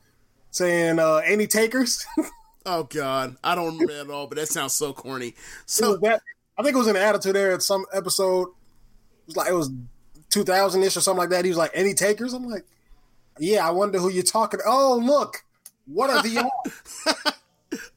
saying, 0.51 0.99
uh, 0.99 1.23
"Any 1.25 1.47
takers?" 1.47 2.05
oh 2.67 2.85
God, 2.85 3.37
I 3.43 3.55
don't 3.55 3.79
remember 3.79 3.93
at 3.93 4.11
all, 4.11 4.27
but 4.27 4.39
that 4.39 4.49
sounds 4.49 4.75
so 4.75 4.93
corny. 4.93 5.35
So 5.67 5.97
that, 5.99 6.23
I 6.57 6.63
think 6.63 6.75
it 6.75 6.79
was 6.79 6.89
an 6.89 6.97
attitude 6.97 7.35
there 7.35 7.53
at 7.53 7.63
some 7.63 7.85
episode. 7.93 8.49
It 8.49 9.29
was 9.29 9.37
like 9.37 9.49
it 9.49 9.55
was 9.55 9.71
2000 10.31 10.83
ish 10.83 10.97
or 10.97 11.01
something 11.01 11.19
like 11.19 11.31
that. 11.31 11.45
He 11.45 11.51
was 11.51 11.59
like, 11.59 11.73
"Any 11.75 11.95
takers?" 11.95 12.33
I'm 12.33 12.47
like. 12.49 12.65
Yeah, 13.39 13.67
I 13.67 13.71
wonder 13.71 13.99
who 13.99 14.11
you're 14.11 14.23
talking. 14.23 14.61
Oh, 14.67 15.01
look, 15.03 15.45
what 15.87 16.11
are 16.11 16.23
the 16.23 16.51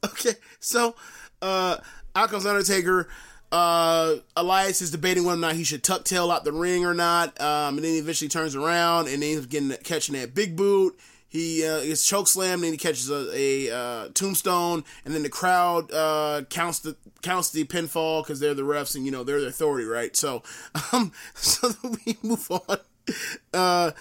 okay, 0.06 0.34
so 0.60 0.96
uh, 1.42 1.78
out 2.16 2.30
comes 2.30 2.46
Undertaker. 2.46 3.08
Uh, 3.52 4.16
Elias 4.36 4.82
is 4.82 4.92
debating 4.92 5.24
whether 5.24 5.38
or 5.38 5.42
not 5.42 5.56
he 5.56 5.64
should 5.64 5.84
tuck 5.84 6.04
tail 6.04 6.32
out 6.32 6.44
the 6.44 6.52
ring 6.52 6.86
or 6.86 6.94
not. 6.94 7.40
Um, 7.40 7.78
and 7.78 7.86
then 7.86 7.94
he 7.94 8.00
eventually 8.00 8.28
turns 8.28 8.56
around 8.56 9.08
and 9.08 9.22
he's 9.22 9.46
getting 9.46 9.72
catching 9.84 10.16
that 10.16 10.34
big 10.34 10.56
boot. 10.56 10.98
He 11.28 11.66
uh, 11.66 11.82
gets 11.84 12.08
choke 12.08 12.30
slammed, 12.30 12.64
and 12.64 12.72
he 12.72 12.78
catches 12.78 13.10
a, 13.10 13.30
a 13.34 13.70
uh, 13.70 14.10
tombstone, 14.14 14.86
and 15.04 15.14
then 15.14 15.22
the 15.22 15.30
crowd 15.30 15.92
uh, 15.92 16.44
counts 16.50 16.80
the 16.80 16.96
counts 17.24 17.50
the 17.50 17.66
pinfall 17.66 18.24
because 18.24 18.40
they're 18.40 18.54
the 18.54 18.62
refs, 18.62 18.96
and 18.96 19.06
you 19.06 19.12
know 19.12 19.26
they're 19.26 19.42
the 19.42 19.48
authority, 19.48 19.86
right? 19.86 20.16
So, 20.16 20.44
um, 20.94 21.12
so 21.34 21.74
we 22.06 22.18
move 22.24 22.50
on. 22.50 22.78
Uh, 23.54 23.92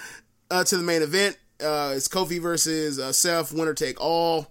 uh, 0.50 0.64
to 0.64 0.76
the 0.76 0.82
main 0.82 1.02
event. 1.02 1.36
Uh, 1.60 1.94
it's 1.96 2.08
Kofi 2.08 2.40
versus 2.40 2.98
uh, 2.98 3.12
Seth, 3.12 3.52
winner 3.52 3.74
take 3.74 4.00
all. 4.00 4.50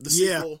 The 0.00 0.10
sequel. 0.10 0.60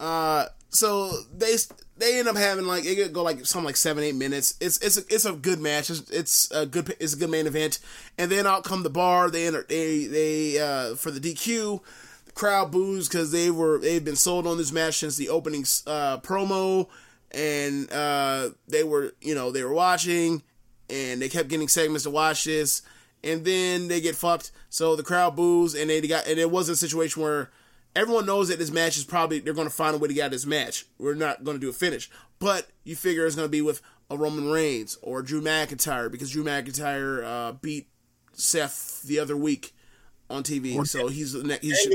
Yeah. 0.00 0.06
Uh, 0.06 0.46
so 0.70 1.10
they 1.36 1.56
they 1.96 2.18
end 2.18 2.28
up 2.28 2.36
having 2.36 2.66
like 2.66 2.84
it 2.84 2.96
could 2.96 3.12
go 3.12 3.22
like 3.22 3.44
something 3.44 3.66
like 3.66 3.76
seven 3.76 4.04
eight 4.04 4.14
minutes. 4.14 4.54
It's 4.60 4.78
it's 4.78 4.96
a, 4.96 5.00
it's 5.08 5.24
a 5.24 5.32
good 5.32 5.60
match. 5.60 5.90
It's, 5.90 6.10
it's 6.10 6.50
a 6.52 6.66
good 6.66 6.94
it's 7.00 7.14
a 7.14 7.16
good 7.16 7.30
main 7.30 7.46
event. 7.46 7.80
And 8.16 8.30
then 8.30 8.46
out 8.46 8.64
come 8.64 8.82
the 8.82 8.90
bar. 8.90 9.30
They 9.30 9.46
enter 9.46 9.64
they 9.68 10.06
they 10.06 10.60
uh, 10.60 10.94
for 10.94 11.10
the 11.10 11.20
DQ. 11.20 11.80
The 12.26 12.32
crowd 12.32 12.70
boos 12.70 13.08
because 13.08 13.32
they 13.32 13.50
were 13.50 13.78
they've 13.78 14.04
been 14.04 14.16
sold 14.16 14.46
on 14.46 14.58
this 14.58 14.72
match 14.72 14.98
since 14.98 15.16
the 15.16 15.30
opening 15.30 15.62
uh, 15.86 16.18
promo, 16.18 16.88
and 17.32 17.90
uh, 17.90 18.50
they 18.68 18.84
were 18.84 19.14
you 19.20 19.34
know 19.34 19.50
they 19.50 19.64
were 19.64 19.74
watching, 19.74 20.42
and 20.88 21.20
they 21.20 21.28
kept 21.28 21.48
getting 21.48 21.68
segments 21.68 22.04
to 22.04 22.10
watch 22.10 22.44
this 22.44 22.82
and 23.22 23.44
then 23.44 23.88
they 23.88 24.00
get 24.00 24.16
fucked. 24.16 24.52
So 24.68 24.96
the 24.96 25.02
crowd 25.02 25.36
boos, 25.36 25.74
and 25.74 25.90
they 25.90 26.00
got 26.00 26.26
and 26.26 26.38
it 26.38 26.50
was 26.50 26.68
a 26.68 26.76
situation 26.76 27.22
where 27.22 27.50
everyone 27.94 28.26
knows 28.26 28.48
that 28.48 28.58
this 28.58 28.70
match 28.70 28.96
is 28.96 29.04
probably 29.04 29.40
they're 29.40 29.54
going 29.54 29.68
to 29.68 29.74
find 29.74 29.94
a 29.94 29.98
way 29.98 30.08
to 30.08 30.14
get 30.14 30.26
out 30.26 30.30
this 30.30 30.46
match. 30.46 30.86
We're 30.98 31.14
not 31.14 31.44
going 31.44 31.56
to 31.56 31.60
do 31.60 31.68
a 31.68 31.72
finish, 31.72 32.10
but 32.38 32.68
you 32.84 32.96
figure 32.96 33.26
it's 33.26 33.36
going 33.36 33.46
to 33.46 33.50
be 33.50 33.62
with 33.62 33.82
a 34.10 34.16
Roman 34.16 34.50
Reigns 34.50 34.98
or 35.02 35.22
Drew 35.22 35.40
McIntyre 35.40 36.10
because 36.10 36.30
Drew 36.30 36.44
McIntyre 36.44 37.24
uh, 37.24 37.52
beat 37.52 37.88
Seth 38.32 39.02
the 39.02 39.18
other 39.18 39.36
week 39.36 39.74
on 40.30 40.42
TV, 40.42 40.86
so 40.86 41.08
he's 41.08 41.32
the 41.32 41.42
next. 41.42 41.62
He's 41.62 41.88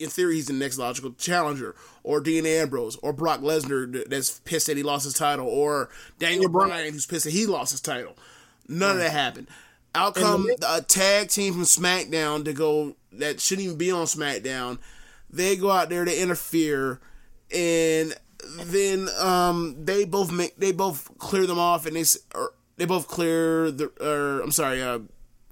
in 0.00 0.10
theory, 0.10 0.34
he's 0.34 0.46
the 0.46 0.52
next 0.52 0.76
logical 0.76 1.12
challenger, 1.12 1.74
or 2.02 2.20
Dean 2.20 2.46
Ambrose, 2.46 2.96
or 2.96 3.12
Brock 3.12 3.40
Lesnar 3.40 4.08
that's 4.08 4.40
pissed 4.40 4.66
that 4.66 4.76
he 4.76 4.82
lost 4.82 5.04
his 5.04 5.14
title, 5.14 5.46
or 5.46 5.88
Daniel 6.18 6.50
Bryan 6.50 6.92
who's 6.92 7.06
pissed 7.06 7.24
that 7.24 7.32
he 7.32 7.46
lost 7.46 7.72
his 7.72 7.80
title. 7.80 8.16
None 8.68 8.92
of 8.92 8.98
that 8.98 9.12
happened. 9.12 9.46
Out 9.94 10.16
come 10.16 10.48
a 10.66 10.82
tag 10.82 11.28
team 11.28 11.52
from 11.52 11.62
SmackDown 11.62 12.44
to 12.46 12.52
go 12.52 12.96
that 13.12 13.40
shouldn't 13.40 13.66
even 13.66 13.78
be 13.78 13.92
on 13.92 14.06
SmackDown. 14.06 14.78
They 15.30 15.56
go 15.56 15.70
out 15.70 15.88
there 15.88 16.04
to 16.04 16.22
interfere, 16.22 17.00
and 17.54 18.14
then 18.64 19.08
um, 19.20 19.76
they 19.84 20.04
both 20.04 20.32
make 20.32 20.56
they 20.56 20.72
both 20.72 21.16
clear 21.18 21.46
them 21.46 21.58
off, 21.58 21.86
and 21.86 21.96
they 21.96 22.04
or 22.34 22.54
they 22.76 22.86
both 22.86 23.06
clear 23.06 23.70
the. 23.70 23.92
Or 24.00 24.40
I'm 24.40 24.52
sorry. 24.52 24.82
Uh, 24.82 25.00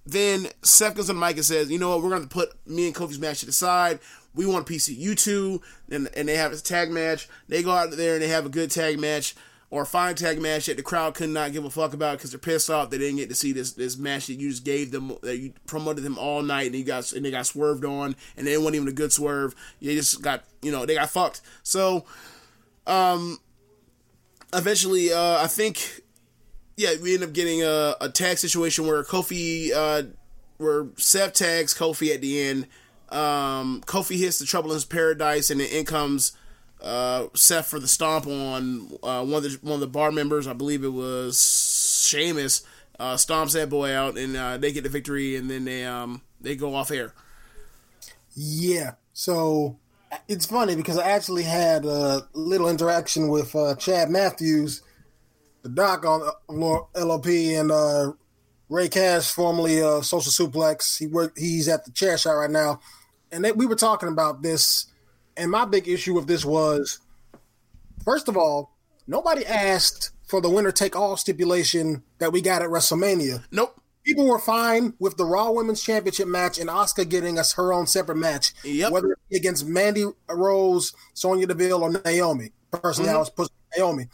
then 0.04 0.48
Seth 0.62 0.96
comes 0.96 1.08
on 1.08 1.18
mic 1.18 1.36
and 1.36 1.44
says, 1.44 1.70
"You 1.70 1.78
know 1.78 1.90
what? 1.90 2.02
We're 2.02 2.10
going 2.10 2.22
to 2.22 2.28
put 2.28 2.50
me 2.66 2.86
and 2.86 2.94
Kofi's 2.94 3.20
match 3.20 3.40
to 3.40 3.46
the 3.46 3.52
side. 3.52 4.00
We 4.34 4.46
want 4.46 4.68
a 4.68 4.72
PC. 4.72 4.96
You 4.96 5.14
two, 5.14 5.62
and 5.90 6.08
and 6.16 6.28
they 6.28 6.36
have 6.36 6.52
a 6.52 6.56
tag 6.56 6.90
match. 6.90 7.28
They 7.48 7.62
go 7.62 7.70
out 7.70 7.92
there 7.92 8.14
and 8.14 8.22
they 8.22 8.28
have 8.28 8.46
a 8.46 8.50
good 8.50 8.70
tag 8.70 8.98
match." 8.98 9.34
Or 9.72 9.82
a 9.82 9.86
fine 9.86 10.14
tag 10.14 10.38
match 10.38 10.66
that 10.66 10.76
the 10.76 10.82
crowd 10.82 11.14
could 11.14 11.30
not 11.30 11.52
give 11.52 11.64
a 11.64 11.70
fuck 11.70 11.94
about 11.94 12.18
because 12.18 12.30
they're 12.30 12.38
pissed 12.38 12.68
off 12.68 12.90
they 12.90 12.98
didn't 12.98 13.16
get 13.16 13.30
to 13.30 13.34
see 13.34 13.52
this 13.52 13.72
this 13.72 13.96
match 13.96 14.26
that 14.26 14.34
you 14.34 14.50
just 14.50 14.66
gave 14.66 14.90
them 14.90 15.16
that 15.22 15.38
you 15.38 15.54
promoted 15.66 16.04
them 16.04 16.18
all 16.18 16.42
night 16.42 16.66
and 16.66 16.74
you 16.74 16.84
got 16.84 17.10
and 17.14 17.24
they 17.24 17.30
got 17.30 17.46
swerved 17.46 17.82
on 17.82 18.14
and 18.36 18.46
they 18.46 18.58
wasn't 18.58 18.76
even 18.76 18.88
a 18.88 18.92
good 18.92 19.14
swerve. 19.14 19.54
They 19.80 19.94
just 19.94 20.20
got 20.20 20.44
you 20.60 20.70
know 20.70 20.84
they 20.84 20.94
got 20.94 21.08
fucked. 21.08 21.40
So 21.62 22.04
um, 22.86 23.38
eventually, 24.52 25.12
uh, 25.12 25.42
I 25.42 25.46
think, 25.46 26.02
yeah, 26.76 26.94
we 27.00 27.14
end 27.14 27.24
up 27.24 27.32
getting 27.32 27.62
a, 27.62 27.94
a 28.00 28.08
tag 28.08 28.38
situation 28.38 28.86
where 28.86 29.02
Kofi, 29.04 29.72
uh, 29.74 30.02
where 30.58 30.86
Seth 30.96 31.34
tags 31.34 31.74
Kofi 31.74 32.14
at 32.14 32.20
the 32.20 32.40
end. 32.40 32.66
Um, 33.08 33.82
Kofi 33.86 34.16
hits 34.18 34.38
the 34.38 34.46
Trouble 34.46 34.72
in 34.72 34.80
Paradise, 34.88 35.50
and 35.50 35.60
then 35.60 35.68
in 35.68 35.84
comes 35.84 36.32
uh, 36.82 37.28
Seth 37.34 37.68
for 37.68 37.78
the 37.78 37.86
stomp 37.86 38.26
on 38.26 38.90
uh, 39.02 39.24
one 39.24 39.34
of 39.34 39.42
the 39.44 39.58
one 39.62 39.74
of 39.74 39.80
the 39.80 39.86
bar 39.86 40.10
members. 40.10 40.46
I 40.46 40.52
believe 40.52 40.84
it 40.84 40.92
was 40.92 42.02
Sheamus. 42.08 42.64
Uh, 42.98 43.14
stomps 43.14 43.52
that 43.54 43.70
boy 43.70 43.92
out, 43.94 44.18
and 44.18 44.36
uh, 44.36 44.58
they 44.58 44.72
get 44.72 44.82
the 44.82 44.90
victory, 44.90 45.36
and 45.36 45.50
then 45.50 45.64
they 45.64 45.84
um 45.84 46.22
they 46.40 46.56
go 46.56 46.74
off 46.74 46.90
air. 46.90 47.14
Yeah. 48.34 48.92
So 49.12 49.78
it's 50.28 50.46
funny 50.46 50.74
because 50.74 50.98
I 50.98 51.08
actually 51.08 51.44
had 51.44 51.84
a 51.84 52.26
little 52.32 52.68
interaction 52.68 53.28
with 53.28 53.54
uh, 53.54 53.76
Chad 53.76 54.10
Matthews, 54.10 54.82
the 55.62 55.68
doc 55.68 56.04
on 56.04 56.28
LOP, 56.48 57.26
and 57.26 57.70
uh, 57.70 58.12
Ray 58.68 58.88
Cash, 58.88 59.30
formerly 59.30 59.76
Social 60.02 60.48
Suplex. 60.48 60.98
He 60.98 61.06
worked. 61.06 61.38
He's 61.38 61.68
at 61.68 61.84
the 61.84 61.92
chair 61.92 62.18
shot 62.18 62.32
right 62.32 62.50
now, 62.50 62.80
and 63.30 63.44
they, 63.44 63.52
we 63.52 63.66
were 63.66 63.76
talking 63.76 64.08
about 64.08 64.42
this. 64.42 64.86
And 65.36 65.50
my 65.50 65.64
big 65.64 65.88
issue 65.88 66.14
with 66.14 66.26
this 66.26 66.44
was, 66.44 67.00
first 68.04 68.28
of 68.28 68.36
all, 68.36 68.76
nobody 69.06 69.44
asked 69.46 70.10
for 70.26 70.40
the 70.40 70.50
winner 70.50 70.72
take 70.72 70.96
all 70.96 71.16
stipulation 71.16 72.02
that 72.18 72.32
we 72.32 72.40
got 72.40 72.62
at 72.62 72.68
WrestleMania. 72.68 73.44
Nope 73.50 73.82
people 74.04 74.26
were 74.26 74.38
fine 74.38 74.94
with 74.98 75.16
the 75.16 75.24
Raw 75.24 75.50
Women's 75.50 75.82
Championship 75.82 76.28
match 76.28 76.58
and 76.58 76.68
Asuka 76.68 77.08
getting 77.08 77.38
us 77.38 77.54
her 77.54 77.72
own 77.72 77.86
separate 77.86 78.16
match, 78.16 78.52
yep. 78.64 78.92
whether 78.92 79.16
against 79.32 79.66
Mandy 79.66 80.04
Rose, 80.28 80.92
Sonya 81.14 81.46
Deville, 81.46 81.82
or 81.82 81.90
Naomi. 81.90 82.52
Personally, 82.70 83.08
mm-hmm. 83.08 83.16
I 83.16 83.20
was 83.20 83.30
pushing 83.30 83.54
Naomi. 83.76 84.08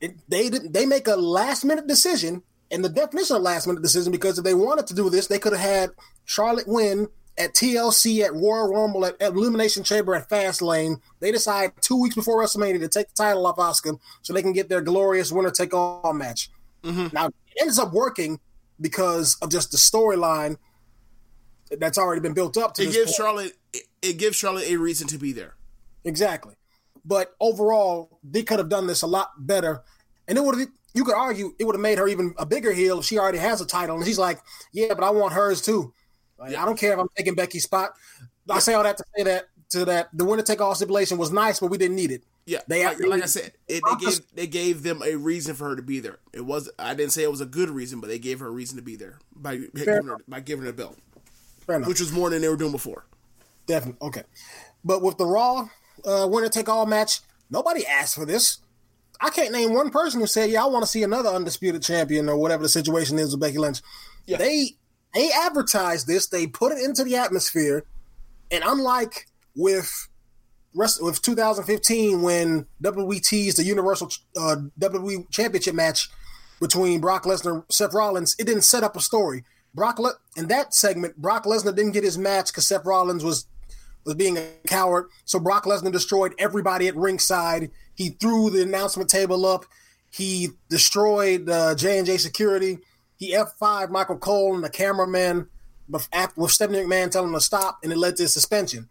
It, 0.00 0.16
they 0.28 0.48
they 0.48 0.86
make 0.86 1.08
a 1.08 1.16
last 1.16 1.64
minute 1.64 1.86
decision, 1.86 2.42
and 2.70 2.84
the 2.84 2.88
definition 2.88 3.36
of 3.36 3.42
last 3.42 3.66
minute 3.66 3.82
decision 3.82 4.12
because 4.12 4.38
if 4.38 4.44
they 4.44 4.54
wanted 4.54 4.86
to 4.88 4.94
do 4.94 5.10
this, 5.10 5.26
they 5.26 5.38
could 5.38 5.52
have 5.52 5.60
had 5.60 5.90
Charlotte 6.24 6.66
win 6.66 7.08
at 7.40 7.54
TLC, 7.54 8.22
at 8.22 8.34
Royal 8.34 8.72
Rumble, 8.72 9.06
at, 9.06 9.20
at 9.20 9.32
Elimination 9.32 9.82
Chamber, 9.82 10.14
at 10.14 10.28
Fastlane. 10.28 11.00
They 11.20 11.32
decide 11.32 11.72
two 11.80 12.00
weeks 12.00 12.14
before 12.14 12.42
WrestleMania 12.42 12.80
to 12.80 12.88
take 12.88 13.08
the 13.08 13.14
title 13.14 13.46
off 13.46 13.56
Asuka 13.56 13.98
so 14.22 14.32
they 14.32 14.42
can 14.42 14.52
get 14.52 14.68
their 14.68 14.82
glorious 14.82 15.32
winner 15.32 15.50
take 15.50 15.72
all 15.72 16.12
match. 16.12 16.50
Mm-hmm. 16.82 17.08
Now 17.12 17.26
it 17.26 17.34
ends 17.60 17.78
up 17.78 17.92
working 17.92 18.40
because 18.80 19.36
of 19.42 19.50
just 19.50 19.70
the 19.70 19.78
storyline 19.78 20.56
that's 21.78 21.98
already 21.98 22.20
been 22.20 22.34
built 22.34 22.56
up 22.56 22.74
to. 22.74 22.82
It 22.82 22.92
gives 22.92 23.12
point. 23.12 23.16
Charlotte 23.16 23.52
it 24.02 24.18
gives 24.18 24.36
Charlotte 24.36 24.68
a 24.68 24.76
reason 24.76 25.06
to 25.08 25.18
be 25.18 25.32
there. 25.32 25.56
Exactly, 26.04 26.54
but 27.04 27.34
overall, 27.40 28.18
they 28.24 28.42
could 28.42 28.58
have 28.58 28.68
done 28.68 28.86
this 28.86 29.02
a 29.02 29.06
lot 29.06 29.30
better, 29.38 29.82
and 30.28 30.36
it 30.36 30.44
would 30.44 30.58
have. 30.58 30.68
You 30.92 31.04
could 31.04 31.14
argue 31.14 31.54
it 31.58 31.64
would 31.64 31.76
have 31.76 31.82
made 31.82 31.98
her 31.98 32.08
even 32.08 32.34
a 32.36 32.44
bigger 32.44 32.72
heel 32.72 32.98
if 32.98 33.04
she 33.04 33.18
already 33.18 33.38
has 33.38 33.60
a 33.60 33.66
title, 33.66 33.96
and 33.96 34.04
she's 34.04 34.18
like, 34.18 34.40
"Yeah, 34.72 34.94
but 34.94 35.04
I 35.04 35.10
want 35.10 35.34
hers 35.34 35.62
too. 35.62 35.92
Like. 36.40 36.56
I 36.56 36.64
don't 36.64 36.78
care 36.78 36.92
if 36.94 36.98
I'm 36.98 37.08
taking 37.16 37.34
Becky's 37.34 37.64
spot." 37.64 37.92
I 38.48 38.58
say 38.58 38.74
all 38.74 38.82
that 38.82 38.96
to 38.96 39.04
say 39.16 39.22
that 39.24 39.48
to 39.70 39.84
that 39.84 40.08
the 40.12 40.24
winner 40.24 40.42
take 40.42 40.60
all 40.60 40.74
stipulation 40.74 41.18
was 41.18 41.30
nice, 41.30 41.60
but 41.60 41.70
we 41.70 41.78
didn't 41.78 41.96
need 41.96 42.10
it. 42.10 42.24
Yeah, 42.46 42.60
they 42.66 42.84
like, 42.84 42.98
like 43.00 43.22
I 43.22 43.26
said, 43.26 43.52
it, 43.68 43.82
they 43.84 44.06
gave 44.06 44.20
they 44.34 44.46
gave 44.46 44.82
them 44.82 45.02
a 45.04 45.14
reason 45.14 45.54
for 45.54 45.68
her 45.68 45.76
to 45.76 45.82
be 45.82 46.00
there. 46.00 46.18
It 46.32 46.44
was 46.44 46.70
I 46.78 46.94
didn't 46.94 47.12
say 47.12 47.22
it 47.22 47.30
was 47.30 47.40
a 47.40 47.46
good 47.46 47.70
reason, 47.70 48.00
but 48.00 48.08
they 48.08 48.18
gave 48.18 48.40
her 48.40 48.46
a 48.46 48.50
reason 48.50 48.76
to 48.76 48.82
be 48.82 48.96
there 48.96 49.18
by 49.34 49.56
giving 49.56 50.06
her, 50.06 50.16
by 50.26 50.40
giving 50.40 50.64
her 50.64 50.70
a 50.70 50.74
belt, 50.74 50.98
which 51.66 52.00
was 52.00 52.12
more 52.12 52.30
than 52.30 52.42
they 52.42 52.48
were 52.48 52.56
doing 52.56 52.72
before. 52.72 53.04
Definitely 53.66 54.06
okay, 54.08 54.22
but 54.84 55.02
with 55.02 55.16
the 55.18 55.26
Raw 55.26 55.68
uh, 56.04 56.26
winner 56.28 56.48
take 56.48 56.68
all 56.68 56.86
match, 56.86 57.20
nobody 57.50 57.86
asked 57.86 58.16
for 58.16 58.24
this. 58.24 58.58
I 59.20 59.28
can't 59.28 59.52
name 59.52 59.74
one 59.74 59.90
person 59.90 60.20
who 60.20 60.26
said, 60.26 60.50
"Yeah, 60.50 60.64
I 60.64 60.66
want 60.66 60.82
to 60.82 60.90
see 60.90 61.02
another 61.02 61.28
undisputed 61.28 61.82
champion" 61.82 62.28
or 62.28 62.36
whatever 62.36 62.62
the 62.62 62.68
situation 62.68 63.18
is 63.18 63.32
with 63.32 63.40
Becky 63.40 63.58
Lynch. 63.58 63.82
Yeah. 64.26 64.38
They 64.38 64.76
they 65.14 65.30
advertised 65.32 66.06
this, 66.06 66.26
they 66.26 66.46
put 66.46 66.72
it 66.72 66.82
into 66.82 67.04
the 67.04 67.16
atmosphere, 67.16 67.84
and 68.50 68.62
unlike 68.64 69.26
with 69.56 70.08
rest 70.74 71.02
with 71.02 71.20
2015 71.22 72.22
when 72.22 72.66
WWE 72.82 73.24
teased 73.24 73.58
the 73.58 73.64
Universal 73.64 74.10
uh, 74.36 74.56
WWE 74.78 75.30
Championship 75.30 75.74
match 75.74 76.08
between 76.60 77.00
Brock 77.00 77.24
Lesnar 77.24 77.52
and 77.52 77.62
Seth 77.70 77.94
Rollins, 77.94 78.36
it 78.38 78.46
didn't 78.46 78.62
set 78.62 78.84
up 78.84 78.96
a 78.96 79.00
story. 79.00 79.44
Brock 79.74 79.98
Le- 79.98 80.14
in 80.36 80.48
that 80.48 80.74
segment, 80.74 81.16
Brock 81.16 81.44
Lesnar 81.44 81.74
didn't 81.74 81.92
get 81.92 82.04
his 82.04 82.18
match 82.18 82.48
because 82.48 82.66
Seth 82.66 82.84
Rollins 82.84 83.24
was 83.24 83.46
was 84.04 84.14
being 84.14 84.38
a 84.38 84.48
coward. 84.66 85.06
So 85.24 85.38
Brock 85.38 85.64
Lesnar 85.64 85.92
destroyed 85.92 86.34
everybody 86.38 86.88
at 86.88 86.96
ringside. 86.96 87.70
He 87.94 88.10
threw 88.10 88.48
the 88.48 88.62
announcement 88.62 89.10
table 89.10 89.44
up. 89.44 89.66
He 90.10 90.48
destroyed 90.68 91.46
J 91.76 91.98
and 91.98 92.06
J 92.06 92.16
security. 92.16 92.78
He 93.20 93.34
F5 93.34 93.90
Michael 93.90 94.18
Cole 94.18 94.56
and 94.56 94.64
the 94.64 94.70
cameraman 94.70 95.46
with 95.88 96.50
Stephanie 96.50 96.80
McMahon 96.80 97.12
telling 97.12 97.28
him 97.28 97.34
to 97.34 97.40
stop, 97.40 97.78
and 97.84 97.92
it 97.92 97.98
led 97.98 98.16
to 98.16 98.24
his 98.24 98.32
suspension 98.32 98.88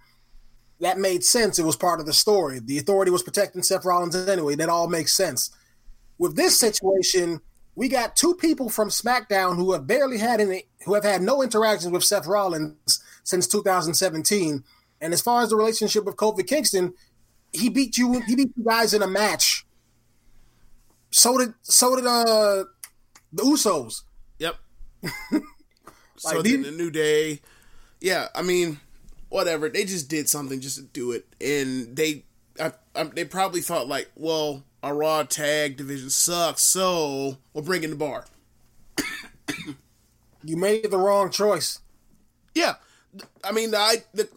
that 0.79 0.97
made 0.97 1.23
sense. 1.23 1.59
It 1.59 1.65
was 1.65 1.75
part 1.75 1.99
of 1.99 2.05
the 2.05 2.13
story. 2.13 2.59
The 2.59 2.77
authority 2.77 3.11
was 3.11 3.23
protecting 3.23 3.63
Seth 3.63 3.85
Rollins 3.85 4.15
anyway. 4.15 4.55
That 4.55 4.69
all 4.69 4.87
makes 4.87 5.13
sense. 5.13 5.51
With 6.17 6.35
this 6.35 6.59
situation, 6.59 7.41
we 7.75 7.87
got 7.87 8.15
two 8.15 8.35
people 8.35 8.69
from 8.69 8.89
SmackDown 8.89 9.55
who 9.55 9.73
have 9.73 9.87
barely 9.87 10.17
had 10.17 10.41
any, 10.41 10.63
who 10.85 10.93
have 10.93 11.03
had 11.03 11.21
no 11.21 11.41
interactions 11.41 11.91
with 11.91 12.03
Seth 12.03 12.27
Rollins 12.27 13.01
since 13.23 13.47
2017. 13.47 14.63
And 15.01 15.13
as 15.13 15.21
far 15.21 15.43
as 15.43 15.49
the 15.49 15.55
relationship 15.55 16.05
with 16.05 16.15
Kofi 16.15 16.45
Kingston, 16.45 16.93
he 17.51 17.69
beat 17.69 17.97
you. 17.97 18.21
He 18.21 18.35
beat 18.35 18.51
you 18.55 18.63
guys 18.63 18.93
in 18.93 19.01
a 19.01 19.07
match. 19.07 19.65
So 21.11 21.37
did 21.37 21.53
so 21.61 21.95
did 21.95 22.05
uh 22.05 22.65
the 23.33 23.43
Usos. 23.43 24.03
Yep. 25.31 25.43
like 26.25 26.35
so 26.35 26.41
did 26.43 26.65
the 26.65 26.71
New 26.71 26.91
Day. 26.91 27.39
Yeah, 28.01 28.27
I 28.35 28.41
mean 28.41 28.79
whatever. 29.29 29.69
They 29.69 29.85
just 29.85 30.09
did 30.09 30.27
something 30.27 30.59
just 30.59 30.77
to 30.77 30.83
do 30.83 31.11
it, 31.11 31.25
and 31.39 31.95
they, 31.95 32.25
I, 32.59 32.73
I, 32.95 33.03
they 33.05 33.25
probably 33.25 33.61
thought 33.61 33.87
like, 33.87 34.11
well, 34.15 34.63
our 34.83 34.95
Raw 34.95 35.23
tag 35.23 35.77
division 35.77 36.09
sucks, 36.09 36.63
so 36.63 37.37
we'll 37.53 37.63
bring 37.63 37.83
in 37.83 37.91
the 37.91 37.95
bar. 37.95 38.25
you 40.43 40.57
made 40.57 40.89
the 40.89 40.97
wrong 40.97 41.31
choice. 41.31 41.79
Yeah, 42.53 42.75
I 43.43 43.51
mean, 43.51 43.73
I, 43.73 43.97
the, 44.13 44.27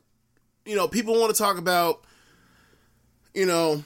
you 0.65 0.77
know, 0.77 0.87
people 0.87 1.19
want 1.19 1.35
to 1.35 1.43
talk 1.43 1.59
about, 1.59 2.05
you 3.35 3.47
know, 3.47 3.85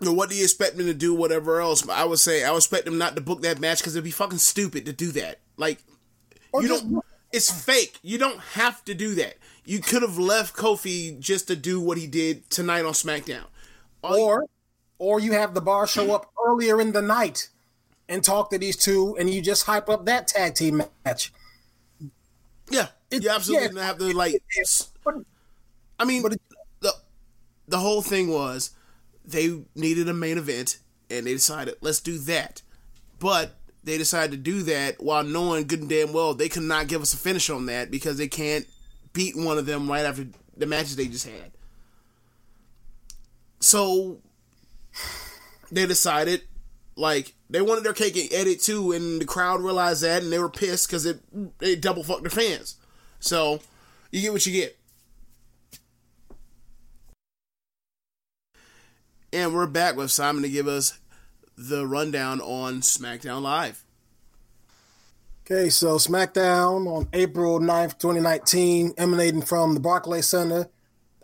you 0.00 0.06
know, 0.06 0.12
what 0.14 0.30
do 0.30 0.34
you 0.34 0.42
expect 0.42 0.76
me 0.76 0.84
to 0.86 0.94
do? 0.94 1.14
Whatever 1.14 1.60
else, 1.60 1.88
I 1.88 2.04
would 2.04 2.18
say 2.18 2.42
I 2.44 2.50
would 2.50 2.58
expect 2.58 2.86
them 2.86 2.98
not 2.98 3.14
to 3.14 3.20
book 3.20 3.42
that 3.42 3.60
match 3.60 3.78
because 3.78 3.94
it'd 3.94 4.04
be 4.04 4.10
fucking 4.10 4.38
stupid 4.38 4.86
to 4.86 4.92
do 4.92 5.12
that. 5.12 5.38
Like, 5.62 5.78
or 6.50 6.60
you 6.60 6.68
don't. 6.68 7.04
It's 7.32 7.48
fake. 7.64 8.00
You 8.02 8.18
don't 8.18 8.40
have 8.40 8.84
to 8.86 8.94
do 8.94 9.14
that. 9.14 9.36
You 9.64 9.78
could 9.78 10.02
have 10.02 10.18
left 10.18 10.56
Kofi 10.56 11.20
just 11.20 11.46
to 11.46 11.54
do 11.54 11.80
what 11.80 11.96
he 11.96 12.08
did 12.08 12.50
tonight 12.50 12.84
on 12.84 12.94
SmackDown. 12.94 13.44
or 14.02 14.46
or 14.98 15.20
you 15.20 15.32
have 15.32 15.54
the 15.54 15.60
bar 15.60 15.86
show 15.86 16.12
up 16.12 16.32
earlier 16.44 16.80
in 16.80 16.90
the 16.90 17.00
night 17.00 17.48
and 18.08 18.24
talk 18.24 18.50
to 18.50 18.58
these 18.58 18.76
two 18.76 19.16
and 19.20 19.30
you 19.30 19.40
just 19.40 19.64
hype 19.66 19.88
up 19.88 20.04
that 20.06 20.26
tag 20.26 20.56
team 20.56 20.82
match. 21.04 21.32
Yeah. 22.68 22.88
It, 23.12 23.22
you 23.22 23.30
absolutely 23.30 23.76
yeah, 23.76 23.86
have 23.86 23.98
to 23.98 24.16
like 24.16 24.42
I 25.98 26.04
mean 26.04 26.22
but 26.22 26.32
it, 26.32 26.42
the 26.80 26.92
the 27.68 27.78
whole 27.78 28.02
thing 28.02 28.30
was 28.30 28.70
they 29.24 29.62
needed 29.76 30.08
a 30.08 30.14
main 30.14 30.38
event 30.38 30.78
and 31.08 31.24
they 31.26 31.34
decided 31.34 31.76
let's 31.80 32.00
do 32.00 32.18
that. 32.18 32.62
But 33.20 33.54
they 33.84 33.98
decided 33.98 34.30
to 34.30 34.36
do 34.36 34.62
that 34.62 35.02
while 35.02 35.24
knowing 35.24 35.66
good 35.66 35.80
and 35.80 35.88
damn 35.88 36.12
well 36.12 36.34
they 36.34 36.48
could 36.48 36.62
not 36.62 36.86
give 36.88 37.02
us 37.02 37.12
a 37.14 37.16
finish 37.16 37.50
on 37.50 37.66
that 37.66 37.90
because 37.90 38.16
they 38.18 38.28
can't 38.28 38.66
beat 39.12 39.36
one 39.36 39.58
of 39.58 39.66
them 39.66 39.88
right 39.90 40.04
after 40.04 40.26
the 40.56 40.66
matches 40.66 40.96
they 40.96 41.08
just 41.08 41.26
had. 41.26 41.52
So 43.60 44.18
they 45.70 45.86
decided 45.86 46.42
Like 46.96 47.34
they 47.48 47.62
wanted 47.62 47.84
their 47.84 47.94
cake 47.94 48.16
and 48.16 48.32
ate 48.32 48.46
it 48.46 48.60
too, 48.60 48.92
and 48.92 49.20
the 49.20 49.24
crowd 49.24 49.60
realized 49.62 50.02
that, 50.02 50.22
and 50.22 50.30
they 50.32 50.38
were 50.38 50.50
pissed 50.50 50.88
because 50.88 51.06
it 51.06 51.20
they 51.58 51.74
double 51.74 52.02
fucked 52.04 52.22
their 52.22 52.30
fans. 52.30 52.76
So 53.18 53.60
you 54.10 54.20
get 54.20 54.32
what 54.32 54.44
you 54.46 54.52
get. 54.52 54.78
And 59.32 59.54
we're 59.54 59.66
back 59.66 59.96
with 59.96 60.10
Simon 60.10 60.42
to 60.42 60.50
give 60.50 60.68
us 60.68 60.98
the 61.56 61.86
rundown 61.86 62.40
on 62.40 62.80
SmackDown 62.80 63.42
Live. 63.42 63.84
Okay, 65.44 65.70
so 65.70 65.96
SmackDown 65.96 66.86
on 66.86 67.08
April 67.12 67.60
9th, 67.60 67.98
2019, 67.98 68.94
emanating 68.96 69.42
from 69.42 69.74
the 69.74 69.80
Barclays 69.80 70.28
Center. 70.28 70.68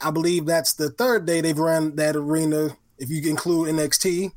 I 0.03 0.11
believe 0.11 0.45
that's 0.45 0.75
the 0.75 0.91
third 0.91 1.25
day 1.25 1.41
they've 1.41 1.59
run 1.59 1.97
that 1.97 2.17
arena, 2.17 2.77
if 2.99 3.11
you 3.11 3.23
include 3.31 3.69
NXT. 3.69 4.33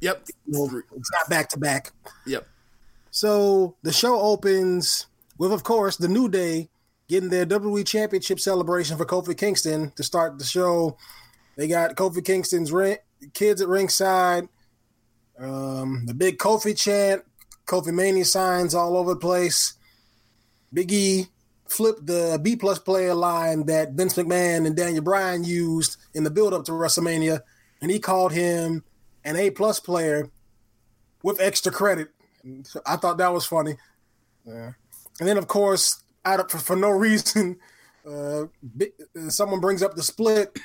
Yep. 0.00 0.26
Well, 0.48 0.82
it's 0.96 1.10
not 1.12 1.30
back 1.30 1.48
to 1.50 1.58
back. 1.58 1.92
Yep. 2.26 2.46
So 3.10 3.76
the 3.82 3.92
show 3.92 4.20
opens 4.20 5.06
with, 5.38 5.52
of 5.52 5.64
course, 5.64 5.96
the 5.96 6.08
New 6.08 6.28
Day 6.28 6.68
getting 7.08 7.30
their 7.30 7.46
WWE 7.46 7.86
Championship 7.86 8.40
celebration 8.40 8.96
for 8.96 9.04
Kofi 9.04 9.36
Kingston 9.36 9.92
to 9.96 10.02
start 10.02 10.38
the 10.38 10.44
show. 10.44 10.96
They 11.56 11.68
got 11.68 11.94
Kofi 11.94 12.24
Kingston's 12.24 12.72
ring, 12.72 12.96
kids 13.34 13.60
at 13.60 13.68
ringside, 13.68 14.48
um, 15.38 16.04
the 16.06 16.14
big 16.14 16.38
Kofi 16.38 16.76
chant, 16.76 17.22
Kofi 17.66 17.92
Mania 17.92 18.24
signs 18.24 18.74
all 18.74 18.96
over 18.96 19.14
the 19.14 19.20
place. 19.20 19.74
Big 20.72 20.92
E 20.92 21.26
flipped 21.66 22.06
the 22.06 22.38
B 22.42 22.56
plus 22.56 22.78
player 22.78 23.14
line 23.14 23.66
that 23.66 23.92
Vince 23.92 24.14
McMahon 24.14 24.66
and 24.66 24.76
Daniel 24.76 25.02
Bryan 25.02 25.44
used 25.44 25.96
in 26.14 26.24
the 26.24 26.30
build 26.30 26.54
up 26.54 26.64
to 26.66 26.72
WrestleMania, 26.72 27.40
and 27.80 27.90
he 27.90 27.98
called 27.98 28.32
him 28.32 28.84
an 29.24 29.36
A 29.36 29.50
plus 29.50 29.80
player 29.80 30.28
with 31.22 31.40
extra 31.40 31.72
credit. 31.72 32.08
I 32.84 32.96
thought 32.96 33.18
that 33.18 33.32
was 33.32 33.46
funny. 33.46 33.76
Yeah. 34.44 34.72
And 35.20 35.28
then, 35.28 35.38
of 35.38 35.46
course, 35.46 36.02
out 36.24 36.40
of, 36.40 36.50
for, 36.50 36.58
for 36.58 36.76
no 36.76 36.90
reason, 36.90 37.58
uh, 38.08 38.44
someone 39.28 39.60
brings 39.60 39.82
up 39.82 39.94
the 39.94 40.02
split, 40.02 40.58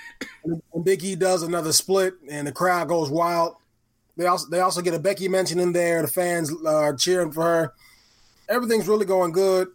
and 0.43 0.61
Big 0.83 1.03
E 1.03 1.15
does 1.15 1.43
another 1.43 1.71
split, 1.71 2.15
and 2.29 2.47
the 2.47 2.51
crowd 2.51 2.87
goes 2.87 3.09
wild. 3.09 3.55
They 4.17 4.25
also 4.25 4.49
they 4.49 4.59
also 4.59 4.81
get 4.81 4.95
a 4.95 4.99
Becky 4.99 5.27
mention 5.27 5.59
in 5.59 5.71
there. 5.71 6.01
The 6.01 6.07
fans 6.07 6.51
are 6.65 6.95
cheering 6.95 7.31
for 7.31 7.43
her. 7.43 7.73
Everything's 8.49 8.87
really 8.87 9.05
going 9.05 9.31
good. 9.31 9.69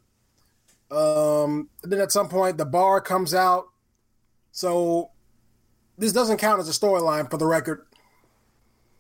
Um, 0.91 1.71
then 1.83 2.01
at 2.01 2.13
some 2.13 2.29
point, 2.29 2.59
the 2.59 2.67
bar 2.67 3.01
comes 3.01 3.35
out. 3.35 3.67
So 4.51 5.11
this 5.97 6.13
doesn't 6.13 6.39
count 6.39 6.61
as 6.61 6.69
a 6.69 6.73
storyline 6.73 7.31
for 7.31 7.39
the 7.39 7.47
record. 7.47 7.87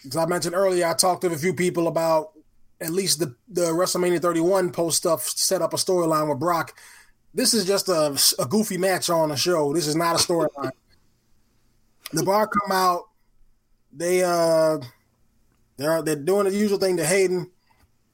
As 0.07 0.17
I 0.17 0.27
mentioned 0.27 0.55
earlier, 0.55 0.87
I 0.87 0.95
talked 0.95 1.23
to 1.23 1.33
a 1.33 1.37
few 1.37 1.55
people 1.55 1.89
about 1.89 2.33
at 2.81 2.91
least 2.91 3.19
the, 3.19 3.35
the 3.49 3.67
WrestleMania 3.67 4.21
31 4.21 4.73
post 4.73 4.99
stuff 4.99 5.23
set 5.23 5.63
up 5.63 5.75
a 5.75 5.77
storyline 5.77 6.29
with 6.29 6.41
Brock. 6.41 6.75
This 7.35 7.55
is 7.55 7.65
just 7.65 7.89
a, 7.89 8.19
a 8.39 8.47
goofy 8.47 8.79
match 8.79 9.09
on 9.11 9.31
a 9.31 9.37
show. 9.37 9.73
This 9.73 9.87
is 9.87 9.97
not 9.97 10.17
a 10.17 10.19
storyline. 10.19 10.73
the 12.13 12.25
bar 12.25 12.47
come 12.47 12.73
out. 12.73 13.05
They 13.93 14.25
uh 14.25 14.79
they're 15.83 16.03
they're 16.03 16.17
doing 16.17 16.45
the 16.45 16.55
usual 16.55 16.79
thing 16.79 16.97
to 16.99 17.07
Hayden, 17.07 17.51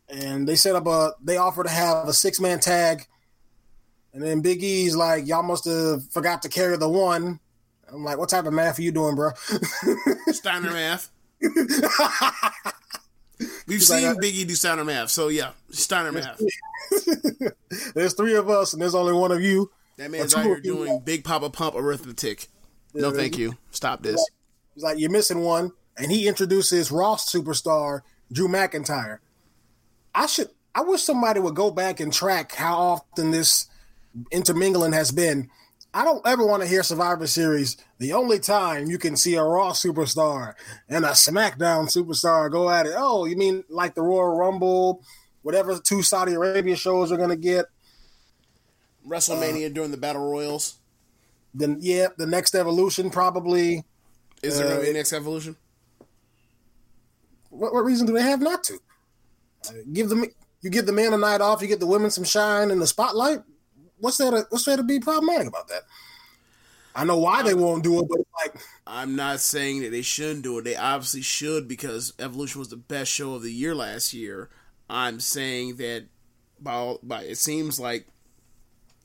and 0.09 0.49
they 0.49 0.57
set 0.57 0.75
up 0.75 0.87
a 0.87 1.13
they 1.23 1.37
offer 1.37 1.63
to 1.63 1.71
have 1.71 2.09
a 2.09 2.13
six 2.13 2.41
man 2.41 2.61
tag, 2.61 3.07
and 4.13 4.23
then 4.23 4.41
Big 4.41 4.63
E's 4.63 4.97
like, 4.97 5.27
y'all 5.27 5.43
must 5.43 5.65
have 5.67 6.09
forgot 6.11 6.43
to 6.43 6.49
carry 6.49 6.77
the 6.77 6.89
one. 6.89 7.41
I'm 7.91 8.05
like, 8.05 8.19
what 8.19 8.29
type 8.29 8.47
of 8.47 8.53
math 8.53 8.79
are 8.79 8.83
you 8.83 8.93
doing, 8.93 9.15
bro? 9.15 9.31
Steiner 10.29 10.71
math. 10.71 11.11
We've 13.67 13.79
He's 13.79 13.89
seen 13.89 14.05
uh, 14.05 14.15
like, 14.15 14.19
Biggie 14.19 14.47
do 14.47 14.55
Steiner 14.55 14.85
math, 14.85 15.11
so 15.11 15.29
yeah, 15.29 15.51
Steiner 15.71 16.11
math. 16.11 16.41
there's 17.95 18.15
three 18.15 18.35
of 18.35 18.51
us, 18.51 18.73
and 18.73 18.83
there's 18.83 18.95
only 18.95 19.13
one 19.13 19.31
of 19.31 19.41
you. 19.41 19.71
That 19.97 20.11
man's 20.11 20.35
out 20.35 20.45
here 20.45 20.61
doing 20.61 21.01
Big 21.05 21.25
Papa 21.25 21.51
Pump 21.51 21.77
arithmetic. 21.77 22.49
No, 22.95 23.11
thank 23.11 23.39
you. 23.39 23.57
Stop 23.71 24.03
this. 24.03 24.25
He's 24.75 24.83
like, 24.83 24.99
you're 24.99 25.11
missing 25.11 25.41
one, 25.41 25.73
and 25.99 26.11
he 26.11 26.29
introduces 26.29 26.91
Ross 26.91 27.31
superstar 27.31 28.03
Drew 28.33 28.49
McIntyre. 28.49 29.19
I 30.15 30.27
should. 30.27 30.49
I 30.75 30.83
wish 30.83 31.03
somebody 31.03 31.41
would 31.41 31.57
go 31.57 31.71
back 31.71 31.99
and 32.01 32.13
track 32.13 32.55
how 32.55 32.77
often 32.77 33.31
this 33.31 33.69
intermingling 34.31 34.93
has 34.93 35.11
been 35.11 35.51
I 35.95 36.05
don't 36.05 36.27
ever 36.27 36.47
want 36.47 36.63
to 36.63 36.69
hear 36.69 36.83
Survivor 36.83 37.27
Series. 37.27 37.77
The 37.99 38.13
only 38.13 38.39
time 38.39 38.91
you 38.91 38.99
can 38.99 39.17
see 39.17 39.35
a 39.35 39.43
Raw 39.43 39.73
superstar 39.73 40.55
and 40.89 41.05
a 41.05 41.11
SmackDown 41.11 41.91
superstar 41.91 42.51
go 42.51 42.69
at 42.69 42.87
it. 42.87 42.93
Oh, 42.97 43.25
you 43.25 43.37
mean 43.37 43.65
like 43.71 43.95
the 43.95 44.03
Royal 44.03 44.37
Rumble, 44.37 45.03
whatever 45.43 45.79
two 45.79 46.03
Saudi 46.03 46.35
Arabia 46.35 46.77
shows 46.77 47.11
are 47.11 47.17
going 47.17 47.31
to 47.31 47.37
get? 47.37 47.67
WrestleMania 49.07 49.71
uh, 49.71 49.73
during 49.73 49.91
the 49.91 49.97
Battle 49.97 50.31
Royals. 50.31 50.79
Then, 51.55 51.79
yeah, 51.81 52.09
the 52.19 52.27
next 52.27 52.55
evolution 52.55 53.09
probably. 53.09 53.85
Is 54.43 54.59
there 54.59 54.81
uh, 54.81 54.83
no 54.83 54.93
next 54.93 55.15
evolution? 55.15 55.57
What, 57.59 57.73
what 57.73 57.85
reason 57.85 58.07
do 58.07 58.13
they 58.13 58.23
have 58.23 58.41
not 58.41 58.63
to? 58.65 58.79
Uh, 59.69 59.73
give 59.93 60.09
them 60.09 60.25
you 60.61 60.71
give 60.71 60.87
the 60.87 60.93
man 60.93 61.13
a 61.13 61.19
night 61.19 61.41
off, 61.41 61.63
you 61.63 61.69
get 61.69 61.81
the 61.81 61.87
women 61.87 62.11
some 62.11 62.25
shine 62.25 62.71
in 62.71 62.79
the 62.79 62.87
spotlight 62.87 63.41
what's 64.01 64.17
that? 64.19 64.47
What's 64.51 64.65
there 64.65 64.77
to 64.77 64.83
be 64.83 65.01
problematic 65.01 65.49
about 65.49 65.69
that? 65.69 65.83
I 66.95 67.05
know 67.05 67.19
why 67.19 67.43
they 67.43 67.55
won't 67.55 67.85
do 67.85 68.01
it, 68.01 68.09
but 68.09 68.19
like 68.43 68.61
I'm 68.87 69.15
not 69.15 69.41
saying 69.41 69.83
that 69.83 69.91
they 69.91 70.03
shouldn't 70.03 70.43
do 70.43 70.59
it. 70.59 70.65
They 70.65 70.77
obviously 70.77 71.23
should 71.23 71.69
because 71.69 72.13
Evolution 72.19 72.59
was 72.59 72.69
the 72.69 72.77
best 72.77 73.13
show 73.13 73.35
of 73.35 73.43
the 73.43 73.53
year 73.53 73.75
last 73.75 74.13
year. 74.13 74.51
I'm 74.91 75.21
saying 75.21 75.77
that 75.77 76.07
by, 76.61 76.97
by 77.03 77.23
it 77.23 77.37
seems 77.37 77.79
like 77.79 78.09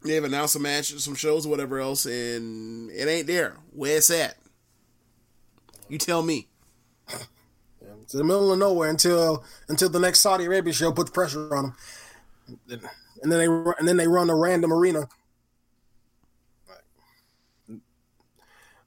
they've 0.03 0.23
announced 0.23 0.55
a 0.55 0.59
match, 0.59 0.93
some 0.93 1.15
shows, 1.15 1.45
or 1.45 1.49
whatever 1.49 1.79
else, 1.79 2.05
and 2.05 2.89
it 2.89 3.07
ain't 3.07 3.27
there. 3.27 3.57
Where 3.71 3.97
it's 3.97 4.09
at? 4.09 4.37
You 5.87 5.97
tell 5.97 6.23
me. 6.23 6.47
In 8.11 8.17
the 8.19 8.23
middle 8.23 8.51
of 8.51 8.59
nowhere 8.59 8.89
until 8.89 9.43
until 9.69 9.89
the 9.89 9.99
next 9.99 10.19
Saudi 10.19 10.45
Arabia 10.45 10.73
show 10.73 10.91
puts 10.91 11.11
pressure 11.11 11.55
on 11.55 11.73
them 12.67 12.81
and 13.23 13.31
then 13.31 13.39
they 13.39 13.45
and 13.45 13.87
then 13.87 13.97
they 13.97 14.07
run 14.07 14.29
a 14.29 14.35
random 14.35 14.71
arena. 14.71 15.07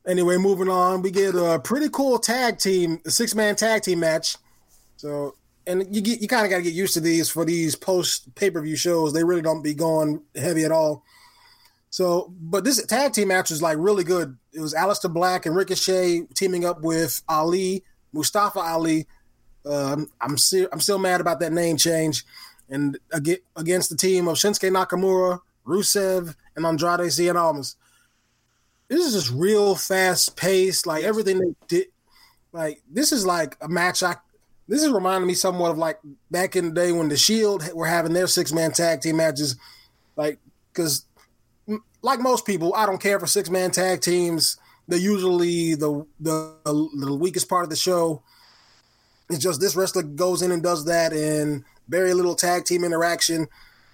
Anyway, 0.07 0.37
moving 0.37 0.69
on, 0.69 1.03
we 1.03 1.11
get 1.11 1.35
a 1.35 1.59
pretty 1.59 1.89
cool 1.89 2.19
tag 2.19 2.59
team, 2.59 3.01
a 3.05 3.11
six 3.11 3.35
man 3.35 3.57
tag 3.57 3.83
team 3.83 3.99
match. 3.99 4.37
So, 4.97 5.35
and 5.67 5.85
you 5.95 6.01
get 6.01 6.21
you 6.21 6.29
kind 6.29 6.45
of 6.45 6.51
got 6.51 6.59
to 6.59 6.63
get 6.63 6.75
used 6.75 6.95
to 6.95 7.01
these 7.01 7.29
for 7.29 7.45
these 7.45 7.75
post 7.75 8.33
pay 8.37 8.51
per 8.51 8.63
view 8.63 8.77
shows. 8.77 9.13
They 9.13 9.25
really 9.25 9.43
don't 9.43 9.63
be 9.63 9.75
going 9.75 10.23
heavy 10.37 10.65
at 10.65 10.71
all. 10.71 11.03
So, 11.91 12.33
but 12.39 12.63
this 12.63 12.85
tag 12.87 13.15
team 13.15 13.29
match 13.29 13.51
was 13.51 13.63
like 13.63 13.79
really 13.81 14.05
good. 14.05 14.37
It 14.53 14.61
was 14.61 14.75
Aleister 14.75 15.13
Black 15.13 15.47
and 15.47 15.57
Ricochet 15.57 16.27
teaming 16.35 16.65
up 16.65 16.83
with 16.83 17.23
Ali, 17.29 17.85
Mustafa 18.17 18.61
Ali. 18.61 19.07
Um, 19.65 20.09
I'm 20.21 20.39
still 20.39 20.69
I'm 20.73 20.81
still 20.81 20.99
mad 20.99 21.21
about 21.21 21.41
that 21.41 21.53
name 21.53 21.77
change 21.77 22.25
and 22.69 22.99
against 23.55 23.91
the 23.91 23.97
team 23.97 24.29
of 24.29 24.37
Shinsuke 24.37 24.71
Nakamura, 24.71 25.41
Rusev, 25.67 26.35
and 26.55 26.67
Andrade 26.67 27.11
Cien 27.11 27.37
Almas. 27.37 27.77
This 28.89 29.05
is 29.05 29.15
just 29.15 29.33
real 29.33 29.75
fast 29.75 30.37
paced, 30.37 30.87
like 30.87 31.05
everything 31.05 31.39
they 31.39 31.55
did. 31.69 31.87
Like 32.53 32.83
this 32.91 33.13
is 33.13 33.27
like 33.27 33.57
a 33.61 33.69
match. 33.69 34.03
I 34.03 34.17
this 34.69 34.83
is 34.83 34.91
reminding 34.91 35.29
me 35.29 35.35
somewhat 35.35 35.71
of 35.71 35.79
like 35.79 35.99
back 36.31 36.57
in 36.57 36.67
the 36.67 36.75
day 36.75 36.93
when 36.93 37.09
the 37.09 37.17
Shield 37.17 37.73
were 37.73 37.87
having 37.87 38.13
their 38.13 38.27
six 38.27 38.53
man 38.53 38.73
tag 38.73 39.01
team 39.01 39.17
matches, 39.17 39.57
like 40.17 40.39
because 40.73 41.05
like 42.03 42.21
most 42.21 42.47
people, 42.47 42.75
I 42.75 42.87
don't 42.87 43.01
care 43.01 43.19
for 43.19 43.27
six 43.27 43.51
man 43.51 43.71
tag 43.71 44.01
teams. 44.01 44.59
They're 44.89 44.99
usually 44.99 45.75
the, 45.75 46.07
the 46.21 46.55
the 46.65 47.15
weakest 47.15 47.49
part 47.49 47.65
of 47.65 47.71
the 47.71 47.77
show. 47.77 48.23
It's 49.29 49.41
just 49.41 49.61
this 49.61 49.75
wrestler 49.75 50.03
goes 50.03 50.43
in 50.43 50.53
and 50.53 50.63
does 50.63 50.85
that, 50.85 51.13
and 51.13 51.65
very 51.89 52.15
little 52.15 52.35
tag 52.35 52.65
team 52.65 52.85
interaction. 52.85 53.49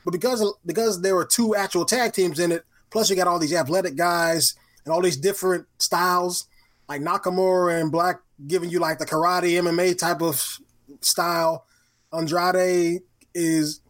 But 0.05 0.11
because 0.11 0.55
because 0.67 1.01
there 1.01 1.15
were 1.15 1.25
two 1.25 1.55
actual 1.55 1.85
tag 1.85 2.13
teams 2.13 2.39
in 2.39 2.53
it, 2.53 2.65
plus 2.91 3.09
you 3.09 3.17
got 3.17 3.27
all 3.27 3.39
these 3.39 3.55
athletic 3.55 3.97
guys 3.97 4.55
and 4.85 4.93
all 4.93 5.01
these 5.01 5.17
different 5.17 5.67
styles, 5.79 6.47
like 6.89 7.01
Nakamura 7.01 7.81
and 7.81 7.91
Black 7.91 8.21
giving 8.47 8.71
you 8.71 8.79
like 8.79 8.99
the 8.99 9.07
karate 9.07 9.53
MMA 9.53 9.99
type 9.99 10.21
of 10.21 10.59
style. 11.01 11.65
Andrade 12.13 13.01
is 13.35 13.81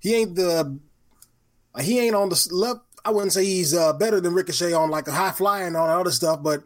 he 0.00 0.14
ain't 0.14 0.34
the 0.34 0.78
he 1.80 2.00
ain't 2.00 2.14
on 2.14 2.28
the 2.28 2.48
left. 2.52 2.80
I 3.04 3.10
wouldn't 3.10 3.32
say 3.32 3.44
he's 3.44 3.74
uh, 3.74 3.92
better 3.92 4.20
than 4.20 4.34
Ricochet 4.34 4.72
on 4.72 4.90
like 4.90 5.08
a 5.08 5.12
high 5.12 5.32
flying 5.32 5.68
and 5.68 5.76
all 5.76 5.86
that 5.86 5.98
other 5.98 6.10
stuff, 6.10 6.42
but 6.42 6.62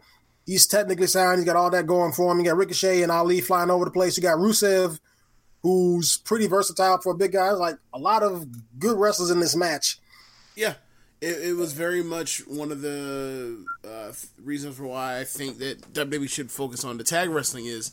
he's 0.46 0.66
technically 0.66 1.06
sound. 1.06 1.38
He's 1.38 1.46
got 1.46 1.56
all 1.56 1.70
that 1.70 1.86
going 1.86 2.12
for 2.12 2.30
him. 2.30 2.38
You 2.38 2.44
got 2.44 2.56
Ricochet 2.56 3.02
and 3.02 3.10
Ali 3.10 3.40
flying 3.40 3.70
over 3.70 3.84
the 3.84 3.90
place. 3.90 4.16
You 4.16 4.22
got 4.22 4.38
Rusev 4.38 4.98
who's 5.62 6.18
pretty 6.18 6.46
versatile 6.46 6.98
for 6.98 7.12
a 7.12 7.16
big 7.16 7.32
guy. 7.32 7.50
Like 7.50 7.78
a 7.92 7.98
lot 7.98 8.22
of 8.22 8.46
good 8.78 8.98
wrestlers 8.98 9.30
in 9.30 9.40
this 9.40 9.56
match. 9.56 9.98
Yeah, 10.54 10.74
it, 11.20 11.48
it 11.48 11.56
was 11.56 11.72
very 11.72 12.02
much 12.02 12.46
one 12.46 12.72
of 12.72 12.80
the 12.80 13.64
uh, 13.84 14.12
reasons 14.42 14.76
for 14.76 14.86
why 14.86 15.20
I 15.20 15.24
think 15.24 15.58
that 15.58 15.92
WWE 15.92 16.28
should 16.28 16.50
focus 16.50 16.84
on 16.84 16.98
the 16.98 17.04
tag 17.04 17.30
wrestling 17.30 17.66
is 17.66 17.92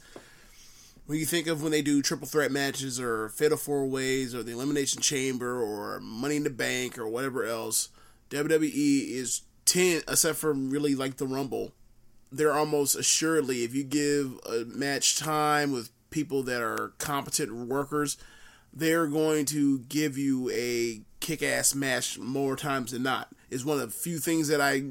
when 1.05 1.19
you 1.19 1.26
think 1.26 1.47
of 1.47 1.61
when 1.61 1.72
they 1.72 1.81
do 1.81 2.01
triple 2.01 2.27
threat 2.27 2.51
matches 2.51 2.99
or 2.99 3.30
fatal 3.30 3.57
four 3.57 3.85
ways 3.85 4.34
or 4.34 4.41
the 4.41 4.51
elimination 4.51 5.01
chamber 5.01 5.61
or 5.61 5.99
money 5.99 6.38
in 6.38 6.43
the 6.43 6.49
bank 6.49 6.97
or 6.97 7.07
whatever 7.07 7.45
else, 7.45 7.89
WWE 8.35 9.09
is 9.09 9.41
ten 9.65 10.01
except 10.07 10.37
for 10.37 10.53
really 10.53 10.95
like 10.95 11.17
the 11.17 11.27
Rumble. 11.27 11.71
They're 12.31 12.53
almost 12.53 12.95
assuredly 12.95 13.63
if 13.63 13.73
you 13.73 13.83
give 13.83 14.39
a 14.45 14.65
match 14.65 15.17
time 15.17 15.71
with 15.71 15.89
people 16.09 16.43
that 16.43 16.61
are 16.61 16.93
competent 16.97 17.67
workers, 17.67 18.17
they're 18.73 19.07
going 19.07 19.45
to 19.45 19.79
give 19.79 20.17
you 20.17 20.49
a 20.51 21.01
kick 21.19 21.41
ass 21.41 21.73
match 21.73 22.19
more 22.19 22.55
times 22.55 22.91
than 22.91 23.03
not. 23.03 23.29
Is 23.49 23.63
one 23.63 23.79
of 23.79 23.87
the 23.87 23.97
few 23.97 24.19
things 24.19 24.47
that 24.49 24.59
I 24.59 24.83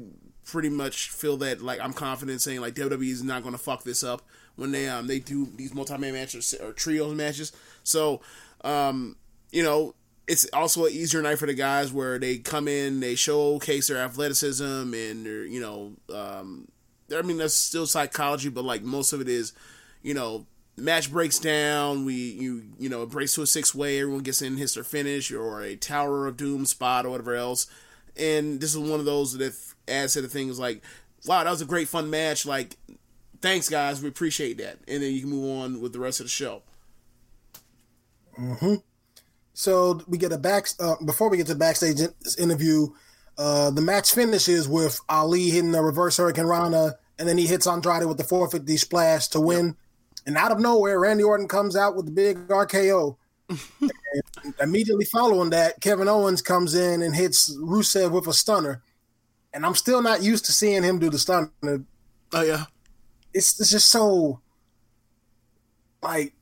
pretty 0.45 0.69
much 0.69 1.09
feel 1.09 1.37
that 1.37 1.61
like 1.61 1.79
I'm 1.79 1.93
confident 1.93 2.41
saying 2.41 2.61
like 2.61 2.75
WWE 2.75 3.09
is 3.09 3.23
not 3.23 3.41
going 3.41 3.53
to 3.53 3.61
fuck 3.61 3.83
this 3.83 4.03
up 4.03 4.21
when 4.55 4.71
they 4.71 4.87
um 4.87 5.07
they 5.07 5.19
do 5.19 5.47
these 5.55 5.73
multi-man 5.73 6.13
matches 6.13 6.53
or 6.61 6.71
trios 6.71 7.13
matches. 7.15 7.51
So, 7.83 8.21
um, 8.63 9.17
you 9.51 9.63
know, 9.63 9.95
it's 10.27 10.47
also 10.53 10.85
an 10.85 10.91
easier 10.91 11.21
night 11.21 11.39
for 11.39 11.45
the 11.45 11.53
guys 11.53 11.93
where 11.93 12.17
they 12.17 12.37
come 12.37 12.67
in, 12.67 12.99
they 12.99 13.15
showcase 13.15 13.87
their 13.87 13.97
athleticism 13.97 14.63
and 14.63 15.25
their, 15.25 15.45
you 15.45 15.61
know, 15.61 15.93
um, 16.13 16.67
I 17.15 17.21
mean 17.21 17.37
that's 17.37 17.53
still 17.53 17.85
psychology, 17.85 18.49
but 18.49 18.63
like 18.63 18.81
most 18.81 19.13
of 19.13 19.21
it 19.21 19.29
is, 19.29 19.53
you 20.01 20.13
know, 20.13 20.45
match 20.77 21.11
breaks 21.11 21.39
down. 21.39 22.05
We 22.05 22.13
you 22.15 22.63
you 22.79 22.89
know 22.89 23.03
it 23.03 23.09
breaks 23.09 23.35
to 23.35 23.43
a 23.43 23.47
six 23.47 23.75
way. 23.75 23.99
Everyone 23.99 24.23
gets 24.23 24.41
in, 24.41 24.57
hits 24.57 24.73
their 24.73 24.83
finish 24.83 25.31
or 25.31 25.61
a 25.61 25.75
Tower 25.75 26.27
of 26.27 26.37
Doom 26.37 26.65
spot 26.65 27.05
or 27.05 27.11
whatever 27.11 27.35
else. 27.35 27.67
And 28.17 28.59
this 28.59 28.73
is 28.73 28.79
one 28.79 28.99
of 28.99 29.05
those 29.05 29.37
that 29.37 29.53
adds 29.87 30.13
to 30.13 30.21
the 30.21 30.27
things 30.27 30.57
like, 30.57 30.81
wow, 31.27 31.43
that 31.43 31.49
was 31.49 31.61
a 31.61 31.65
great 31.65 31.87
fun 31.87 32.09
match. 32.09 32.45
Like 32.45 32.77
thanks 33.41 33.69
guys, 33.69 34.01
we 34.01 34.09
appreciate 34.09 34.57
that, 34.57 34.79
and 34.87 35.03
then 35.03 35.13
you 35.13 35.21
can 35.21 35.29
move 35.29 35.61
on 35.61 35.81
with 35.81 35.93
the 35.93 35.99
rest 35.99 36.19
of 36.19 36.25
the 36.25 36.31
show. 36.31 36.63
Hmm. 38.35 38.75
So 39.55 39.99
we 40.07 40.19
get 40.19 40.31
a 40.31 40.37
back 40.37 40.67
uh, 40.79 40.95
before 41.03 41.29
we 41.29 41.37
get 41.37 41.47
to 41.47 41.53
the 41.53 41.59
backstage 41.59 41.99
interview. 42.37 42.89
Uh, 43.37 43.71
the 43.71 43.81
match 43.81 44.13
finishes 44.13 44.69
with 44.69 44.99
Ali 45.09 45.49
hitting 45.49 45.71
the 45.71 45.81
reverse 45.81 46.17
hurricanrana, 46.17 46.93
and 47.17 47.27
then 47.27 47.37
he 47.37 47.47
hits 47.47 47.65
Andrade 47.65 48.05
with 48.05 48.17
the 48.17 48.23
450 48.23 48.77
splash 48.77 49.27
to 49.29 49.41
win. 49.41 49.65
Yep. 49.65 49.75
And 50.27 50.37
out 50.37 50.51
of 50.51 50.59
nowhere, 50.59 50.99
Randy 50.99 51.23
Orton 51.23 51.47
comes 51.47 51.75
out 51.75 51.95
with 51.95 52.05
the 52.05 52.11
big 52.11 52.47
RKO. 52.47 53.17
immediately 54.61 55.05
following 55.05 55.49
that, 55.49 55.81
Kevin 55.81 56.07
Owens 56.07 56.41
comes 56.43 56.75
in 56.75 57.01
and 57.01 57.15
hits 57.15 57.55
Rusev 57.57 58.11
with 58.11 58.27
a 58.27 58.33
stunner. 58.33 58.83
And 59.53 59.65
I'm 59.65 59.75
still 59.75 60.01
not 60.01 60.21
used 60.23 60.45
to 60.45 60.51
seeing 60.51 60.83
him 60.83 60.99
do 60.99 61.09
the 61.09 61.19
stunner. 61.19 61.51
Oh 61.63 62.41
yeah 62.41 62.65
it's 63.35 63.59
it's 63.59 63.69
just 63.69 63.91
so 63.91 64.39
like 66.01 66.33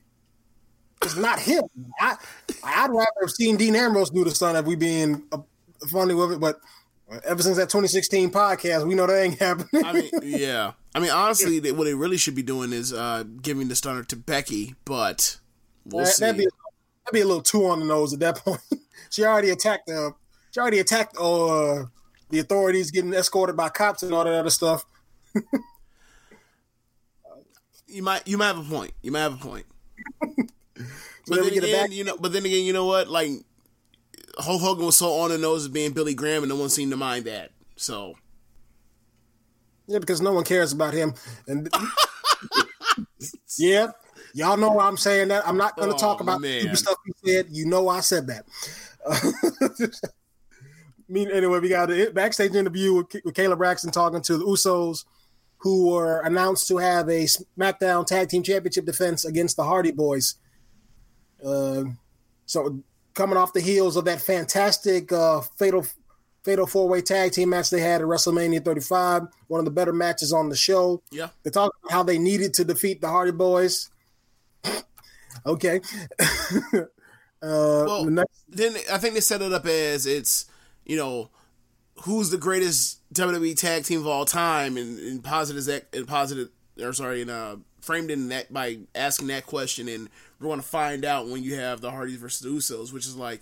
it's 1.02 1.18
not 1.18 1.40
him. 1.40 1.64
I 2.00 2.16
I'd 2.64 2.90
rather 2.90 3.12
have 3.22 3.32
seen 3.32 3.58
Dean 3.58 3.76
Ambrose 3.76 4.10
do 4.10 4.24
the 4.24 4.32
stunt 4.32 4.58
if 4.58 4.66
we 4.66 4.76
being 4.76 5.24
uh, 5.32 5.40
funny 5.88 6.14
with 6.14 6.34
it, 6.34 6.40
but 6.40 6.60
ever 7.26 7.42
since 7.42 7.58
that 7.58 7.70
2016 7.70 8.32
podcast, 8.32 8.88
we 8.88 8.96
know 8.96 9.08
that 9.08 9.22
ain't 9.22 9.40
happening. 9.40 9.86
I 9.86 9.94
mean, 9.94 10.10
yeah. 10.24 10.74
I 10.96 11.00
mean, 11.00 11.12
honestly, 11.12 11.60
they, 11.60 11.72
what 11.72 11.86
they 11.86 11.94
really 11.94 12.18
should 12.18 12.36
be 12.36 12.44
doing 12.44 12.74
is 12.74 12.94
uh, 12.94 13.24
giving 13.42 13.68
the 13.68 13.76
stunner 13.76 14.04
to 14.04 14.16
Becky, 14.16 14.76
but 14.86 15.38
we'll 15.86 16.06
that, 16.06 16.12
see. 16.12 16.26
That'd 16.26 16.38
be, 16.38 16.48
that'd 17.06 17.14
be 17.14 17.22
a 17.22 17.26
little 17.26 17.42
too 17.42 17.66
on 17.68 17.80
the 17.80 17.86
nose 17.86 18.14
at 18.14 18.20
that 18.22 18.38
point. 18.46 18.62
she 19.10 19.24
already 19.26 19.50
attacked 19.50 19.88
the, 19.88 20.14
she 20.52 20.60
already 20.60 20.80
attacked 20.80 21.18
uh, 21.18 21.86
the 22.30 22.40
authorities, 22.40 22.92
getting 22.92 23.14
escorted 23.14 23.58
by 23.58 23.70
cops 23.70 24.04
and 24.04 24.14
all 24.14 24.24
that 24.24 24.34
other 24.34 24.50
stuff 24.50 24.86
you 27.88 28.04
might 28.04 28.28
you 28.28 28.38
might 28.38 28.48
have 28.48 28.60
a 28.60 28.64
point. 28.64 28.92
You 29.02 29.12
might 29.12 29.22
have 29.22 29.34
a 29.34 29.38
point. 29.38 29.66
But 31.28 31.44
then 31.44 31.54
again, 31.54 31.92
you 31.92 32.04
know, 32.04 32.18
but 32.18 32.34
then 32.34 32.46
again, 32.46 32.66
you 32.66 32.74
know 32.74 32.86
what? 32.86 33.08
Like 33.08 33.30
Hulk 34.38 34.62
Hogan 34.62 34.86
was 34.86 34.98
so 34.98 35.12
on 35.14 35.30
the 35.30 35.38
nose 35.38 35.66
of 35.66 35.74
being 35.74 35.92
Billy 35.92 36.14
Graham, 36.14 36.44
and 36.44 36.50
no 36.50 36.56
one 36.56 36.70
seemed 36.70 36.92
to 36.92 36.98
mind 36.98 37.26
that. 37.26 37.52
So 37.76 38.16
yeah, 39.88 40.00
because 40.00 40.22
no 40.22 40.34
one 40.34 40.44
cares 40.44 40.72
about 40.72 40.94
him. 40.94 41.14
And 41.48 41.70
yeah, 43.58 43.88
y'all 44.34 44.58
know 44.58 44.72
why 44.72 44.88
I'm 44.88 44.98
saying 44.98 45.30
that. 45.30 45.48
I'm 45.48 45.58
not 45.58 45.76
going 45.76 45.90
to 45.90 45.96
oh, 45.96 46.00
talk 46.00 46.22
about 46.22 46.42
man. 46.42 46.76
stuff 46.76 46.98
he 47.06 47.32
said. 47.32 47.48
You 47.52 47.66
know 47.66 47.90
I 47.90 48.00
said 48.00 48.28
that. 48.28 48.46
I 51.10 51.12
mean, 51.12 51.30
anyway, 51.30 51.60
we 51.60 51.70
got 51.70 51.92
a 51.92 52.10
backstage 52.12 52.56
interview 52.56 52.94
with, 52.94 53.14
with 53.26 53.36
Kayla 53.36 53.58
Braxton 53.58 53.92
talking 53.92 54.22
to 54.22 54.38
the 54.38 54.46
Usos 54.46 55.04
who 55.58 55.92
were 55.92 56.22
announced 56.22 56.68
to 56.68 56.78
have 56.78 57.08
a 57.08 57.24
SmackDown 57.24 58.06
Tag 58.06 58.30
Team 58.30 58.44
Championship 58.44 58.86
defense 58.86 59.24
against 59.24 59.56
the 59.56 59.64
Hardy 59.64 59.92
Boys. 59.92 60.36
Uh, 61.46 61.84
so 62.46 62.80
coming 63.14 63.38
off 63.38 63.54
the 63.54 63.62
heels 63.62 63.96
of 63.96 64.06
that 64.06 64.22
fantastic 64.22 65.12
uh, 65.12 65.42
fatal 65.58 65.86
fatal 66.44 66.66
four 66.66 66.88
way 66.88 67.02
tag 67.02 67.32
team 67.32 67.50
match 67.50 67.70
they 67.70 67.80
had 67.80 68.02
at 68.02 68.08
WrestleMania 68.08 68.64
35, 68.64 69.24
one 69.48 69.60
of 69.60 69.66
the 69.66 69.72
better 69.72 69.94
matches 69.94 70.34
on 70.34 70.50
the 70.50 70.56
show. 70.56 71.02
Yeah, 71.12 71.30
they 71.44 71.50
talked 71.50 71.78
about 71.82 71.92
how 71.92 72.04
they 72.04 72.18
needed 72.18 72.54
to 72.56 72.66
defeat 72.66 73.02
the 73.02 73.10
Hardy 73.10 73.32
Boys. 73.32 73.90
okay. 75.46 75.82
uh, 76.20 76.84
well, 77.42 78.06
the 78.06 78.12
next- 78.12 78.44
then 78.50 78.76
I 78.92 78.98
think 78.98 79.14
they 79.14 79.22
set 79.22 79.42
it 79.42 79.54
up 79.54 79.66
as 79.66 80.06
it's 80.06 80.46
you 80.86 80.98
know 80.98 81.30
who's 82.04 82.30
the 82.30 82.38
greatest 82.38 83.00
WWE 83.14 83.56
tag 83.56 83.86
team 83.86 84.00
of 84.00 84.08
all 84.08 84.26
time, 84.26 84.78
and, 84.78 85.00
and 85.00 85.24
positive 85.24 85.86
and 85.94 86.08
positive 86.08 86.50
or 86.82 86.94
sorry, 86.94 87.22
and 87.22 87.32
uh, 87.32 87.58
framed 87.82 88.10
in 88.10 88.30
that 88.30 88.52
by 88.52 88.80
asking 88.96 89.28
that 89.28 89.46
question, 89.46 89.88
and 89.88 90.10
we're 90.44 90.50
going 90.50 90.62
to 90.62 90.68
find 90.68 91.06
out 91.06 91.28
when 91.28 91.42
you 91.42 91.56
have 91.56 91.82
the 91.82 91.92
Hardys 91.92 92.18
versus 92.18 92.42
the 92.42 92.50
Usos, 92.50 92.92
which 92.92 93.06
is 93.06 93.16
like, 93.16 93.42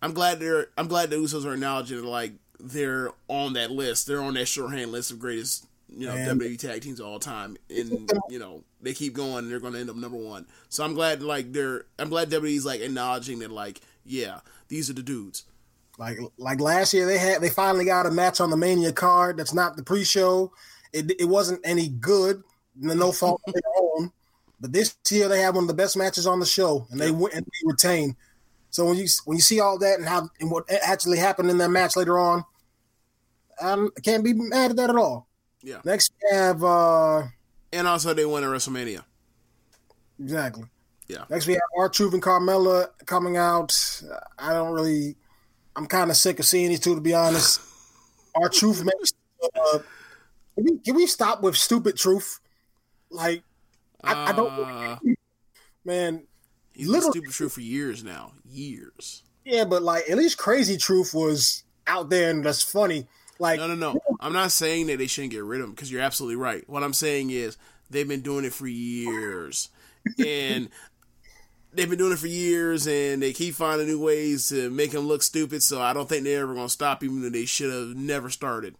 I'm 0.00 0.12
glad 0.12 0.38
they're 0.38 0.68
I'm 0.76 0.86
glad 0.86 1.10
the 1.10 1.16
Usos 1.16 1.44
are 1.44 1.54
acknowledging 1.54 2.04
like 2.04 2.32
they're 2.60 3.10
on 3.26 3.54
that 3.54 3.70
list, 3.70 4.06
they're 4.06 4.22
on 4.22 4.34
that 4.34 4.46
shorthand 4.46 4.92
list 4.92 5.10
of 5.10 5.18
greatest 5.18 5.66
you 5.90 6.06
know 6.06 6.14
Man. 6.14 6.38
WWE 6.38 6.58
tag 6.58 6.82
teams 6.82 7.00
of 7.00 7.06
all 7.06 7.18
time, 7.18 7.56
and 7.68 8.10
you 8.30 8.38
know 8.38 8.62
they 8.80 8.94
keep 8.94 9.14
going, 9.14 9.38
and 9.38 9.50
they're 9.50 9.60
going 9.60 9.72
to 9.72 9.80
end 9.80 9.90
up 9.90 9.96
number 9.96 10.16
one. 10.16 10.46
So 10.68 10.84
I'm 10.84 10.94
glad 10.94 11.22
like 11.22 11.52
they're 11.52 11.86
I'm 11.98 12.08
glad 12.08 12.30
WWE's 12.30 12.66
like 12.66 12.80
acknowledging 12.80 13.40
that 13.40 13.50
like 13.50 13.80
yeah 14.04 14.40
these 14.68 14.88
are 14.88 14.94
the 14.94 15.02
dudes. 15.02 15.44
Like 15.98 16.18
like 16.36 16.60
last 16.60 16.94
year, 16.94 17.06
they 17.06 17.18
had 17.18 17.40
they 17.40 17.50
finally 17.50 17.84
got 17.84 18.06
a 18.06 18.10
match 18.10 18.40
on 18.40 18.50
the 18.50 18.56
Mania 18.56 18.92
card. 18.92 19.36
That's 19.36 19.54
not 19.54 19.76
the 19.76 19.82
pre-show. 19.82 20.52
It 20.92 21.10
it 21.20 21.28
wasn't 21.28 21.60
any 21.64 21.88
good. 21.88 22.44
No 22.76 23.10
fault 23.10 23.40
of 23.48 23.54
their 23.54 23.62
own. 23.76 24.12
But 24.60 24.72
this 24.72 24.96
year 25.10 25.28
they 25.28 25.40
have 25.40 25.54
one 25.54 25.64
of 25.64 25.68
the 25.68 25.74
best 25.74 25.96
matches 25.96 26.26
on 26.26 26.40
the 26.40 26.46
show, 26.46 26.86
and 26.90 27.00
they 27.00 27.10
went 27.10 27.34
and 27.34 27.44
they 27.44 27.66
retained. 27.66 28.16
So 28.70 28.84
when 28.86 28.96
you 28.96 29.06
when 29.24 29.36
you 29.36 29.42
see 29.42 29.60
all 29.60 29.78
that 29.78 29.98
and 29.98 30.08
how 30.08 30.28
and 30.40 30.50
what 30.50 30.64
actually 30.70 31.18
happened 31.18 31.50
in 31.50 31.58
that 31.58 31.70
match 31.70 31.96
later 31.96 32.18
on, 32.18 32.44
I 33.60 33.88
can't 34.02 34.24
be 34.24 34.34
mad 34.34 34.70
at 34.70 34.76
that 34.76 34.90
at 34.90 34.96
all. 34.96 35.28
Yeah. 35.62 35.80
Next 35.84 36.12
we 36.22 36.36
have 36.36 36.62
uh 36.62 37.22
and 37.72 37.86
also 37.86 38.14
they 38.14 38.26
won 38.26 38.44
at 38.44 38.50
WrestleMania. 38.50 39.04
Exactly. 40.20 40.64
Yeah. 41.06 41.24
Next 41.30 41.46
we 41.46 41.54
have 41.54 41.62
R-Truth 41.78 42.14
and 42.14 42.22
Carmella 42.22 42.88
coming 43.06 43.36
out. 43.36 44.02
I 44.38 44.52
don't 44.52 44.72
really 44.72 45.16
I'm 45.78 45.86
kind 45.86 46.10
of 46.10 46.16
sick 46.16 46.40
of 46.40 46.44
seeing 46.44 46.70
these 46.70 46.80
two, 46.80 46.96
to 46.96 47.00
be 47.00 47.14
honest. 47.14 47.60
R-Truth 48.34 48.84
makes. 48.84 49.12
Uh, 49.42 49.78
can, 50.56 50.64
we, 50.64 50.78
can 50.78 50.94
we 50.96 51.06
stop 51.06 51.40
with 51.40 51.56
stupid 51.56 51.96
truth? 51.96 52.40
Like, 53.10 53.44
I, 54.04 54.12
uh, 54.12 54.16
I 54.28 54.32
don't. 54.32 54.50
Uh, 54.50 54.98
man, 55.84 56.22
he's 56.72 56.90
been 56.90 57.02
stupid 57.02 57.30
truth 57.30 57.52
for 57.52 57.60
years 57.60 58.04
now. 58.04 58.32
Years. 58.44 59.22
Yeah, 59.44 59.64
but 59.64 59.82
like, 59.82 60.08
at 60.10 60.18
least 60.18 60.38
crazy 60.38 60.76
truth 60.76 61.14
was 61.14 61.64
out 61.86 62.10
there 62.10 62.30
and 62.30 62.44
that's 62.44 62.62
funny. 62.62 63.06
Like, 63.38 63.60
no, 63.60 63.68
no, 63.68 63.74
no. 63.74 64.00
I'm 64.20 64.32
not 64.32 64.50
saying 64.50 64.88
that 64.88 64.98
they 64.98 65.06
shouldn't 65.06 65.32
get 65.32 65.44
rid 65.44 65.60
of 65.60 65.68
him 65.68 65.70
because 65.72 65.90
you're 65.90 66.02
absolutely 66.02 66.36
right. 66.36 66.68
What 66.68 66.82
I'm 66.82 66.92
saying 66.92 67.30
is 67.30 67.56
they've 67.88 68.08
been 68.08 68.20
doing 68.20 68.44
it 68.44 68.52
for 68.52 68.66
years, 68.66 69.70
and 70.18 70.68
they've 71.72 71.88
been 71.88 71.98
doing 71.98 72.12
it 72.12 72.18
for 72.18 72.26
years 72.26 72.86
and 72.86 73.22
they 73.22 73.32
keep 73.32 73.54
finding 73.54 73.86
new 73.86 74.02
ways 74.02 74.48
to 74.48 74.70
make 74.70 74.92
him 74.92 75.02
look 75.06 75.22
stupid. 75.22 75.62
So 75.62 75.80
I 75.80 75.92
don't 75.92 76.08
think 76.08 76.24
they're 76.24 76.42
ever 76.42 76.54
going 76.54 76.66
to 76.66 76.72
stop, 76.72 77.04
even 77.04 77.22
though 77.22 77.30
they 77.30 77.44
should 77.44 77.72
have 77.72 77.96
never 77.96 78.30
started. 78.30 78.76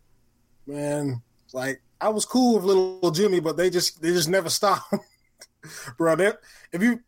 Man, 0.66 1.22
like 1.52 1.80
I 2.00 2.08
was 2.10 2.24
cool 2.24 2.56
with 2.56 2.64
little 2.64 3.10
Jimmy, 3.10 3.40
but 3.40 3.56
they 3.56 3.70
just 3.70 4.02
they 4.02 4.10
just 4.10 4.28
never 4.28 4.50
stop, 4.50 4.84
bro. 5.96 6.16
That 6.16 6.38
if 6.72 6.82
you 6.82 7.00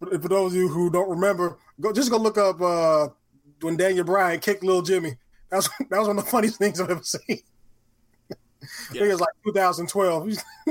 for 0.00 0.28
those 0.28 0.52
of 0.52 0.56
you 0.56 0.68
who 0.68 0.90
don't 0.90 1.08
remember, 1.08 1.58
go 1.80 1.92
just 1.92 2.10
go 2.10 2.16
look 2.16 2.38
up 2.38 2.60
uh, 2.60 3.08
when 3.60 3.76
Daniel 3.76 4.04
Bryan 4.04 4.40
kicked 4.40 4.62
little 4.62 4.82
Jimmy. 4.82 5.16
That 5.50 5.56
was 5.56 5.68
that 5.90 5.98
was 5.98 6.08
one 6.08 6.18
of 6.18 6.24
the 6.24 6.30
funniest 6.30 6.58
things 6.58 6.80
I've 6.80 6.90
ever 6.90 7.02
seen. 7.02 7.20
Yeah. 7.28 7.36
I 8.30 8.92
think 8.92 9.02
it 9.02 9.08
was 9.08 9.20
like 9.20 9.34
2012. 9.44 10.26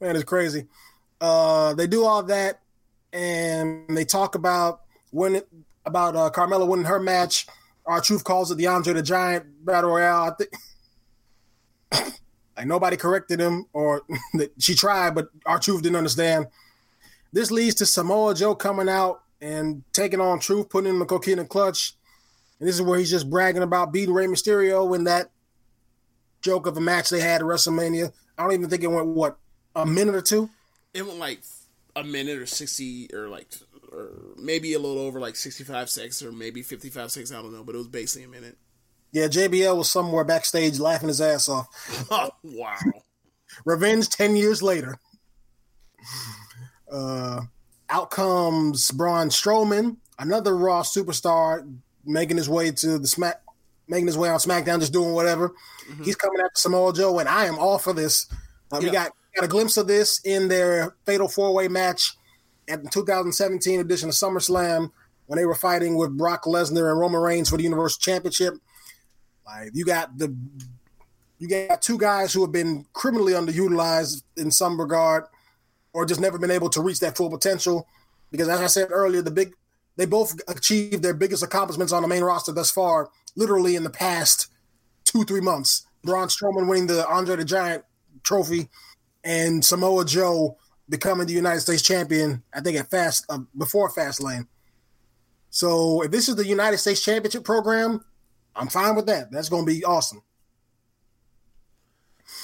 Man, 0.00 0.16
it's 0.16 0.24
crazy. 0.24 0.66
Uh, 1.20 1.74
they 1.74 1.86
do 1.86 2.04
all 2.04 2.22
that 2.24 2.60
and 3.12 3.96
they 3.96 4.04
talk 4.04 4.34
about 4.34 4.82
when 5.10 5.36
it, 5.36 5.48
about 5.86 6.16
uh, 6.16 6.30
Carmella 6.30 6.66
winning 6.66 6.84
her 6.84 7.00
match. 7.00 7.46
R-Truth 7.86 8.24
calls 8.24 8.50
it 8.50 8.56
the 8.56 8.66
Andre 8.66 8.94
the 8.94 9.02
Giant 9.02 9.64
Battle 9.64 9.90
Royale. 9.90 10.30
I 10.30 10.34
think 10.34 10.50
like 12.64 12.68
nobody 12.68 12.96
corrected 12.96 13.40
him, 13.40 13.66
or 13.72 14.02
she 14.58 14.74
tried, 14.74 15.14
but 15.14 15.28
R-Truth 15.46 15.82
didn't 15.82 15.96
understand. 15.96 16.46
this 17.32 17.50
leads 17.50 17.74
to 17.76 17.86
Samoa 17.86 18.34
Joe 18.34 18.54
coming 18.54 18.88
out 18.88 19.22
and 19.40 19.82
taking 19.92 20.20
on 20.20 20.38
Truth, 20.38 20.70
putting 20.70 20.90
in 20.90 20.98
the 20.98 21.04
coquina 21.04 21.44
clutch. 21.44 21.94
And 22.58 22.68
this 22.68 22.76
is 22.76 22.82
where 22.82 22.98
he's 22.98 23.10
just 23.10 23.28
bragging 23.28 23.62
about 23.62 23.92
beating 23.92 24.14
Rey 24.14 24.26
Mysterio 24.26 24.94
in 24.96 25.04
that 25.04 25.30
joke 26.40 26.66
of 26.66 26.76
a 26.76 26.80
match 26.80 27.10
they 27.10 27.20
had 27.20 27.40
at 27.42 27.46
WrestleMania. 27.46 28.12
I 28.38 28.42
don't 28.42 28.52
even 28.52 28.70
think 28.70 28.82
it 28.82 28.88
went 28.88 29.08
what 29.08 29.36
a 29.76 29.84
minute 29.84 30.14
or 30.14 30.22
two. 30.22 30.48
It 30.94 31.04
went 31.04 31.18
like 31.18 31.40
a 31.96 32.04
minute 32.04 32.38
or 32.38 32.46
sixty 32.46 33.08
or 33.12 33.28
like 33.28 33.48
or 33.92 34.10
maybe 34.36 34.72
a 34.74 34.78
little 34.78 34.98
over 34.98 35.20
like 35.20 35.36
sixty 35.36 35.64
five 35.64 35.90
seconds 35.90 36.22
or 36.22 36.32
maybe 36.32 36.62
fifty 36.62 36.88
five 36.88 37.10
seconds. 37.10 37.32
I 37.32 37.42
don't 37.42 37.52
know, 37.52 37.64
but 37.64 37.74
it 37.74 37.78
was 37.78 37.88
basically 37.88 38.24
a 38.24 38.28
minute. 38.28 38.56
Yeah, 39.14 39.28
JBL 39.28 39.76
was 39.76 39.88
somewhere 39.88 40.24
backstage 40.24 40.80
laughing 40.80 41.06
his 41.06 41.20
ass 41.20 41.48
off. 41.48 41.68
oh, 42.10 42.30
wow. 42.42 42.76
Revenge 43.64 44.08
10 44.08 44.34
years 44.34 44.60
later. 44.60 44.98
Uh, 46.90 47.42
out 47.88 48.10
comes 48.10 48.90
Braun 48.90 49.28
Strowman, 49.28 49.98
another 50.18 50.56
Raw 50.56 50.82
superstar, 50.82 51.64
making 52.04 52.38
his 52.38 52.48
way 52.48 52.72
to 52.72 52.98
the 52.98 53.06
Smack, 53.06 53.40
making 53.86 54.08
his 54.08 54.18
way 54.18 54.28
on 54.28 54.40
SmackDown, 54.40 54.80
just 54.80 54.92
doing 54.92 55.12
whatever. 55.12 55.50
Mm-hmm. 55.88 56.02
He's 56.02 56.16
coming 56.16 56.40
after 56.40 56.56
Samoa 56.56 56.92
Joe, 56.92 57.20
and 57.20 57.28
I 57.28 57.44
am 57.44 57.56
all 57.56 57.78
for 57.78 57.92
this. 57.92 58.26
Uh, 58.72 58.80
yeah. 58.80 58.86
We 58.86 58.90
got 58.90 59.12
got 59.36 59.44
a 59.44 59.48
glimpse 59.48 59.76
of 59.76 59.86
this 59.86 60.20
in 60.24 60.48
their 60.48 60.96
Fatal 61.06 61.28
Four 61.28 61.54
Way 61.54 61.68
match 61.68 62.16
at 62.68 62.82
the 62.82 62.90
2017 62.90 63.78
edition 63.78 64.08
of 64.08 64.16
SummerSlam 64.16 64.90
when 65.26 65.38
they 65.38 65.46
were 65.46 65.54
fighting 65.54 65.96
with 65.96 66.16
Brock 66.16 66.44
Lesnar 66.44 66.90
and 66.90 66.98
Roman 66.98 67.20
Reigns 67.20 67.48
for 67.48 67.56
the 67.56 67.62
Universal 67.62 68.00
Championship. 68.00 68.54
Like 69.46 69.70
you 69.74 69.84
got 69.84 70.16
the 70.18 70.34
you 71.38 71.48
got 71.48 71.82
two 71.82 71.98
guys 71.98 72.32
who 72.32 72.42
have 72.42 72.52
been 72.52 72.86
criminally 72.92 73.32
underutilized 73.32 74.22
in 74.36 74.50
some 74.50 74.80
regard, 74.80 75.24
or 75.92 76.06
just 76.06 76.20
never 76.20 76.38
been 76.38 76.50
able 76.50 76.70
to 76.70 76.80
reach 76.80 77.00
that 77.00 77.16
full 77.16 77.30
potential. 77.30 77.86
Because 78.30 78.48
as 78.48 78.60
I 78.60 78.66
said 78.66 78.88
earlier, 78.90 79.22
the 79.22 79.30
big 79.30 79.54
they 79.96 80.06
both 80.06 80.40
achieved 80.48 81.02
their 81.02 81.14
biggest 81.14 81.42
accomplishments 81.42 81.92
on 81.92 82.02
the 82.02 82.08
main 82.08 82.24
roster 82.24 82.52
thus 82.52 82.70
far, 82.70 83.10
literally 83.36 83.76
in 83.76 83.84
the 83.84 83.90
past 83.90 84.48
two 85.04 85.24
three 85.24 85.40
months. 85.40 85.86
Braun 86.02 86.28
Strowman 86.28 86.68
winning 86.68 86.86
the 86.86 87.06
Andre 87.08 87.36
the 87.36 87.44
Giant 87.44 87.84
Trophy, 88.22 88.68
and 89.24 89.64
Samoa 89.64 90.04
Joe 90.04 90.56
becoming 90.88 91.26
the 91.26 91.32
United 91.32 91.60
States 91.60 91.82
champion. 91.82 92.42
I 92.52 92.60
think 92.60 92.78
at 92.78 92.90
Fast 92.90 93.24
uh, 93.28 93.38
before 93.56 93.90
Fastlane. 93.90 94.46
So 95.50 96.02
if 96.02 96.10
this 96.10 96.28
is 96.28 96.36
the 96.36 96.46
United 96.46 96.78
States 96.78 97.02
Championship 97.02 97.44
program, 97.44 98.04
I'm 98.56 98.68
fine 98.68 98.94
with 98.94 99.06
that. 99.06 99.30
That's 99.30 99.48
going 99.48 99.66
to 99.66 99.72
be 99.72 99.84
awesome. 99.84 100.22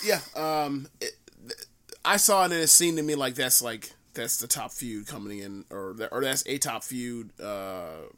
Yeah, 0.05 0.21
um, 0.35 0.89
it, 1.01 1.13
I 2.05 2.17
saw 2.17 2.43
it 2.43 2.53
and 2.53 2.61
it 2.61 2.69
seemed 2.69 2.97
to 2.99 3.03
me 3.03 3.15
like 3.15 3.35
that's 3.35 3.63
like 3.63 3.93
that's 4.15 4.39
the 4.39 4.47
top 4.47 4.73
feud 4.73 5.07
coming 5.07 5.39
in, 5.39 5.65
or 5.71 5.97
or 6.11 6.23
that's 6.23 6.45
a 6.47 6.59
top 6.59 6.85
feud. 6.85 7.31
Uh, 7.41 8.09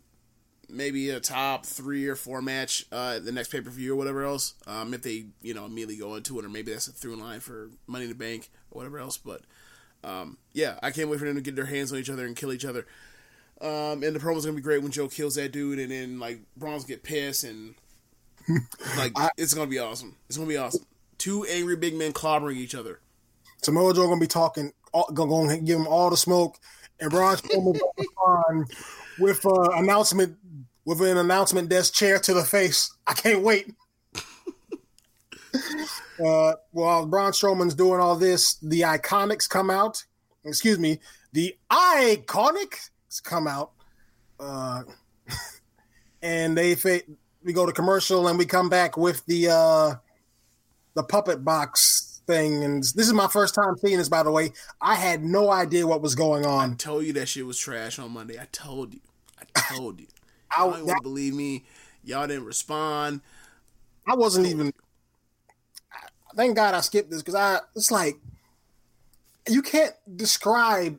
maybe 0.68 1.10
a 1.10 1.20
top 1.20 1.66
three 1.66 2.06
or 2.08 2.16
four 2.16 2.40
match 2.40 2.86
uh, 2.90 3.18
the 3.18 3.32
next 3.32 3.48
pay 3.48 3.60
per 3.60 3.70
view 3.70 3.92
or 3.92 3.96
whatever 3.96 4.24
else. 4.24 4.54
Um, 4.66 4.94
if 4.94 5.02
they 5.02 5.26
you 5.42 5.54
know 5.54 5.64
immediately 5.64 5.96
go 5.96 6.14
into 6.14 6.38
it, 6.38 6.44
or 6.44 6.48
maybe 6.48 6.72
that's 6.72 6.88
a 6.88 6.92
through 6.92 7.16
line 7.16 7.40
for 7.40 7.70
Money 7.86 8.04
in 8.04 8.10
the 8.10 8.16
Bank 8.16 8.50
or 8.70 8.78
whatever 8.78 8.98
else. 8.98 9.16
But 9.16 9.42
um, 10.04 10.38
yeah, 10.52 10.78
I 10.82 10.90
can't 10.90 11.08
wait 11.08 11.18
for 11.18 11.26
them 11.26 11.36
to 11.36 11.40
get 11.40 11.56
their 11.56 11.66
hands 11.66 11.92
on 11.92 11.98
each 11.98 12.10
other 12.10 12.26
and 12.26 12.36
kill 12.36 12.52
each 12.52 12.64
other. 12.64 12.86
Um, 13.60 14.02
and 14.02 14.16
the 14.16 14.20
promo's 14.20 14.44
gonna 14.44 14.56
be 14.56 14.62
great 14.62 14.82
when 14.82 14.90
Joe 14.90 15.08
kills 15.08 15.36
that 15.36 15.52
dude, 15.52 15.78
and 15.78 15.90
then 15.90 16.18
like 16.18 16.40
Braun's 16.56 16.84
get 16.84 17.02
pissed, 17.02 17.44
and 17.44 17.74
like 18.96 19.12
I, 19.16 19.30
it's 19.36 19.54
gonna 19.54 19.70
be 19.70 19.78
awesome. 19.78 20.16
It's 20.28 20.36
gonna 20.36 20.48
be 20.48 20.56
awesome. 20.56 20.84
Two 21.18 21.44
angry 21.44 21.76
big 21.76 21.94
men 21.94 22.12
clobbering 22.12 22.56
each 22.56 22.74
other. 22.74 23.00
Samoa 23.62 23.94
Joe 23.94 24.08
gonna 24.08 24.20
be 24.20 24.26
talking, 24.26 24.72
gonna 25.14 25.58
give 25.58 25.78
him 25.78 25.86
all 25.86 26.10
the 26.10 26.16
smoke, 26.16 26.58
and 27.00 27.10
Braun 27.10 27.36
Strowman 27.36 27.78
on 28.26 28.66
with 29.18 29.44
uh, 29.46 29.70
announcement 29.74 30.36
with 30.84 31.00
an 31.00 31.16
announcement 31.16 31.68
desk 31.68 31.94
chair 31.94 32.18
to 32.18 32.34
the 32.34 32.42
face. 32.42 32.92
I 33.06 33.14
can't 33.14 33.42
wait. 33.42 33.72
uh, 36.24 36.54
while 36.72 37.06
Braun 37.06 37.32
Strowman's 37.32 37.74
doing 37.74 38.00
all 38.00 38.16
this, 38.16 38.54
the 38.56 38.80
Iconics 38.80 39.48
come 39.48 39.70
out. 39.70 40.04
Excuse 40.44 40.78
me, 40.78 40.98
the 41.32 41.56
Iconics 41.70 42.90
come 43.22 43.46
out, 43.46 43.70
uh, 44.40 44.82
and 46.22 46.58
they 46.58 46.74
we 47.44 47.52
go 47.52 47.66
to 47.66 47.72
commercial 47.72 48.28
and 48.28 48.38
we 48.38 48.46
come 48.46 48.68
back 48.68 48.96
with 48.96 49.24
the 49.26 49.48
uh, 49.48 49.94
the 50.94 51.02
puppet 51.02 51.44
box 51.44 52.22
thing. 52.26 52.62
And 52.62 52.82
this 52.82 53.06
is 53.06 53.12
my 53.12 53.28
first 53.28 53.54
time 53.54 53.76
seeing 53.78 53.98
this, 53.98 54.08
by 54.08 54.22
the 54.22 54.30
way. 54.30 54.52
I 54.80 54.94
had 54.94 55.24
no 55.24 55.50
idea 55.50 55.86
what 55.86 56.02
was 56.02 56.14
going 56.14 56.46
on. 56.46 56.72
I 56.72 56.74
told 56.74 57.04
you 57.04 57.12
that 57.14 57.28
shit 57.28 57.46
was 57.46 57.58
trash 57.58 57.98
on 57.98 58.10
Monday. 58.12 58.38
I 58.38 58.46
told 58.52 58.94
you. 58.94 59.00
I 59.40 59.60
told 59.74 60.00
you. 60.00 60.06
I 60.56 60.66
don't 60.66 60.86
that, 60.86 61.00
believe 61.02 61.34
me. 61.34 61.64
Y'all 62.04 62.26
didn't 62.26 62.44
respond. 62.44 63.20
I 64.06 64.14
wasn't 64.14 64.46
even. 64.46 64.72
Thank 66.34 66.56
God 66.56 66.74
I 66.74 66.80
skipped 66.80 67.10
this 67.10 67.22
because 67.22 67.34
I. 67.34 67.60
It's 67.74 67.90
like 67.90 68.16
you 69.48 69.62
can't 69.62 69.94
describe 70.16 70.98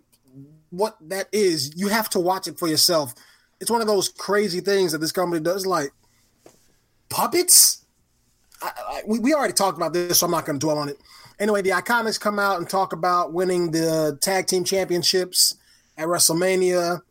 what 0.69 0.97
that 1.09 1.27
is. 1.31 1.73
You 1.75 1.89
have 1.89 2.09
to 2.11 2.19
watch 2.19 2.47
it 2.47 2.57
for 2.57 2.67
yourself. 2.67 3.13
It's 3.59 3.71
one 3.71 3.81
of 3.81 3.87
those 3.87 4.09
crazy 4.09 4.59
things 4.59 4.91
that 4.91 4.99
this 4.99 5.11
company 5.11 5.41
does. 5.41 5.65
Like 5.65 5.91
puppets. 7.13 7.85
I, 8.61 8.71
I, 8.75 9.01
we, 9.05 9.19
we 9.19 9.33
already 9.33 9.53
talked 9.53 9.77
about 9.77 9.93
this, 9.93 10.19
so 10.19 10.25
I'm 10.25 10.31
not 10.31 10.45
going 10.45 10.59
to 10.59 10.65
dwell 10.65 10.79
on 10.79 10.89
it. 10.89 10.97
Anyway, 11.39 11.61
the 11.61 11.69
Iconics 11.69 12.19
come 12.19 12.39
out 12.39 12.57
and 12.57 12.67
talk 12.67 12.91
about 12.91 13.33
winning 13.33 13.69
the 13.71 14.17
tag 14.21 14.47
team 14.47 14.63
championships 14.63 15.55
at 15.95 16.07
WrestleMania, 16.07 17.01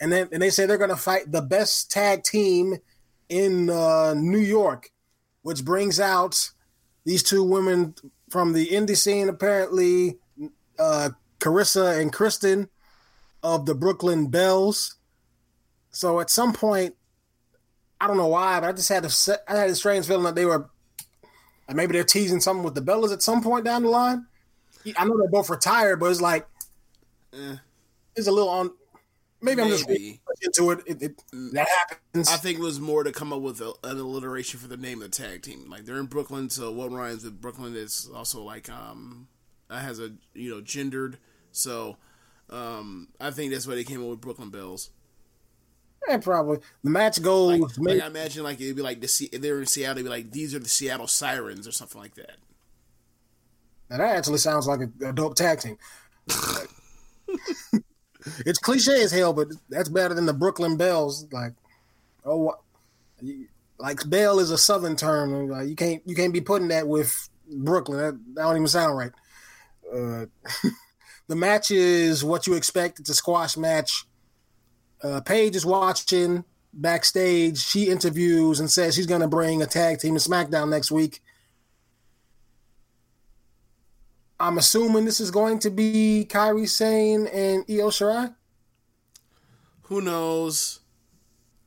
and 0.00 0.12
then 0.12 0.28
and 0.32 0.42
they 0.42 0.50
say 0.50 0.66
they're 0.66 0.78
going 0.78 0.90
to 0.90 0.96
fight 0.96 1.30
the 1.30 1.42
best 1.42 1.90
tag 1.92 2.24
team 2.24 2.78
in 3.28 3.70
uh, 3.70 4.14
New 4.14 4.38
York, 4.38 4.90
which 5.42 5.64
brings 5.64 6.00
out 6.00 6.50
these 7.04 7.22
two 7.22 7.44
women 7.44 7.94
from 8.30 8.52
the 8.52 8.66
indie 8.68 8.96
scene, 8.96 9.28
apparently 9.28 10.16
uh, 10.78 11.10
Carissa 11.38 12.00
and 12.00 12.12
Kristen 12.12 12.68
of 13.42 13.66
the 13.66 13.74
Brooklyn 13.74 14.28
Bells. 14.28 14.96
So 15.90 16.20
at 16.20 16.30
some 16.30 16.52
point, 16.52 16.94
I 18.02 18.08
don't 18.08 18.16
know 18.16 18.26
why, 18.26 18.58
but 18.58 18.66
I 18.66 18.72
just 18.72 18.88
had 18.88 19.04
a 19.04 19.38
I 19.48 19.60
had 19.60 19.70
a 19.70 19.76
strange 19.76 20.08
feeling 20.08 20.24
that 20.24 20.34
they 20.34 20.44
were 20.44 20.68
maybe 21.72 21.92
they're 21.92 22.02
teasing 22.02 22.40
something 22.40 22.64
with 22.64 22.74
the 22.74 22.80
Bellas 22.80 23.12
at 23.12 23.22
some 23.22 23.40
point 23.44 23.64
down 23.64 23.84
the 23.84 23.90
line. 23.90 24.26
I 24.96 25.04
know 25.04 25.16
they're 25.16 25.30
both 25.30 25.48
retired, 25.48 26.00
but 26.00 26.10
it's 26.10 26.20
like 26.20 26.44
eh. 27.32 27.58
it's 28.16 28.26
a 28.26 28.32
little 28.32 28.48
on. 28.48 28.72
Maybe, 29.40 29.62
maybe. 29.62 29.72
I'm 29.72 29.78
just 29.78 29.88
into 30.42 30.72
it. 30.72 30.80
It, 30.84 31.02
it. 31.02 31.22
Mm. 31.32 31.52
That 31.52 31.68
happens. 31.68 32.28
I 32.28 32.38
think 32.38 32.58
it 32.58 32.62
was 32.62 32.80
more 32.80 33.04
to 33.04 33.12
come 33.12 33.32
up 33.32 33.40
with 33.40 33.60
a, 33.60 33.72
an 33.84 34.00
alliteration 34.00 34.58
for 34.58 34.66
the 34.66 34.76
name 34.76 35.00
of 35.00 35.08
the 35.12 35.16
tag 35.16 35.42
team. 35.42 35.70
Like 35.70 35.84
they're 35.84 36.00
in 36.00 36.06
Brooklyn, 36.06 36.50
so 36.50 36.72
what 36.72 36.90
rhymes 36.90 37.22
with 37.22 37.40
Brooklyn 37.40 37.76
is 37.76 38.10
also 38.12 38.42
like 38.42 38.68
um 38.68 39.28
has 39.70 40.00
a 40.00 40.10
you 40.34 40.50
know 40.50 40.60
gendered. 40.60 41.18
So 41.52 41.98
um 42.50 43.10
I 43.20 43.30
think 43.30 43.52
that's 43.52 43.68
why 43.68 43.76
they 43.76 43.84
came 43.84 44.02
up 44.02 44.08
with 44.08 44.20
Brooklyn 44.20 44.50
Bells. 44.50 44.90
Yeah, 46.08 46.18
probably. 46.18 46.58
The 46.82 46.90
match 46.90 47.22
goes. 47.22 47.60
Like, 47.60 47.78
maybe, 47.78 47.98
like 47.98 48.04
I 48.04 48.06
imagine, 48.08 48.44
like 48.44 48.60
it'd 48.60 48.76
be 48.76 48.82
like 48.82 49.00
the 49.00 49.28
if 49.32 49.40
they 49.40 49.52
were 49.52 49.60
in 49.60 49.66
Seattle, 49.66 49.98
it'd 49.98 50.04
be 50.04 50.10
like 50.10 50.30
these 50.32 50.54
are 50.54 50.58
the 50.58 50.68
Seattle 50.68 51.06
Sirens 51.06 51.68
or 51.68 51.72
something 51.72 52.00
like 52.00 52.14
that. 52.16 52.36
Now 53.90 53.98
that 53.98 54.16
actually 54.16 54.38
sounds 54.38 54.66
like 54.66 54.80
a, 54.80 55.08
a 55.08 55.12
dope 55.12 55.36
tag 55.36 55.60
team. 55.60 55.78
it's 58.46 58.58
cliche 58.58 59.02
as 59.02 59.12
hell, 59.12 59.32
but 59.32 59.48
that's 59.68 59.88
better 59.88 60.14
than 60.14 60.26
the 60.26 60.32
Brooklyn 60.32 60.76
Bells. 60.76 61.26
Like, 61.32 61.52
oh, 62.24 62.56
like 63.78 64.08
Bell 64.08 64.38
is 64.38 64.50
a 64.50 64.58
Southern 64.58 64.96
term. 64.96 65.48
Like 65.48 65.68
you 65.68 65.76
can't 65.76 66.02
you 66.06 66.14
can't 66.16 66.32
be 66.32 66.40
putting 66.40 66.68
that 66.68 66.88
with 66.88 67.28
Brooklyn. 67.48 67.98
That, 67.98 68.34
that 68.34 68.42
don't 68.42 68.56
even 68.56 68.68
sound 68.68 68.96
right. 68.96 69.12
Uh, 69.92 70.26
the 71.28 71.36
match 71.36 71.70
is 71.70 72.24
what 72.24 72.46
you 72.46 72.54
expect. 72.54 72.98
It's 73.00 73.10
a 73.10 73.14
squash 73.14 73.56
match. 73.56 74.06
Uh, 75.02 75.20
Paige 75.20 75.56
is 75.56 75.66
watching 75.66 76.44
backstage. 76.72 77.58
She 77.58 77.88
interviews 77.88 78.60
and 78.60 78.70
says 78.70 78.94
she's 78.94 79.06
going 79.06 79.20
to 79.20 79.28
bring 79.28 79.62
a 79.62 79.66
tag 79.66 79.98
team 79.98 80.14
to 80.14 80.20
SmackDown 80.20 80.70
next 80.70 80.90
week. 80.90 81.22
I'm 84.38 84.58
assuming 84.58 85.04
this 85.04 85.20
is 85.20 85.30
going 85.30 85.60
to 85.60 85.70
be 85.70 86.26
Kairi 86.28 86.68
Sane 86.68 87.26
and 87.28 87.64
Io 87.68 87.90
Shirai. 87.90 88.34
Who 89.82 90.00
knows? 90.00 90.80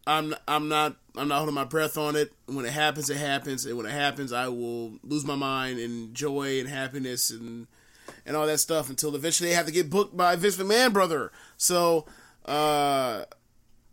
I'm 0.08 0.36
I'm 0.48 0.68
not 0.68 0.98
I'm 1.16 1.28
not 1.28 1.38
holding 1.38 1.56
my 1.56 1.64
breath 1.64 1.98
on 1.98 2.16
it. 2.16 2.34
When 2.48 2.66
it 2.66 2.74
happens, 2.74 3.10
it 3.10 3.18
happens, 3.18 3.66
and 3.66 3.78
when 3.78 3.86
it 3.86 3.92
happens, 3.92 4.34
I 4.34 4.50
will 4.50 4.94
lose 5.04 5.26
my 5.26 5.36
mind 5.36 5.80
and 5.80 6.14
joy 6.14 6.60
and 6.60 6.68
happiness 6.68 7.32
and 7.32 7.68
and 8.26 8.36
all 8.36 8.46
that 8.48 8.60
stuff 8.60 8.90
until 8.90 9.16
eventually 9.16 9.50
they 9.50 9.56
have 9.56 9.66
to 9.68 9.72
get 9.72 9.90
booked 9.90 10.16
by 10.16 10.36
Vince 10.36 10.58
McMahon, 10.58 10.92
brother. 10.92 11.32
So 11.58 12.06
uh, 12.46 13.26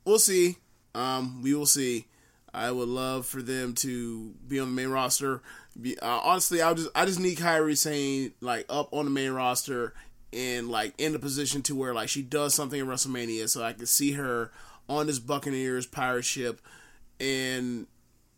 we'll 0.05 0.19
see. 0.19 0.57
Um, 0.95 1.43
we 1.43 1.55
will 1.55 1.67
see. 1.67 2.07
I 2.55 2.71
would 2.71 2.89
love 2.89 3.27
for 3.27 3.41
them 3.41 3.75
to 3.77 4.35
be 4.47 4.61
on 4.61 4.69
the 4.69 4.75
main 4.75 4.91
roster. 4.91 5.43
Be, 5.81 5.99
uh, 5.99 6.21
honestly, 6.23 6.61
I 6.61 6.75
just 6.75 6.91
I 6.95 7.07
just 7.07 7.19
need 7.21 7.39
Kairi 7.39 7.77
Sane 7.77 8.33
like 8.41 8.67
up 8.69 8.93
on 8.93 9.07
the 9.07 9.11
main 9.11 9.31
roster 9.33 9.95
and 10.33 10.69
like 10.69 10.95
in 10.99 11.15
a 11.15 11.19
position 11.19 11.63
to 11.63 11.75
where 11.75 11.95
like 11.95 12.11
she 12.11 12.23
does 12.23 12.55
something 12.55 12.79
in 12.79 12.87
WrestleMania, 12.87 13.49
so 13.49 13.63
I 13.63 13.73
can 13.73 13.87
see 13.87 14.13
her 14.13 14.51
on 14.89 15.07
this 15.07 15.19
Buccaneers 15.19 15.87
pirate 15.87 16.25
ship, 16.25 16.61
and 17.19 17.87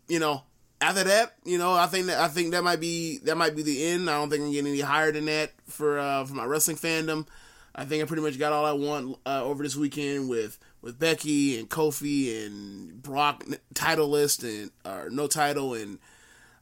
you 0.06 0.20
know 0.20 0.42
after 0.80 1.02
that, 1.04 1.34
you 1.44 1.58
know 1.58 1.72
I 1.72 1.86
think 1.86 2.06
that 2.06 2.20
I 2.20 2.28
think 2.28 2.52
that 2.52 2.62
might 2.62 2.80
be 2.80 3.18
that 3.24 3.36
might 3.36 3.56
be 3.56 3.62
the 3.62 3.84
end. 3.84 4.08
I 4.08 4.18
don't 4.18 4.30
think 4.30 4.44
I'm 4.44 4.52
getting 4.52 4.70
any 4.70 4.80
higher 4.80 5.10
than 5.10 5.24
that 5.24 5.50
for 5.66 5.98
uh, 5.98 6.24
for 6.24 6.34
my 6.34 6.44
wrestling 6.44 6.76
fandom. 6.76 7.26
I 7.74 7.84
think 7.84 8.02
I 8.02 8.06
pretty 8.06 8.22
much 8.22 8.38
got 8.38 8.52
all 8.52 8.64
I 8.64 8.72
want 8.72 9.18
uh, 9.26 9.42
over 9.42 9.62
this 9.62 9.76
weekend 9.76 10.28
with 10.28 10.58
with 10.80 10.98
Becky 10.98 11.58
and 11.58 11.68
Kofi 11.68 12.46
and 12.46 13.02
Brock 13.02 13.44
title 13.74 14.08
list 14.08 14.42
and 14.44 14.70
or 14.84 15.10
no 15.10 15.26
title 15.26 15.74
and 15.74 15.98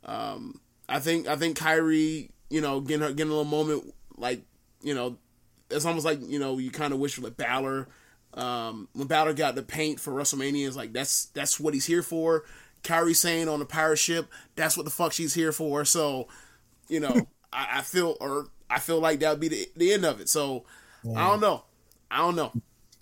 um, 0.04 0.60
I 0.88 1.00
think 1.00 1.28
I 1.28 1.36
think 1.36 1.58
Kairi, 1.58 2.30
you 2.50 2.60
know, 2.60 2.80
getting 2.80 3.02
her 3.02 3.12
getting 3.12 3.32
a 3.32 3.36
little 3.36 3.44
moment 3.44 3.94
like 4.16 4.42
you 4.82 4.94
know, 4.94 5.18
it's 5.70 5.84
almost 5.84 6.04
like 6.04 6.20
you 6.22 6.38
know 6.38 6.58
you 6.58 6.70
kind 6.70 6.92
of 6.92 6.98
wish 6.98 7.14
for 7.14 7.22
like 7.22 7.36
Balor. 7.36 7.88
Um, 8.34 8.88
when 8.94 9.08
Balor 9.08 9.34
got 9.34 9.54
the 9.54 9.62
paint 9.62 10.00
for 10.00 10.12
WrestleMania, 10.12 10.66
is 10.66 10.76
like 10.76 10.92
that's 10.92 11.26
that's 11.26 11.60
what 11.60 11.74
he's 11.74 11.86
here 11.86 12.02
for. 12.02 12.44
Kairi 12.82 13.14
Sane 13.14 13.48
on 13.48 13.60
the 13.60 13.64
pirate 13.64 13.98
ship, 13.98 14.28
that's 14.56 14.76
what 14.76 14.84
the 14.84 14.90
fuck 14.90 15.12
she's 15.12 15.34
here 15.34 15.52
for. 15.52 15.84
So, 15.84 16.26
you 16.88 16.98
know, 16.98 17.28
I, 17.52 17.78
I, 17.78 17.82
feel 17.82 18.16
or 18.20 18.48
I 18.68 18.80
feel 18.80 18.98
like 18.98 19.20
that 19.20 19.30
would 19.30 19.40
be 19.40 19.48
the, 19.48 19.68
the 19.76 19.92
end 19.92 20.04
of 20.04 20.20
it. 20.20 20.28
So. 20.28 20.64
I 21.16 21.28
don't 21.28 21.40
know. 21.40 21.64
I 22.10 22.18
don't 22.18 22.36
know. 22.36 22.52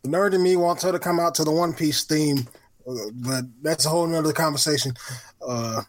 The 0.03 0.09
nerd 0.09 0.35
in 0.35 0.43
me 0.43 0.57
wants 0.57 0.83
her 0.83 0.93
to 0.93 0.99
come 0.99 1.21
out 1.21 1.35
to 1.37 1.45
the 1.45 1.51
One 1.51 1.75
Piece 1.75 2.05
theme, 2.05 2.47
but 2.87 3.45
that's 3.63 3.85
a 3.85 3.89
whole 3.91 4.07
nother 4.07 4.33
conversation. 4.33 4.93
Uh, 5.47 5.83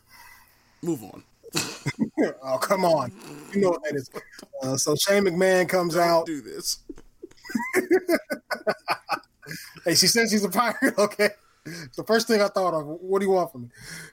Move 0.81 1.03
on. 1.03 1.23
oh 2.43 2.57
come 2.57 2.85
on, 2.85 3.11
you 3.53 3.61
know 3.61 3.69
what 3.71 3.83
that 3.83 3.95
is. 3.95 4.09
Uh, 4.63 4.75
so 4.77 4.95
Shane 4.95 5.23
McMahon 5.23 5.67
comes 5.67 5.97
out. 5.97 6.25
Do 6.25 6.41
this. 6.41 6.79
hey, 9.85 9.95
she 9.95 10.07
says 10.07 10.31
she's 10.31 10.43
a 10.43 10.49
pirate. 10.49 10.93
Okay, 10.97 11.29
the 11.95 12.03
first 12.05 12.27
thing 12.27 12.41
I 12.41 12.47
thought 12.47 12.73
of. 12.73 12.85
What 12.87 13.19
do 13.19 13.25
you 13.25 13.31
want 13.31 13.51
from 13.51 13.63
me? 13.63 13.69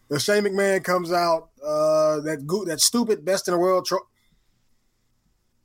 The 0.09 0.19
Shane 0.21 0.43
McMahon 0.45 0.83
comes 0.85 1.13
out. 1.13 1.51
Uh, 1.65 2.21
that 2.21 2.47
go- 2.47 2.65
that 2.65 2.81
stupid 2.81 3.25
best 3.25 3.49
in 3.49 3.53
the 3.53 3.59
world. 3.59 3.87
Tro- 3.87 4.07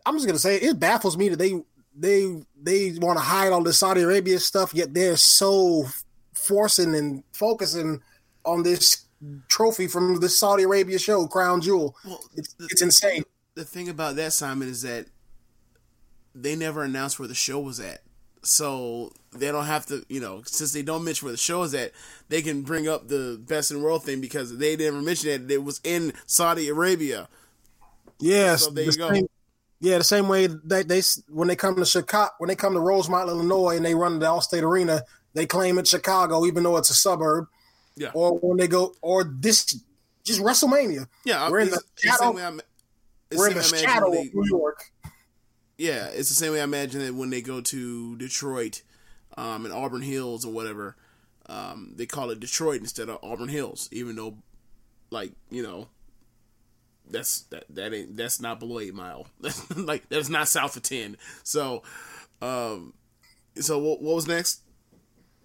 I'm 0.05 0.15
just 0.15 0.25
gonna 0.27 0.39
say 0.39 0.57
it, 0.57 0.63
it 0.63 0.79
baffles 0.79 1.17
me 1.17 1.29
that 1.29 1.37
they 1.37 1.59
they 1.95 2.43
they 2.61 2.93
want 2.99 3.17
to 3.17 3.23
hide 3.23 3.51
all 3.51 3.63
the 3.63 3.73
Saudi 3.73 4.01
Arabia 4.01 4.39
stuff, 4.39 4.73
yet 4.73 4.93
they're 4.93 5.17
so 5.17 5.85
forcing 6.33 6.95
and 6.95 7.23
focusing 7.33 8.01
on 8.45 8.63
this 8.63 9.05
trophy 9.47 9.87
from 9.87 10.19
the 10.19 10.29
Saudi 10.29 10.63
Arabia 10.63 10.99
show, 10.99 11.27
Crown 11.27 11.61
Jewel. 11.61 11.95
Well, 12.05 12.19
it's, 12.35 12.53
the, 12.53 12.67
it's 12.69 12.81
insane. 12.81 13.23
The 13.55 13.63
thing 13.63 13.89
about 13.89 14.15
that, 14.17 14.33
Simon, 14.33 14.67
is 14.67 14.81
that 14.81 15.07
they 16.35 16.55
never 16.55 16.83
announced 16.83 17.19
where 17.19 17.27
the 17.27 17.35
show 17.35 17.59
was 17.59 17.79
at. 17.79 18.01
So 18.41 19.13
they 19.31 19.51
don't 19.51 19.67
have 19.67 19.85
to, 19.85 20.05
you 20.09 20.19
know, 20.19 20.41
since 20.45 20.73
they 20.73 20.81
don't 20.81 21.05
mention 21.05 21.27
where 21.27 21.31
the 21.31 21.37
show 21.37 21.63
is 21.63 21.73
at, 21.73 21.91
they 22.27 22.41
can 22.41 22.63
bring 22.63 22.89
up 22.89 23.07
the 23.07 23.41
best 23.47 23.71
in 23.71 23.77
the 23.77 23.83
world 23.83 24.03
thing 24.03 24.19
because 24.19 24.57
they 24.57 24.75
never 24.75 25.01
mentioned 25.01 25.47
that 25.47 25.53
it 25.53 25.63
was 25.63 25.79
in 25.83 26.11
Saudi 26.25 26.67
Arabia. 26.67 27.29
Yes, 28.19 28.65
so 28.65 28.71
there 28.71 28.85
you 28.85 28.91
go. 28.97 29.27
Yeah, 29.83 29.97
the 29.97 30.03
same 30.05 30.29
way 30.29 30.47
that 30.47 30.87
they 30.87 31.01
when 31.27 31.49
they 31.49 31.57
come 31.57 31.75
to 31.75 31.85
Chicago, 31.85 32.31
when 32.37 32.47
they 32.47 32.55
come 32.55 32.73
to 32.73 32.79
Rosemont, 32.79 33.27
Illinois, 33.27 33.75
and 33.75 33.85
they 33.85 33.93
run 33.93 34.17
the 34.17 34.25
Allstate 34.25 34.63
Arena, 34.63 35.03
they 35.33 35.45
claim 35.45 35.77
it's 35.77 35.89
Chicago, 35.89 36.45
even 36.45 36.63
though 36.63 36.77
it's 36.77 36.89
a 36.89 36.93
suburb. 36.93 37.47
Yeah. 37.97 38.11
Or 38.13 38.39
when 38.39 38.57
they 38.57 38.69
go, 38.69 38.93
or 39.01 39.25
this, 39.25 39.83
just 40.23 40.39
WrestleMania. 40.39 41.07
Yeah, 41.25 41.49
we're 41.49 41.59
in 41.59 41.69
the 41.69 41.81
shadow. 41.97 42.31
we're 42.31 43.49
in 43.49 43.57
the 43.57 43.61
shadow 43.61 44.09
they, 44.09 44.27
of 44.27 44.33
New 44.33 44.45
York. 44.47 44.89
Yeah, 45.77 46.07
it's 46.07 46.29
the 46.29 46.35
same 46.35 46.53
way 46.53 46.61
I 46.61 46.63
imagine 46.63 47.01
that 47.01 47.13
when 47.13 47.29
they 47.29 47.41
go 47.41 47.59
to 47.59 48.15
Detroit, 48.15 48.83
um, 49.35 49.65
and 49.65 49.73
Auburn 49.73 50.01
Hills 50.01 50.45
or 50.45 50.53
whatever, 50.53 50.95
um, 51.47 51.91
they 51.97 52.05
call 52.05 52.29
it 52.29 52.39
Detroit 52.39 52.79
instead 52.79 53.09
of 53.09 53.19
Auburn 53.21 53.49
Hills, 53.49 53.89
even 53.91 54.15
though, 54.15 54.37
like 55.09 55.33
you 55.51 55.61
know, 55.61 55.89
that's 57.13 57.41
that 57.43 57.63
that 57.69 57.93
ain't 57.93 58.17
that's 58.17 58.41
not 58.41 58.59
below 58.59 58.79
eight 58.79 58.93
mile. 58.93 59.27
like 59.75 60.09
that's 60.09 60.29
not 60.29 60.47
south 60.47 60.75
of 60.75 60.83
ten. 60.83 61.15
So, 61.43 61.83
um, 62.41 62.93
so 63.55 63.79
what, 63.79 64.01
what 64.01 64.15
was 64.15 64.27
next? 64.27 64.61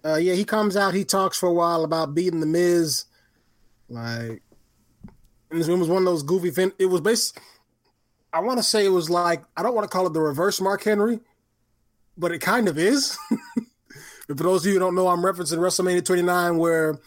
Uh, 0.03 0.15
yeah, 0.15 0.33
he 0.33 0.43
comes 0.43 0.75
out. 0.75 0.93
He 0.93 1.05
talks 1.05 1.37
for 1.37 1.47
a 1.47 1.53
while 1.53 1.83
about 1.83 2.15
beating 2.15 2.39
the 2.39 2.45
Miz. 2.45 3.05
Like, 3.89 4.41
and 5.51 5.61
it 5.61 5.67
was 5.67 5.89
one 5.89 5.99
of 5.99 6.05
those 6.05 6.23
goofy. 6.23 6.51
Fin- 6.51 6.73
it 6.79 6.87
was 6.87 7.01
based. 7.01 7.37
I 8.31 8.41
want 8.41 8.59
to 8.59 8.63
say 8.63 8.85
it 8.85 8.89
was 8.89 9.09
like 9.09 9.43
I 9.55 9.63
don't 9.63 9.75
want 9.75 9.89
to 9.89 9.95
call 9.95 10.07
it 10.07 10.13
the 10.13 10.21
reverse 10.21 10.59
Mark 10.59 10.83
Henry, 10.83 11.19
but 12.17 12.31
it 12.31 12.39
kind 12.39 12.67
of 12.67 12.77
is. 12.77 13.17
for 14.27 14.33
those 14.33 14.65
of 14.65 14.67
you 14.67 14.73
who 14.73 14.79
don't 14.79 14.95
know, 14.95 15.07
I'm 15.07 15.21
referencing 15.21 15.57
WrestleMania 15.57 16.05
29 16.05 16.57
where 16.57 16.99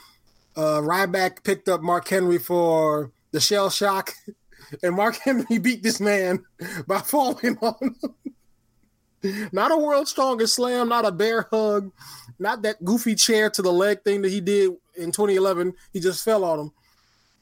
uh, 0.57 0.81
Ryback 0.81 1.45
picked 1.45 1.69
up 1.69 1.81
Mark 1.81 2.09
Henry 2.09 2.39
for 2.39 3.13
the 3.31 3.41
shell 3.41 3.71
shock 3.71 4.15
and 4.83 4.95
Mark 4.97 5.17
Henry 5.17 5.59
beat 5.59 5.83
this 5.83 6.01
man 6.01 6.45
by 6.87 6.99
falling 6.99 7.59
on 7.59 7.75
him. 7.81 9.51
not 9.53 9.73
a 9.73 9.77
world 9.77 10.09
strongest 10.09 10.55
slam, 10.55 10.89
not 10.89 11.05
a 11.05 11.13
bear 11.13 11.49
hug, 11.51 11.93
not 12.39 12.63
that 12.63 12.85
goofy 12.85 13.15
chair 13.15 13.51
to 13.51 13.63
the 13.63 13.73
leg 13.73 14.03
thing 14.03 14.23
that 14.23 14.31
he 14.31 14.41
did 14.41 14.73
in 14.97 15.13
2011. 15.13 15.75
He 15.93 16.01
just 16.01 16.25
fell 16.25 16.45
on 16.45 16.59
him. 16.59 16.73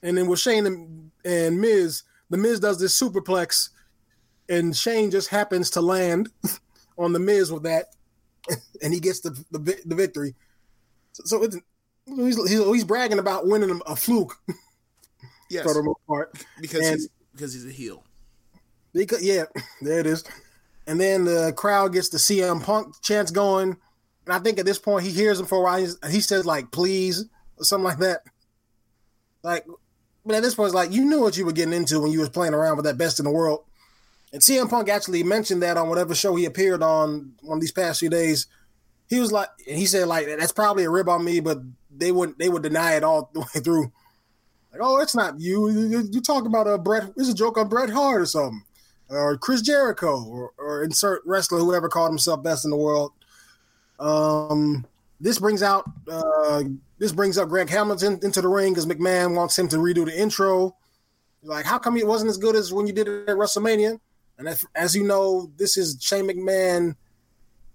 And 0.03 0.17
then 0.17 0.27
with 0.27 0.41
Shane 0.41 0.67
and, 0.67 1.11
and 1.25 1.61
Miz, 1.61 2.03
the 2.31 2.39
Miz 2.39 2.61
does 2.61 2.79
this 2.79 2.99
superplex, 2.99 3.71
and 4.49 4.75
Shane 4.75 5.11
just 5.11 5.29
happens 5.29 5.71
to 5.71 5.81
land 5.81 6.31
on 6.99 7.13
the 7.13 7.19
Miz 7.19 7.53
with 7.53 7.65
that, 7.65 7.87
and 8.83 8.95
he 8.95 9.01
gets 9.01 9.21
the 9.21 9.31
the, 9.51 9.81
the 9.85 9.95
victory. 9.95 10.35
So, 11.13 11.23
so 11.25 11.43
it's, 11.43 11.57
he's, 12.07 12.49
he's, 12.49 12.85
bragging 12.85 13.19
about 13.19 13.47
winning 13.47 13.81
a 13.87 13.97
fluke. 13.97 14.37
Yes, 15.53 15.65
for 15.65 15.75
the 15.75 15.83
most 15.83 16.07
part, 16.07 16.33
because 16.61 16.87
and, 16.87 16.95
he's 16.95 17.09
because 17.41 17.55
he's 17.55 17.67
a 17.67 17.71
heel. 17.71 18.05
Because 18.93 19.25
yeah, 19.25 19.45
there 19.81 20.01
it 20.01 20.07
is. 20.07 20.25
And 20.87 21.01
then 21.01 21.25
the 21.25 21.53
crowd 21.57 21.95
gets 21.95 22.11
the 22.11 22.19
CM 22.19 22.63
Punk 22.63 23.01
chants 23.03 23.31
going. 23.31 23.77
And 24.27 24.35
I 24.35 24.39
think 24.39 24.59
at 24.59 24.67
this 24.67 24.79
point 24.79 25.05
he 25.05 25.11
hears 25.11 25.41
him 25.41 25.47
for 25.47 25.59
a 25.59 25.63
while. 25.63 25.87
he 26.11 26.21
says 26.21 26.45
like 26.45 26.71
please 26.71 27.25
or 27.57 27.65
something 27.65 27.85
like 27.85 27.99
that. 27.99 28.21
Like, 29.43 29.65
but 30.27 30.37
at 30.37 30.43
this 30.43 30.55
point, 30.55 30.67
it's 30.67 30.75
like 30.75 30.93
you 30.93 31.05
knew 31.05 31.21
what 31.21 31.39
you 31.39 31.47
were 31.47 31.53
getting 31.53 31.73
into 31.73 32.01
when 32.01 32.13
you 32.13 32.21
was 32.21 32.29
playing 32.29 32.53
around 32.53 32.77
with 32.77 32.85
that 32.85 32.99
best 32.99 33.19
in 33.19 33.25
the 33.25 33.31
world. 33.31 33.65
And 34.33 34.43
CM 34.43 34.69
Punk 34.69 34.91
actually 34.91 35.23
mentioned 35.23 35.63
that 35.63 35.79
on 35.79 35.89
whatever 35.89 36.15
show 36.15 36.37
he 36.37 36.45
appeared 36.45 36.83
on 36.83 37.33
one 37.41 37.57
of 37.57 37.61
these 37.61 37.73
past 37.73 38.01
few 38.01 38.11
days. 38.11 38.47
He 39.09 39.19
was 39.19 39.33
like, 39.33 39.49
and 39.67 39.79
he 39.79 39.87
said 39.87 40.07
like 40.09 40.27
that's 40.27 40.53
probably 40.53 40.85
a 40.85 40.91
rib 40.91 41.09
on 41.09 41.25
me, 41.25 41.41
but 41.41 41.59
they 41.91 42.13
wouldn't 42.13 42.39
they 42.39 42.51
would 42.51 42.63
deny 42.63 42.97
it 42.97 43.03
all 43.03 43.31
the 43.33 43.41
way 43.41 43.61
through. 43.63 43.93
Like, 44.73 44.81
oh, 44.83 45.01
it's 45.01 45.17
not 45.17 45.41
you. 45.41 45.69
You, 45.71 46.09
you 46.11 46.21
talk 46.21 46.47
about 46.47 46.67
a 46.67 46.79
Bret. 46.79 47.13
It's 47.17 47.29
a 47.29 47.35
joke 47.35 47.59
on 47.59 47.69
Bret 47.69 47.91
Hart 47.91 48.23
or 48.23 48.27
something, 48.27 48.63
or 49.09 49.37
Chris 49.37 49.63
Jericho, 49.63 50.25
or, 50.25 50.53
or 50.59 50.85
insert 50.85 51.23
wrestler 51.25 51.59
whoever 51.59 51.89
called 51.89 52.11
himself 52.11 52.43
best 52.43 52.65
in 52.65 52.71
the 52.71 52.77
world. 52.77 53.13
Um, 53.99 54.87
this 55.21 55.39
brings 55.39 55.63
out 55.63 55.85
uh, 56.11 56.63
this 56.99 57.13
brings 57.13 57.37
up 57.37 57.49
Greg 57.49 57.69
Hamilton 57.69 58.21
into 58.23 58.41
the 58.41 58.49
ring 58.49 58.73
because 58.73 58.87
McMahon 58.87 59.35
wants 59.35 59.59
him 59.59 59.69
to 59.69 59.77
redo 59.77 60.05
the 60.05 60.19
intro. 60.19 60.77
Like, 61.43 61.65
how 61.65 61.79
come 61.79 61.97
it 61.97 62.07
wasn't 62.07 62.31
as 62.31 62.37
good 62.37 62.55
as 62.55 62.73
when 62.73 62.87
you 62.87 62.93
did 62.93 63.09
it 63.09 63.29
at 63.29 63.37
WrestleMania? 63.37 63.99
And 64.39 64.49
as, 64.49 64.65
as 64.75 64.95
you 64.95 65.05
know, 65.05 65.51
this 65.57 65.77
is 65.77 65.97
Shane 66.01 66.29
McMahon 66.29 66.97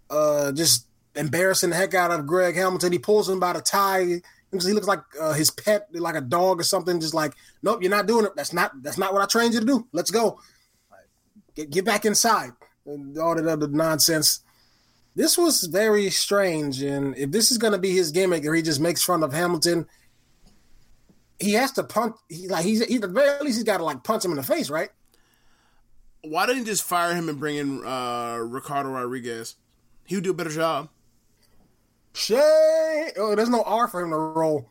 uh, 0.10 0.52
just 0.52 0.88
embarrassing 1.16 1.72
the 1.72 1.76
heck 1.76 1.94
out 1.94 2.12
of 2.12 2.28
Greg 2.28 2.56
Hamilton. 2.56 2.92
He 2.92 3.00
pulls 3.00 3.30
him 3.30 3.40
by 3.40 3.54
the 3.54 3.62
tie 3.62 4.22
he 4.64 4.74
looks 4.74 4.88
like 4.88 5.02
uh, 5.20 5.34
his 5.34 5.52
pet, 5.52 5.88
like 5.94 6.16
a 6.16 6.22
dog 6.22 6.60
or 6.60 6.64
something. 6.64 7.00
Just 7.00 7.14
like, 7.14 7.34
nope, 7.64 7.82
you're 7.82 7.92
not 7.92 8.08
doing 8.08 8.26
it. 8.26 8.36
That's 8.36 8.54
not 8.54 8.72
that's 8.82 8.98
not 8.98 9.14
what 9.14 9.22
I 9.22 9.26
trained 9.26 9.54
you 9.54 9.60
to 9.60 9.66
do. 9.66 9.88
Let's 9.92 10.12
go. 10.12 10.40
Get 11.56 11.70
get 11.72 11.86
back 11.86 12.06
inside. 12.06 12.52
And 12.86 13.18
all 13.18 13.36
that 13.36 13.48
other 13.48 13.68
nonsense. 13.68 14.42
This 15.16 15.38
was 15.38 15.64
very 15.64 16.10
strange, 16.10 16.82
and 16.82 17.18
if 17.18 17.32
this 17.32 17.50
is 17.50 17.58
going 17.58 17.72
to 17.72 17.80
be 17.80 17.92
his 17.92 18.12
gimmick, 18.12 18.46
or 18.46 18.54
he 18.54 18.62
just 18.62 18.82
makes 18.82 19.02
fun 19.02 19.24
of 19.24 19.32
Hamilton, 19.32 19.88
he 21.40 21.54
has 21.54 21.72
to 21.74 21.84
punch. 21.84 22.16
He, 22.30 22.48
like 22.48 22.66
he's 22.66 22.86
he, 22.86 22.96
at 22.96 23.02
the 23.02 23.08
very 23.08 23.40
least 23.40 23.58
he's 23.58 23.64
got 23.64 23.78
to 23.78 23.86
like 23.86 24.04
punch 24.04 24.26
him 24.26 24.32
in 24.32 24.38
the 24.38 24.44
face, 24.44 24.70
right? 24.70 24.90
Why 26.22 26.46
didn't 26.46 26.60
he 26.60 26.66
just 26.66 26.84
fire 26.84 27.16
him 27.16 27.30
and 27.30 27.40
bring 27.40 27.56
in 27.56 27.86
uh, 27.86 28.38
Ricardo 28.42 28.90
Rodriguez? 28.90 29.56
He 30.06 30.16
would 30.16 30.24
do 30.24 30.32
a 30.32 30.36
better 30.36 30.50
job. 30.50 30.90
Shay. 32.16 33.12
Oh, 33.18 33.36
there's 33.36 33.50
no 33.50 33.62
R 33.64 33.88
for 33.90 34.02
him 34.02 34.10
to 34.12 34.16
roll. 34.16 34.70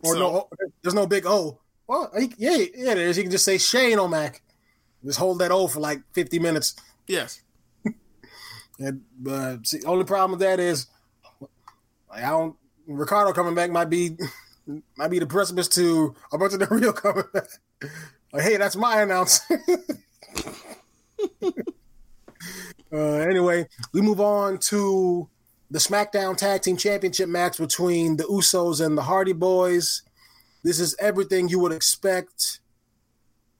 Or 0.00 0.14
so, 0.14 0.18
no, 0.18 0.48
there's 0.82 0.94
no 0.94 1.06
big 1.06 1.24
O. 1.24 1.60
Well, 1.86 2.10
he, 2.18 2.32
yeah, 2.36 2.64
yeah, 2.74 2.94
there 2.94 3.08
is. 3.08 3.16
You 3.16 3.22
can 3.22 3.30
just 3.30 3.44
say 3.44 3.58
Shane 3.58 3.98
O'Mac. 3.98 4.42
Just 5.04 5.18
hold 5.18 5.38
that 5.38 5.52
O 5.52 5.68
for 5.68 5.78
like 5.78 6.00
50 6.12 6.40
minutes. 6.40 6.74
Yes. 7.06 7.42
and, 8.78 9.02
but 9.18 9.66
see, 9.66 9.80
only 9.86 10.04
problem 10.04 10.32
with 10.32 10.40
that 10.40 10.58
is, 10.58 10.86
like, 12.10 12.24
I 12.24 12.30
don't. 12.30 12.56
Ricardo 12.86 13.32
coming 13.32 13.54
back 13.54 13.70
might 13.70 13.90
be 13.90 14.16
might 14.96 15.08
be 15.08 15.18
the 15.18 15.26
precipice 15.26 15.68
to 15.68 16.14
a 16.32 16.38
bunch 16.38 16.54
of 16.54 16.58
the 16.58 16.66
real 16.70 16.92
coming 16.92 17.24
back. 17.32 17.48
Like, 18.32 18.42
hey, 18.42 18.56
that's 18.56 18.76
my 18.76 19.02
announcement. 19.02 19.62
uh, 22.92 22.96
anyway, 22.96 23.66
we 23.92 24.00
move 24.00 24.20
on 24.20 24.58
to 24.58 25.28
the 25.70 25.78
SmackDown 25.78 26.36
Tag 26.36 26.62
Team 26.62 26.76
Championship 26.76 27.28
match 27.28 27.58
between 27.58 28.16
the 28.16 28.24
Usos 28.24 28.84
and 28.84 28.96
the 28.96 29.02
Hardy 29.02 29.32
Boys. 29.32 30.02
This 30.62 30.80
is 30.80 30.96
everything 30.98 31.48
you 31.48 31.58
would 31.60 31.72
expect. 31.72 32.60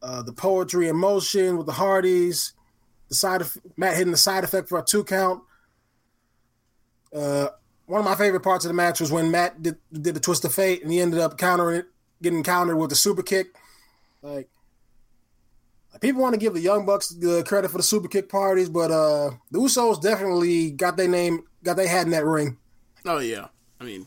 Uh, 0.00 0.22
the 0.22 0.32
poetry 0.32 0.88
in 0.88 0.96
motion 0.96 1.56
with 1.56 1.66
the 1.66 1.72
Hardys. 1.72 2.52
The 3.08 3.14
side 3.14 3.40
of 3.40 3.56
Matt 3.76 3.96
hitting 3.96 4.12
the 4.12 4.18
side 4.18 4.44
effect 4.44 4.68
for 4.68 4.78
a 4.78 4.84
two 4.84 5.04
count. 5.04 5.42
Uh, 7.14 7.48
one 7.86 8.00
of 8.00 8.04
my 8.04 8.14
favorite 8.14 8.42
parts 8.42 8.64
of 8.64 8.68
the 8.68 8.74
match 8.74 9.00
was 9.00 9.10
when 9.10 9.30
Matt 9.30 9.62
did, 9.62 9.76
did 9.90 10.14
the 10.14 10.20
twist 10.20 10.44
of 10.44 10.54
fate 10.54 10.82
and 10.82 10.92
he 10.92 11.00
ended 11.00 11.20
up 11.20 11.38
countering 11.38 11.80
it, 11.80 11.86
getting 12.22 12.42
countered 12.42 12.76
with 12.76 12.90
the 12.90 12.96
super 12.96 13.22
kick. 13.22 13.48
Like 14.20 14.48
people 16.00 16.20
want 16.20 16.34
to 16.34 16.38
give 16.38 16.52
the 16.52 16.60
Young 16.60 16.84
Bucks 16.84 17.08
the 17.08 17.42
credit 17.44 17.70
for 17.70 17.78
the 17.78 17.82
super 17.82 18.08
kick 18.08 18.28
parties, 18.28 18.68
but 18.68 18.90
uh 18.90 19.30
the 19.50 19.58
Usos 19.58 20.02
definitely 20.02 20.70
got 20.70 20.98
their 20.98 21.08
name, 21.08 21.44
got 21.62 21.76
their 21.76 21.88
hat 21.88 22.06
in 22.06 22.12
that 22.12 22.24
ring. 22.24 22.56
Oh 23.04 23.18
yeah, 23.18 23.48
I 23.80 23.84
mean, 23.84 24.06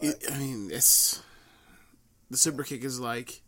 it, 0.00 0.22
I 0.30 0.38
mean 0.38 0.70
it's 0.72 1.22
the 2.30 2.36
super 2.36 2.62
kick 2.62 2.84
is 2.84 3.00
like 3.00 3.42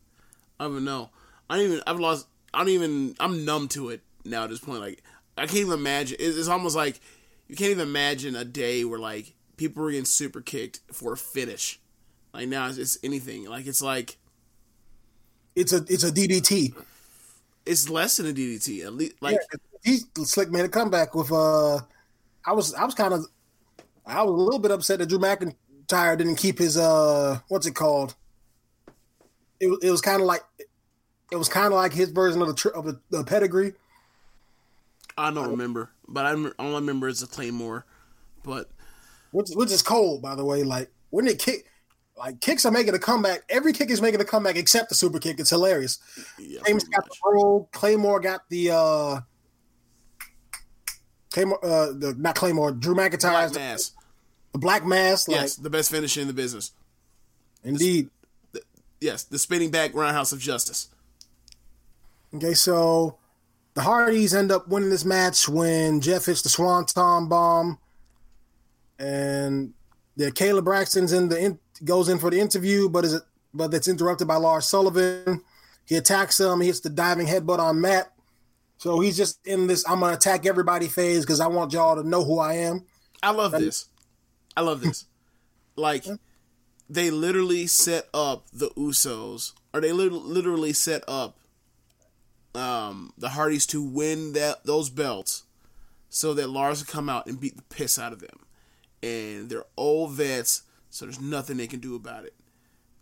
I 0.58 0.64
don't 0.64 0.84
know. 0.84 1.10
I 1.48 1.56
don't 1.56 1.66
even. 1.66 1.82
I've 1.86 2.00
lost. 2.00 2.26
I 2.52 2.58
don't 2.58 2.68
even. 2.68 3.16
I'm 3.20 3.44
numb 3.44 3.68
to 3.68 3.90
it 3.90 4.02
now 4.24 4.44
at 4.44 4.50
this 4.50 4.60
point. 4.60 4.80
Like 4.80 5.02
I 5.36 5.46
can't 5.46 5.58
even 5.58 5.72
imagine. 5.74 6.16
It's, 6.20 6.36
it's 6.36 6.48
almost 6.48 6.76
like 6.76 7.00
you 7.48 7.56
can't 7.56 7.70
even 7.70 7.88
imagine 7.88 8.36
a 8.36 8.44
day 8.44 8.84
where 8.84 8.98
like 8.98 9.34
people 9.56 9.82
were 9.82 9.90
getting 9.90 10.04
super 10.04 10.40
kicked 10.40 10.80
for 10.92 11.12
a 11.12 11.16
finish. 11.16 11.80
Like 12.32 12.48
now 12.48 12.68
it's, 12.68 12.78
it's 12.78 12.98
anything. 13.02 13.48
Like 13.48 13.66
it's 13.66 13.82
like 13.82 14.16
it's 15.56 15.72
a 15.72 15.84
it's 15.88 16.04
a 16.04 16.12
DDT. 16.12 16.74
It's 17.66 17.88
less 17.88 18.16
than 18.16 18.26
a 18.26 18.32
DDT. 18.32 18.84
At 18.84 18.94
least 18.94 19.14
like 19.20 19.38
yeah, 19.52 19.58
he 19.82 20.24
slick 20.24 20.50
made 20.50 20.64
a 20.64 20.68
comeback 20.68 21.14
with 21.14 21.32
uh 21.32 21.80
I 22.46 22.52
was 22.52 22.74
I 22.74 22.84
was 22.84 22.94
kind 22.94 23.14
of 23.14 23.26
I 24.06 24.22
was 24.22 24.32
a 24.32 24.42
little 24.42 24.60
bit 24.60 24.70
upset 24.70 24.98
that 24.98 25.08
Drew 25.08 25.18
McIntyre 25.18 26.16
didn't 26.18 26.36
keep 26.36 26.58
his 26.58 26.76
uh 26.76 27.40
what's 27.48 27.66
it 27.66 27.74
called? 27.74 28.14
It, 29.60 29.68
it 29.82 29.90
was 29.90 30.00
kind 30.00 30.20
of 30.20 30.26
like 30.26 30.42
it 31.30 31.36
was 31.36 31.48
kind 31.48 31.66
of 31.66 31.72
like 31.72 31.92
his 31.92 32.10
version 32.10 32.42
of 32.42 32.48
the 32.48 32.70
of 32.72 32.84
the, 32.84 33.00
the 33.10 33.24
pedigree. 33.24 33.72
I 35.16 35.30
don't 35.30 35.50
remember, 35.50 35.90
but 36.08 36.26
I 36.26 36.32
all 36.58 36.72
I 36.72 36.78
remember 36.78 37.08
is 37.08 37.20
the 37.20 37.26
Claymore. 37.26 37.86
But 38.42 38.68
which 39.30 39.50
which 39.54 39.72
is 39.72 39.82
cold, 39.82 40.22
by 40.22 40.34
the 40.34 40.44
way. 40.44 40.64
Like 40.64 40.90
when 41.10 41.26
it 41.26 41.38
kick, 41.38 41.66
like 42.18 42.40
kicks 42.40 42.66
are 42.66 42.72
making 42.72 42.94
a 42.94 42.98
comeback. 42.98 43.42
Every 43.48 43.72
kick 43.72 43.90
is 43.90 44.02
making 44.02 44.20
a 44.20 44.24
comeback 44.24 44.56
except 44.56 44.88
the 44.88 44.94
super 44.94 45.18
kick. 45.18 45.40
It's 45.40 45.50
hilarious. 45.50 45.98
Yeah, 46.38 46.60
James 46.66 46.84
got 46.84 47.04
much. 47.04 47.20
the 47.20 47.30
roll. 47.30 47.68
Claymore 47.72 48.20
got 48.20 48.42
the 48.48 48.70
uh 48.70 49.20
Claymore 51.34 51.64
uh 51.64 51.86
the 51.86 52.14
not 52.16 52.36
Claymore, 52.36 52.70
Drew 52.70 52.94
McIntyre. 52.94 53.50
Black 53.50 53.54
mass. 53.54 53.92
The 54.52 54.58
black 54.58 54.86
mass. 54.86 55.28
Yes, 55.28 55.58
like, 55.58 55.64
the 55.64 55.70
best 55.70 55.90
finish 55.90 56.16
in 56.16 56.28
the 56.28 56.32
business. 56.32 56.70
Indeed. 57.64 58.08
The, 58.52 58.62
yes, 59.00 59.24
the 59.24 59.38
spinning 59.38 59.72
back 59.72 59.94
roundhouse 59.94 60.30
of 60.30 60.38
justice. 60.38 60.88
Okay, 62.32 62.54
so 62.54 63.16
the 63.74 63.82
Hardys 63.82 64.32
end 64.32 64.52
up 64.52 64.68
winning 64.68 64.90
this 64.90 65.04
match 65.04 65.48
when 65.48 66.00
Jeff 66.00 66.26
hits 66.26 66.42
the 66.42 66.48
Swanton 66.48 67.28
bomb, 67.28 67.78
and 69.00 69.74
the 70.16 70.30
Kayla 70.30 70.62
Braxton's 70.62 71.12
in 71.12 71.28
the 71.28 71.38
in, 71.38 71.58
goes 71.84 72.08
in 72.08 72.20
for 72.20 72.30
the 72.30 72.38
interview, 72.38 72.88
but 72.88 73.04
is 73.04 73.14
it 73.14 73.22
but 73.52 73.72
that's 73.72 73.88
interrupted 73.88 74.28
by 74.28 74.36
Lars 74.36 74.66
Sullivan. 74.66 75.42
He 75.84 75.96
attacks 75.96 76.38
him. 76.38 76.60
He 76.60 76.68
hits 76.68 76.80
the 76.80 76.90
diving 76.90 77.26
headbutt 77.26 77.58
on 77.58 77.80
Matt. 77.80 78.12
So 78.78 79.00
he's 79.00 79.16
just 79.16 79.46
in 79.46 79.66
this 79.66 79.88
I'm 79.88 80.00
gonna 80.00 80.14
attack 80.14 80.46
everybody 80.46 80.88
phase 80.88 81.24
because 81.24 81.40
I 81.40 81.46
want 81.46 81.72
y'all 81.72 81.96
to 81.96 82.08
know 82.08 82.24
who 82.24 82.38
I 82.38 82.54
am. 82.54 82.84
I 83.22 83.30
love 83.30 83.52
this. 83.52 83.86
I 84.56 84.60
love 84.60 84.80
this. 84.80 85.06
like 85.76 86.04
they 86.88 87.10
literally 87.10 87.66
set 87.66 88.08
up 88.12 88.46
the 88.52 88.68
Usos, 88.70 89.52
or 89.72 89.80
they 89.80 89.92
literally 89.92 90.72
set 90.72 91.02
up 91.08 91.38
um, 92.54 93.12
the 93.16 93.30
Hardys 93.30 93.66
to 93.68 93.82
win 93.82 94.32
that 94.34 94.64
those 94.64 94.90
belts, 94.90 95.44
so 96.08 96.34
that 96.34 96.50
Lars 96.50 96.80
would 96.80 96.88
come 96.88 97.08
out 97.08 97.26
and 97.26 97.40
beat 97.40 97.56
the 97.56 97.62
piss 97.62 97.98
out 97.98 98.12
of 98.12 98.20
them. 98.20 98.40
And 99.02 99.50
they're 99.50 99.64
old 99.76 100.12
vets, 100.12 100.62
so 100.90 101.04
there's 101.04 101.20
nothing 101.20 101.56
they 101.56 101.66
can 101.66 101.80
do 101.80 101.94
about 101.94 102.24
it. 102.24 102.34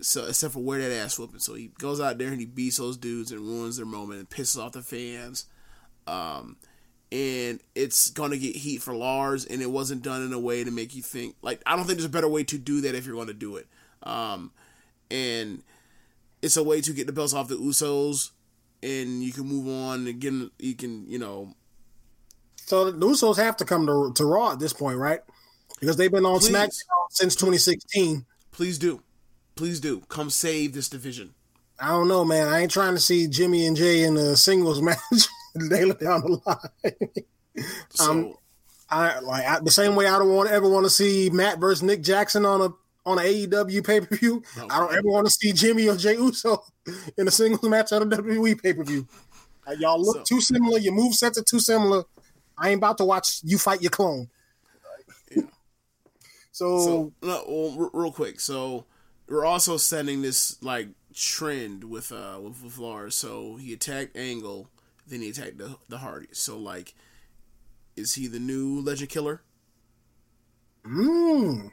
So 0.01 0.27
except 0.27 0.55
for 0.55 0.61
wear 0.61 0.81
that 0.81 0.93
ass 0.93 1.19
whooping. 1.19 1.40
So 1.40 1.55
he 1.55 1.69
goes 1.78 2.01
out 2.01 2.19
there 2.19 2.28
and 2.28 2.40
he 2.40 2.47
beats 2.47 2.78
those 2.78 2.97
dudes 2.97 3.31
and 3.31 3.40
ruins 3.40 3.77
their 3.77 3.86
moment 3.86 4.19
and 4.19 4.31
pisses 4.31 4.61
off 4.61 4.73
the 4.73 4.82
fans. 4.82 5.47
Um, 6.06 6.56
and 7.10 7.60
it's 7.74 8.10
gonna 8.10 8.38
get 8.38 8.56
heat 8.56 8.82
for 8.82 8.94
Lars, 8.94 9.44
and 9.44 9.60
it 9.60 9.70
wasn't 9.70 10.02
done 10.02 10.22
in 10.22 10.32
a 10.32 10.38
way 10.38 10.64
to 10.64 10.70
make 10.70 10.94
you 10.94 11.02
think 11.02 11.36
like 11.42 11.62
I 11.66 11.76
don't 11.76 11.84
think 11.84 11.98
there's 11.98 12.06
a 12.06 12.10
better 12.10 12.28
way 12.28 12.44
to 12.44 12.58
do 12.58 12.80
that 12.82 12.94
if 12.94 13.06
you're 13.06 13.14
going 13.14 13.26
to 13.28 13.34
do 13.34 13.56
it. 13.56 13.66
Um, 14.02 14.50
and 15.10 15.62
it's 16.40 16.56
a 16.56 16.62
way 16.64 16.80
to 16.80 16.92
get 16.92 17.06
the 17.06 17.12
belts 17.12 17.34
off 17.34 17.48
the 17.48 17.56
Usos 17.56 18.30
and 18.82 19.22
you 19.22 19.32
can 19.32 19.44
move 19.44 19.68
on 19.68 20.06
and 20.06 20.20
get 20.20 20.32
you 20.58 20.74
can 20.74 21.08
you 21.08 21.18
know. 21.18 21.54
So 22.56 22.90
the 22.90 23.06
Usos 23.06 23.36
have 23.36 23.56
to 23.58 23.64
come 23.64 23.86
to 23.86 24.12
to 24.14 24.24
Raw 24.24 24.52
at 24.52 24.58
this 24.58 24.72
point, 24.72 24.98
right? 24.98 25.20
Because 25.80 25.96
they've 25.96 26.10
been 26.10 26.26
on 26.26 26.38
Please. 26.38 26.50
SmackDown 26.50 27.10
since 27.10 27.34
2016. 27.34 28.24
Please 28.52 28.78
do, 28.78 29.02
please 29.56 29.80
do 29.80 30.00
come 30.08 30.30
save 30.30 30.74
this 30.74 30.88
division. 30.88 31.34
I 31.80 31.88
don't 31.88 32.06
know, 32.06 32.24
man. 32.24 32.48
I 32.48 32.60
ain't 32.60 32.70
trying 32.70 32.94
to 32.94 33.00
see 33.00 33.26
Jimmy 33.26 33.66
and 33.66 33.76
Jay 33.76 34.04
in 34.04 34.16
a 34.16 34.36
singles 34.36 34.80
match 34.82 34.98
daily 35.70 35.94
down 35.94 36.22
the 36.22 36.40
line. 36.46 37.66
so, 37.90 38.10
um, 38.10 38.34
I 38.90 39.20
like 39.20 39.46
I, 39.46 39.60
the 39.60 39.70
same 39.70 39.96
way 39.96 40.06
I 40.06 40.18
don't 40.18 40.32
want 40.32 40.50
ever 40.50 40.68
want 40.68 40.84
to 40.84 40.90
see 40.90 41.30
Matt 41.30 41.58
versus 41.58 41.82
Nick 41.82 42.02
Jackson 42.02 42.44
on 42.44 42.60
a 42.60 42.68
on 43.04 43.18
an 43.18 43.24
AEW 43.24 43.84
pay 43.84 44.00
per 44.00 44.16
view. 44.16 44.42
No, 44.56 44.66
I 44.70 44.78
don't 44.78 44.92
ever 44.92 45.08
want 45.08 45.26
to 45.26 45.30
see 45.30 45.52
Jimmy 45.52 45.88
or 45.88 45.96
Jay 45.96 46.14
Uso 46.14 46.62
in 47.16 47.26
a 47.26 47.30
singles 47.30 47.68
match 47.68 47.92
on 47.92 48.02
a 48.02 48.06
WWE 48.06 48.62
pay 48.62 48.74
per 48.74 48.84
view. 48.84 49.06
Uh, 49.66 49.72
y'all 49.72 50.00
look 50.00 50.18
so, 50.18 50.36
too 50.36 50.40
similar. 50.40 50.78
Your 50.78 50.92
move 50.92 51.14
sets 51.14 51.38
are 51.38 51.44
too 51.44 51.60
similar. 51.60 52.04
I 52.58 52.70
ain't 52.70 52.78
about 52.78 52.98
to 52.98 53.04
watch 53.04 53.40
you 53.42 53.58
fight 53.58 53.82
your 53.82 53.90
clone. 53.90 54.28
Yeah. 55.30 55.42
So, 56.54 56.78
so 56.84 57.12
no, 57.22 57.44
well, 57.48 57.90
real 57.94 58.12
quick. 58.12 58.38
So 58.38 58.84
we're 59.26 59.46
also 59.46 59.78
setting 59.78 60.20
this 60.20 60.62
like 60.62 60.88
trend 61.14 61.82
with 61.84 62.12
uh 62.12 62.38
with, 62.42 62.62
with 62.62 62.76
Lars. 62.76 63.14
So 63.14 63.56
he 63.56 63.72
attacked 63.72 64.18
Angle, 64.18 64.68
then 65.06 65.20
he 65.20 65.30
attacked 65.30 65.58
the 65.58 65.76
the 65.88 65.98
Hardys. 65.98 66.38
So 66.38 66.58
like, 66.58 66.94
is 67.96 68.14
he 68.14 68.26
the 68.26 68.40
new 68.40 68.80
Legend 68.80 69.10
Killer? 69.10 69.42
Hmm. 70.84 71.68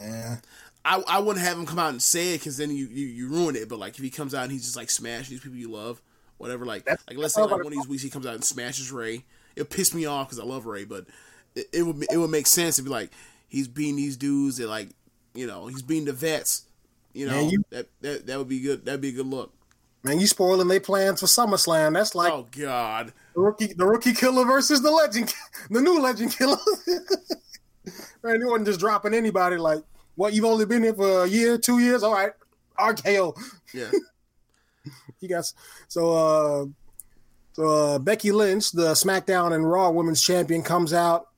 Yeah. 0.00 0.36
I, 0.84 1.02
I 1.06 1.18
wouldn't 1.18 1.44
have 1.44 1.58
him 1.58 1.66
come 1.66 1.78
out 1.78 1.90
and 1.90 2.00
say 2.00 2.34
it 2.34 2.38
because 2.38 2.56
then 2.56 2.70
you, 2.70 2.86
you, 2.86 3.06
you 3.06 3.28
ruin 3.28 3.56
it. 3.56 3.68
But 3.68 3.78
like 3.78 3.96
if 3.96 4.02
he 4.02 4.10
comes 4.10 4.34
out 4.34 4.44
and 4.44 4.52
he's 4.52 4.64
just 4.64 4.76
like 4.76 4.90
smashing 4.90 5.30
these 5.30 5.40
people 5.40 5.58
you 5.58 5.70
love, 5.70 6.00
whatever. 6.38 6.64
Like 6.64 6.84
That's, 6.84 7.06
like 7.08 7.18
let's 7.18 7.34
say 7.34 7.42
like 7.42 7.50
one 7.50 7.66
of 7.66 7.72
these 7.72 7.88
weeks 7.88 8.02
he 8.02 8.10
comes 8.10 8.26
out 8.26 8.34
and 8.34 8.44
smashes 8.44 8.90
Ray. 8.90 9.24
It 9.56 9.70
piss 9.70 9.92
me 9.92 10.06
off 10.06 10.28
because 10.28 10.38
I 10.38 10.44
love 10.44 10.66
Ray, 10.66 10.84
but 10.84 11.06
it, 11.54 11.66
it, 11.72 11.82
would 11.82 12.06
it 12.10 12.16
would 12.16 12.30
make 12.30 12.46
sense 12.46 12.76
to 12.76 12.82
be 12.82 12.90
like 12.90 13.10
he's 13.48 13.68
beating 13.68 13.96
these 13.96 14.16
dudes 14.16 14.58
that 14.58 14.68
like 14.68 14.90
you 15.34 15.46
know 15.46 15.66
he's 15.66 15.82
beating 15.82 16.06
the 16.06 16.12
vets. 16.12 16.64
You 17.12 17.26
know 17.26 17.32
Man, 17.32 17.50
you, 17.50 17.64
that, 17.70 17.88
that 18.00 18.26
that 18.26 18.38
would 18.38 18.48
be 18.48 18.60
good. 18.60 18.84
That'd 18.84 19.00
be 19.00 19.08
a 19.08 19.12
good 19.12 19.26
look. 19.26 19.52
Man, 20.04 20.20
you 20.20 20.26
spoiling 20.26 20.68
their 20.68 20.80
plans 20.80 21.20
for 21.20 21.26
SummerSlam. 21.26 21.94
That's 21.94 22.14
like 22.14 22.32
oh 22.32 22.46
god, 22.52 23.12
the 23.34 23.40
rookie 23.40 23.72
the 23.72 23.86
rookie 23.86 24.14
killer 24.14 24.44
versus 24.44 24.80
the 24.82 24.90
legend, 24.90 25.34
the 25.70 25.80
new 25.80 26.00
legend 26.00 26.36
killer. 26.36 26.56
Man, 28.22 28.40
you 28.40 28.48
wasn't 28.48 28.66
just 28.66 28.80
dropping 28.80 29.14
anybody 29.14 29.56
like, 29.56 29.82
what, 30.16 30.32
you've 30.32 30.44
only 30.44 30.66
been 30.66 30.82
here 30.82 30.94
for 30.94 31.24
a 31.24 31.28
year, 31.28 31.56
two 31.58 31.78
years? 31.78 32.02
All 32.02 32.12
right. 32.12 32.32
RKO. 32.78 33.36
Yeah. 33.72 33.90
you 35.20 35.28
guys. 35.28 35.54
So, 35.86 36.12
uh, 36.12 36.66
so 37.52 37.68
uh, 37.68 37.98
Becky 37.98 38.32
Lynch, 38.32 38.72
the 38.72 38.92
SmackDown 38.92 39.54
and 39.54 39.68
Raw 39.68 39.90
Women's 39.90 40.22
Champion, 40.22 40.62
comes 40.62 40.92
out. 40.92 41.28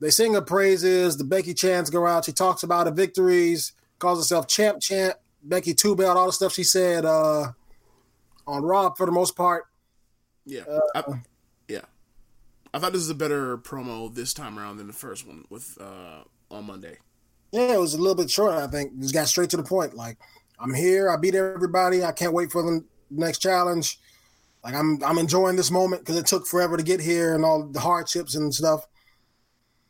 They 0.00 0.10
sing 0.10 0.34
her 0.34 0.42
praises. 0.42 1.16
The 1.16 1.24
Becky 1.24 1.54
chants 1.54 1.90
go 1.90 2.06
out. 2.06 2.26
She 2.26 2.32
talks 2.32 2.62
about 2.62 2.86
her 2.86 2.92
victories, 2.92 3.72
calls 3.98 4.18
herself 4.18 4.46
champ, 4.46 4.80
champ. 4.80 5.14
Becky 5.42 5.72
two 5.72 5.96
belt, 5.96 6.16
all 6.16 6.26
the 6.26 6.32
stuff 6.32 6.52
she 6.52 6.64
said 6.64 7.04
uh, 7.04 7.52
on 8.48 8.62
Raw 8.62 8.92
for 8.94 9.06
the 9.06 9.12
most 9.12 9.36
part. 9.36 9.64
Yeah. 10.44 10.62
Uh, 10.62 10.80
I, 10.94 11.02
yeah. 11.68 11.82
I 12.72 12.78
thought 12.78 12.92
this 12.92 13.02
was 13.02 13.10
a 13.10 13.14
better 13.14 13.58
promo 13.58 14.12
this 14.12 14.34
time 14.34 14.58
around 14.58 14.78
than 14.78 14.86
the 14.86 14.92
first 14.92 15.26
one 15.26 15.44
with 15.50 15.76
uh, 15.80 16.24
on 16.50 16.64
Monday. 16.64 16.98
Yeah, 17.52 17.74
it 17.74 17.80
was 17.80 17.94
a 17.94 17.98
little 17.98 18.14
bit 18.14 18.30
short. 18.30 18.54
I 18.54 18.66
think 18.66 18.98
just 19.00 19.14
got 19.14 19.28
straight 19.28 19.50
to 19.50 19.56
the 19.56 19.62
point. 19.62 19.94
Like, 19.94 20.18
I'm 20.58 20.74
here. 20.74 21.10
I 21.10 21.16
beat 21.16 21.34
everybody. 21.34 22.02
I 22.04 22.12
can't 22.12 22.32
wait 22.32 22.50
for 22.50 22.62
the 22.62 22.84
next 23.10 23.38
challenge. 23.38 23.98
Like, 24.64 24.74
I'm 24.74 25.02
I'm 25.04 25.18
enjoying 25.18 25.56
this 25.56 25.70
moment 25.70 26.02
because 26.02 26.16
it 26.16 26.26
took 26.26 26.46
forever 26.46 26.76
to 26.76 26.82
get 26.82 27.00
here 27.00 27.34
and 27.34 27.44
all 27.44 27.64
the 27.64 27.80
hardships 27.80 28.34
and 28.34 28.54
stuff. 28.54 28.86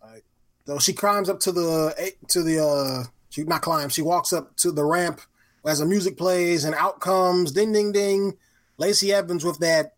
Like, 0.02 0.24
so 0.66 0.78
she 0.78 0.92
climbs 0.92 1.28
up 1.28 1.40
to 1.40 1.52
the 1.52 2.12
to 2.28 2.42
the 2.42 2.64
uh, 2.64 3.04
she 3.30 3.44
not 3.44 3.62
climbs. 3.62 3.94
She 3.94 4.02
walks 4.02 4.32
up 4.32 4.56
to 4.56 4.70
the 4.70 4.84
ramp 4.84 5.20
as 5.66 5.80
the 5.80 5.86
music 5.86 6.16
plays 6.16 6.64
and 6.64 6.74
out 6.74 7.00
comes 7.00 7.52
ding 7.52 7.72
ding 7.72 7.92
ding. 7.92 8.36
Lacey 8.78 9.12
Evans 9.12 9.44
with 9.44 9.58
that 9.58 9.94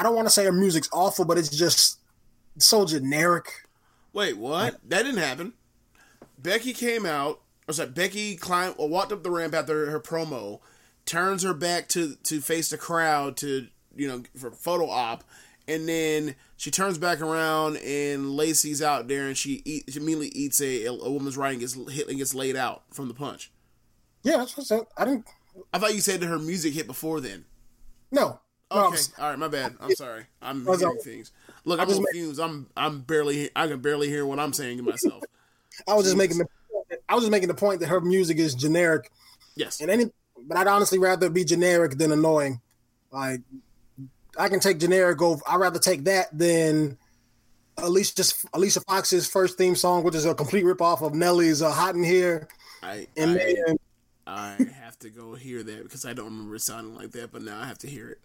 I 0.00 0.02
don't 0.02 0.14
want 0.14 0.26
to 0.26 0.32
say 0.32 0.46
her 0.46 0.52
music's 0.52 0.88
awful, 0.92 1.26
but 1.26 1.36
it's 1.36 1.50
just 1.50 1.98
so 2.58 2.86
generic. 2.86 3.66
Wait, 4.14 4.38
what? 4.38 4.80
That 4.88 5.02
didn't 5.02 5.20
happen. 5.20 5.52
Becky 6.38 6.72
came 6.72 7.04
out. 7.04 7.42
Or 7.68 7.74
sorry, 7.74 7.90
Becky 7.90 8.36
climbed, 8.36 8.76
or 8.78 8.88
walked 8.88 9.12
up 9.12 9.22
the 9.22 9.30
ramp 9.30 9.54
after 9.54 9.90
her 9.90 10.00
promo, 10.00 10.60
turns 11.04 11.42
her 11.42 11.52
back 11.52 11.88
to 11.88 12.16
to 12.24 12.40
face 12.40 12.70
the 12.70 12.78
crowd 12.78 13.36
to 13.38 13.68
you 13.94 14.08
know 14.08 14.22
for 14.34 14.50
photo 14.50 14.88
op, 14.88 15.22
and 15.68 15.86
then 15.86 16.34
she 16.56 16.70
turns 16.70 16.96
back 16.96 17.20
around 17.20 17.76
and 17.76 18.30
Lacey's 18.30 18.82
out 18.82 19.06
there 19.06 19.26
and 19.26 19.36
she, 19.36 19.62
eat, 19.64 19.84
she 19.88 20.00
immediately 20.00 20.28
eats 20.28 20.60
a, 20.60 20.86
a 20.86 21.10
woman's 21.10 21.36
right 21.36 21.52
and 21.52 21.60
gets 21.60 21.74
hit 21.90 22.08
and 22.08 22.18
gets 22.18 22.34
laid 22.34 22.56
out 22.56 22.82
from 22.90 23.08
the 23.08 23.14
punch. 23.14 23.50
Yeah, 24.22 24.38
that's 24.38 24.56
what 24.56 24.64
I 24.64 24.66
said. 24.66 24.86
I 24.96 25.04
didn't. 25.04 25.26
I 25.72 25.78
thought 25.78 25.94
you 25.94 26.00
said 26.00 26.20
that 26.20 26.26
her 26.26 26.38
music 26.38 26.74
hit 26.74 26.86
before 26.86 27.20
then. 27.20 27.44
No. 28.10 28.40
Okay, 28.72 28.80
no, 28.80 28.90
was, 28.90 29.12
all 29.18 29.30
right, 29.30 29.38
my 29.38 29.48
bad. 29.48 29.74
I'm 29.80 29.94
sorry. 29.94 30.26
I'm 30.40 30.64
hearing 30.64 30.98
things. 31.02 31.32
Look, 31.64 31.80
I'm 31.80 31.88
just 31.88 32.00
confused. 32.00 32.40
I'm 32.40 32.68
I'm 32.76 33.00
barely 33.00 33.50
I 33.56 33.66
can 33.66 33.80
barely 33.80 34.08
hear 34.08 34.24
what 34.24 34.38
I'm 34.38 34.52
saying 34.52 34.76
to 34.76 34.82
myself. 34.84 35.22
I 35.88 35.94
was 35.94 36.04
just 36.04 36.16
making 36.16 36.38
the 36.38 36.46
I 37.08 37.14
was 37.14 37.24
just 37.24 37.32
making 37.32 37.48
the 37.48 37.54
point 37.54 37.80
that 37.80 37.88
her 37.88 38.00
music 38.00 38.38
is 38.38 38.54
generic. 38.54 39.10
Yes. 39.56 39.80
And 39.80 39.90
any, 39.90 40.10
but 40.46 40.56
I'd 40.56 40.68
honestly 40.68 40.98
rather 40.98 41.28
be 41.28 41.44
generic 41.44 41.98
than 41.98 42.12
annoying. 42.12 42.60
Like 43.10 43.40
I 44.38 44.48
can 44.48 44.60
take 44.60 44.78
generic 44.78 45.20
over. 45.20 45.42
I'd 45.48 45.56
rather 45.56 45.80
take 45.80 46.04
that 46.04 46.26
than 46.36 46.96
Alicia 47.78 48.14
just 48.14 48.46
Alicia 48.54 48.80
Fox's 48.82 49.26
first 49.26 49.58
theme 49.58 49.74
song, 49.74 50.04
which 50.04 50.14
is 50.14 50.24
a 50.24 50.34
complete 50.34 50.64
ripoff 50.64 51.02
of 51.02 51.14
Nelly's 51.14 51.62
uh, 51.62 51.70
"Hot 51.70 51.94
in 51.94 52.04
Here." 52.04 52.48
I 52.82 53.06
and 53.16 53.32
I, 53.32 53.54
then 53.66 53.78
I 54.26 54.56
have 54.80 54.98
to 55.00 55.10
go 55.10 55.34
hear 55.34 55.62
that 55.62 55.82
because 55.82 56.04
I 56.04 56.12
don't 56.12 56.26
remember 56.26 56.54
it 56.56 56.60
sounding 56.60 56.94
like 56.94 57.10
that, 57.12 57.32
but 57.32 57.42
now 57.42 57.60
I 57.60 57.66
have 57.66 57.78
to 57.78 57.88
hear 57.88 58.10
it. 58.10 58.18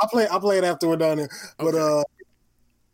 I'll 0.00 0.08
play. 0.08 0.26
I'll 0.26 0.40
play 0.40 0.58
it 0.58 0.64
after 0.64 0.88
we're 0.88 0.96
done. 0.96 1.18
Here. 1.18 1.30
But 1.58 1.74
okay. 1.74 2.00
uh, 2.00 2.02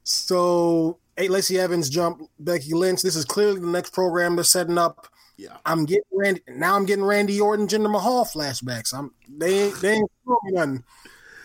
so 0.05 0.99
eight 1.17 1.31
Lacey 1.31 1.59
Evans 1.59 1.89
jump 1.89 2.23
Becky 2.39 2.75
Lynch. 2.75 3.03
This 3.03 3.17
is 3.17 3.25
clearly 3.25 3.61
the 3.61 3.67
next 3.67 3.93
program 3.93 4.37
they're 4.37 4.45
setting 4.45 4.79
up. 4.79 5.07
Yeah, 5.37 5.57
I'm 5.65 5.87
getting 5.87 6.03
Randy 6.13 6.43
now. 6.49 6.77
I'm 6.77 6.85
getting 6.85 7.05
Randy 7.05 7.41
Orton, 7.41 7.67
Jinder 7.67 7.91
Mahal 7.91 8.25
flashbacks. 8.25 8.93
I'm 8.93 9.13
they 9.29 9.65
ain't 9.65 9.81
they 9.81 9.93
ain't 9.95 10.11
nothing. 10.55 10.85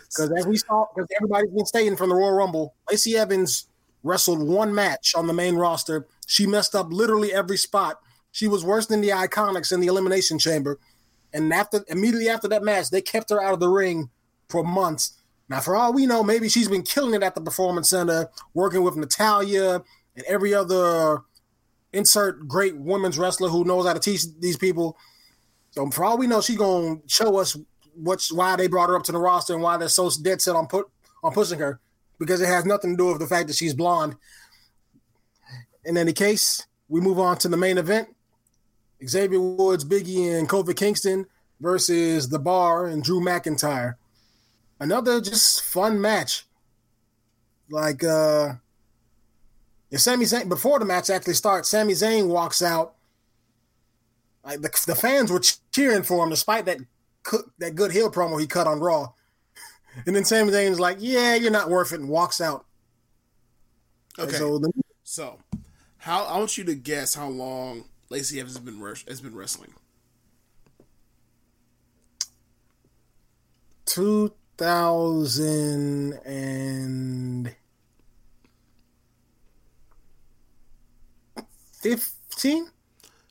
Because 0.09 0.31
as 0.37 0.47
we 0.47 0.57
saw, 0.57 0.85
because 0.93 1.07
everybody's 1.15 1.51
been 1.51 1.65
stating 1.65 1.95
from 1.95 2.09
the 2.09 2.15
Royal 2.15 2.33
Rumble, 2.33 2.75
Lacey 2.89 3.17
Evans 3.17 3.67
wrestled 4.03 4.47
one 4.47 4.73
match 4.73 5.13
on 5.15 5.27
the 5.27 5.33
main 5.33 5.55
roster. 5.55 6.07
She 6.27 6.45
messed 6.45 6.75
up 6.75 6.91
literally 6.91 7.33
every 7.33 7.57
spot. 7.57 7.99
She 8.31 8.47
was 8.47 8.65
worse 8.65 8.85
than 8.85 9.01
the 9.01 9.09
Iconics 9.09 9.71
in 9.71 9.79
the 9.79 9.87
Elimination 9.87 10.39
Chamber. 10.39 10.79
And 11.35 11.51
after 11.53 11.83
immediately 11.89 12.29
after 12.29 12.47
that 12.47 12.63
match, 12.63 12.89
they 12.89 13.01
kept 13.01 13.29
her 13.29 13.43
out 13.43 13.53
of 13.53 13.59
the 13.59 13.67
ring 13.67 14.09
for 14.47 14.63
months. 14.63 15.21
Now, 15.49 15.59
for 15.59 15.75
all 15.75 15.93
we 15.93 16.07
know, 16.07 16.23
maybe 16.23 16.47
she's 16.47 16.69
been 16.69 16.81
killing 16.81 17.13
it 17.13 17.21
at 17.21 17.35
the 17.35 17.41
Performance 17.41 17.89
Center, 17.89 18.29
working 18.53 18.83
with 18.83 18.95
Natalya 18.95 19.83
and 20.15 20.25
every 20.27 20.53
other 20.53 21.19
insert 21.91 22.47
great 22.47 22.77
women's 22.77 23.17
wrestler 23.17 23.49
who 23.49 23.65
knows 23.65 23.85
how 23.85 23.93
to 23.93 23.99
teach 23.99 24.23
these 24.39 24.55
people. 24.55 24.97
So 25.71 25.89
for 25.91 26.05
all 26.05 26.17
we 26.17 26.25
know, 26.25 26.39
she's 26.39 26.57
gonna 26.57 27.01
show 27.05 27.37
us 27.37 27.57
what's 27.95 28.31
why 28.31 28.55
they 28.55 28.67
brought 28.67 28.89
her 28.89 28.95
up 28.95 29.03
to 29.03 29.11
the 29.11 29.17
roster 29.17 29.53
and 29.53 29.61
why 29.61 29.75
they're 29.75 29.89
so 29.89 30.09
dead 30.21 30.41
set 30.41 30.55
on 30.55 30.67
put 30.67 30.87
on 31.21 31.33
pushing 31.33 31.59
her 31.59 31.81
because 32.17 32.39
it 32.39 32.47
has 32.47 32.65
nothing 32.65 32.91
to 32.91 32.97
do 32.97 33.07
with 33.07 33.19
the 33.19 33.27
fact 33.27 33.47
that 33.47 33.57
she's 33.57 33.73
blonde. 33.73 34.15
In 35.83 35.97
any 35.97 36.13
case, 36.13 36.65
we 36.87 37.01
move 37.01 37.19
on 37.19 37.37
to 37.39 37.49
the 37.49 37.57
main 37.57 37.77
event: 37.77 38.14
Xavier 39.07 39.39
Woods, 39.39 39.85
Biggie, 39.85 40.37
and 40.37 40.49
Kofi 40.49 40.75
Kingston 40.75 41.25
versus 41.59 42.29
The 42.29 42.39
Bar 42.39 42.87
and 42.87 43.03
Drew 43.03 43.19
McIntyre. 43.19 43.95
Another 44.79 45.21
just 45.21 45.63
fun 45.63 46.01
match. 46.01 46.45
Like 47.69 48.03
uh 48.03 48.53
if 49.91 50.01
Sami 50.01 50.25
Zayn 50.25 50.49
before 50.49 50.79
the 50.79 50.85
match 50.85 51.09
actually 51.09 51.33
starts, 51.35 51.69
Sami 51.69 51.93
Zayn 51.93 52.27
walks 52.27 52.61
out. 52.61 52.95
Like 54.43 54.61
the, 54.61 54.83
the 54.87 54.95
fans 54.95 55.31
were 55.31 55.41
cheering 55.71 56.03
for 56.03 56.23
him 56.23 56.29
despite 56.29 56.65
that 56.65 56.79
that 57.59 57.75
good 57.75 57.91
heel 57.91 58.11
promo 58.11 58.39
he 58.39 58.47
cut 58.47 58.67
on 58.67 58.79
Raw. 58.79 59.13
And 60.05 60.13
then 60.13 60.25
Sami 60.25 60.51
Zayn's 60.51 60.77
like, 60.77 60.97
"Yeah, 60.99 61.35
you're 61.35 61.51
not 61.51 61.69
worth 61.69 61.93
it," 61.93 62.01
and 62.01 62.09
walks 62.09 62.41
out. 62.41 62.65
Okay. 64.19 64.35
So, 64.35 64.59
the, 64.59 64.69
so, 65.05 65.39
how 65.99 66.25
I 66.25 66.37
want 66.37 66.57
you 66.57 66.65
to 66.65 66.75
guess 66.75 67.15
how 67.15 67.29
long 67.29 67.85
Lacey 68.09 68.39
Evans 68.39 68.55
has 68.55 68.63
been 68.63 68.81
has 69.07 69.21
been 69.21 69.35
wrestling. 69.35 69.73
Two 73.85 74.33
thousand 74.57 76.13
and 76.25 77.55
fifteen. 81.81 82.67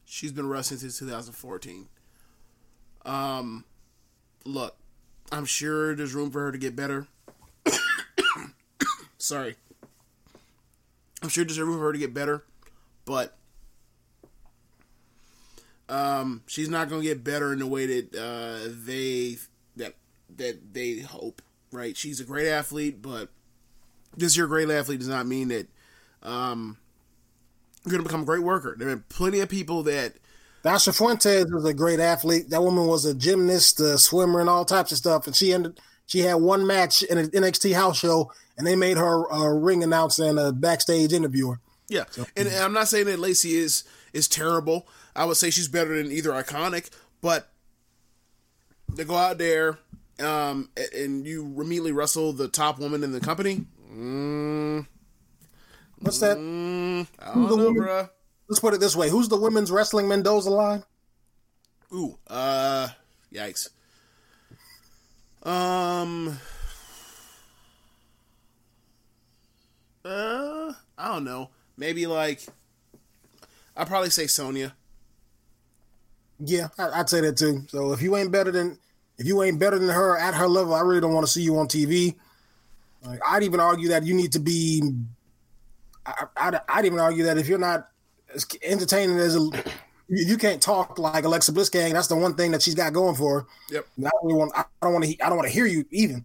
She's 0.04 0.32
been 0.32 0.48
wrestling 0.48 0.78
since 0.78 1.00
2014. 1.00 1.88
Um, 3.04 3.64
look, 4.44 4.76
I'm 5.32 5.44
sure 5.44 5.96
there's 5.96 6.14
room 6.14 6.30
for 6.30 6.44
her 6.44 6.52
to 6.52 6.58
get 6.58 6.76
better. 6.76 7.08
Sorry. 9.18 9.56
I'm 11.20 11.28
sure 11.28 11.44
there's 11.44 11.58
room 11.58 11.78
for 11.78 11.86
her 11.86 11.92
to 11.92 11.98
get 11.98 12.14
better, 12.14 12.44
but 13.04 13.36
um, 15.94 16.42
she's 16.46 16.68
not 16.68 16.88
going 16.88 17.02
to 17.02 17.06
get 17.06 17.22
better 17.22 17.52
in 17.52 17.60
the 17.60 17.66
way 17.66 17.86
that 17.86 18.14
uh, 18.14 18.68
they 18.84 19.36
that 19.76 19.94
that 20.36 20.74
they 20.74 20.98
hope. 20.98 21.40
Right? 21.70 21.96
She's 21.96 22.20
a 22.20 22.24
great 22.24 22.48
athlete, 22.48 23.00
but 23.02 23.28
this 24.16 24.36
year 24.36 24.46
great 24.46 24.70
athlete 24.70 25.00
does 25.00 25.08
not 25.08 25.26
mean 25.26 25.48
that 25.48 25.68
um, 26.22 26.78
you're 27.84 27.92
going 27.92 28.02
to 28.02 28.08
become 28.08 28.22
a 28.22 28.26
great 28.26 28.42
worker. 28.42 28.76
There 28.78 28.88
are 28.88 29.04
plenty 29.08 29.40
of 29.40 29.48
people 29.48 29.82
that 29.84 30.14
Dasha 30.62 30.92
Fuentes 30.92 31.50
was 31.50 31.64
a 31.64 31.74
great 31.74 32.00
athlete. 32.00 32.50
That 32.50 32.62
woman 32.62 32.86
was 32.86 33.04
a 33.04 33.14
gymnast, 33.14 33.80
a 33.80 33.98
swimmer, 33.98 34.40
and 34.40 34.48
all 34.48 34.64
types 34.64 34.92
of 34.92 34.98
stuff. 34.98 35.26
And 35.26 35.36
she 35.36 35.52
ended. 35.52 35.80
She 36.06 36.20
had 36.20 36.34
one 36.34 36.66
match 36.66 37.02
in 37.02 37.16
an 37.16 37.30
NXT 37.30 37.74
house 37.74 37.98
show, 37.98 38.30
and 38.58 38.66
they 38.66 38.76
made 38.76 38.98
her 38.98 39.24
a 39.26 39.54
ring 39.54 39.82
announcer 39.82 40.24
and 40.24 40.38
a 40.38 40.52
backstage 40.52 41.12
interviewer. 41.12 41.60
Yeah, 41.88 42.04
so, 42.10 42.26
and, 42.36 42.46
and 42.46 42.56
I'm 42.56 42.72
not 42.72 42.88
saying 42.88 43.06
that 43.06 43.18
Lacey 43.18 43.54
is 43.56 43.84
is 44.12 44.28
terrible. 44.28 44.86
I 45.14 45.24
would 45.24 45.36
say 45.36 45.50
she's 45.50 45.68
better 45.68 45.96
than 45.96 46.10
either 46.12 46.30
iconic, 46.30 46.90
but 47.20 47.50
to 48.96 49.04
go 49.04 49.16
out 49.16 49.38
there 49.38 49.78
um, 50.20 50.70
and 50.94 51.26
you 51.26 51.44
immediately 51.60 51.92
wrestle 51.92 52.32
the 52.32 52.48
top 52.48 52.78
woman 52.78 53.02
in 53.04 53.12
the 53.12 53.20
company. 53.20 53.66
Mm, 53.92 54.86
What's 55.98 56.20
that? 56.20 56.36
Mm, 56.36 57.06
I 57.18 57.34
don't 57.34 57.56
know, 57.58 57.72
bruh 57.72 58.10
let's 58.48 58.60
put 58.60 58.74
it 58.74 58.80
this 58.80 58.96
way: 58.96 59.08
Who's 59.10 59.28
the 59.28 59.36
women's 59.36 59.70
wrestling 59.70 60.08
Mendoza 60.08 60.50
line? 60.50 60.84
Ooh, 61.92 62.18
uh, 62.28 62.88
yikes. 63.32 63.68
Um, 65.42 66.38
uh, 70.04 70.72
I 70.96 71.08
don't 71.08 71.24
know. 71.24 71.50
Maybe 71.76 72.06
like, 72.06 72.40
I'd 73.76 73.86
probably 73.86 74.10
say 74.10 74.26
Sonya. 74.26 74.74
Yeah, 76.40 76.68
I'd 76.78 77.08
say 77.08 77.20
that 77.20 77.36
too. 77.36 77.64
So 77.68 77.92
if 77.92 78.02
you 78.02 78.16
ain't 78.16 78.32
better 78.32 78.50
than 78.50 78.78
if 79.18 79.26
you 79.26 79.42
ain't 79.42 79.58
better 79.58 79.78
than 79.78 79.88
her 79.88 80.16
at 80.18 80.34
her 80.34 80.48
level, 80.48 80.74
I 80.74 80.80
really 80.80 81.00
don't 81.00 81.14
want 81.14 81.26
to 81.26 81.32
see 81.32 81.42
you 81.42 81.56
on 81.58 81.68
TV. 81.68 82.16
Like, 83.04 83.20
I'd 83.26 83.42
even 83.42 83.60
argue 83.60 83.88
that 83.88 84.04
you 84.04 84.14
need 84.14 84.32
to 84.32 84.40
be. 84.40 84.82
I, 86.06 86.26
I'd, 86.36 86.60
I'd 86.68 86.86
even 86.86 86.98
argue 86.98 87.24
that 87.24 87.38
if 87.38 87.48
you're 87.48 87.58
not 87.58 87.88
as 88.34 88.46
entertaining 88.62 89.18
as 89.18 89.36
a, 89.36 89.48
you 90.08 90.36
can't 90.36 90.60
talk 90.60 90.98
like 90.98 91.24
Alexa 91.24 91.52
Bliss 91.52 91.68
gang. 91.68 91.92
That's 91.92 92.08
the 92.08 92.16
one 92.16 92.34
thing 92.34 92.50
that 92.50 92.62
she's 92.62 92.74
got 92.74 92.92
going 92.92 93.14
for 93.14 93.40
her. 93.40 93.46
Yep. 93.70 93.86
I 93.98 94.02
don't 94.02 94.24
really 94.24 94.38
want. 94.38 94.52
I 94.56 94.64
don't 94.82 94.92
want 94.92 95.04
to. 95.04 95.24
I 95.24 95.28
don't 95.28 95.36
want 95.36 95.48
to 95.48 95.54
hear 95.54 95.66
you 95.66 95.84
even. 95.90 96.24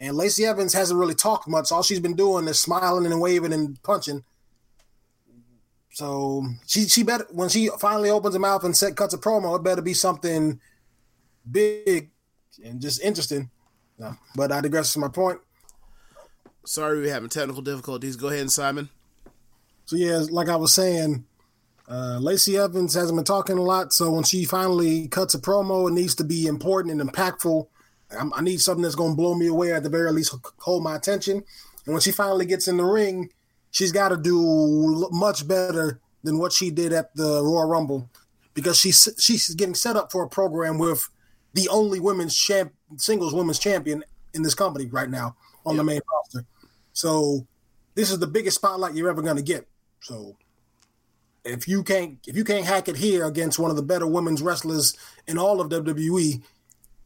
And 0.00 0.16
Lacey 0.16 0.44
Evans 0.44 0.74
hasn't 0.74 0.98
really 0.98 1.14
talked 1.14 1.48
much. 1.48 1.72
All 1.72 1.82
she's 1.82 2.00
been 2.00 2.14
doing 2.14 2.46
is 2.46 2.60
smiling 2.60 3.06
and 3.06 3.20
waving 3.20 3.52
and 3.52 3.80
punching. 3.82 4.24
So 5.98 6.46
she 6.64 6.86
she 6.86 7.02
better 7.02 7.26
when 7.32 7.48
she 7.48 7.70
finally 7.80 8.08
opens 8.08 8.36
her 8.36 8.38
mouth 8.38 8.62
and 8.62 8.76
set 8.76 8.94
cuts 8.94 9.14
a 9.14 9.18
promo, 9.18 9.56
it 9.56 9.64
better 9.64 9.82
be 9.82 9.94
something 9.94 10.60
big 11.50 12.10
and 12.64 12.80
just 12.80 13.02
interesting. 13.02 13.50
No, 13.98 14.14
but 14.36 14.52
I 14.52 14.60
digress 14.60 14.92
to 14.92 15.00
my 15.00 15.08
point. 15.08 15.40
Sorry, 16.64 17.00
we're 17.00 17.12
having 17.12 17.28
technical 17.28 17.62
difficulties. 17.62 18.14
Go 18.14 18.28
ahead, 18.28 18.48
Simon. 18.52 18.90
So 19.86 19.96
yeah, 19.96 20.24
like 20.30 20.48
I 20.48 20.54
was 20.54 20.72
saying, 20.72 21.24
uh, 21.90 22.18
Lacey 22.20 22.56
Evans 22.56 22.94
hasn't 22.94 23.18
been 23.18 23.24
talking 23.24 23.58
a 23.58 23.62
lot, 23.62 23.92
so 23.92 24.12
when 24.12 24.22
she 24.22 24.44
finally 24.44 25.08
cuts 25.08 25.34
a 25.34 25.40
promo, 25.40 25.88
it 25.88 25.94
needs 25.94 26.14
to 26.14 26.24
be 26.24 26.46
important 26.46 27.00
and 27.00 27.10
impactful. 27.10 27.66
I'm, 28.16 28.32
i 28.34 28.40
need 28.40 28.60
something 28.60 28.84
that's 28.84 28.94
going 28.94 29.14
to 29.14 29.16
blow 29.16 29.34
me 29.34 29.48
away, 29.48 29.72
at 29.72 29.82
the 29.82 29.90
very 29.90 30.12
least, 30.12 30.32
hold 30.58 30.84
my 30.84 30.94
attention. 30.94 31.42
And 31.86 31.92
when 31.92 32.00
she 32.00 32.12
finally 32.12 32.46
gets 32.46 32.68
in 32.68 32.76
the 32.76 32.84
ring, 32.84 33.30
she's 33.70 33.92
got 33.92 34.08
to 34.08 34.16
do 34.16 35.08
much 35.10 35.46
better 35.46 36.00
than 36.22 36.38
what 36.38 36.52
she 36.52 36.70
did 36.70 36.92
at 36.92 37.14
the 37.14 37.42
Royal 37.42 37.68
Rumble, 37.68 38.08
because 38.54 38.78
she's 38.78 39.08
she's 39.18 39.54
getting 39.54 39.74
set 39.74 39.96
up 39.96 40.10
for 40.12 40.22
a 40.22 40.28
program 40.28 40.78
with 40.78 41.08
the 41.54 41.68
only 41.68 42.00
women's 42.00 42.36
champ, 42.36 42.72
singles 42.96 43.34
women's 43.34 43.58
champion 43.58 44.04
in 44.34 44.42
this 44.42 44.54
company 44.54 44.86
right 44.86 45.10
now. 45.10 45.36
on 45.64 45.74
yep. 45.74 45.80
the 45.80 45.84
main 45.84 46.00
roster. 46.12 46.46
So 46.92 47.46
this 47.94 48.10
is 48.10 48.18
the 48.18 48.26
biggest 48.26 48.56
spotlight 48.56 48.94
you're 48.94 49.10
ever 49.10 49.22
going 49.22 49.36
to 49.36 49.42
get. 49.42 49.66
So 50.00 50.36
if 51.44 51.68
you 51.68 51.82
can't 51.82 52.18
if 52.26 52.36
you 52.36 52.44
can't 52.44 52.64
hack 52.64 52.88
it 52.88 52.96
here 52.96 53.24
against 53.24 53.58
one 53.58 53.70
of 53.70 53.76
the 53.76 53.82
better 53.82 54.06
women's 54.06 54.42
wrestlers 54.42 54.96
in 55.26 55.38
all 55.38 55.60
of 55.60 55.68
WWE, 55.68 56.42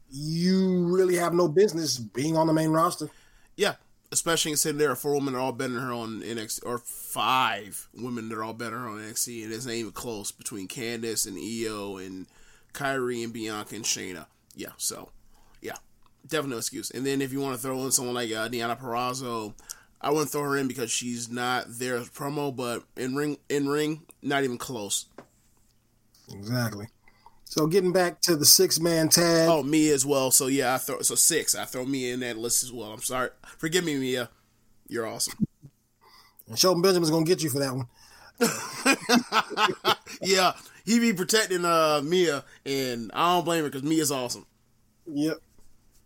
you 0.09 0.85
really 0.85 1.15
have 1.15 1.33
no 1.33 1.47
business 1.47 1.97
being 1.97 2.37
on 2.37 2.47
the 2.47 2.53
main 2.53 2.69
roster. 2.69 3.09
Yeah, 3.55 3.75
especially 4.13 4.51
considering 4.51 4.77
there 4.77 4.95
four 4.95 5.15
women 5.15 5.35
are 5.35 5.39
all 5.39 5.51
better 5.51 5.73
than 5.73 5.81
her 5.81 5.91
on 5.91 6.21
NXT, 6.21 6.65
or 6.65 6.77
five 6.77 7.89
women 7.93 8.29
that 8.29 8.37
are 8.37 8.43
all 8.43 8.53
better 8.53 8.77
on 8.77 8.99
NXT, 8.99 9.43
and 9.43 9.51
it's 9.51 9.65
not 9.65 9.73
even 9.73 9.91
close 9.91 10.31
between 10.31 10.67
Candice 10.67 11.27
and 11.27 11.37
Io 11.37 11.97
and 11.97 12.27
Kairi 12.73 13.23
and 13.23 13.33
Bianca 13.33 13.75
and 13.75 13.83
Shayna. 13.83 14.27
Yeah, 14.55 14.73
so 14.77 15.09
yeah, 15.61 15.77
definitely 16.27 16.51
no 16.51 16.57
excuse. 16.59 16.91
And 16.91 17.05
then 17.05 17.21
if 17.21 17.33
you 17.33 17.41
want 17.41 17.55
to 17.55 17.61
throw 17.61 17.83
in 17.83 17.91
someone 17.91 18.15
like 18.15 18.31
uh, 18.31 18.47
Deonna 18.47 18.79
Purrazzo, 18.79 19.55
I 19.99 20.11
wouldn't 20.11 20.29
throw 20.29 20.43
her 20.43 20.57
in 20.57 20.67
because 20.67 20.91
she's 20.91 21.29
not 21.29 21.65
there 21.67 21.95
as 21.95 22.09
promo, 22.09 22.55
but 22.55 22.83
in 22.95 23.15
ring, 23.15 23.37
in 23.49 23.67
ring, 23.67 24.03
not 24.21 24.43
even 24.43 24.59
close. 24.59 25.07
Exactly. 26.31 26.87
So 27.53 27.67
getting 27.67 27.91
back 27.91 28.19
to 28.21 28.35
the 28.35 28.47
six 28.47 28.79
man 28.79 29.09
tag. 29.09 29.47
Oh, 29.47 29.61
me 29.61 29.91
as 29.91 30.03
well. 30.03 30.31
So 30.31 30.47
yeah, 30.47 30.73
I 30.73 30.79
throw 30.79 30.99
so 31.01 31.13
six. 31.13 31.53
I 31.53 31.65
throw 31.65 31.85
me 31.85 32.09
in 32.09 32.21
that 32.21 32.35
list 32.35 32.63
as 32.63 32.73
well. 32.73 32.91
I'm 32.91 33.03
sorry. 33.03 33.29
Forgive 33.59 33.85
me, 33.85 33.95
Mia. 33.95 34.31
You're 34.87 35.05
awesome. 35.05 35.45
And 36.47 36.57
Shelton 36.57 36.81
Benjamin's 36.81 37.11
gonna 37.11 37.25
get 37.25 37.43
you 37.43 37.51
for 37.51 37.59
that 37.59 37.75
one. 37.75 37.87
yeah, 40.23 40.53
he 40.83 40.97
be 40.97 41.13
protecting 41.13 41.63
uh 41.63 42.01
Mia, 42.03 42.43
and 42.65 43.11
I 43.13 43.35
don't 43.35 43.45
blame 43.45 43.65
her 43.65 43.69
because 43.69 43.83
Mia's 43.83 44.11
awesome. 44.11 44.47
Yep. 45.05 45.37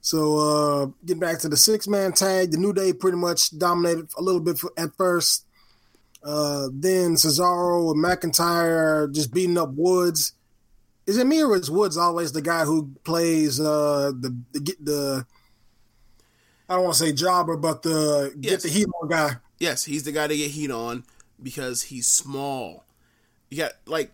So 0.01 0.39
uh 0.39 0.85
getting 1.05 1.21
back 1.21 1.39
to 1.39 1.47
the 1.47 1.55
six 1.55 1.87
man 1.87 2.11
tag, 2.11 2.51
the 2.51 2.57
New 2.57 2.73
Day 2.73 2.91
pretty 2.91 3.19
much 3.19 3.57
dominated 3.57 4.09
a 4.17 4.21
little 4.21 4.41
bit 4.41 4.59
at 4.77 4.93
first. 4.97 5.45
Uh, 6.21 6.67
then 6.73 7.13
Cesaro 7.13 7.91
and 7.93 8.03
McIntyre 8.03 9.09
just 9.13 9.33
beating 9.33 9.57
up 9.57 9.69
Woods. 9.73 10.33
Is 11.07 11.17
it 11.17 11.25
me 11.25 11.41
or 11.41 11.55
is 11.55 11.71
Woods 11.71 11.97
always 11.97 12.33
the 12.33 12.41
guy 12.41 12.65
who 12.65 12.91
plays 13.05 13.59
uh, 13.59 14.11
the 14.19 14.37
the 14.51 14.75
the 14.81 15.25
I 16.69 16.75
don't 16.75 16.83
want 16.83 16.95
to 16.95 17.05
say 17.05 17.13
jobber, 17.13 17.55
but 17.55 17.81
the 17.81 18.33
yes. 18.39 18.51
get 18.51 18.61
the 18.61 18.69
heat 18.69 18.87
on 19.01 19.07
guy. 19.07 19.37
Yes, 19.57 19.85
he's 19.85 20.03
the 20.03 20.11
guy 20.11 20.27
to 20.27 20.35
get 20.35 20.51
heat 20.51 20.69
on 20.69 21.05
because 21.41 21.83
he's 21.83 22.07
small. 22.07 22.83
You 23.49 23.57
got 23.57 23.71
like 23.85 24.11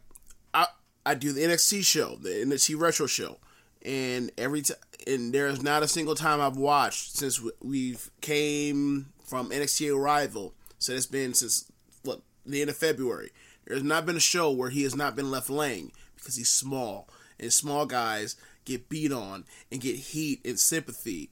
I 0.53 0.67
I 1.03 1.15
do 1.15 1.31
the 1.31 1.41
NXT 1.41 1.83
show, 1.83 2.15
the 2.15 2.29
NXT 2.29 2.79
retro 2.79 3.07
show, 3.07 3.39
and 3.83 4.31
every 4.37 4.61
time 4.61 4.77
and 5.07 5.33
there's 5.33 5.63
not 5.63 5.81
a 5.81 5.87
single 5.87 6.15
time 6.15 6.39
I've 6.39 6.57
watched 6.57 7.17
since 7.17 7.41
we've 7.61 8.11
came 8.21 9.07
from 9.25 9.49
NXT 9.49 9.95
arrival. 9.97 10.53
So 10.77 10.93
it's 10.93 11.07
been 11.07 11.33
since 11.33 11.71
what 12.03 12.21
the 12.45 12.61
end 12.61 12.69
of 12.69 12.77
February. 12.77 13.31
There's 13.65 13.83
not 13.83 14.05
been 14.05 14.17
a 14.17 14.21
show 14.21 14.51
where 14.51 14.69
he 14.69 14.83
has 14.83 14.95
not 14.95 15.15
been 15.15 15.31
left 15.31 15.49
laying 15.49 15.91
because 16.23 16.35
he's 16.35 16.49
small, 16.49 17.07
and 17.39 17.51
small 17.51 17.85
guys 17.85 18.35
get 18.65 18.89
beat 18.89 19.11
on 19.11 19.45
and 19.71 19.81
get 19.81 19.95
heat 19.95 20.41
and 20.45 20.59
sympathy. 20.59 21.29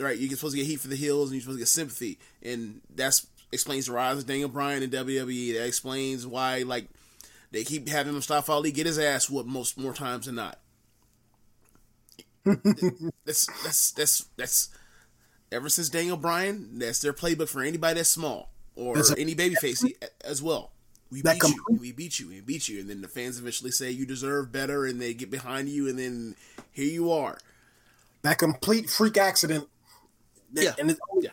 Right, 0.00 0.18
you're 0.18 0.30
supposed 0.30 0.54
to 0.54 0.60
get 0.60 0.66
heat 0.66 0.80
for 0.80 0.88
the 0.88 0.96
heels, 0.96 1.30
and 1.30 1.36
you're 1.36 1.42
supposed 1.42 1.58
to 1.58 1.62
get 1.62 1.68
sympathy, 1.68 2.18
and 2.42 2.80
that's 2.94 3.26
explains 3.52 3.86
the 3.86 3.92
rise 3.92 4.18
of 4.18 4.26
Daniel 4.26 4.48
Bryan 4.48 4.82
in 4.82 4.90
WWE. 4.90 5.54
That 5.54 5.66
explains 5.66 6.26
why 6.26 6.62
like 6.62 6.88
they 7.52 7.64
keep 7.64 7.88
having 7.88 8.14
Mustafa 8.14 8.52
Ali 8.52 8.72
get 8.72 8.86
his 8.86 8.98
ass 8.98 9.30
whooped 9.30 9.48
most 9.48 9.78
more 9.78 9.94
times 9.94 10.26
than 10.26 10.34
not. 10.34 10.58
that's 13.24 13.46
that's 13.62 13.92
that's 13.92 14.26
that's 14.36 14.68
ever 15.50 15.68
since 15.68 15.88
Daniel 15.88 16.16
Bryan, 16.16 16.78
that's 16.78 17.00
their 17.00 17.12
playbook 17.12 17.48
for 17.48 17.62
anybody 17.62 17.94
that's 17.94 18.10
small 18.10 18.50
or 18.76 18.98
a, 18.98 19.02
any 19.18 19.34
babyface 19.34 19.84
as 20.24 20.42
well. 20.42 20.72
We 21.14 21.22
beat 21.22 21.40
complete, 21.40 21.60
you, 21.68 21.76
we 21.80 21.92
beat 21.92 22.18
you, 22.18 22.28
we 22.28 22.40
beat 22.40 22.68
you, 22.68 22.80
and 22.80 22.90
then 22.90 23.00
the 23.00 23.06
fans 23.06 23.38
eventually 23.38 23.70
say 23.70 23.88
you 23.88 24.04
deserve 24.04 24.50
better, 24.50 24.84
and 24.84 25.00
they 25.00 25.14
get 25.14 25.30
behind 25.30 25.68
you, 25.68 25.88
and 25.88 25.96
then 25.96 26.34
here 26.72 26.90
you 26.90 27.12
are. 27.12 27.38
That 28.22 28.38
complete 28.38 28.90
freak 28.90 29.16
accident, 29.16 29.68
that, 30.54 30.64
yeah, 30.64 30.72
and 30.76 30.90
it, 30.90 30.98
yeah. 31.20 31.30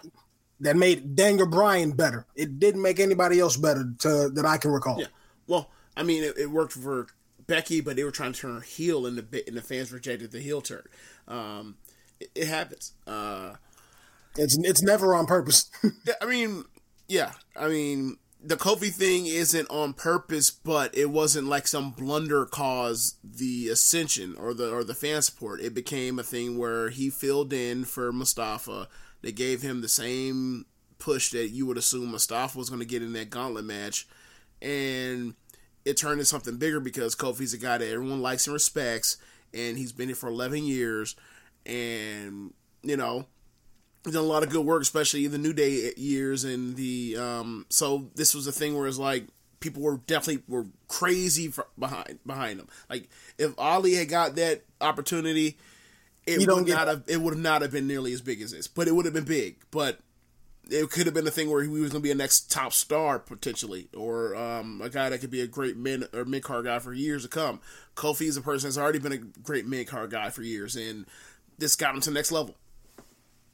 that 0.60 0.76
made 0.76 1.16
Daniel 1.16 1.48
Bryan 1.48 1.94
better. 1.94 2.28
It 2.36 2.60
didn't 2.60 2.84
make 2.84 3.00
anybody 3.00 3.40
else 3.40 3.58
better 3.58 3.92
to, 4.02 4.30
that 4.30 4.46
I 4.46 4.58
can 4.58 4.70
recall. 4.70 5.00
Yeah, 5.00 5.08
well, 5.48 5.72
I 5.98 6.04
mean, 6.04 6.24
it, 6.24 6.38
it 6.38 6.52
worked 6.52 6.74
for 6.74 7.08
Becky, 7.48 7.82
but 7.82 7.96
they 7.96 8.04
were 8.04 8.12
trying 8.12 8.34
to 8.34 8.40
turn 8.40 8.54
her 8.54 8.62
heel, 8.62 9.08
and 9.08 9.18
the 9.18 9.44
and 9.48 9.58
the 9.58 9.64
fans 9.64 9.92
rejected 9.92 10.32
the 10.32 10.42
heel 10.42 10.62
turn. 10.62 10.84
Um, 11.28 11.78
it, 12.20 12.30
it, 12.36 12.48
happens. 12.48 12.94
Uh, 13.08 13.56
it's 14.38 14.60
it's 14.60 14.84
never 14.84 15.16
on 15.16 15.26
purpose. 15.26 15.72
I 16.22 16.28
mean, 16.28 16.66
yeah. 17.08 17.32
I 17.56 17.68
mean, 17.68 18.18
the 18.44 18.56
Kofi 18.56 18.92
thing 18.92 19.28
isn't 19.28 19.70
on 19.70 19.94
purpose, 19.94 20.50
but 20.50 20.98
it 20.98 21.12
wasn't 21.12 21.48
like 21.48 21.68
some 21.68 21.92
blunder 21.92 22.46
caused 22.46 23.18
the 23.24 23.70
ascension 23.70 24.36
or 24.38 24.54
the 24.54 24.72
or 24.72 24.84
the 24.84 24.96
fan 24.96 25.22
support. 25.22 25.62
It 25.62 25.76
became 25.76 26.18
a 26.18 26.24
thing 26.24 26.58
where 26.58 26.90
he 26.90 27.10
filled 27.10 27.54
in 27.54 27.86
for 27.86 28.12
Mustafa. 28.12 28.88
They 29.22 29.32
gave 29.32 29.62
him 29.62 29.82
the 29.82 29.90
same 29.90 30.66
push 30.98 31.32
that 31.32 31.50
you 31.50 31.66
would 31.68 31.78
assume 31.78 32.12
Mustafa 32.12 32.58
was 32.58 32.70
going 32.70 32.80
to 32.80 32.86
get 32.86 33.04
in 33.04 33.14
that 33.14 33.30
gauntlet 33.30 33.66
match, 33.66 34.08
and 34.62 35.36
it 35.86 35.98
turned 35.98 36.14
into 36.14 36.26
something 36.26 36.58
bigger 36.58 36.80
because 36.80 37.16
Kofi's 37.16 37.54
a 37.54 37.58
guy 37.58 37.78
that 37.78 37.92
everyone 37.92 38.22
likes 38.22 38.48
and 38.48 38.54
respects, 38.54 39.18
and 39.54 39.78
he's 39.78 39.92
been 39.92 40.10
here 40.10 40.16
for 40.16 40.30
11 40.30 40.64
years, 40.64 41.16
and 41.66 42.54
you 42.82 42.98
know 42.98 43.28
done 44.04 44.16
a 44.16 44.22
lot 44.22 44.44
of 44.44 44.50
good 44.50 44.66
work, 44.66 44.82
especially 44.82 45.26
in 45.26 45.32
the 45.32 45.38
New 45.38 45.54
Day 45.54 45.94
years, 45.98 46.44
and 46.44 46.76
the 46.76 47.18
um. 47.18 47.66
So 47.70 48.10
this 48.16 48.34
was 48.34 48.48
a 48.48 48.52
thing 48.52 48.78
where 48.78 48.88
it's 48.88 48.98
like 48.98 49.28
people 49.60 49.84
were 49.84 49.98
definitely 49.98 50.44
were 50.48 50.66
crazy 50.88 51.54
behind 51.80 52.20
behind 52.26 52.60
him. 52.60 52.68
Like 52.90 53.10
if 53.38 53.54
Ali 53.58 53.96
had 53.96 54.10
got 54.10 54.36
that 54.36 54.64
opportunity, 54.82 55.58
it 56.26 56.48
would 56.48 56.68
not 56.68 56.88
have 56.88 57.04
it 57.08 57.22
would 57.22 57.38
not 57.38 57.62
have 57.62 57.72
been 57.72 57.88
nearly 57.88 58.14
as 58.14 58.22
big 58.22 58.42
as 58.42 58.52
this, 58.52 58.68
but 58.68 58.88
it 58.88 58.96
would 58.96 59.06
have 59.06 59.14
been 59.14 59.24
big. 59.24 59.58
But 59.72 60.00
it 60.70 60.90
could 60.90 61.06
have 61.06 61.14
been 61.14 61.28
a 61.28 61.32
thing 61.32 61.50
where 61.50 61.64
he 61.64 61.70
was 61.70 61.92
going 61.92 62.02
to 62.02 62.08
be 62.08 62.12
a 62.12 62.16
next 62.16 62.52
top 62.52 62.74
star 62.74 63.20
potentially, 63.20 63.90
or 63.96 64.36
um, 64.36 64.82
a 64.82 64.90
guy 64.90 65.10
that 65.10 65.20
could 65.20 65.32
be 65.32 65.42
a 65.42 65.48
great 65.48 65.78
mid 65.78 66.04
or 66.14 66.26
mid 66.26 66.44
card 66.44 66.66
guy 66.66 66.80
for 66.80 66.94
years 66.94 67.24
to 67.24 67.30
come. 67.30 67.60
Kofi 67.96 68.28
is 68.28 68.38
a 68.38 68.42
person 68.42 68.68
that's 68.68 68.78
already 68.78 69.00
been 69.00 69.12
a 69.12 69.18
great 69.18 69.66
mid 69.66 69.88
card 69.88 70.12
guy 70.12 70.30
for 70.30 70.42
years, 70.42 70.76
and 70.76 71.06
this 71.58 71.76
got 71.76 71.96
him 71.96 72.02
to 72.02 72.10
the 72.10 72.14
next 72.14 72.32
level. 72.32 72.56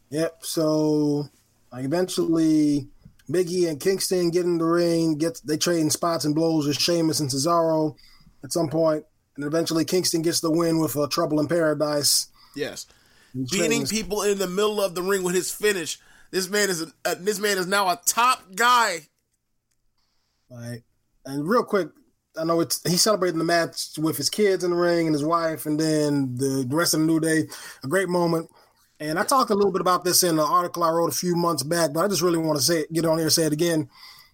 Yep. 0.09 0.45
So 0.45 1.29
like 1.71 1.85
eventually, 1.85 2.87
Biggie 3.29 3.69
and 3.69 3.79
Kingston 3.79 4.29
get 4.31 4.45
in 4.45 4.57
the 4.57 4.65
ring. 4.65 5.17
Get 5.17 5.41
they 5.43 5.57
trading 5.57 5.89
spots 5.89 6.25
and 6.25 6.35
blows 6.35 6.67
with 6.67 6.79
Sheamus 6.79 7.19
and 7.19 7.29
Cesaro 7.29 7.95
at 8.43 8.53
some 8.53 8.69
point, 8.69 9.05
and 9.35 9.45
eventually 9.45 9.85
Kingston 9.85 10.21
gets 10.21 10.39
the 10.39 10.51
win 10.51 10.79
with 10.79 10.95
a 10.95 11.07
Trouble 11.07 11.39
in 11.39 11.47
Paradise. 11.47 12.27
Yes, 12.55 12.87
beating 13.51 13.85
people 13.85 14.23
in 14.23 14.37
the 14.37 14.47
middle 14.47 14.81
of 14.81 14.95
the 14.95 15.01
ring 15.01 15.23
with 15.23 15.35
his 15.35 15.51
finish 15.51 15.99
this 16.31 16.49
man 16.49 16.69
is 16.69 16.81
a, 16.81 16.87
uh, 17.05 17.15
this 17.19 17.39
man 17.39 17.57
is 17.57 17.67
now 17.67 17.89
a 17.89 17.99
top 18.05 18.43
guy. 18.55 18.99
Right. 20.49 20.83
And 21.25 21.47
real 21.47 21.63
quick, 21.63 21.89
I 22.37 22.43
know 22.43 22.59
it's 22.59 22.87
he's 22.87 23.01
celebrating 23.01 23.39
the 23.39 23.45
match 23.45 23.97
with 23.97 24.17
his 24.17 24.29
kids 24.29 24.63
in 24.63 24.71
the 24.71 24.77
ring 24.77 25.07
and 25.07 25.15
his 25.15 25.23
wife, 25.23 25.65
and 25.65 25.79
then 25.79 26.35
the, 26.35 26.65
the 26.67 26.75
rest 26.75 26.93
of 26.93 26.99
the 26.99 27.05
New 27.05 27.19
Day. 27.19 27.47
A 27.83 27.87
great 27.87 28.09
moment. 28.09 28.49
And 28.99 29.19
I 29.19 29.23
talked 29.23 29.51
a 29.51 29.55
little 29.55 29.71
bit 29.71 29.81
about 29.81 30.03
this 30.03 30.23
in 30.23 30.31
an 30.31 30.39
article 30.39 30.83
I 30.83 30.89
wrote 30.89 31.11
a 31.11 31.15
few 31.15 31.35
months 31.35 31.61
back, 31.63 31.93
but 31.93 32.03
I 32.03 32.07
just 32.07 32.21
really 32.21 32.39
want 32.39 32.57
to 32.57 32.65
say 32.65 32.79
it, 32.79 32.93
get 32.93 33.05
on 33.05 33.17
here 33.17 33.27
and 33.27 33.33
say 33.33 33.45
it 33.45 33.53
again. 33.53 33.89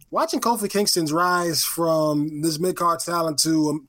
Watching 0.10 0.40
Kofi 0.40 0.70
Kingston's 0.70 1.12
rise 1.12 1.64
from 1.64 2.42
this 2.42 2.60
mid 2.60 2.78
card 2.78 3.00
talent 3.00 3.40
to 3.40 3.70
um, 3.70 3.88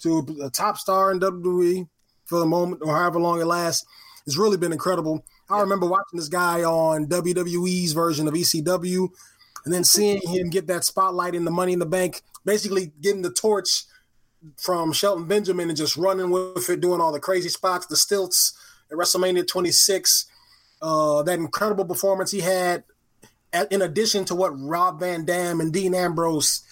to 0.00 0.24
a 0.44 0.50
top 0.50 0.78
star 0.78 1.10
in 1.10 1.18
WWE 1.18 1.88
for 2.24 2.38
the 2.38 2.46
moment, 2.46 2.80
or 2.84 2.96
however 2.96 3.18
long 3.18 3.40
it 3.40 3.46
lasts, 3.46 3.84
has 4.24 4.38
really 4.38 4.56
been 4.56 4.72
incredible. 4.72 5.24
I 5.50 5.60
remember 5.60 5.86
watching 5.86 6.18
this 6.18 6.28
guy 6.28 6.62
on 6.62 7.06
WWE's 7.06 7.92
version 7.92 8.28
of 8.28 8.34
ECW 8.34 9.08
and 9.64 9.74
then 9.74 9.82
seeing 9.82 10.20
him 10.22 10.50
get 10.50 10.68
that 10.68 10.84
spotlight 10.84 11.34
in 11.34 11.44
the 11.44 11.50
Money 11.50 11.72
in 11.72 11.78
the 11.78 11.86
Bank, 11.86 12.22
basically 12.44 12.92
getting 13.00 13.22
the 13.22 13.32
torch 13.32 13.84
from 14.56 14.92
Shelton 14.92 15.26
Benjamin 15.26 15.68
and 15.68 15.76
just 15.76 15.96
running 15.96 16.30
with 16.30 16.70
it, 16.70 16.80
doing 16.80 17.00
all 17.00 17.10
the 17.10 17.18
crazy 17.18 17.48
spots, 17.48 17.86
the 17.86 17.96
stilts 17.96 18.56
at 18.90 18.96
WrestleMania 18.96 19.46
26. 19.46 20.26
Uh, 20.80 21.22
that 21.24 21.38
incredible 21.38 21.84
performance 21.84 22.30
he 22.30 22.40
had, 22.40 22.84
in 23.70 23.82
addition 23.82 24.24
to 24.26 24.34
what 24.34 24.50
Rob 24.50 25.00
Van 25.00 25.24
Dam 25.24 25.60
and 25.60 25.72
Dean 25.72 25.94
Ambrose 25.94 26.62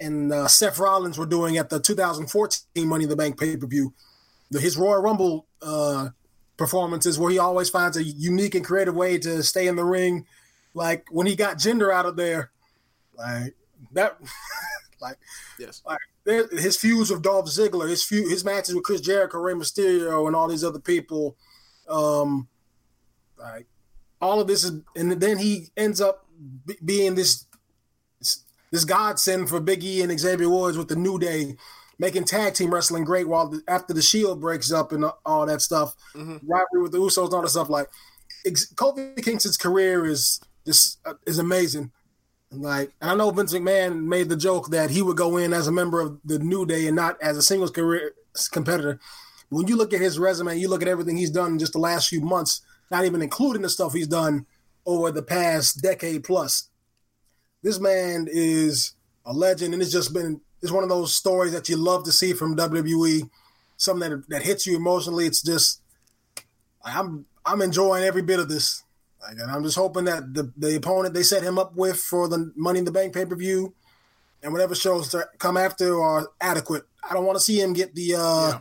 and 0.00 0.32
uh, 0.32 0.48
Seth 0.48 0.78
Rollins 0.78 1.18
were 1.18 1.26
doing 1.26 1.56
at 1.56 1.70
the 1.70 1.80
2014 1.80 2.88
Money 2.88 3.04
in 3.04 3.10
the 3.10 3.16
Bank 3.16 3.38
pay 3.38 3.56
per 3.56 3.66
view. 3.66 3.92
His 4.52 4.76
Royal 4.76 5.02
Rumble 5.02 5.46
uh, 5.62 6.10
performances 6.56 7.18
where 7.18 7.30
he 7.30 7.38
always 7.38 7.68
finds 7.68 7.96
a 7.96 8.02
unique 8.04 8.54
and 8.54 8.64
creative 8.64 8.94
way 8.94 9.18
to 9.18 9.42
stay 9.42 9.66
in 9.66 9.76
the 9.76 9.84
ring. 9.84 10.26
Like 10.74 11.06
when 11.10 11.26
he 11.26 11.34
got 11.34 11.56
Jinder 11.56 11.92
out 11.92 12.06
of 12.06 12.16
there, 12.16 12.50
like 13.16 13.54
that, 13.92 14.18
like 15.00 15.16
yes, 15.58 15.82
like 15.86 15.98
his 16.24 16.76
feuds 16.76 17.10
with 17.10 17.22
Dolph 17.22 17.46
Ziggler, 17.46 17.88
his 17.88 18.04
feud, 18.04 18.30
his 18.30 18.44
matches 18.44 18.74
with 18.74 18.84
Chris 18.84 19.00
Jericho, 19.00 19.38
Rey 19.38 19.54
Mysterio, 19.54 20.26
and 20.26 20.36
all 20.36 20.48
these 20.48 20.64
other 20.64 20.78
people. 20.78 21.36
Um, 21.88 22.48
like 23.38 23.66
all 24.20 24.40
of 24.40 24.46
this 24.46 24.64
is, 24.64 24.80
and 24.94 25.12
then 25.12 25.38
he 25.38 25.68
ends 25.76 26.00
up 26.00 26.26
b- 26.64 26.78
being 26.84 27.14
this 27.14 27.46
this 28.70 28.84
godsend 28.84 29.48
for 29.48 29.60
Big 29.60 29.84
E 29.84 30.02
and 30.02 30.18
Xavier 30.18 30.50
Woods 30.50 30.76
with 30.76 30.88
the 30.88 30.96
New 30.96 31.18
Day, 31.18 31.56
making 31.98 32.24
tag 32.24 32.54
team 32.54 32.72
wrestling 32.72 33.04
great. 33.04 33.28
While 33.28 33.48
the, 33.48 33.62
after 33.68 33.94
the 33.94 34.02
Shield 34.02 34.40
breaks 34.40 34.72
up 34.72 34.92
and 34.92 35.04
all 35.24 35.46
that 35.46 35.62
stuff, 35.62 35.94
mm-hmm. 36.14 36.38
rivalry 36.46 36.82
with 36.82 36.92
the 36.92 36.98
Usos 36.98 37.26
and 37.26 37.34
all 37.34 37.42
that 37.42 37.48
stuff, 37.48 37.70
like 37.70 37.88
Kofi 38.44 39.22
Kingston's 39.22 39.56
career 39.56 40.04
is 40.04 40.40
this 40.64 40.98
uh, 41.04 41.14
is 41.26 41.38
amazing. 41.38 41.92
Like, 42.50 42.92
and 43.00 43.10
I 43.10 43.14
know 43.14 43.30
Vince 43.30 43.52
McMahon 43.52 44.04
made 44.04 44.28
the 44.28 44.36
joke 44.36 44.70
that 44.70 44.90
he 44.90 45.02
would 45.02 45.16
go 45.16 45.36
in 45.36 45.52
as 45.52 45.66
a 45.66 45.72
member 45.72 46.00
of 46.00 46.20
the 46.24 46.38
New 46.38 46.64
Day 46.64 46.86
and 46.86 46.96
not 46.96 47.20
as 47.20 47.36
a 47.36 47.42
singles 47.42 47.70
career 47.70 48.12
competitor. 48.52 49.00
When 49.48 49.68
you 49.68 49.76
look 49.76 49.92
at 49.92 50.00
his 50.00 50.18
resume, 50.18 50.58
you 50.58 50.68
look 50.68 50.82
at 50.82 50.88
everything 50.88 51.16
he's 51.16 51.30
done 51.30 51.52
in 51.52 51.58
just 51.58 51.72
the 51.72 51.78
last 51.78 52.08
few 52.08 52.20
months, 52.20 52.62
not 52.90 53.04
even 53.04 53.22
including 53.22 53.62
the 53.62 53.68
stuff 53.68 53.92
he's 53.92 54.08
done 54.08 54.46
over 54.84 55.10
the 55.10 55.22
past 55.22 55.82
decade 55.82 56.24
plus. 56.24 56.68
This 57.62 57.80
man 57.80 58.26
is 58.30 58.94
a 59.24 59.32
legend, 59.32 59.72
and 59.74 59.82
it's 59.82 59.92
just 59.92 60.12
been 60.12 60.40
it's 60.62 60.72
one 60.72 60.82
of 60.82 60.88
those 60.88 61.14
stories 61.14 61.52
that 61.52 61.68
you 61.68 61.76
love 61.76 62.04
to 62.04 62.12
see 62.12 62.32
from 62.32 62.56
WWE. 62.56 63.28
Something 63.76 64.10
that 64.10 64.28
that 64.28 64.42
hits 64.42 64.66
you 64.66 64.76
emotionally. 64.76 65.26
It's 65.26 65.42
just 65.42 65.80
I'm 66.84 67.26
I'm 67.44 67.62
enjoying 67.62 68.04
every 68.04 68.22
bit 68.22 68.40
of 68.40 68.48
this. 68.48 68.82
Like, 69.22 69.38
and 69.38 69.50
I'm 69.50 69.62
just 69.62 69.76
hoping 69.76 70.04
that 70.04 70.34
the, 70.34 70.52
the 70.56 70.76
opponent 70.76 71.14
they 71.14 71.22
set 71.22 71.42
him 71.42 71.58
up 71.58 71.74
with 71.74 71.98
for 71.98 72.28
the 72.28 72.52
Money 72.54 72.80
in 72.80 72.84
the 72.84 72.92
Bank 72.92 73.14
pay 73.14 73.24
per 73.24 73.34
view 73.34 73.74
and 74.42 74.52
whatever 74.52 74.74
shows 74.74 75.14
come 75.38 75.56
after 75.56 76.00
are 76.00 76.28
adequate. 76.40 76.84
I 77.08 77.14
don't 77.14 77.24
want 77.24 77.36
to 77.36 77.44
see 77.44 77.60
him 77.60 77.72
get 77.72 77.94
the 77.94 78.14
uh, 78.14 78.48
yeah. 78.48 78.60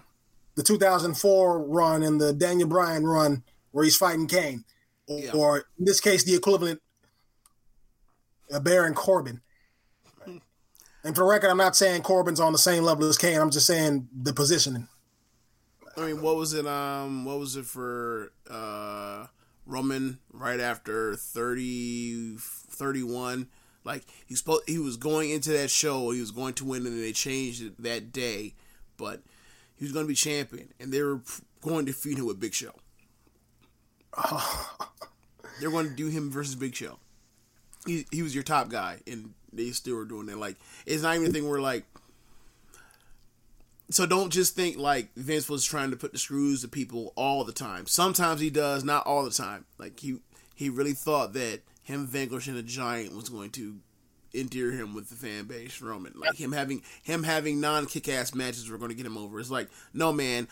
The 0.56 0.64
2004 0.64 1.64
run 1.64 2.04
and 2.04 2.20
the 2.20 2.34
Daniel 2.34 2.68
Bryan 2.68 3.06
run 3.06 3.44
where 3.72 3.84
he's 3.84 3.98
fighting 3.98 4.28
Kane, 4.28 4.64
or, 5.08 5.20
yeah. 5.20 5.32
or 5.32 5.58
in 5.78 5.86
this 5.86 6.00
case, 6.00 6.24
the 6.24 6.36
equivalent 6.36 6.82
of 8.50 8.64
Baron 8.64 8.94
Corbin. 8.94 9.42
and 11.04 11.16
for 11.16 11.26
record, 11.26 11.50
I'm 11.50 11.58
not 11.58 11.76
saying 11.76 12.04
Corbin's 12.04 12.40
on 12.40 12.52
the 12.54 12.58
same 12.58 12.84
level 12.84 13.08
as 13.08 13.18
Kane. 13.18 13.40
I'm 13.40 13.52
just 13.52 13.68
saying 13.68 14.08
the 14.14 14.34
positioning. 14.34 14.88
I 15.98 16.08
mean, 16.08 16.22
what 16.22 16.36
was 16.36 16.54
it? 16.54 16.66
Um, 16.66 17.26
what 17.26 17.40
was 17.40 17.56
it 17.56 17.66
for? 17.66 18.32
Uh 18.50 19.28
Roman 19.66 20.20
right 20.32 20.60
after 20.60 21.16
30, 21.16 22.38
31. 22.38 23.48
Like 23.84 24.04
he 24.26 24.36
supposed, 24.36 24.64
he 24.68 24.78
was 24.78 24.98
going 24.98 25.30
into 25.30 25.52
that 25.52 25.70
show, 25.70 26.12
he 26.12 26.20
was 26.20 26.32
going 26.32 26.54
to 26.56 26.66
win, 26.66 26.86
and 26.86 27.02
they 27.02 27.12
changed 27.12 27.64
it 27.64 27.82
that 27.84 28.12
day. 28.12 28.54
But 28.98 29.22
he 29.78 29.86
was 29.86 29.92
going 29.92 30.06
to 30.06 30.08
be 30.08 30.16
champion, 30.16 30.70
and 30.80 30.92
they 30.92 31.02
were 31.02 31.22
going 31.62 31.86
to 31.86 31.94
feed 31.94 32.18
him 32.18 32.26
with 32.26 32.40
Big 32.40 32.54
Show. 32.54 32.72
They're 35.60 35.72
going 35.72 35.90
to 35.90 35.96
do 35.96 36.08
him 36.08 36.32
versus 36.32 36.56
Big 36.56 36.76
Show. 36.76 37.00
He 37.86 38.06
he 38.12 38.24
was 38.24 38.34
your 38.34 38.44
top 38.44 38.70
guy, 38.70 39.02
and 39.06 39.34
they 39.54 39.70
still 39.72 39.96
were 39.96 40.06
doing 40.06 40.30
it. 40.30 40.38
Like 40.38 40.58
it's 40.86 41.04
not 41.04 41.16
even 41.16 41.30
a 41.30 41.32
thing 41.32 41.48
where 41.48 41.62
like 41.62 41.86
so 43.90 44.06
don't 44.06 44.32
just 44.32 44.56
think 44.56 44.78
like 44.78 45.14
Vince 45.16 45.48
was 45.48 45.64
trying 45.64 45.92
to 45.92 45.98
put 45.98 46.12
the 46.12 46.18
screws 46.18 46.62
to 46.62 46.68
people 46.68 47.14
all 47.16 47.44
the 47.44 47.54
time. 47.54 47.86
Sometimes 47.86 48.42
he 48.42 48.50
does, 48.50 48.84
not 48.84 49.06
all 49.06 49.24
the 49.24 49.30
time. 49.30 49.66
Like 49.78 50.00
he 50.00 50.18
he 50.56 50.70
really 50.70 50.94
thought 50.94 51.34
that 51.34 51.62
him 51.84 52.08
vanquishing 52.08 52.58
a 52.58 52.64
giant 52.64 53.16
was 53.16 53.30
going 53.30 53.52
to 53.52 53.78
endear 54.36 54.72
him 54.72 54.94
with 54.94 55.10
the 55.10 55.16
fan 55.16 55.46
base, 55.46 55.82
Roman. 55.82 56.14
Like 56.16 56.36
him 56.36 56.52
having 56.52 56.82
him 57.04 57.24
having 57.24 57.62
non 57.62 57.86
kick 57.86 58.10
ass 58.10 58.34
matches 58.34 58.70
were 58.70 58.78
going 58.78 58.90
to 58.90 58.96
get 58.96 59.06
him 59.06 59.18
over. 59.18 59.40
It's 59.40 59.52
like 59.52 59.70
no 59.94 60.12
man. 60.12 60.48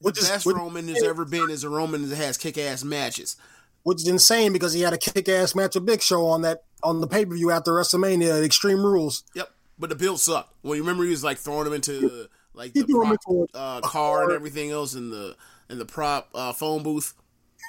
What 0.00 0.14
the 0.14 0.22
best 0.22 0.46
Roman 0.46 0.88
has 0.88 1.02
ever 1.02 1.24
been 1.24 1.50
is 1.50 1.62
a 1.62 1.68
Roman 1.68 2.08
that 2.08 2.16
has 2.16 2.38
kick 2.38 2.56
ass 2.58 2.82
matches. 2.84 3.36
Which 3.82 4.02
is 4.02 4.08
insane 4.08 4.52
because 4.52 4.74
he 4.74 4.82
had 4.82 4.92
a 4.92 4.98
kick 4.98 5.28
ass 5.28 5.54
match 5.54 5.74
with 5.74 5.86
Big 5.86 6.02
Show 6.02 6.26
on 6.26 6.42
that 6.42 6.64
on 6.82 7.00
the 7.00 7.06
pay 7.06 7.24
per 7.24 7.34
view 7.34 7.50
after 7.50 7.72
WrestleMania, 7.72 8.44
Extreme 8.44 8.84
Rules. 8.84 9.24
Yep 9.34 9.50
but 9.80 9.88
the 9.88 9.96
build 9.96 10.20
sucked. 10.20 10.54
Well, 10.62 10.76
you 10.76 10.82
remember 10.82 11.04
he 11.04 11.10
was 11.10 11.24
like 11.24 11.38
throwing 11.38 11.66
him 11.66 11.72
into 11.72 12.28
like 12.54 12.74
the 12.74 12.84
prop, 12.84 13.50
uh, 13.54 13.80
car 13.80 14.24
and 14.24 14.32
everything 14.32 14.70
else 14.70 14.94
in 14.94 15.10
the 15.10 15.34
in 15.68 15.78
the 15.78 15.86
prop 15.86 16.28
uh, 16.34 16.52
phone 16.52 16.82
booth. 16.82 17.14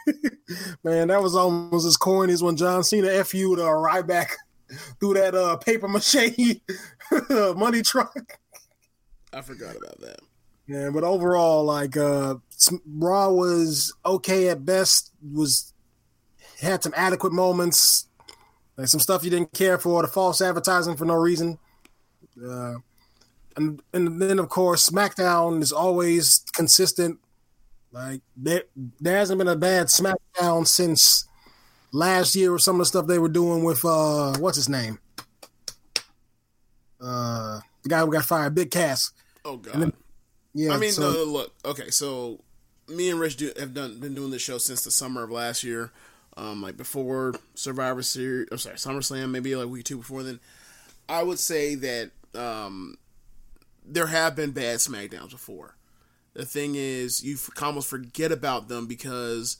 Man, 0.83 1.07
that 1.07 1.21
was 1.21 1.35
almost 1.35 1.87
as 1.87 1.97
corny 1.97 2.33
as 2.33 2.43
when 2.43 2.57
John 2.57 2.83
Cena 2.83 3.07
f 3.07 3.33
you 3.33 3.55
to 3.55 3.63
arrive 3.63 4.05
back 4.07 4.35
through 4.99 5.15
that 5.15 5.35
uh, 5.35 5.57
paper 5.57 5.87
mache 5.87 6.61
money 7.55 7.81
truck. 7.81 8.39
I 9.33 9.41
forgot 9.41 9.75
about 9.75 9.99
that. 10.01 10.19
Yeah, 10.67 10.89
but 10.89 11.03
overall, 11.03 11.63
like 11.65 11.97
uh, 11.97 12.35
Raw 12.85 13.29
was 13.29 13.93
okay 14.05 14.49
at 14.49 14.65
best. 14.65 15.11
Was 15.33 15.73
had 16.59 16.83
some 16.83 16.93
adequate 16.95 17.33
moments, 17.33 18.07
like 18.77 18.87
some 18.87 18.99
stuff 18.99 19.23
you 19.23 19.29
didn't 19.29 19.53
care 19.53 19.77
for, 19.77 20.01
the 20.01 20.07
false 20.07 20.41
advertising 20.41 20.95
for 20.95 21.05
no 21.05 21.15
reason. 21.15 21.57
Uh, 22.41 22.75
and 23.57 23.81
and 23.93 24.21
then 24.21 24.39
of 24.39 24.49
course 24.49 24.89
SmackDown 24.89 25.61
is 25.61 25.71
always 25.71 26.45
consistent. 26.53 27.19
Like 27.91 28.21
there, 28.37 28.63
there 29.01 29.17
hasn't 29.17 29.37
been 29.39 29.47
a 29.47 29.55
bad 29.55 29.87
SmackDown 29.87 30.65
since 30.65 31.27
last 31.91 32.35
year 32.35 32.53
with 32.53 32.61
some 32.61 32.75
of 32.75 32.79
the 32.79 32.85
stuff 32.85 33.07
they 33.07 33.19
were 33.19 33.29
doing 33.29 33.63
with 33.63 33.83
uh 33.85 34.37
what's 34.39 34.57
his 34.57 34.69
name? 34.69 34.99
Uh 36.99 37.59
the 37.83 37.89
guy 37.89 37.99
who 37.99 38.11
got 38.11 38.25
fired, 38.25 38.55
Big 38.55 38.71
Cass. 38.71 39.11
Oh 39.43 39.57
god. 39.57 39.81
Then, 39.81 39.93
yeah. 40.53 40.73
I 40.73 40.77
mean, 40.77 40.91
so, 40.91 41.11
no, 41.11 41.23
look, 41.23 41.53
okay, 41.65 41.89
so 41.89 42.41
me 42.87 43.09
and 43.09 43.19
Rich 43.19 43.37
do, 43.37 43.51
have 43.57 43.73
done 43.73 43.99
been 43.99 44.13
doing 44.13 44.31
this 44.31 44.41
show 44.41 44.57
since 44.57 44.83
the 44.83 44.91
summer 44.91 45.23
of 45.23 45.31
last 45.31 45.63
year. 45.63 45.91
Um, 46.37 46.61
like 46.61 46.77
before 46.77 47.33
Survivor 47.55 48.01
Series, 48.01 48.47
I'm 48.51 48.57
sorry, 48.57 48.75
SummerSlam, 48.75 49.31
maybe 49.31 49.55
like 49.55 49.67
week 49.67 49.85
two 49.85 49.97
before 49.97 50.23
then. 50.23 50.39
I 51.09 51.23
would 51.23 51.39
say 51.39 51.75
that 51.75 52.11
um, 52.35 52.97
there 53.85 54.07
have 54.07 54.35
been 54.35 54.51
bad 54.51 54.77
SmackDowns 54.77 55.31
before. 55.31 55.75
The 56.33 56.45
thing 56.45 56.75
is, 56.75 57.23
you 57.23 57.37
almost 57.61 57.89
forget 57.89 58.31
about 58.31 58.69
them 58.69 58.87
because 58.87 59.57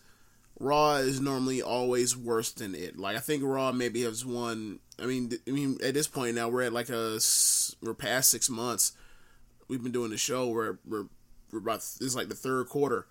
Raw 0.62 0.96
is 0.96 1.20
normally 1.20 1.62
always 1.62 2.16
worse 2.16 2.52
than 2.52 2.76
it. 2.76 2.98
Like 2.98 3.18
I 3.18 3.20
think 3.20 3.44
Raw 3.44 3.72
maybe 3.72 4.04
has 4.04 4.26
won. 4.26 4.80
I 5.00 5.06
mean, 5.06 5.32
I 5.48 5.52
mean 5.52 5.78
at 5.84 5.94
this 5.94 6.08
point 6.08 6.36
now 6.36 6.50
we're 6.50 6.64
at 6.64 6.74
like 6.74 6.90
a 6.90 7.20
we're 7.82 7.94
past 7.94 8.30
six 8.30 8.50
months. 8.50 8.94
We've 9.68 9.82
been 9.82 9.92
doing 9.92 10.12
the 10.12 10.18
show. 10.18 10.48
We're 10.50 10.78
we're 10.86 11.06
we're 11.52 11.60
about 11.60 11.80
this 11.80 12.02
is 12.02 12.16
like 12.16 12.30
the 12.30 12.36
third 12.36 12.70
quarter, 12.70 13.08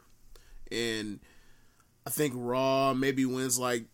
and 0.70 1.20
I 2.06 2.10
think 2.10 2.34
Raw 2.36 2.94
maybe 2.94 3.24
wins 3.24 3.58
like 3.58 3.84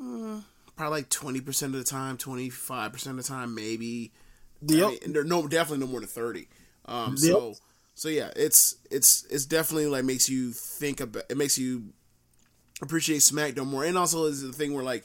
uh, 0.00 0.40
probably 0.76 0.98
like 0.98 1.08
twenty 1.08 1.40
percent 1.40 1.74
of 1.74 1.78
the 1.82 1.90
time, 1.90 2.16
twenty 2.16 2.50
five 2.50 2.92
percent 2.92 3.18
of 3.18 3.24
the 3.24 3.28
time, 3.28 3.54
maybe 3.54 4.12
Yep. 4.62 4.86
I 4.86 5.06
mean, 5.06 5.28
no 5.28 5.46
definitely 5.46 5.84
no 5.84 5.90
more 5.90 6.00
than 6.00 6.08
thirty. 6.08 6.48
Um, 6.86 7.16
yep. 7.18 7.32
so 7.32 7.54
so 7.94 8.08
yeah, 8.08 8.30
it's 8.36 8.76
it's 8.90 9.26
it's 9.30 9.46
definitely 9.46 9.86
like 9.86 10.04
makes 10.04 10.28
you 10.28 10.52
think 10.52 11.00
about 11.00 11.24
it 11.28 11.36
makes 11.36 11.58
you 11.58 11.92
appreciate 12.82 13.18
SmackDown 13.18 13.66
more, 13.66 13.84
and 13.84 13.96
also 13.96 14.24
is 14.24 14.42
the 14.42 14.52
thing 14.52 14.74
where 14.74 14.84
like 14.84 15.04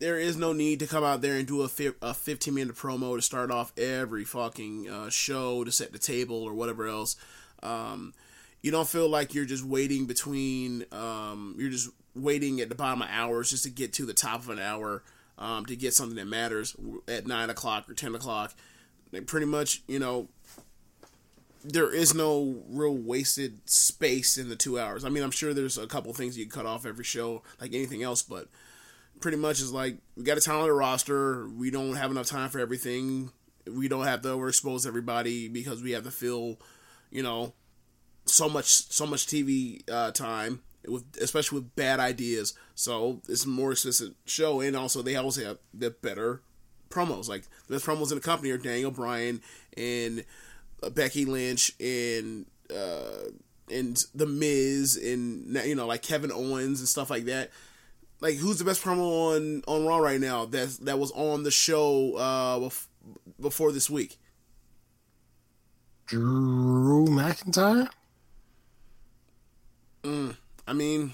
there 0.00 0.18
is 0.18 0.36
no 0.36 0.52
need 0.52 0.80
to 0.80 0.86
come 0.86 1.04
out 1.04 1.20
there 1.20 1.36
and 1.36 1.46
do 1.46 1.60
a, 1.62 1.68
fi- 1.68 1.92
a 2.00 2.14
15 2.14 2.54
minute 2.54 2.74
promo 2.74 3.16
to 3.16 3.22
start 3.22 3.50
off 3.50 3.72
every 3.78 4.24
fucking 4.24 4.88
uh, 4.88 5.10
show 5.10 5.62
to 5.62 5.70
set 5.70 5.92
the 5.92 5.98
table 5.98 6.42
or 6.42 6.54
whatever 6.54 6.88
else. 6.88 7.16
Um, 7.62 8.14
you 8.62 8.70
don't 8.70 8.88
feel 8.88 9.08
like 9.08 9.34
you're 9.34 9.44
just 9.44 9.64
waiting 9.64 10.06
between, 10.06 10.86
um, 10.90 11.54
you're 11.58 11.70
just 11.70 11.90
waiting 12.14 12.60
at 12.60 12.70
the 12.70 12.74
bottom 12.74 13.02
of 13.02 13.08
hours 13.10 13.50
just 13.50 13.64
to 13.64 13.70
get 13.70 13.92
to 13.94 14.06
the 14.06 14.14
top 14.14 14.40
of 14.40 14.48
an 14.48 14.58
hour 14.58 15.02
um, 15.38 15.66
to 15.66 15.76
get 15.76 15.94
something 15.94 16.16
that 16.16 16.26
matters 16.26 16.74
at 17.06 17.26
nine 17.26 17.50
o'clock 17.50 17.88
or 17.88 17.94
ten 17.94 18.14
o'clock. 18.14 18.54
Like 19.12 19.26
pretty 19.26 19.46
much, 19.46 19.82
you 19.86 19.98
know, 19.98 20.28
there 21.62 21.92
is 21.92 22.14
no 22.14 22.62
real 22.68 22.96
wasted 22.96 23.68
space 23.68 24.38
in 24.38 24.48
the 24.48 24.56
two 24.56 24.78
hours. 24.78 25.04
I 25.04 25.08
mean, 25.08 25.22
I'm 25.22 25.30
sure 25.30 25.52
there's 25.52 25.78
a 25.78 25.86
couple 25.86 26.12
things 26.12 26.38
you 26.38 26.48
cut 26.48 26.66
off 26.66 26.86
every 26.86 27.04
show, 27.04 27.42
like 27.60 27.74
anything 27.74 28.02
else, 28.02 28.22
but 28.22 28.48
pretty 29.20 29.36
much 29.36 29.60
is 29.60 29.72
like 29.72 29.98
we 30.16 30.24
got 30.24 30.38
a 30.38 30.40
talented 30.40 30.74
roster. 30.74 31.48
We 31.48 31.70
don't 31.70 31.96
have 31.96 32.10
enough 32.10 32.26
time 32.26 32.50
for 32.50 32.58
everything. 32.58 33.30
We 33.66 33.88
don't 33.88 34.06
have 34.06 34.22
to 34.22 34.28
overexpose 34.28 34.86
everybody 34.86 35.48
because 35.48 35.82
we 35.82 35.92
have 35.92 36.04
to 36.04 36.10
fill, 36.10 36.58
you 37.10 37.22
know, 37.22 37.52
so 38.24 38.48
much 38.48 38.66
so 38.66 39.06
much 39.06 39.26
TV 39.26 39.82
uh, 39.90 40.12
time 40.12 40.62
with 40.86 41.04
especially 41.20 41.58
with 41.58 41.76
bad 41.76 42.00
ideas. 42.00 42.54
So 42.74 43.20
it's 43.28 43.44
a 43.44 43.48
more 43.48 43.72
explicit 43.72 44.14
show, 44.24 44.60
and 44.60 44.76
also 44.76 45.02
they 45.02 45.16
always 45.16 45.36
have 45.36 45.58
the 45.74 45.90
better 45.90 46.42
promos. 46.88 47.28
Like 47.28 47.44
the 47.66 47.74
best 47.74 47.86
promos 47.86 48.10
in 48.10 48.16
the 48.16 48.24
company 48.24 48.50
are 48.50 48.58
Daniel 48.58 48.90
Bryan 48.90 49.42
and 49.76 50.24
Becky 50.88 51.24
Lynch 51.24 51.72
and 51.80 52.46
uh, 52.74 53.30
and 53.70 54.02
the 54.14 54.26
Miz 54.26 54.96
and 54.96 55.54
you 55.66 55.74
know 55.74 55.86
like 55.86 56.02
Kevin 56.02 56.32
Owens 56.32 56.80
and 56.80 56.88
stuff 56.88 57.10
like 57.10 57.24
that. 57.24 57.50
Like 58.20 58.36
who's 58.36 58.58
the 58.58 58.64
best 58.64 58.82
promo 58.82 59.36
on 59.36 59.62
on 59.66 59.86
Raw 59.86 59.98
right 59.98 60.20
now 60.20 60.44
that 60.46 60.78
that 60.82 60.98
was 60.98 61.10
on 61.12 61.42
the 61.42 61.50
show 61.50 62.16
uh, 62.16 62.70
before 63.40 63.72
this 63.72 63.90
week? 63.90 64.18
Drew 66.06 67.06
McIntyre. 67.06 67.88
Mm. 70.02 70.36
I 70.66 70.72
mean, 70.72 71.12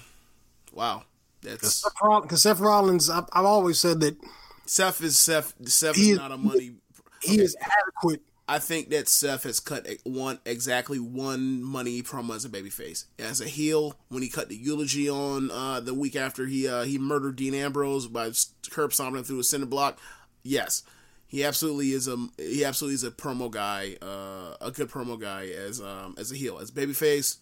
wow. 0.73 1.03
That's 1.41 1.83
because 2.21 2.41
Seth 2.41 2.59
Rollins. 2.59 3.09
I've, 3.09 3.25
I've, 3.31 3.45
always 3.45 3.79
said 3.79 3.99
that 4.01 4.17
Seth 4.65 5.01
is 5.01 5.17
Seth. 5.17 5.53
Seth 5.65 5.97
is, 5.97 6.09
is 6.09 6.17
not 6.17 6.31
a 6.31 6.37
money. 6.37 6.73
He 7.21 7.33
okay. 7.33 7.43
is 7.43 7.55
adequate. 7.61 8.21
I 8.49 8.59
think 8.59 8.89
that 8.91 9.09
Seth 9.09 9.43
has 9.43 9.59
cut 9.59 9.85
one 10.05 10.39
exactly 10.45 10.99
one 10.99 11.61
money 11.61 12.01
promo 12.01 12.33
as 12.33 12.45
a 12.45 12.49
babyface. 12.49 13.05
As 13.19 13.41
a 13.41 13.45
heel, 13.45 13.97
when 14.07 14.23
he 14.23 14.29
cut 14.29 14.47
the 14.47 14.55
eulogy 14.55 15.09
on 15.09 15.51
uh, 15.51 15.81
the 15.81 15.93
week 15.93 16.15
after 16.15 16.45
he 16.45 16.67
uh, 16.67 16.83
he 16.83 16.97
murdered 16.97 17.35
Dean 17.35 17.53
Ambrose 17.53 18.07
by 18.07 18.31
curb 18.69 18.93
stomping 18.93 19.19
him 19.19 19.23
through 19.25 19.39
a 19.39 19.43
cinder 19.43 19.65
block, 19.65 19.99
yes, 20.43 20.83
he 21.27 21.43
absolutely 21.43 21.91
is 21.91 22.07
a 22.07 22.15
he 22.37 22.63
absolutely 22.63 22.95
is 22.95 23.03
a 23.03 23.11
promo 23.11 23.51
guy, 23.51 23.97
uh, 24.01 24.55
a 24.61 24.71
good 24.71 24.89
promo 24.89 25.19
guy 25.19 25.47
as 25.47 25.81
um, 25.81 26.15
as 26.17 26.31
a 26.31 26.35
heel. 26.35 26.57
As 26.59 26.71
babyface, 26.71 27.37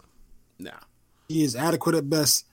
nah, 0.58 0.72
he 1.28 1.44
is 1.44 1.54
adequate 1.54 1.94
at 1.94 2.10
best. 2.10 2.46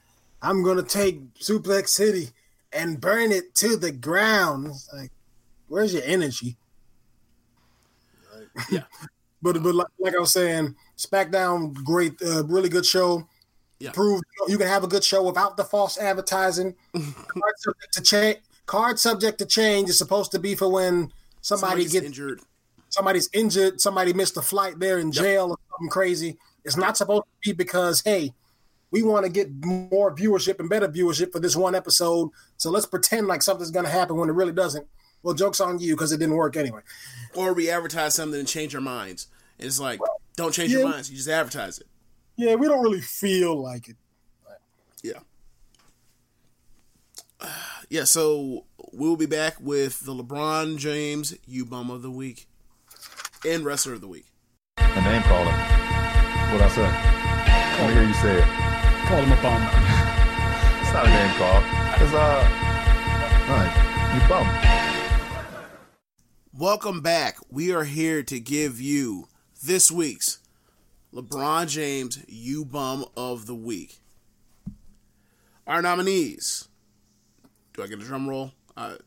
I'm 0.43 0.63
gonna 0.63 0.84
take 0.84 1.34
Suplex 1.39 1.89
City 1.89 2.30
and 2.71 3.01
burn 3.01 3.31
it 3.31 3.55
to 3.55 3.77
the 3.77 3.91
ground. 3.91 4.73
Like, 4.93 5.11
where's 5.67 5.93
your 5.93 6.03
energy? 6.05 6.57
Yeah, 8.71 8.84
but 9.41 9.61
but 9.63 9.75
like, 9.75 9.88
like, 9.99 10.15
I 10.15 10.19
was 10.19 10.34
saying, 10.34 10.75
SmackDown, 10.97 11.73
great, 11.84 12.21
uh, 12.21 12.43
really 12.45 12.69
good 12.69 12.85
show. 12.85 13.27
Yeah. 13.80 13.91
Prove 13.91 14.21
you 14.47 14.57
can 14.57 14.67
have 14.67 14.84
a 14.84 14.88
good 14.88 15.03
show 15.03 15.23
without 15.23 15.57
the 15.57 15.63
false 15.63 15.97
advertising. 15.97 16.75
card 16.93 17.53
subject 17.57 17.93
to 17.93 18.01
change. 18.01 18.38
Card 18.65 18.99
subject 18.99 19.39
to 19.39 19.45
change 19.45 19.89
is 19.89 19.97
supposed 19.97 20.31
to 20.31 20.39
be 20.39 20.55
for 20.55 20.71
when 20.71 21.11
somebody 21.41 21.84
gets 21.84 22.05
injured. 22.05 22.39
Somebody's 22.89 23.30
injured. 23.34 23.81
Somebody 23.81 24.13
missed 24.13 24.38
a 24.38 24.41
flight. 24.41 24.80
They're 24.80 24.99
in 24.99 25.11
jail 25.11 25.49
or 25.49 25.57
something 25.71 25.89
crazy. 25.89 26.38
It's 26.63 26.77
not 26.77 26.95
supposed 26.95 27.23
to 27.23 27.49
be 27.49 27.53
because 27.53 28.01
hey, 28.01 28.31
we 28.91 29.01
want 29.01 29.25
to 29.25 29.31
get 29.31 29.51
more 29.65 30.15
viewership 30.15 30.59
and 30.59 30.69
better 30.69 30.88
viewership 30.88 31.31
for 31.31 31.39
this 31.39 31.55
one 31.55 31.73
episode. 31.73 32.30
So 32.57 32.69
let's 32.69 32.85
pretend 32.85 33.27
like 33.27 33.41
something's 33.41 33.71
going 33.71 33.85
to 33.85 33.91
happen 33.91 34.15
when 34.15 34.30
it 34.30 34.34
really 34.34 34.53
doesn't. 34.53 34.85
Well, 35.23 35.33
joke's 35.33 35.61
on 35.61 35.79
you 35.79 35.95
because 35.95 36.11
it 36.11 36.17
didn't 36.17 36.35
work 36.35 36.57
anyway. 36.57 36.81
Or 37.33 37.53
we 37.53 37.69
advertise 37.69 38.13
something 38.15 38.39
and 38.39 38.47
change 38.47 38.75
our 38.75 38.81
minds. 38.81 39.27
And 39.57 39.65
it's 39.65 39.79
like, 39.79 40.01
well, 40.01 40.21
don't 40.35 40.53
change 40.53 40.71
yeah. 40.71 40.79
your 40.79 40.89
minds. 40.89 41.09
You 41.09 41.15
just 41.15 41.29
advertise 41.29 41.79
it. 41.79 41.87
Yeah, 42.35 42.55
we 42.55 42.67
don't 42.67 42.83
really 42.83 43.01
feel 43.01 43.55
like 43.61 43.89
it. 43.89 43.95
Yeah. 45.01 45.19
yeah, 47.89 48.03
so 48.03 48.65
we'll 48.91 49.15
be 49.15 49.25
back 49.25 49.55
with 49.59 50.01
the 50.05 50.13
LeBron 50.13 50.77
James 50.77 51.33
U 51.45 51.65
Bum 51.65 51.89
of 51.89 52.01
the 52.01 52.11
Week 52.11 52.47
and 53.45 53.65
Wrestler 53.65 53.93
of 53.93 54.01
the 54.01 54.07
Week. 54.07 54.25
A 54.77 55.01
name 55.01 55.23
calling. 55.23 55.47
What 56.51 56.61
I 56.61 56.69
say? 56.69 56.81
Let 57.79 57.87
me 57.87 57.93
hear 57.93 58.03
you 58.03 58.13
say 58.13 58.37
it. 58.37 58.47
Call 59.07 59.21
him 59.21 59.31
a 59.31 59.41
bum. 59.41 59.61
it's 60.81 60.93
not 60.93 61.05
a 61.05 61.09
name 61.09 61.33
call. 61.35 61.63
It's 62.01 62.13
uh, 62.13 62.47
right, 63.49 63.71
you 64.15 64.27
bum. 64.29 64.82
Welcome 66.55 67.01
back. 67.01 67.38
We 67.49 67.73
are 67.73 67.84
here 67.84 68.21
to 68.21 68.39
give 68.39 68.80
you 68.80 69.27
this 69.63 69.89
week's 69.89 70.38
LeBron 71.11 71.67
James 71.67 72.23
U 72.27 72.63
Bum 72.63 73.05
of 73.17 73.47
the 73.47 73.55
Week. 73.55 73.97
Our 75.65 75.81
nominees. 75.81 76.67
Do 77.73 77.81
I 77.81 77.88
get 77.88 77.97
a 77.97 78.03
drum 78.03 78.30
roll? 78.30 78.51
Uh, 78.77 78.97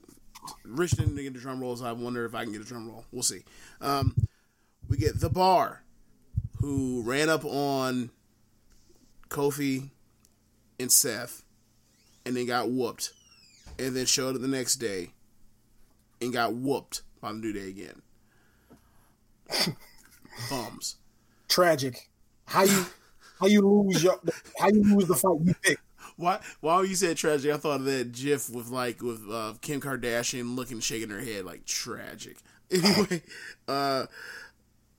Rich 0.65 0.93
didn't 0.93 1.15
get 1.15 1.37
a 1.37 1.39
drum 1.39 1.61
roll, 1.61 1.77
so 1.77 1.85
I 1.85 1.93
wonder 1.93 2.25
if 2.25 2.35
I 2.35 2.43
can 2.43 2.53
get 2.53 2.63
a 2.63 2.65
drum 2.65 2.91
roll. 2.91 3.05
We'll 3.13 3.23
see. 3.23 3.45
Um, 3.81 4.17
we 4.89 4.97
get 4.97 5.21
The 5.21 5.31
Bar, 5.31 5.85
who 6.61 7.03
ran 7.03 7.29
up 7.29 7.45
on 7.45 8.11
Kofi 9.29 9.91
and 10.81 10.91
Seth, 10.91 11.45
and 12.25 12.37
then 12.37 12.47
got 12.47 12.71
whooped, 12.71 13.13
and 13.79 13.95
then 13.95 14.07
showed 14.07 14.35
up 14.35 14.43
the 14.43 14.49
next 14.49 14.77
day 14.77 15.11
and 16.21 16.33
got 16.33 16.53
whooped 16.53 17.03
the 17.33 17.47
New 17.47 17.53
Day 17.53 17.69
again. 17.69 18.03
Bums. 20.51 20.97
Tragic. 21.49 22.09
How 22.47 22.63
you 22.63 22.87
how 23.41 23.47
you 23.47 23.61
lose 23.61 24.03
your 24.03 24.21
how 24.59 24.69
you 24.69 24.83
lose 24.83 25.09
the 25.09 25.15
fight 25.15 25.39
you 25.45 25.55
pick. 25.63 25.79
Why? 26.17 26.41
While 26.61 26.85
you 26.85 26.95
said 26.95 27.17
tragic, 27.17 27.53
I 27.53 27.57
thought 27.59 27.81
of 27.81 27.85
that 27.85 28.13
GIF 28.13 28.49
with 28.51 28.69
like 28.69 29.03
with 29.03 29.23
uh, 29.31 29.55
Kim 29.61 29.81
Kardashian 29.81 30.57
looking, 30.57 30.81
shaking 30.81 31.11
her 31.11 31.21
head 31.21 31.45
like 31.45 31.65
tragic. 31.65 32.39
Anyway, 32.69 33.23
uh, 33.69 34.07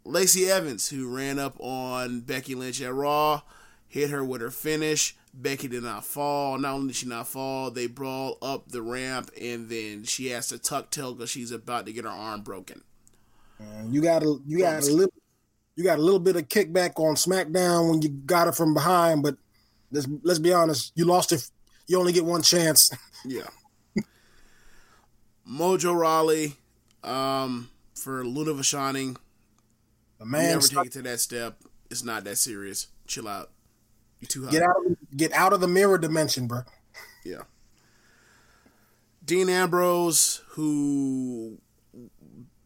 Lacey 0.06 0.50
Evans, 0.50 0.88
who 0.88 1.14
ran 1.14 1.38
up 1.38 1.58
on 1.60 2.22
Becky 2.22 2.56
Lynch 2.56 2.82
at 2.82 2.94
Raw, 2.94 3.42
hit 3.90 4.10
her 4.10 4.24
with 4.24 4.40
her 4.40 4.52
finish. 4.52 5.18
Becky 5.40 5.68
did 5.68 5.84
not 5.84 6.04
fall. 6.04 6.58
Not 6.58 6.74
only 6.74 6.88
did 6.88 6.96
she 6.96 7.08
not 7.08 7.28
fall, 7.28 7.70
they 7.70 7.86
brawl 7.86 8.38
up 8.42 8.70
the 8.70 8.82
ramp, 8.82 9.30
and 9.40 9.70
then 9.70 10.04
she 10.04 10.30
has 10.30 10.48
to 10.48 10.58
tuck 10.58 10.90
tail 10.90 11.14
because 11.14 11.30
she's 11.30 11.52
about 11.52 11.86
to 11.86 11.94
get 11.94 12.06
her 12.06 12.10
arm 12.10 12.42
broken. 12.42 12.82
you 13.90 14.02
got 14.02 14.24
a 14.24 14.38
you 14.46 14.60
got 14.60 14.84
a 14.84 14.92
little 14.92 15.14
you 15.76 15.84
got 15.84 16.00
a 16.00 16.02
little 16.02 16.20
bit 16.20 16.36
of 16.36 16.50
kickback 16.50 17.00
on 17.00 17.16
SmackDown 17.16 17.90
when 17.90 18.02
you 18.02 18.10
got 18.10 18.48
it 18.48 18.56
from 18.56 18.74
behind, 18.74 19.22
but 19.22 19.38
let's 19.92 20.08
let's 20.24 20.40
be 20.40 20.52
honest, 20.52 20.92
you 20.96 21.06
lost 21.06 21.32
it. 21.32 21.50
You 21.86 22.00
only 22.00 22.14
get 22.14 22.26
one 22.26 22.42
chance. 22.42 22.92
Yeah. 23.26 23.48
Mojo 25.50 25.94
Rawley, 26.00 26.54
um, 27.04 27.70
for 27.96 28.24
Luna 28.24 28.54
Vachonning. 28.54 29.18
The 30.20 30.26
man 30.26 30.52
never 30.52 30.68
take 30.68 30.86
it 30.86 30.92
to 30.94 31.02
that 31.02 31.20
step. 31.20 31.58
It's 31.90 32.04
not 32.04 32.24
that 32.26 32.38
serious. 32.38 32.88
Chill 33.08 33.28
out. 33.28 33.50
You 34.20 34.28
too 34.28 34.46
high. 34.46 34.52
Get 34.52 34.64
out 34.64 34.76
of 34.86 34.98
get 35.16 35.32
out 35.34 35.54
of 35.54 35.62
the 35.62 35.68
mirror 35.68 35.98
dimension, 35.98 36.48
bro. 36.48 36.62
Yeah. 37.24 37.44
Dean 39.24 39.50
Ambrose, 39.50 40.42
who 40.52 41.58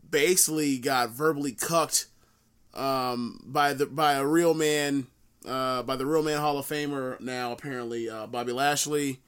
basically 0.10 0.78
got 0.78 1.10
verbally 1.10 1.54
cucked 1.54 2.06
um, 2.74 3.42
by 3.46 3.74
the 3.74 3.86
by 3.88 4.14
a 4.14 4.26
real 4.26 4.54
man, 4.54 5.08
uh, 5.48 5.82
by 5.84 5.96
the 5.96 6.06
real 6.06 6.24
man 6.24 6.40
Hall 6.40 6.58
of 6.58 6.68
Famer 6.68 7.20
now 7.20 7.52
apparently 7.52 8.10
uh, 8.10 8.28
Bobby 8.28 8.52
Lashley, 8.52 9.22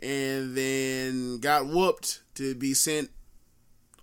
and 0.00 0.56
then 0.56 1.38
got 1.38 1.66
whooped 1.66 2.22
to 2.34 2.54
be 2.54 2.72
sent 2.72 3.10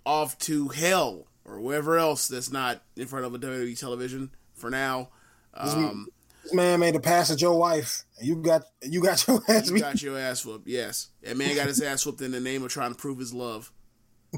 off 0.04 0.38
to 0.38 0.68
hell 0.68 1.26
or 1.44 1.60
wherever 1.60 1.96
else 1.96 2.28
that's 2.28 2.52
not 2.52 2.82
in 2.96 3.06
front 3.06 3.24
of 3.24 3.34
a 3.34 3.38
WWE 3.38 3.78
television 3.78 4.30
for 4.54 4.70
now. 4.70 5.08
Um, 5.54 6.08
this 6.48 6.54
man 6.54 6.80
made 6.80 6.96
a 6.96 7.00
pass 7.00 7.30
at 7.30 7.40
your 7.40 7.58
wife. 7.58 8.04
You 8.20 8.36
got 8.36 8.62
you 8.82 9.02
got 9.02 9.26
your 9.26 9.42
ass. 9.48 9.70
You 9.70 9.80
got 9.80 10.02
your 10.02 10.18
ass 10.18 10.44
whooped. 10.44 10.66
Yes, 10.66 11.08
that 11.22 11.36
man 11.36 11.54
got 11.54 11.66
his 11.66 11.82
ass 11.82 12.06
whooped 12.06 12.22
in 12.22 12.30
the 12.30 12.40
name 12.40 12.62
of 12.62 12.70
trying 12.70 12.92
to 12.92 12.98
prove 12.98 13.18
his 13.18 13.34
love. 13.34 13.70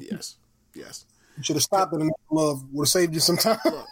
Yes, 0.01 0.37
yes. 0.74 1.05
You 1.37 1.45
should 1.45 1.57
have 1.57 1.62
stopped 1.62 1.95
it 1.95 2.01
in 2.01 2.11
love. 2.31 2.65
Would 2.73 2.85
have 2.85 2.89
saved 2.89 3.15
you 3.15 3.20
some 3.20 3.37
time. 3.37 3.59
Look, 3.65 3.87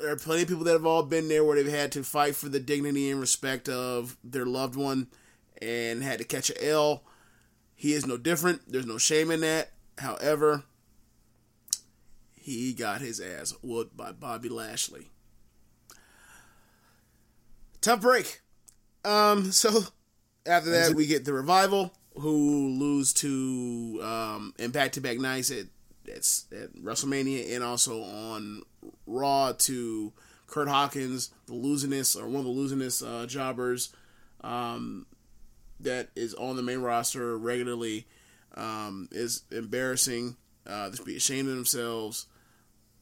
there 0.00 0.10
are 0.10 0.16
plenty 0.16 0.42
of 0.42 0.48
people 0.48 0.64
that 0.64 0.72
have 0.72 0.86
all 0.86 1.04
been 1.04 1.28
there 1.28 1.44
where 1.44 1.56
they've 1.56 1.72
had 1.72 1.92
to 1.92 2.02
fight 2.02 2.34
for 2.34 2.48
the 2.48 2.60
dignity 2.60 3.10
and 3.10 3.20
respect 3.20 3.68
of 3.68 4.16
their 4.24 4.44
loved 4.44 4.76
one 4.76 5.08
and 5.62 6.02
had 6.02 6.18
to 6.18 6.24
catch 6.24 6.50
a 6.50 6.68
L. 6.68 7.04
He 7.74 7.92
is 7.92 8.06
no 8.06 8.16
different. 8.16 8.62
There's 8.70 8.86
no 8.86 8.98
shame 8.98 9.30
in 9.30 9.40
that. 9.40 9.70
However, 9.98 10.64
he 12.34 12.74
got 12.74 13.00
his 13.00 13.20
ass 13.20 13.54
whooped 13.62 13.96
by 13.96 14.12
Bobby 14.12 14.48
Lashley 14.48 15.10
tough 17.86 18.00
break. 18.00 18.40
Um, 19.04 19.52
so 19.52 19.82
after 20.44 20.70
that, 20.70 20.94
we 20.94 21.06
get 21.06 21.24
the 21.24 21.32
revival, 21.32 21.92
who 22.18 22.68
lose 22.68 23.12
to 23.14 24.00
um, 24.02 24.54
in 24.58 24.72
back 24.72 24.92
to 24.92 25.00
back 25.00 25.18
nights 25.18 25.50
at, 25.50 25.66
at 26.08 26.26
at 26.52 26.74
WrestleMania 26.74 27.54
and 27.54 27.62
also 27.62 28.02
on 28.02 28.62
Raw 29.06 29.52
to 29.52 30.12
Curt 30.46 30.68
Hawkins, 30.68 31.30
the 31.46 31.52
losingest 31.52 32.20
or 32.20 32.26
one 32.26 32.40
of 32.40 32.44
the 32.44 32.50
losingest 32.50 33.06
uh, 33.06 33.26
jobbers 33.26 33.92
um, 34.42 35.06
that 35.80 36.08
is 36.16 36.34
on 36.34 36.56
the 36.56 36.62
main 36.62 36.80
roster 36.80 37.38
regularly 37.38 38.06
um, 38.56 39.08
is 39.12 39.42
embarrassing. 39.52 40.36
Uh, 40.66 40.90
just 40.90 41.04
be 41.04 41.16
ashamed 41.16 41.48
of 41.48 41.54
themselves. 41.54 42.26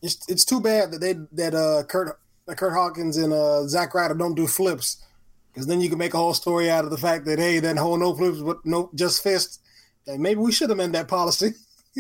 It's, 0.03 0.19
it's 0.29 0.45
too 0.45 0.61
bad 0.61 0.91
that 0.93 1.01
they 1.01 1.15
that 1.33 1.55
uh, 1.55 1.83
Curt 1.85 2.19
that 2.47 2.57
Curt 2.57 2.75
Hawkins 2.75 3.17
and 3.17 3.33
uh, 3.33 3.67
Zack 3.67 3.95
Ryder 3.95 4.15
don't 4.15 4.35
do 4.35 4.47
flips, 4.47 5.05
because 5.53 5.67
then 5.67 5.81
you 5.81 5.89
can 5.89 5.99
make 5.99 6.15
a 6.15 6.19
whole 6.19 6.35
story 6.35 6.71
out 6.71 6.85
of 6.85 6.91
the 6.91 6.99
fact 6.99 7.25
that 7.27 7.39
hey, 7.39 7.59
that 7.61 7.77
whole 7.77 7.97
no 7.97 8.15
flips, 8.15 8.41
but 8.41 8.65
no 8.65 8.91
just 8.95 9.23
fist. 9.23 9.61
And 10.07 10.23
maybe 10.23 10.41
we 10.41 10.53
should 10.53 10.71
amend 10.71 10.95
that 10.95 11.09
policy. 11.09 11.55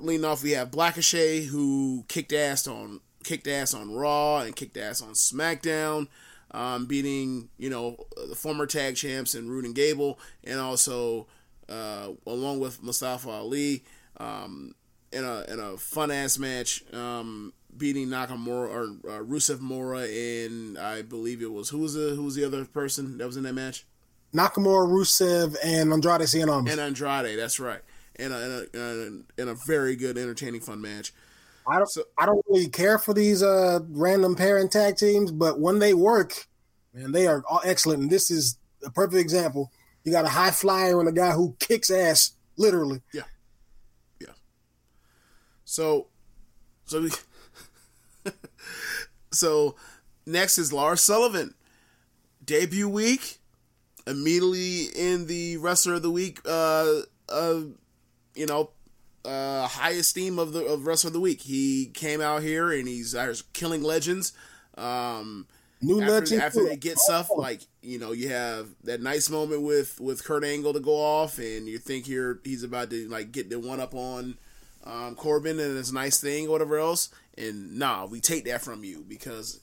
leading 0.00 0.24
off, 0.24 0.42
we 0.42 0.52
have 0.52 0.70
Blackachet 0.70 1.46
who 1.46 2.04
kicked 2.08 2.32
ass 2.32 2.66
on 2.66 3.00
kicked 3.22 3.46
ass 3.46 3.74
on 3.74 3.92
Raw 3.92 4.38
and 4.38 4.56
kicked 4.56 4.76
ass 4.76 5.02
on 5.02 5.10
SmackDown, 5.10 6.08
um, 6.52 6.86
beating 6.86 7.48
you 7.58 7.70
know 7.70 7.96
the 8.28 8.34
former 8.34 8.66
tag 8.66 8.96
champs 8.96 9.34
and 9.34 9.50
Roode 9.50 9.64
and 9.64 9.74
Gable, 9.74 10.18
and 10.44 10.58
also 10.58 11.26
uh, 11.68 12.08
along 12.26 12.60
with 12.60 12.82
Mustafa 12.82 13.30
Ali 13.30 13.84
um, 14.18 14.74
in 15.12 15.24
a 15.24 15.44
in 15.48 15.60
a 15.60 15.76
fun 15.76 16.10
ass 16.10 16.38
match, 16.38 16.82
um, 16.92 17.52
beating 17.76 18.08
Nakamura 18.08 18.68
or 18.68 18.84
uh, 19.08 19.22
Rusev 19.22 19.60
Mora 19.60 20.00
and 20.00 20.78
I 20.78 21.02
believe 21.02 21.42
it 21.42 21.52
was 21.52 21.68
who 21.68 21.78
was 21.78 21.94
the 21.94 22.14
who 22.14 22.24
was 22.24 22.34
the 22.34 22.44
other 22.44 22.64
person 22.64 23.18
that 23.18 23.26
was 23.26 23.36
in 23.36 23.44
that 23.44 23.54
match? 23.54 23.86
Nakamura, 24.34 24.86
Rusev, 24.86 25.56
and 25.64 25.92
Andrade 25.92 26.20
Cien 26.20 26.48
Almas. 26.48 26.70
And 26.70 26.80
Andrade, 26.80 27.36
that's 27.36 27.58
right. 27.58 27.80
In 28.20 28.32
a, 28.32 28.38
in 28.38 29.24
a, 29.38 29.42
in 29.42 29.48
a, 29.48 29.54
very 29.66 29.96
good, 29.96 30.18
entertaining, 30.18 30.60
fun 30.60 30.80
match. 30.80 31.12
I 31.66 31.78
don't, 31.78 31.86
so, 31.86 32.02
I 32.18 32.26
don't 32.26 32.44
really 32.48 32.68
care 32.68 32.98
for 32.98 33.14
these 33.14 33.42
uh, 33.42 33.80
random 33.88 34.34
parent 34.34 34.72
tag 34.72 34.96
teams, 34.96 35.30
but 35.32 35.58
when 35.58 35.78
they 35.78 35.94
work, 35.94 36.46
man, 36.92 37.12
they 37.12 37.26
are 37.26 37.42
all 37.48 37.62
excellent. 37.64 38.02
And 38.02 38.10
this 38.10 38.30
is 38.30 38.58
a 38.84 38.90
perfect 38.90 39.20
example. 39.20 39.72
You 40.04 40.12
got 40.12 40.24
a 40.24 40.28
high 40.28 40.50
flyer 40.50 41.00
and 41.00 41.08
a 41.08 41.12
guy 41.12 41.32
who 41.32 41.56
kicks 41.58 41.90
ass, 41.90 42.32
literally. 42.56 43.02
Yeah, 43.14 43.22
yeah. 44.20 44.34
So, 45.64 46.08
so 46.84 47.02
we, 47.02 47.10
so 49.32 49.76
next 50.26 50.58
is 50.58 50.72
Lars 50.72 51.00
Sullivan, 51.00 51.54
debut 52.44 52.88
week 52.88 53.40
immediately 54.06 54.84
in 54.84 55.26
the 55.26 55.56
wrestler 55.58 55.94
of 55.94 56.02
the 56.02 56.10
week, 56.10 56.40
uh, 56.44 57.00
uh, 57.28 57.60
you 58.34 58.46
know, 58.46 58.70
uh, 59.24 59.66
high 59.66 59.90
esteem 59.90 60.38
of 60.38 60.52
the 60.52 60.64
of 60.64 60.86
wrestler 60.86 61.08
of 61.08 61.14
the 61.14 61.20
week. 61.20 61.42
He 61.42 61.90
came 61.92 62.20
out 62.20 62.42
here 62.42 62.72
and 62.72 62.86
he's 62.88 63.14
killing 63.52 63.82
legends. 63.82 64.32
Um, 64.76 65.46
New 65.82 66.00
after, 66.00 66.12
legend 66.12 66.42
after 66.42 66.64
they 66.64 66.76
get 66.76 66.98
stuff 66.98 67.30
like 67.34 67.62
you 67.82 67.98
know 67.98 68.12
you 68.12 68.28
have 68.28 68.68
that 68.84 69.00
nice 69.00 69.30
moment 69.30 69.62
with 69.62 69.98
with 69.98 70.24
Kurt 70.24 70.44
Angle 70.44 70.74
to 70.74 70.80
go 70.80 70.96
off 70.96 71.38
and 71.38 71.66
you 71.66 71.78
think 71.78 72.06
here 72.06 72.38
he's 72.44 72.62
about 72.62 72.90
to 72.90 73.08
like 73.08 73.32
get 73.32 73.48
the 73.48 73.58
one 73.58 73.80
up 73.80 73.94
on 73.94 74.36
um, 74.84 75.14
Corbin 75.14 75.58
and 75.58 75.76
this 75.76 75.90
nice 75.90 76.20
thing 76.20 76.48
or 76.48 76.50
whatever 76.50 76.78
else 76.78 77.08
and 77.38 77.78
nah 77.78 78.04
we 78.04 78.20
take 78.20 78.44
that 78.44 78.60
from 78.60 78.84
you 78.84 79.04
because 79.08 79.60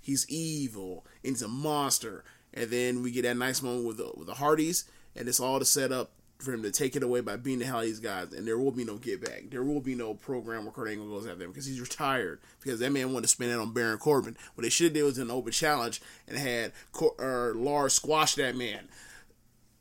he's 0.00 0.26
evil 0.30 1.04
and 1.22 1.34
he's 1.34 1.42
a 1.42 1.48
monster 1.48 2.24
and 2.54 2.70
then 2.70 3.02
we 3.02 3.10
get 3.10 3.22
that 3.22 3.36
nice 3.36 3.62
moment 3.62 3.86
with 3.86 3.98
the, 3.98 4.10
with 4.16 4.26
the 4.26 4.34
Hardys, 4.34 4.84
and 5.14 5.28
it's 5.28 5.40
all 5.40 5.58
to 5.58 5.64
set 5.64 5.92
up 5.92 6.10
for 6.38 6.52
him 6.52 6.62
to 6.62 6.70
take 6.70 6.94
it 6.94 7.02
away 7.02 7.20
by 7.20 7.36
beating 7.36 7.58
the 7.58 7.66
hell 7.66 7.80
of 7.80 7.84
these 7.84 7.98
guys, 7.98 8.32
and 8.32 8.46
there 8.46 8.58
will 8.58 8.70
be 8.70 8.84
no 8.84 8.96
get 8.96 9.24
back. 9.24 9.50
There 9.50 9.64
will 9.64 9.80
be 9.80 9.96
no 9.96 10.14
program 10.14 10.64
where 10.64 10.72
Kurt 10.72 10.88
Angle 10.88 11.08
goes 11.08 11.26
after 11.26 11.40
them 11.40 11.50
because 11.50 11.66
he's 11.66 11.80
retired. 11.80 12.40
Because 12.62 12.78
that 12.80 12.92
man 12.92 13.12
wanted 13.12 13.22
to 13.22 13.28
spend 13.28 13.50
that 13.50 13.58
on 13.58 13.72
Baron 13.72 13.98
Corbin. 13.98 14.36
What 14.54 14.62
they 14.62 14.68
should 14.68 14.84
have 14.84 14.94
did 14.94 15.02
was 15.02 15.18
an 15.18 15.30
open 15.30 15.52
challenge 15.52 16.00
and 16.28 16.38
had 16.38 16.72
Cor- 16.92 17.14
or 17.18 17.54
Lars 17.56 17.94
squash 17.94 18.36
that 18.36 18.56
man. 18.56 18.88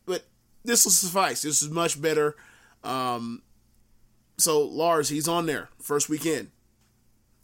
But 0.05 0.25
this 0.63 0.83
will 0.83 0.91
suffice. 0.91 1.43
This 1.43 1.61
is 1.61 1.69
much 1.69 2.01
better. 2.01 2.35
Um, 2.83 3.43
so 4.37 4.63
Lars, 4.63 5.09
he's 5.09 5.27
on 5.27 5.45
there 5.45 5.69
first 5.79 6.09
weekend. 6.09 6.49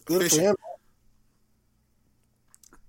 Good 0.05 0.31
for 0.31 0.41
him. 0.41 0.55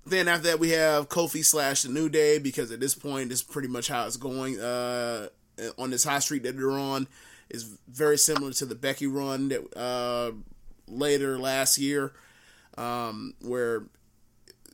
Then 0.07 0.29
after 0.29 0.49
that, 0.49 0.59
we 0.59 0.71
have 0.71 1.09
Kofi 1.09 1.45
slash 1.45 1.83
the 1.83 1.89
New 1.89 2.09
Day 2.09 2.39
because 2.39 2.71
at 2.71 2.81
this 2.81 2.95
point, 2.95 3.31
this 3.31 3.39
is 3.39 3.45
pretty 3.45 3.69
much 3.69 3.89
how 3.89 4.07
it's 4.07 4.19
going. 4.19 4.61
Uh, 4.61 5.29
on 5.79 5.91
this 5.91 6.05
high 6.05 6.19
street 6.19 6.43
that 6.43 6.57
they're 6.57 6.71
on 6.71 7.07
is 7.51 7.77
very 7.89 8.19
similar 8.19 8.53
to 8.53 8.65
the 8.65 8.75
Becky 8.75 9.07
run 9.07 9.49
that 9.49 9.77
uh, 9.77 10.33
later 10.89 11.39
last 11.39 11.79
year, 11.79 12.13
um, 12.77 13.35
where 13.41 13.85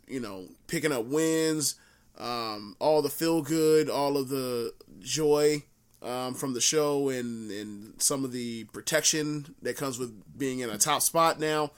you 0.06 0.20
know 0.20 0.46
picking 0.66 0.92
up 0.92 1.04
wins, 1.06 1.76
um, 2.18 2.76
all 2.78 3.02
the 3.02 3.08
feel 3.08 3.42
good, 3.42 3.90
all 3.90 4.16
of 4.16 4.28
the 4.28 4.72
joy 5.00 5.62
um, 6.02 6.34
from 6.34 6.54
the 6.54 6.60
show, 6.60 7.08
and 7.08 7.50
and 7.50 8.00
some 8.00 8.24
of 8.24 8.32
the 8.32 8.64
protection 8.64 9.54
that 9.62 9.76
comes 9.76 9.98
with 9.98 10.38
being 10.38 10.60
in 10.60 10.70
a 10.70 10.78
top 10.78 11.02
spot 11.02 11.38
now. 11.40 11.70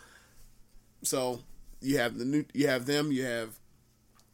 So 1.02 1.40
you 1.80 1.98
have 1.98 2.18
the 2.18 2.24
new, 2.24 2.44
you 2.52 2.68
have 2.68 2.86
them, 2.86 3.10
you 3.10 3.24
have 3.24 3.58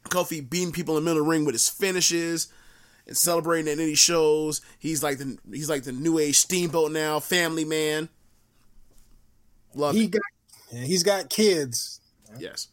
Kofi 0.04 0.48
beating 0.48 0.72
people 0.72 0.96
in 0.96 1.04
the 1.04 1.10
middle 1.10 1.22
of 1.22 1.26
the 1.26 1.30
ring 1.30 1.44
with 1.44 1.54
his 1.54 1.68
finishes 1.68 2.48
and 3.08 3.16
celebrating 3.16 3.72
at 3.72 3.78
any 3.78 3.94
shows. 3.94 4.60
He's 4.78 5.02
like 5.02 5.18
the 5.18 5.38
he's 5.50 5.68
like 5.68 5.82
the 5.82 5.92
new 5.92 6.18
age 6.18 6.36
steamboat 6.38 6.92
now, 6.92 7.18
family 7.18 7.64
man. 7.64 8.08
Love 9.74 9.94
he 9.94 10.04
it. 10.04 10.12
got 10.12 10.22
he's 10.70 11.02
got 11.02 11.30
kids. 11.30 12.00
Yes, 12.38 12.68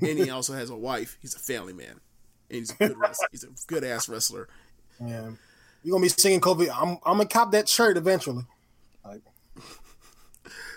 and 0.00 0.18
he 0.18 0.30
also 0.30 0.54
has 0.54 0.70
a 0.70 0.76
wife. 0.76 1.18
He's 1.20 1.34
a 1.34 1.38
family 1.38 1.72
man, 1.72 2.00
and 2.48 2.58
he's 2.58 2.70
a 2.70 2.74
good 2.76 2.98
wrestler. 2.98 3.28
He's 3.32 3.44
a 3.44 3.48
good 3.66 3.84
ass 3.84 4.08
wrestler. 4.08 4.48
Yeah, 5.00 5.30
you're 5.82 5.92
gonna 5.92 6.02
be 6.02 6.08
singing 6.08 6.40
Kofi. 6.40 6.68
I'm 6.74 6.98
I'm 7.04 7.16
gonna 7.16 7.26
cop 7.26 7.52
that 7.52 7.68
shirt 7.68 7.96
eventually. 7.96 8.44
Like. 9.04 9.22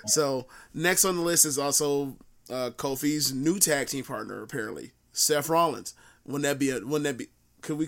so 0.08 0.48
next 0.74 1.06
on 1.06 1.16
the 1.16 1.22
list 1.22 1.46
is 1.46 1.58
also 1.58 2.18
uh, 2.50 2.72
Kofi's 2.76 3.34
new 3.34 3.60
tag 3.60 3.88
team 3.88 4.04
partner, 4.04 4.42
apparently 4.42 4.92
Seth 5.12 5.50
Rollins. 5.50 5.94
Wouldn't 6.26 6.44
that 6.44 6.60
be 6.60 6.70
a? 6.72 6.80
Wouldn't 6.80 7.04
that 7.04 7.18
be? 7.18 7.28
Could 7.62 7.78
we? 7.78 7.88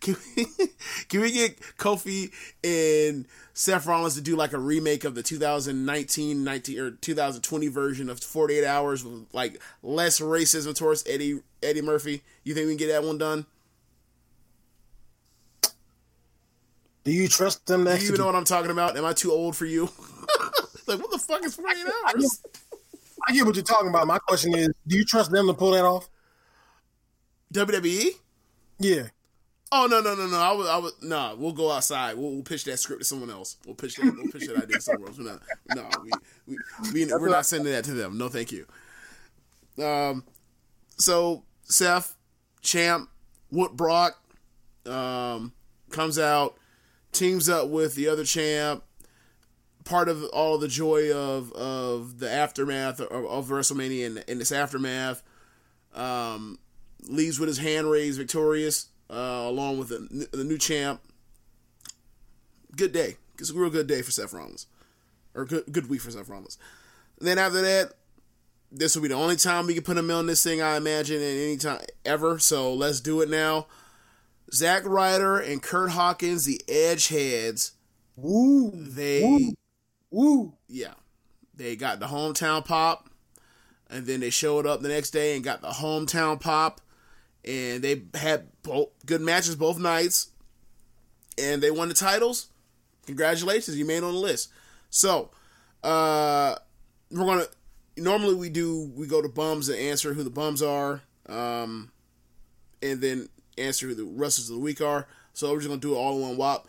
Can 0.00 0.16
we, 0.36 0.46
can 1.08 1.20
we 1.20 1.32
get 1.32 1.60
Kofi 1.78 2.32
and 2.62 3.26
Seth 3.52 3.86
Rollins 3.86 4.14
to 4.16 4.20
do 4.20 4.36
like 4.36 4.52
a 4.52 4.58
remake 4.58 5.04
of 5.04 5.14
the 5.14 5.22
2019 5.22 6.44
19 6.44 6.78
or 6.78 6.90
2020 6.92 7.68
version 7.68 8.10
of 8.10 8.20
48 8.20 8.64
Hours 8.64 9.04
with 9.04 9.26
like 9.32 9.60
less 9.82 10.20
racism 10.20 10.74
towards 10.74 11.04
Eddie 11.06 11.40
Eddie 11.62 11.82
Murphy? 11.82 12.22
You 12.42 12.54
think 12.54 12.66
we 12.66 12.72
can 12.72 12.78
get 12.78 12.92
that 12.92 13.04
one 13.04 13.18
done? 13.18 13.46
Do 17.04 17.12
you 17.12 17.28
trust 17.28 17.66
them? 17.66 17.84
Do 17.84 17.90
you 17.90 17.96
even 17.96 18.16
know 18.16 18.26
what 18.26 18.34
I'm 18.34 18.44
talking 18.44 18.70
about? 18.70 18.96
Am 18.96 19.04
I 19.04 19.12
too 19.12 19.30
old 19.30 19.54
for 19.54 19.66
you? 19.66 19.82
like 20.86 20.98
what 20.98 21.10
the 21.10 21.18
fuck 21.18 21.44
is 21.44 21.54
48 21.54 21.86
hours? 22.08 22.42
I 23.28 23.32
get 23.32 23.46
what 23.46 23.54
you're 23.54 23.64
talking 23.64 23.88
about. 23.88 24.06
My 24.06 24.18
question 24.18 24.54
is, 24.54 24.68
do 24.86 24.96
you 24.96 25.04
trust 25.04 25.30
them 25.30 25.46
to 25.46 25.54
pull 25.54 25.72
that 25.72 25.84
off? 25.84 26.08
WWE? 27.52 28.08
Yeah. 28.78 29.04
Oh 29.76 29.88
no 29.88 30.00
no 30.00 30.14
no 30.14 30.28
no! 30.28 30.38
I 30.38 30.52
would 30.52 30.66
I 30.68 30.78
would 30.78 30.92
nah. 31.02 31.34
We'll 31.34 31.50
go 31.50 31.68
outside. 31.68 32.16
We'll, 32.16 32.30
we'll 32.30 32.44
pitch 32.44 32.62
that 32.66 32.78
script 32.78 33.00
to 33.00 33.04
someone 33.04 33.28
else. 33.28 33.56
We'll 33.66 33.74
pitch 33.74 33.96
that. 33.96 34.04
We'll 34.04 34.30
pitch 34.30 34.46
that 34.46 34.56
idea 34.56 34.76
to 34.76 34.80
someone 34.80 35.08
else. 35.08 35.18
We're 35.18 35.24
not. 35.24 35.42
No, 35.74 35.88
we 36.46 36.56
we, 36.92 37.04
we 37.06 37.12
are 37.12 37.28
not 37.28 37.44
sending 37.44 37.72
that 37.72 37.82
to 37.86 37.92
them. 37.92 38.16
No, 38.16 38.28
thank 38.28 38.52
you. 38.52 38.66
Um, 39.84 40.22
so 40.96 41.42
Seth, 41.64 42.14
champ, 42.60 43.08
what 43.50 43.76
Brock, 43.76 44.16
um, 44.86 45.52
comes 45.90 46.20
out, 46.20 46.56
teams 47.10 47.48
up 47.48 47.68
with 47.68 47.96
the 47.96 48.06
other 48.06 48.24
champ, 48.24 48.84
part 49.84 50.08
of 50.08 50.22
all 50.26 50.56
the 50.56 50.68
joy 50.68 51.12
of 51.12 51.50
of 51.52 52.20
the 52.20 52.30
aftermath 52.30 53.00
of, 53.00 53.24
of 53.26 53.48
WrestleMania 53.48 54.06
and 54.06 54.24
in 54.28 54.38
this 54.38 54.52
aftermath. 54.52 55.24
Um, 55.96 56.60
leaves 57.08 57.40
with 57.40 57.48
his 57.48 57.58
hand 57.58 57.90
raised, 57.90 58.18
victorious, 58.18 58.86
uh, 59.10 59.44
along 59.46 59.78
with 59.78 59.88
the, 59.88 60.28
the, 60.32 60.44
new 60.44 60.58
champ. 60.58 61.00
Good 62.76 62.92
day. 62.92 63.16
It's 63.38 63.50
a 63.50 63.54
real 63.54 63.70
good 63.70 63.86
day 63.86 64.02
for 64.02 64.10
Seth 64.10 64.32
Rollins, 64.32 64.66
or 65.34 65.44
good 65.44 65.64
good 65.70 65.88
week 65.88 66.00
for 66.00 66.10
Seth 66.10 66.28
Rollins. 66.28 66.58
And 67.18 67.28
then 67.28 67.38
after 67.38 67.60
that, 67.60 67.94
this 68.70 68.94
will 68.94 69.02
be 69.02 69.08
the 69.08 69.14
only 69.14 69.36
time 69.36 69.66
we 69.66 69.74
can 69.74 69.82
put 69.82 69.96
him 69.96 70.10
on 70.10 70.26
this 70.26 70.42
thing, 70.42 70.60
I 70.60 70.76
imagine, 70.76 71.16
at 71.16 71.22
any 71.22 71.56
time 71.56 71.80
ever. 72.04 72.38
So 72.38 72.74
let's 72.74 73.00
do 73.00 73.20
it 73.20 73.28
now. 73.28 73.66
Zack 74.52 74.84
Ryder 74.84 75.38
and 75.38 75.62
Curt 75.62 75.90
Hawkins, 75.90 76.44
the 76.44 76.60
Edge 76.68 77.08
heads. 77.08 77.72
Woo! 78.16 78.70
They 78.74 79.22
Woo. 79.22 79.54
Woo. 80.10 80.54
Yeah. 80.68 80.94
They 81.56 81.76
got 81.76 82.00
the 82.00 82.06
hometown 82.06 82.64
pop, 82.64 83.08
and 83.88 84.06
then 84.06 84.20
they 84.20 84.30
showed 84.30 84.66
up 84.66 84.80
the 84.80 84.88
next 84.88 85.10
day 85.10 85.34
and 85.34 85.44
got 85.44 85.60
the 85.60 85.68
hometown 85.68 86.40
pop, 86.40 86.80
and 87.46 87.82
they 87.82 88.02
had 88.14 88.48
both 88.62 88.90
good 89.06 89.20
matches 89.20 89.56
both 89.56 89.78
nights, 89.78 90.30
and 91.38 91.62
they 91.62 91.70
won 91.70 91.88
the 91.88 91.94
titles. 91.94 92.48
Congratulations, 93.06 93.76
you 93.76 93.84
made 93.84 94.02
on 94.02 94.12
the 94.12 94.18
list. 94.18 94.50
So, 94.90 95.30
uh, 95.82 96.56
we're 97.10 97.26
gonna 97.26 97.46
normally 97.96 98.34
we 98.34 98.48
do 98.48 98.90
we 98.94 99.06
go 99.06 99.22
to 99.22 99.28
bums 99.28 99.68
and 99.68 99.78
answer 99.78 100.14
who 100.14 100.22
the 100.22 100.30
bums 100.30 100.62
are, 100.62 101.02
um, 101.28 101.90
and 102.82 103.00
then 103.00 103.28
answer 103.58 103.88
who 103.88 103.94
the 103.94 104.04
wrestlers 104.04 104.50
of 104.50 104.56
the 104.56 104.62
week 104.62 104.80
are. 104.80 105.06
So 105.32 105.50
we're 105.50 105.58
just 105.58 105.68
gonna 105.68 105.80
do 105.80 105.94
it 105.94 105.98
all 105.98 106.16
in 106.16 106.22
one 106.22 106.36
wop. 106.36 106.66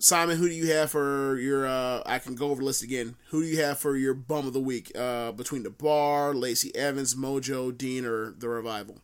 Simon, 0.00 0.36
who 0.36 0.48
do 0.48 0.54
you 0.54 0.72
have 0.72 0.90
for 0.90 1.38
your? 1.38 1.66
Uh, 1.66 2.02
I 2.06 2.20
can 2.20 2.36
go 2.36 2.50
over 2.50 2.60
the 2.60 2.66
list 2.66 2.84
again. 2.84 3.16
Who 3.30 3.42
do 3.42 3.48
you 3.48 3.60
have 3.62 3.78
for 3.78 3.96
your 3.96 4.14
bum 4.14 4.46
of 4.46 4.52
the 4.52 4.60
week? 4.60 4.92
Uh, 4.96 5.32
between 5.32 5.64
the 5.64 5.70
Bar, 5.70 6.34
Lacey 6.34 6.74
Evans, 6.76 7.16
Mojo, 7.16 7.76
Dean, 7.76 8.04
or 8.04 8.30
the 8.30 8.48
Revival? 8.48 8.98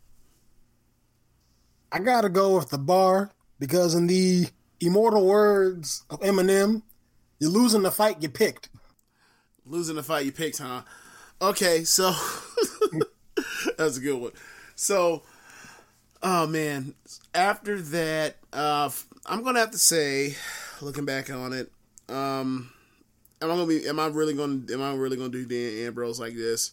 I 1.95 2.01
gotta 2.01 2.29
go 2.29 2.57
with 2.57 2.71
the 2.71 2.79
Bar 2.79 3.31
because, 3.61 3.95
in 3.95 4.09
the 4.09 4.49
immortal 4.81 5.25
words 5.25 6.03
of 6.11 6.19
Eminem, 6.23 6.83
you're 7.39 7.53
losing 7.53 7.83
the 7.83 7.93
fight 7.93 8.21
you 8.21 8.29
picked. 8.29 8.69
Losing 9.65 9.95
the 9.95 10.03
fight 10.03 10.27
you 10.27 10.33
picked, 10.33 10.59
huh? 10.59 10.83
Okay, 11.41 11.85
so 11.85 12.13
that's 13.79 13.97
a 13.99 14.01
good 14.01 14.21
one. 14.21 14.33
So, 14.75 15.23
oh 16.21 16.49
man, 16.49 16.95
after 17.33 17.81
that, 17.81 18.39
uh, 18.53 18.91
I'm 19.25 19.45
gonna 19.45 19.61
have 19.61 19.71
to 19.71 19.79
say 19.79 20.35
looking 20.81 21.05
back 21.05 21.31
on 21.31 21.53
it. 21.53 21.71
Um, 22.09 22.73
am 23.41 23.53
I 23.53 23.55
gonna 23.55 23.67
be? 23.67 23.87
Am 23.87 24.01
I 24.01 24.09
really 24.09 24.35
gonna? 24.35 24.63
Am 24.73 24.83
I 24.83 24.95
really 24.95 25.17
gonna 25.17 25.29
do 25.29 25.47
Dan 25.47 25.87
Ambrose 25.87 26.19
like 26.19 26.35
this? 26.35 26.73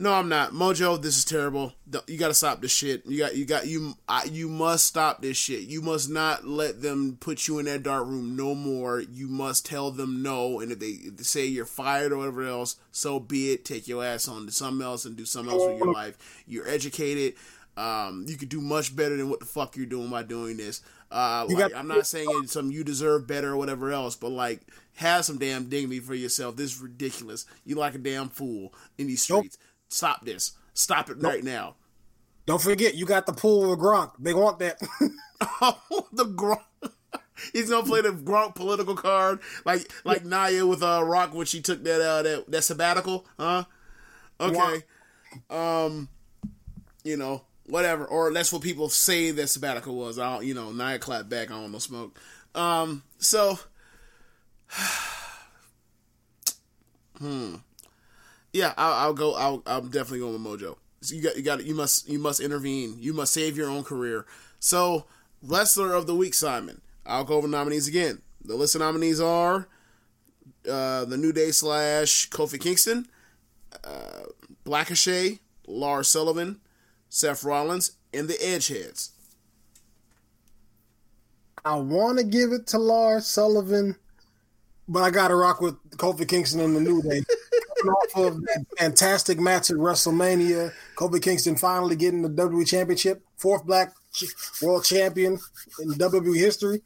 No, 0.00 0.14
I'm 0.14 0.30
not. 0.30 0.52
Mojo, 0.52 1.00
this 1.00 1.18
is 1.18 1.26
terrible. 1.26 1.74
You 2.06 2.16
got 2.16 2.28
to 2.28 2.34
stop 2.34 2.62
this 2.62 2.72
shit. 2.72 3.04
You 3.04 3.18
got, 3.18 3.36
you 3.36 3.44
got, 3.44 3.66
you, 3.66 3.96
I, 4.08 4.24
you 4.24 4.48
must 4.48 4.86
stop 4.86 5.20
this 5.20 5.36
shit. 5.36 5.68
You 5.68 5.82
must 5.82 6.08
not 6.08 6.46
let 6.46 6.80
them 6.80 7.18
put 7.20 7.46
you 7.46 7.58
in 7.58 7.66
that 7.66 7.82
dark 7.82 8.06
room 8.06 8.34
no 8.34 8.54
more. 8.54 9.00
You 9.00 9.28
must 9.28 9.66
tell 9.66 9.90
them 9.90 10.22
no. 10.22 10.58
And 10.60 10.72
if 10.72 10.78
they, 10.78 10.86
if 10.86 11.18
they 11.18 11.22
say 11.22 11.44
you're 11.44 11.66
fired 11.66 12.12
or 12.12 12.16
whatever 12.16 12.46
else, 12.46 12.76
so 12.90 13.20
be 13.20 13.52
it. 13.52 13.66
Take 13.66 13.86
your 13.88 14.02
ass 14.02 14.26
on 14.26 14.46
to 14.46 14.52
something 14.52 14.82
else 14.82 15.04
and 15.04 15.16
do 15.18 15.26
something 15.26 15.52
else 15.52 15.66
with 15.66 15.76
your 15.76 15.92
life. 15.92 16.16
You're 16.46 16.66
educated. 16.66 17.34
Um, 17.76 18.24
you 18.26 18.38
could 18.38 18.48
do 18.48 18.62
much 18.62 18.96
better 18.96 19.18
than 19.18 19.28
what 19.28 19.40
the 19.40 19.46
fuck 19.46 19.76
you're 19.76 19.84
doing 19.84 20.08
by 20.08 20.22
doing 20.22 20.56
this. 20.56 20.80
Uh, 21.10 21.44
like, 21.50 21.74
I'm 21.74 21.88
not 21.88 22.06
saying 22.06 22.28
it's 22.42 22.52
some 22.52 22.70
you 22.70 22.84
deserve 22.84 23.26
better 23.26 23.50
or 23.50 23.56
whatever 23.58 23.90
else, 23.90 24.16
but 24.16 24.30
like 24.30 24.60
have 24.94 25.24
some 25.26 25.38
damn 25.38 25.68
dignity 25.68 26.00
for 26.00 26.14
yourself. 26.14 26.56
This 26.56 26.72
is 26.72 26.80
ridiculous. 26.80 27.44
You 27.66 27.74
like 27.74 27.94
a 27.94 27.98
damn 27.98 28.30
fool 28.30 28.72
in 28.96 29.08
these 29.08 29.22
streets. 29.22 29.58
Nope. 29.60 29.66
Stop 29.90 30.24
this. 30.24 30.52
Stop 30.72 31.10
it 31.10 31.18
nope. 31.18 31.32
right 31.32 31.44
now. 31.44 31.74
Don't 32.46 32.62
forget, 32.62 32.94
you 32.94 33.04
got 33.04 33.26
the 33.26 33.32
pool 33.32 33.72
of 33.72 33.78
Gronk. 33.78 34.12
They 34.18 34.32
want 34.34 34.58
that. 34.60 34.80
oh, 35.60 36.08
the 36.12 36.24
Gronk. 36.24 36.62
He's 37.52 37.70
gonna 37.70 37.86
play 37.86 38.00
the 38.00 38.10
Gronk 38.10 38.54
political 38.54 38.94
card, 38.94 39.40
like 39.64 39.90
like 40.04 40.24
Nia 40.24 40.66
with 40.66 40.82
uh 40.82 41.02
Rock 41.02 41.32
when 41.34 41.46
she 41.46 41.60
took 41.62 41.82
that 41.84 42.00
uh 42.00 42.22
that, 42.22 42.50
that 42.50 42.62
sabbatical, 42.62 43.26
huh? 43.38 43.64
Okay, 44.38 44.82
um, 45.48 46.08
you 47.02 47.16
know 47.16 47.42
whatever, 47.70 48.04
or 48.04 48.32
that's 48.32 48.52
what 48.52 48.62
people 48.62 48.88
say 48.88 49.30
that 49.30 49.48
sabbatical 49.48 49.94
was. 49.94 50.18
I 50.18 50.34
don't, 50.34 50.44
you 50.44 50.54
know, 50.54 50.72
Nia 50.72 50.98
clap 50.98 51.28
back. 51.28 51.50
I 51.50 51.54
don't 51.54 51.72
know 51.72 51.78
smoke. 51.78 52.18
Um, 52.54 53.02
so, 53.18 53.58
hmm, 57.18 57.54
yeah, 58.52 58.74
I'll, 58.76 58.92
I'll 58.92 59.14
go. 59.14 59.34
I'll, 59.34 59.62
I'm 59.66 59.88
definitely 59.88 60.20
going 60.20 60.32
with 60.32 60.60
Mojo. 60.60 60.76
So 61.02 61.14
you 61.14 61.22
got, 61.22 61.36
you 61.36 61.42
got, 61.42 61.64
you 61.64 61.74
must, 61.74 62.08
you 62.08 62.18
must 62.18 62.40
intervene. 62.40 62.96
You 62.98 63.12
must 63.12 63.32
save 63.32 63.56
your 63.56 63.70
own 63.70 63.84
career. 63.84 64.26
So, 64.58 65.06
wrestler 65.42 65.94
of 65.94 66.06
the 66.06 66.14
week, 66.14 66.34
Simon. 66.34 66.82
I'll 67.06 67.24
go 67.24 67.34
over 67.34 67.48
nominees 67.48 67.88
again. 67.88 68.20
The 68.44 68.54
list 68.54 68.74
of 68.74 68.80
nominees 68.80 69.20
are 69.20 69.68
uh, 70.70 71.04
the 71.04 71.16
New 71.16 71.32
Day 71.32 71.50
slash 71.50 72.28
Kofi 72.30 72.60
Kingston, 72.60 73.06
uh, 73.84 74.24
Blackachet, 74.64 75.38
Lars 75.66 76.08
Sullivan, 76.08 76.60
Seth 77.08 77.44
Rollins, 77.44 77.92
and 78.12 78.28
the 78.28 78.34
Edgeheads. 78.34 79.10
I 81.64 81.76
want 81.76 82.18
to 82.18 82.24
give 82.24 82.52
it 82.52 82.66
to 82.68 82.78
Lars 82.78 83.26
Sullivan, 83.26 83.96
but 84.88 85.02
I 85.02 85.10
got 85.10 85.28
to 85.28 85.34
rock 85.34 85.60
with 85.60 85.76
Kofi 85.96 86.26
Kingston 86.26 86.60
and 86.60 86.76
the 86.76 86.80
New 86.80 87.02
Day. 87.02 87.22
Off 87.88 88.16
of 88.16 88.42
that 88.42 88.64
fantastic 88.78 89.38
match 89.38 89.70
at 89.70 89.76
WrestleMania, 89.76 90.72
Kofi 90.96 91.22
Kingston 91.22 91.56
finally 91.56 91.96
getting 91.96 92.22
the 92.22 92.28
WWE 92.28 92.66
Championship, 92.66 93.22
fourth 93.36 93.64
Black 93.64 93.92
World 94.62 94.84
Champion 94.84 95.38
in 95.80 95.88
WWE 95.92 96.36
history, 96.36 96.82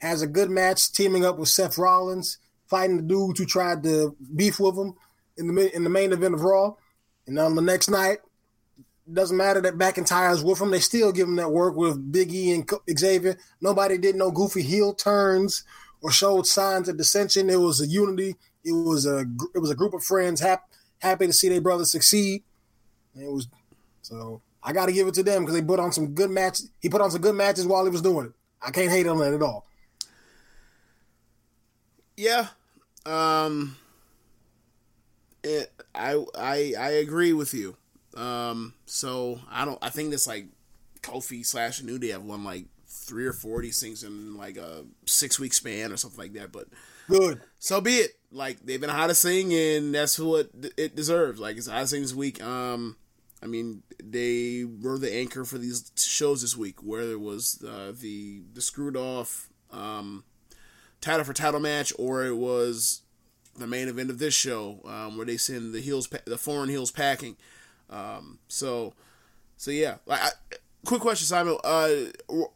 has 0.00 0.22
a 0.22 0.26
good 0.26 0.50
match 0.50 0.92
teaming 0.92 1.24
up 1.24 1.38
with 1.38 1.48
Seth 1.48 1.78
Rollins, 1.78 2.38
fighting 2.68 2.96
the 2.96 3.02
dudes 3.02 3.38
who 3.38 3.46
tried 3.46 3.82
to 3.82 4.16
beef 4.36 4.60
with 4.60 4.76
him 4.76 4.94
in 5.36 5.54
the 5.54 5.74
in 5.74 5.84
the 5.84 5.90
main 5.90 6.12
event 6.12 6.34
of 6.34 6.42
Raw. 6.42 6.74
And 7.26 7.38
on 7.38 7.54
the 7.54 7.62
next 7.62 7.88
night, 7.88 8.18
doesn't 9.12 9.36
matter 9.36 9.60
that 9.60 9.78
McIntyre's 9.78 10.44
with 10.44 10.60
him. 10.60 10.70
They 10.70 10.80
still 10.80 11.12
give 11.12 11.28
him 11.28 11.36
that 11.36 11.50
work 11.50 11.74
with 11.74 12.12
Big 12.12 12.32
E 12.32 12.52
and 12.52 12.68
Xavier. 12.96 13.36
Nobody 13.60 13.98
did 13.98 14.16
no 14.16 14.30
goofy 14.30 14.62
heel 14.62 14.94
turns 14.94 15.64
or 16.02 16.10
showed 16.10 16.46
signs 16.46 16.88
of 16.88 16.96
dissension. 16.96 17.50
It 17.50 17.60
was 17.60 17.80
a 17.80 17.86
unity. 17.86 18.36
It 18.64 18.72
was 18.72 19.06
a 19.06 19.24
it 19.54 19.58
was 19.58 19.70
a 19.70 19.74
group 19.74 19.94
of 19.94 20.02
friends 20.02 20.40
happy 20.40 20.62
happy 20.98 21.26
to 21.26 21.32
see 21.32 21.48
their 21.48 21.60
brother 21.60 21.84
succeed. 21.84 22.42
And 23.14 23.24
it 23.24 23.32
was 23.32 23.48
so 24.02 24.42
I 24.62 24.72
got 24.72 24.86
to 24.86 24.92
give 24.92 25.08
it 25.08 25.14
to 25.14 25.22
them 25.22 25.42
because 25.42 25.54
they 25.54 25.66
put 25.66 25.80
on 25.80 25.92
some 25.92 26.08
good 26.14 26.30
matches. 26.30 26.70
He 26.80 26.88
put 26.88 27.00
on 27.00 27.10
some 27.10 27.22
good 27.22 27.34
matches 27.34 27.66
while 27.66 27.84
he 27.84 27.90
was 27.90 28.02
doing 28.02 28.26
it. 28.26 28.32
I 28.62 28.70
can't 28.70 28.90
hate 28.90 29.06
on 29.06 29.18
that 29.18 29.32
at 29.32 29.42
all. 29.42 29.66
Yeah, 32.16 32.48
um, 33.06 33.76
it, 35.42 35.72
I 35.94 36.22
I 36.36 36.74
I 36.78 36.90
agree 36.90 37.32
with 37.32 37.54
you. 37.54 37.76
Um, 38.14 38.74
so 38.84 39.40
I 39.50 39.64
don't. 39.64 39.78
I 39.80 39.88
think 39.88 40.10
that's 40.10 40.26
like 40.26 40.46
Kofi 41.02 41.46
slash 41.46 41.82
New 41.82 41.98
Day 41.98 42.08
have 42.08 42.24
won 42.24 42.44
like 42.44 42.66
three 42.86 43.24
or 43.24 43.32
four 43.32 43.56
of 43.56 43.62
these 43.62 43.80
things 43.80 44.04
in 44.04 44.36
like 44.36 44.56
a 44.56 44.84
six 45.06 45.38
week 45.38 45.54
span 45.54 45.92
or 45.92 45.96
something 45.96 46.18
like 46.18 46.34
that. 46.34 46.52
But 46.52 46.68
good. 47.08 47.40
So 47.58 47.80
be 47.80 47.92
it. 47.94 48.19
Like 48.32 48.60
they've 48.64 48.80
been 48.80 48.90
hottest 48.90 49.22
sing, 49.22 49.52
and 49.52 49.94
that's 49.94 50.18
what 50.18 50.50
it 50.76 50.94
deserves. 50.94 51.40
Like 51.40 51.56
it's 51.56 51.66
hottest 51.66 51.92
thing 51.92 52.02
this 52.02 52.14
week. 52.14 52.42
Um, 52.42 52.96
I 53.42 53.46
mean, 53.46 53.82
they 54.02 54.64
were 54.64 54.98
the 54.98 55.12
anchor 55.12 55.44
for 55.44 55.58
these 55.58 55.90
shows 55.96 56.42
this 56.42 56.56
week, 56.56 56.82
where 56.82 57.06
there 57.06 57.18
was 57.18 57.64
uh, 57.66 57.92
the 57.98 58.42
the 58.52 58.60
screwed 58.60 58.96
off 58.96 59.48
um, 59.72 60.24
title 61.00 61.24
for 61.24 61.32
title 61.32 61.60
match, 61.60 61.92
or 61.98 62.24
it 62.24 62.36
was 62.36 63.02
the 63.56 63.66
main 63.66 63.88
event 63.88 64.10
of 64.10 64.18
this 64.18 64.34
show, 64.34 64.80
um, 64.84 65.16
where 65.16 65.26
they 65.26 65.36
send 65.36 65.72
the 65.74 65.80
heels, 65.80 66.08
the 66.24 66.38
foreign 66.38 66.68
heels 66.68 66.90
packing. 66.90 67.36
Um, 67.88 68.38
so, 68.48 68.94
so 69.56 69.70
yeah. 69.70 69.96
Like, 70.06 70.20
I, 70.20 70.30
quick 70.84 71.00
question, 71.00 71.26
Simon. 71.26 71.56
Uh, 71.64 71.90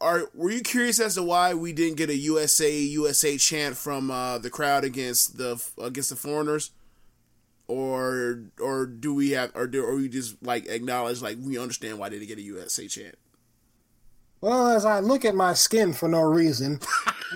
are 0.01 0.29
were 0.33 0.51
you 0.51 0.61
curious 0.61 0.99
as 0.99 1.15
to 1.15 1.23
why 1.23 1.53
we 1.53 1.73
didn't 1.73 1.97
get 1.97 2.09
a 2.09 2.15
USA 2.15 2.77
USA 2.77 3.37
chant 3.37 3.77
from 3.77 4.11
uh, 4.11 4.37
the 4.37 4.49
crowd 4.49 4.83
against 4.83 5.37
the 5.37 5.63
against 5.81 6.09
the 6.09 6.15
foreigners? 6.15 6.71
Or 7.67 8.43
or 8.59 8.85
do 8.85 9.13
we 9.13 9.31
have 9.31 9.51
or 9.55 9.67
do 9.67 9.83
or 9.83 9.95
we 9.95 10.09
just 10.09 10.41
like 10.43 10.67
acknowledge 10.67 11.21
like 11.21 11.37
we 11.41 11.57
understand 11.57 11.97
why 11.97 12.09
they 12.09 12.19
didn't 12.19 12.29
get 12.29 12.37
a 12.37 12.43
USA 12.43 12.87
chant? 12.87 13.15
Well, 14.41 14.67
as 14.67 14.85
I 14.85 14.99
look 14.99 15.25
at 15.25 15.33
my 15.33 15.53
skin 15.53 15.93
for 15.93 16.07
no 16.07 16.21
reason. 16.21 16.79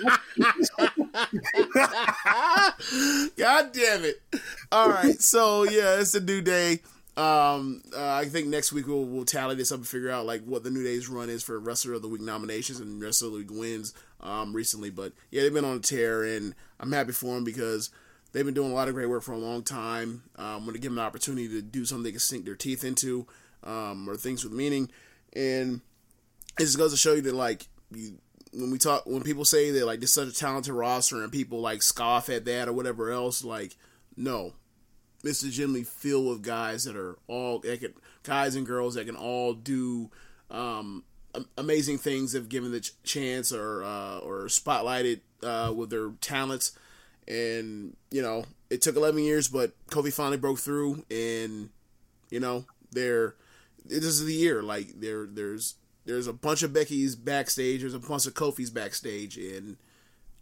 God 3.36 3.72
damn 3.72 4.04
it. 4.04 4.22
All 4.70 4.88
right. 4.88 5.20
So, 5.20 5.64
yeah, 5.64 6.00
it's 6.00 6.14
a 6.14 6.20
new 6.20 6.40
day. 6.40 6.80
Um, 7.20 7.82
uh, 7.94 8.14
I 8.14 8.24
think 8.24 8.46
next 8.46 8.72
week 8.72 8.86
we'll, 8.86 9.04
we'll 9.04 9.26
tally 9.26 9.54
this 9.54 9.70
up 9.70 9.78
and 9.78 9.86
figure 9.86 10.10
out 10.10 10.24
like 10.24 10.42
what 10.44 10.64
the 10.64 10.70
New 10.70 10.82
Day's 10.82 11.06
run 11.06 11.28
is 11.28 11.42
for 11.42 11.58
Wrestler 11.58 11.92
of 11.92 12.00
the 12.00 12.08
Week 12.08 12.22
nominations 12.22 12.80
and 12.80 12.98
Wrestler 12.98 13.28
of 13.28 13.32
the 13.34 13.38
Week 13.40 13.50
wins 13.50 13.92
um, 14.20 14.54
recently. 14.54 14.88
But 14.88 15.12
yeah, 15.30 15.42
they've 15.42 15.52
been 15.52 15.66
on 15.66 15.76
a 15.76 15.80
tear, 15.80 16.24
and 16.24 16.54
I'm 16.78 16.92
happy 16.92 17.12
for 17.12 17.34
them 17.34 17.44
because 17.44 17.90
they've 18.32 18.44
been 18.44 18.54
doing 18.54 18.70
a 18.70 18.74
lot 18.74 18.88
of 18.88 18.94
great 18.94 19.10
work 19.10 19.22
for 19.22 19.32
a 19.32 19.38
long 19.38 19.62
time. 19.62 20.22
Um, 20.36 20.64
when 20.64 20.72
to 20.72 20.80
give 20.80 20.92
them 20.92 20.98
an 20.98 21.04
opportunity 21.04 21.46
to 21.48 21.60
do 21.60 21.84
something 21.84 22.04
they 22.04 22.12
can 22.12 22.20
sink 22.20 22.46
their 22.46 22.56
teeth 22.56 22.84
into, 22.84 23.26
um, 23.64 24.08
or 24.08 24.16
things 24.16 24.42
with 24.42 24.54
meaning, 24.54 24.90
and 25.34 25.82
it 26.58 26.62
just 26.62 26.78
goes 26.78 26.92
to 26.92 26.96
show 26.96 27.12
you 27.12 27.22
that 27.22 27.34
like 27.34 27.66
you 27.90 28.16
when 28.54 28.70
we 28.70 28.78
talk 28.78 29.04
when 29.04 29.22
people 29.22 29.44
say 29.44 29.70
that 29.72 29.84
like 29.84 30.00
this 30.00 30.14
such 30.14 30.28
a 30.28 30.32
talented 30.32 30.72
roster 30.72 31.22
and 31.22 31.30
people 31.30 31.60
like 31.60 31.82
scoff 31.82 32.30
at 32.30 32.46
that 32.46 32.66
or 32.66 32.72
whatever 32.72 33.10
else, 33.10 33.44
like 33.44 33.76
no, 34.16 34.54
it's 35.24 35.44
legitimately 35.44 35.84
filled 35.84 36.28
with 36.28 36.42
guys 36.42 36.84
that 36.84 36.96
are 36.96 37.18
all 37.26 37.58
that 37.60 37.80
can, 37.80 37.94
guys 38.22 38.54
and 38.54 38.66
girls 38.66 38.94
that 38.94 39.06
can 39.06 39.16
all 39.16 39.52
do 39.54 40.10
um, 40.50 41.04
amazing 41.56 41.98
things 41.98 42.34
if 42.34 42.48
given 42.48 42.72
the 42.72 42.80
ch- 42.80 42.92
chance 43.02 43.52
or 43.52 43.84
uh, 43.84 44.18
or 44.18 44.44
spotlighted 44.44 45.20
uh, 45.42 45.72
with 45.74 45.90
their 45.90 46.10
talents. 46.20 46.72
And 47.28 47.96
you 48.10 48.22
know, 48.22 48.44
it 48.70 48.82
took 48.82 48.96
11 48.96 49.22
years, 49.22 49.48
but 49.48 49.72
Kofi 49.88 50.12
finally 50.12 50.36
broke 50.36 50.58
through, 50.58 51.04
and 51.10 51.70
you 52.30 52.40
know, 52.40 52.64
there. 52.90 53.36
This 53.84 54.04
is 54.04 54.24
the 54.24 54.34
year. 54.34 54.62
Like 54.62 55.00
there, 55.00 55.26
there's 55.26 55.74
there's 56.04 56.26
a 56.26 56.32
bunch 56.32 56.62
of 56.62 56.72
Becky's 56.72 57.16
backstage. 57.16 57.80
There's 57.80 57.94
a 57.94 57.98
bunch 57.98 58.26
of 58.26 58.34
Kofi's 58.34 58.70
backstage, 58.70 59.36
and 59.36 59.76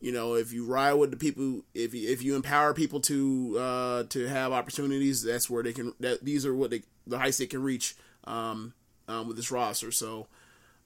you 0.01 0.13
know, 0.13 0.35
if 0.35 0.53
you 0.53 0.65
ride 0.65 0.95
with 0.95 1.11
the 1.11 1.17
people, 1.17 1.63
if 1.75 1.93
you, 1.93 2.09
if 2.09 2.23
you 2.23 2.37
empower 2.37 2.73
people 2.73 3.01
to 3.01 3.57
uh, 3.59 4.03
to 4.05 4.29
have 4.29 4.53
opportunities, 4.53 5.23
that's 5.23 5.51
where 5.51 5.63
they 5.63 5.73
can. 5.73 5.93
That 6.01 6.25
these 6.25 6.47
are 6.47 6.55
what 6.55 6.71
they, 6.71 6.83
the 7.07 7.19
heights 7.19 7.39
they 7.39 7.47
can 7.47 7.63
reach 7.63 7.97
um, 8.25 8.75
um, 9.09 9.27
with 9.27 9.37
this 9.37 9.51
roster. 9.51 9.91
So, 9.91 10.29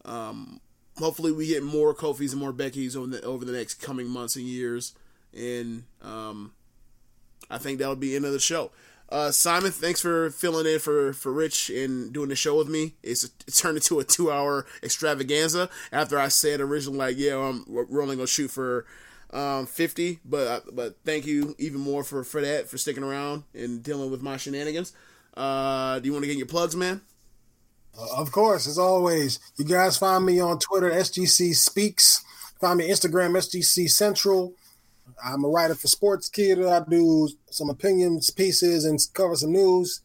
um, 0.05 0.61
hopefully, 0.97 1.33
we 1.33 1.47
get 1.47 1.63
more 1.63 1.95
Kofis 1.95 2.33
and 2.33 2.41
more 2.41 2.55
Beckys 2.55 2.97
over 2.97 3.07
the 3.07 3.23
over 3.23 3.45
the 3.45 3.53
next 3.53 3.75
coming 3.83 4.07
months 4.07 4.37
and 4.37 4.47
years, 4.47 4.95
and 5.37 5.85
um, 6.01 6.53
I 7.51 7.59
think 7.59 7.79
that'll 7.79 7.97
be 7.97 8.17
end 8.17 8.25
of 8.25 8.33
the 8.33 8.41
show. 8.41 8.71
Uh, 9.13 9.31
Simon, 9.31 9.71
thanks 9.71 10.01
for 10.01 10.31
filling 10.31 10.65
in 10.65 10.79
for, 10.79 11.13
for 11.13 11.31
Rich 11.31 11.69
and 11.69 12.15
doing 12.15 12.31
the 12.31 12.35
show 12.35 12.57
with 12.57 12.71
me. 12.71 12.95
It's 13.03 13.25
it 13.25 13.55
turned 13.55 13.77
into 13.77 14.01
a 14.01 14.05
two 14.05 14.33
hour 14.33 14.65
extravaganza 14.83 15.69
after 15.93 16.19
I 16.19 16.29
said 16.29 16.63
originally 16.63 16.99
like, 16.99 17.19
yeah, 17.19 17.35
um, 17.35 17.67
we're 17.69 18.01
only 18.01 18.17
gonna 18.17 18.27
shoot 18.27 18.51
for 18.51 18.87
um, 19.33 19.67
50, 19.67 20.21
but 20.25 20.47
uh, 20.47 20.61
but 20.73 20.97
thank 21.05 21.27
you 21.27 21.55
even 21.59 21.81
more 21.81 22.05
for 22.05 22.23
for 22.25 22.41
that 22.41 22.69
for 22.69 22.79
sticking 22.79 23.03
around 23.03 23.45
and 23.55 23.83
dealing 23.83 24.11
with 24.11 24.23
my 24.23 24.37
shenanigans. 24.37 24.93
Uh, 25.37 25.99
do 25.99 26.07
you 26.07 26.13
want 26.13 26.23
to 26.25 26.29
get 26.29 26.37
your 26.37 26.47
plugs, 26.47 26.77
man? 26.77 27.01
Uh, 27.99 28.07
of 28.17 28.33
course, 28.33 28.67
as 28.67 28.79
always, 28.79 29.39
you 29.57 29.65
guys 29.65 29.97
find 29.97 30.25
me 30.27 30.41
on 30.41 30.59
Twitter, 30.59 30.91
SGC 30.91 31.55
Speaks. 31.55 32.25
Find 32.61 32.79
me 32.79 32.89
Instagram, 32.89 33.37
SGC 33.37 33.91
Central. 33.91 34.55
I'm 35.25 35.45
a 35.45 35.49
writer 35.49 35.75
for 35.75 35.89
Sportskeeda. 35.89 36.71
I 36.71 36.89
do 36.89 37.29
some 37.51 37.71
opinions 37.71 38.31
pieces 38.31 38.85
and 38.85 38.99
cover 39.15 39.35
some 39.37 39.53
news. 39.53 40.01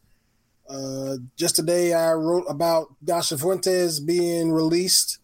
Uh, 0.69 1.17
just 1.35 1.55
today, 1.55 1.93
I 1.93 2.13
wrote 2.13 2.45
about 2.49 2.95
Dasha 3.03 3.37
Fuentes 3.37 3.99
being 3.99 4.51
released, 4.51 5.19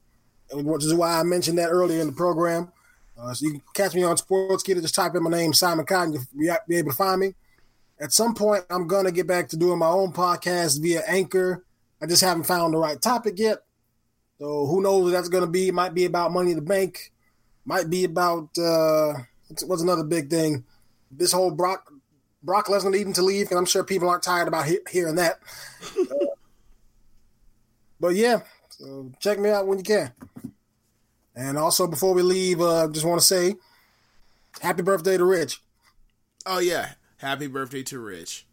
which 0.52 0.84
is 0.84 0.94
why 0.94 1.20
I 1.20 1.24
mentioned 1.24 1.58
that 1.58 1.70
earlier 1.70 2.02
in 2.02 2.08
the 2.08 2.14
program. 2.14 2.72
Uh, 3.18 3.34
so 3.34 3.46
you 3.46 3.52
can 3.54 3.62
catch 3.74 3.94
me 3.94 4.04
on 4.04 4.18
Sports 4.18 4.64
Sportskeeda. 4.64 4.82
Just 4.82 4.96
type 4.96 5.16
in 5.16 5.24
my 5.24 5.30
name, 5.30 5.54
Simon 5.54 5.86
Cotton. 5.86 6.14
You'll 6.36 6.58
be 6.68 6.78
able 6.78 6.92
to 6.92 6.98
find 6.98 7.22
me. 7.22 7.36
At 8.00 8.12
some 8.12 8.34
point, 8.34 8.66
I'm 8.70 8.88
going 8.88 9.06
to 9.06 9.12
get 9.12 9.28
back 9.28 9.50
to 9.50 9.58
doing 9.58 9.80
my 9.80 9.88
own 9.88 10.12
podcast 10.12 10.82
via 10.82 11.04
Anchor. 11.08 11.64
I 12.02 12.06
just 12.06 12.24
haven't 12.24 12.44
found 12.44 12.74
the 12.74 12.80
right 12.80 13.02
topic 13.02 13.36
yet. 13.38 13.60
So 14.40 14.66
who 14.66 14.82
knows 14.82 15.04
what 15.04 15.12
that's 15.12 15.30
going 15.30 15.46
to 15.46 15.50
be? 15.50 15.70
It 15.70 15.74
might 15.74 15.94
be 15.94 16.06
about 16.06 16.34
Money 16.34 16.52
in 16.52 16.58
the 16.58 16.64
Bank. 16.64 17.12
Might 17.66 17.90
be 17.90 18.04
about... 18.04 18.58
Uh, 18.58 19.14
what's 19.66 19.84
another 19.84 20.04
big 20.04 20.30
thing? 20.30 20.66
This 21.12 21.32
whole 21.32 21.52
Brock 21.52 21.90
Brock 22.42 22.68
Lesnar 22.68 22.92
needing 22.92 23.14
to 23.14 23.22
leave, 23.22 23.50
and 23.50 23.58
I'm 23.58 23.66
sure 23.66 23.84
people 23.84 24.10
aren't 24.10 24.24
tired 24.24 24.50
about 24.50 24.66
he- 24.66 24.80
hearing 24.92 25.16
that. 25.16 25.40
uh, 26.00 26.26
but 28.00 28.16
yeah, 28.16 28.42
so 28.70 29.12
check 29.20 29.40
me 29.40 29.50
out 29.50 29.66
when 29.66 29.78
you 29.78 29.84
can. 29.84 30.12
And 31.36 31.58
also, 31.58 31.88
before 31.88 32.14
we 32.14 32.22
leave, 32.22 32.62
uh, 32.62 32.88
just 32.90 33.06
want 33.06 33.20
to 33.20 33.26
say, 33.26 33.56
happy 34.62 34.84
birthday 34.84 35.18
to 35.18 35.26
Rich. 35.26 35.62
Oh 36.46 36.60
yeah, 36.60 36.92
happy 37.18 37.48
birthday 37.48 37.84
to 37.84 38.00
Rich. 38.00 38.46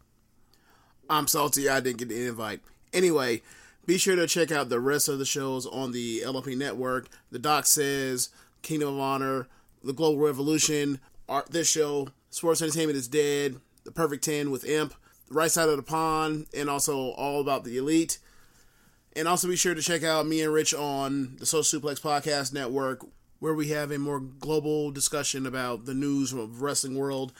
I'm 1.09 1.27
salty 1.27 1.69
I 1.69 1.79
didn't 1.79 1.99
get 1.99 2.09
the 2.09 2.27
invite. 2.27 2.61
Anyway, 2.93 3.41
be 3.85 3.97
sure 3.97 4.15
to 4.15 4.27
check 4.27 4.51
out 4.51 4.69
the 4.69 4.79
rest 4.79 5.09
of 5.09 5.19
the 5.19 5.25
shows 5.25 5.65
on 5.65 5.91
the 5.91 6.21
LLP 6.21 6.57
network. 6.57 7.09
The 7.31 7.39
Doc 7.39 7.65
says, 7.65 8.29
Kingdom 8.61 8.95
of 8.95 8.99
Honor, 8.99 9.47
the 9.83 9.93
Global 9.93 10.19
Revolution, 10.19 10.99
art, 11.27 11.49
this 11.51 11.69
show, 11.69 12.09
Sports 12.29 12.61
Entertainment 12.61 12.97
is 12.97 13.07
Dead, 13.07 13.57
The 13.83 13.91
Perfect 13.91 14.23
10 14.23 14.51
with 14.51 14.63
Imp, 14.65 14.93
The 15.27 15.33
Right 15.33 15.51
Side 15.51 15.67
of 15.67 15.77
the 15.77 15.83
Pond, 15.83 16.47
and 16.55 16.69
also 16.69 17.09
All 17.11 17.41
About 17.41 17.63
the 17.63 17.77
Elite. 17.77 18.19
And 19.15 19.27
also 19.27 19.47
be 19.47 19.57
sure 19.57 19.75
to 19.75 19.81
check 19.81 20.03
out 20.03 20.25
me 20.25 20.41
and 20.41 20.53
Rich 20.53 20.73
on 20.73 21.35
the 21.37 21.45
Social 21.45 21.81
Suplex 21.81 21.99
Podcast 21.99 22.53
Network, 22.53 23.05
where 23.39 23.53
we 23.53 23.67
have 23.69 23.91
a 23.91 23.99
more 23.99 24.19
global 24.19 24.91
discussion 24.91 25.45
about 25.45 25.85
the 25.85 25.93
news 25.93 26.31
of 26.31 26.61
wrestling 26.61 26.97
world, 26.97 27.33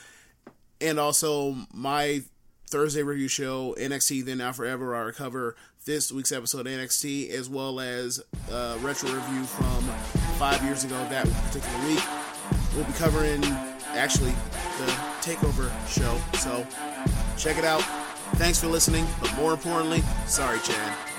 and 0.82 1.00
also 1.00 1.56
my 1.74 2.24
Thursday 2.68 3.04
review 3.04 3.28
show, 3.28 3.76
NXT 3.80 4.26
Then 4.26 4.40
Now 4.40 4.52
Forever. 4.52 4.96
I 4.96 5.12
cover 5.12 5.56
this 5.86 6.12
week's 6.12 6.32
episode 6.32 6.68
of 6.68 6.74
NXT 6.74 7.30
as 7.30 7.50
well 7.50 7.80
as 7.80 8.22
a 8.50 8.78
retro 8.82 9.12
review 9.12 9.44
from 9.44 9.82
five 10.38 10.62
years 10.64 10.84
ago 10.84 10.98
that 11.10 11.26
particular 11.28 11.88
week. 11.88 12.04
We'll 12.76 12.86
be 12.86 12.94
covering 12.94 13.44
actually 13.94 14.32
the 14.78 14.92
Takeover 15.22 15.72
show, 15.88 16.20
so 16.38 16.66
check 17.38 17.58
it 17.58 17.66
out. 17.66 17.82
Thanks 18.36 18.60
for 18.60 18.68
listening, 18.68 19.06
but 19.20 19.34
more 19.36 19.54
importantly, 19.54 20.02
sorry, 20.26 20.60
Chad. 20.60 21.11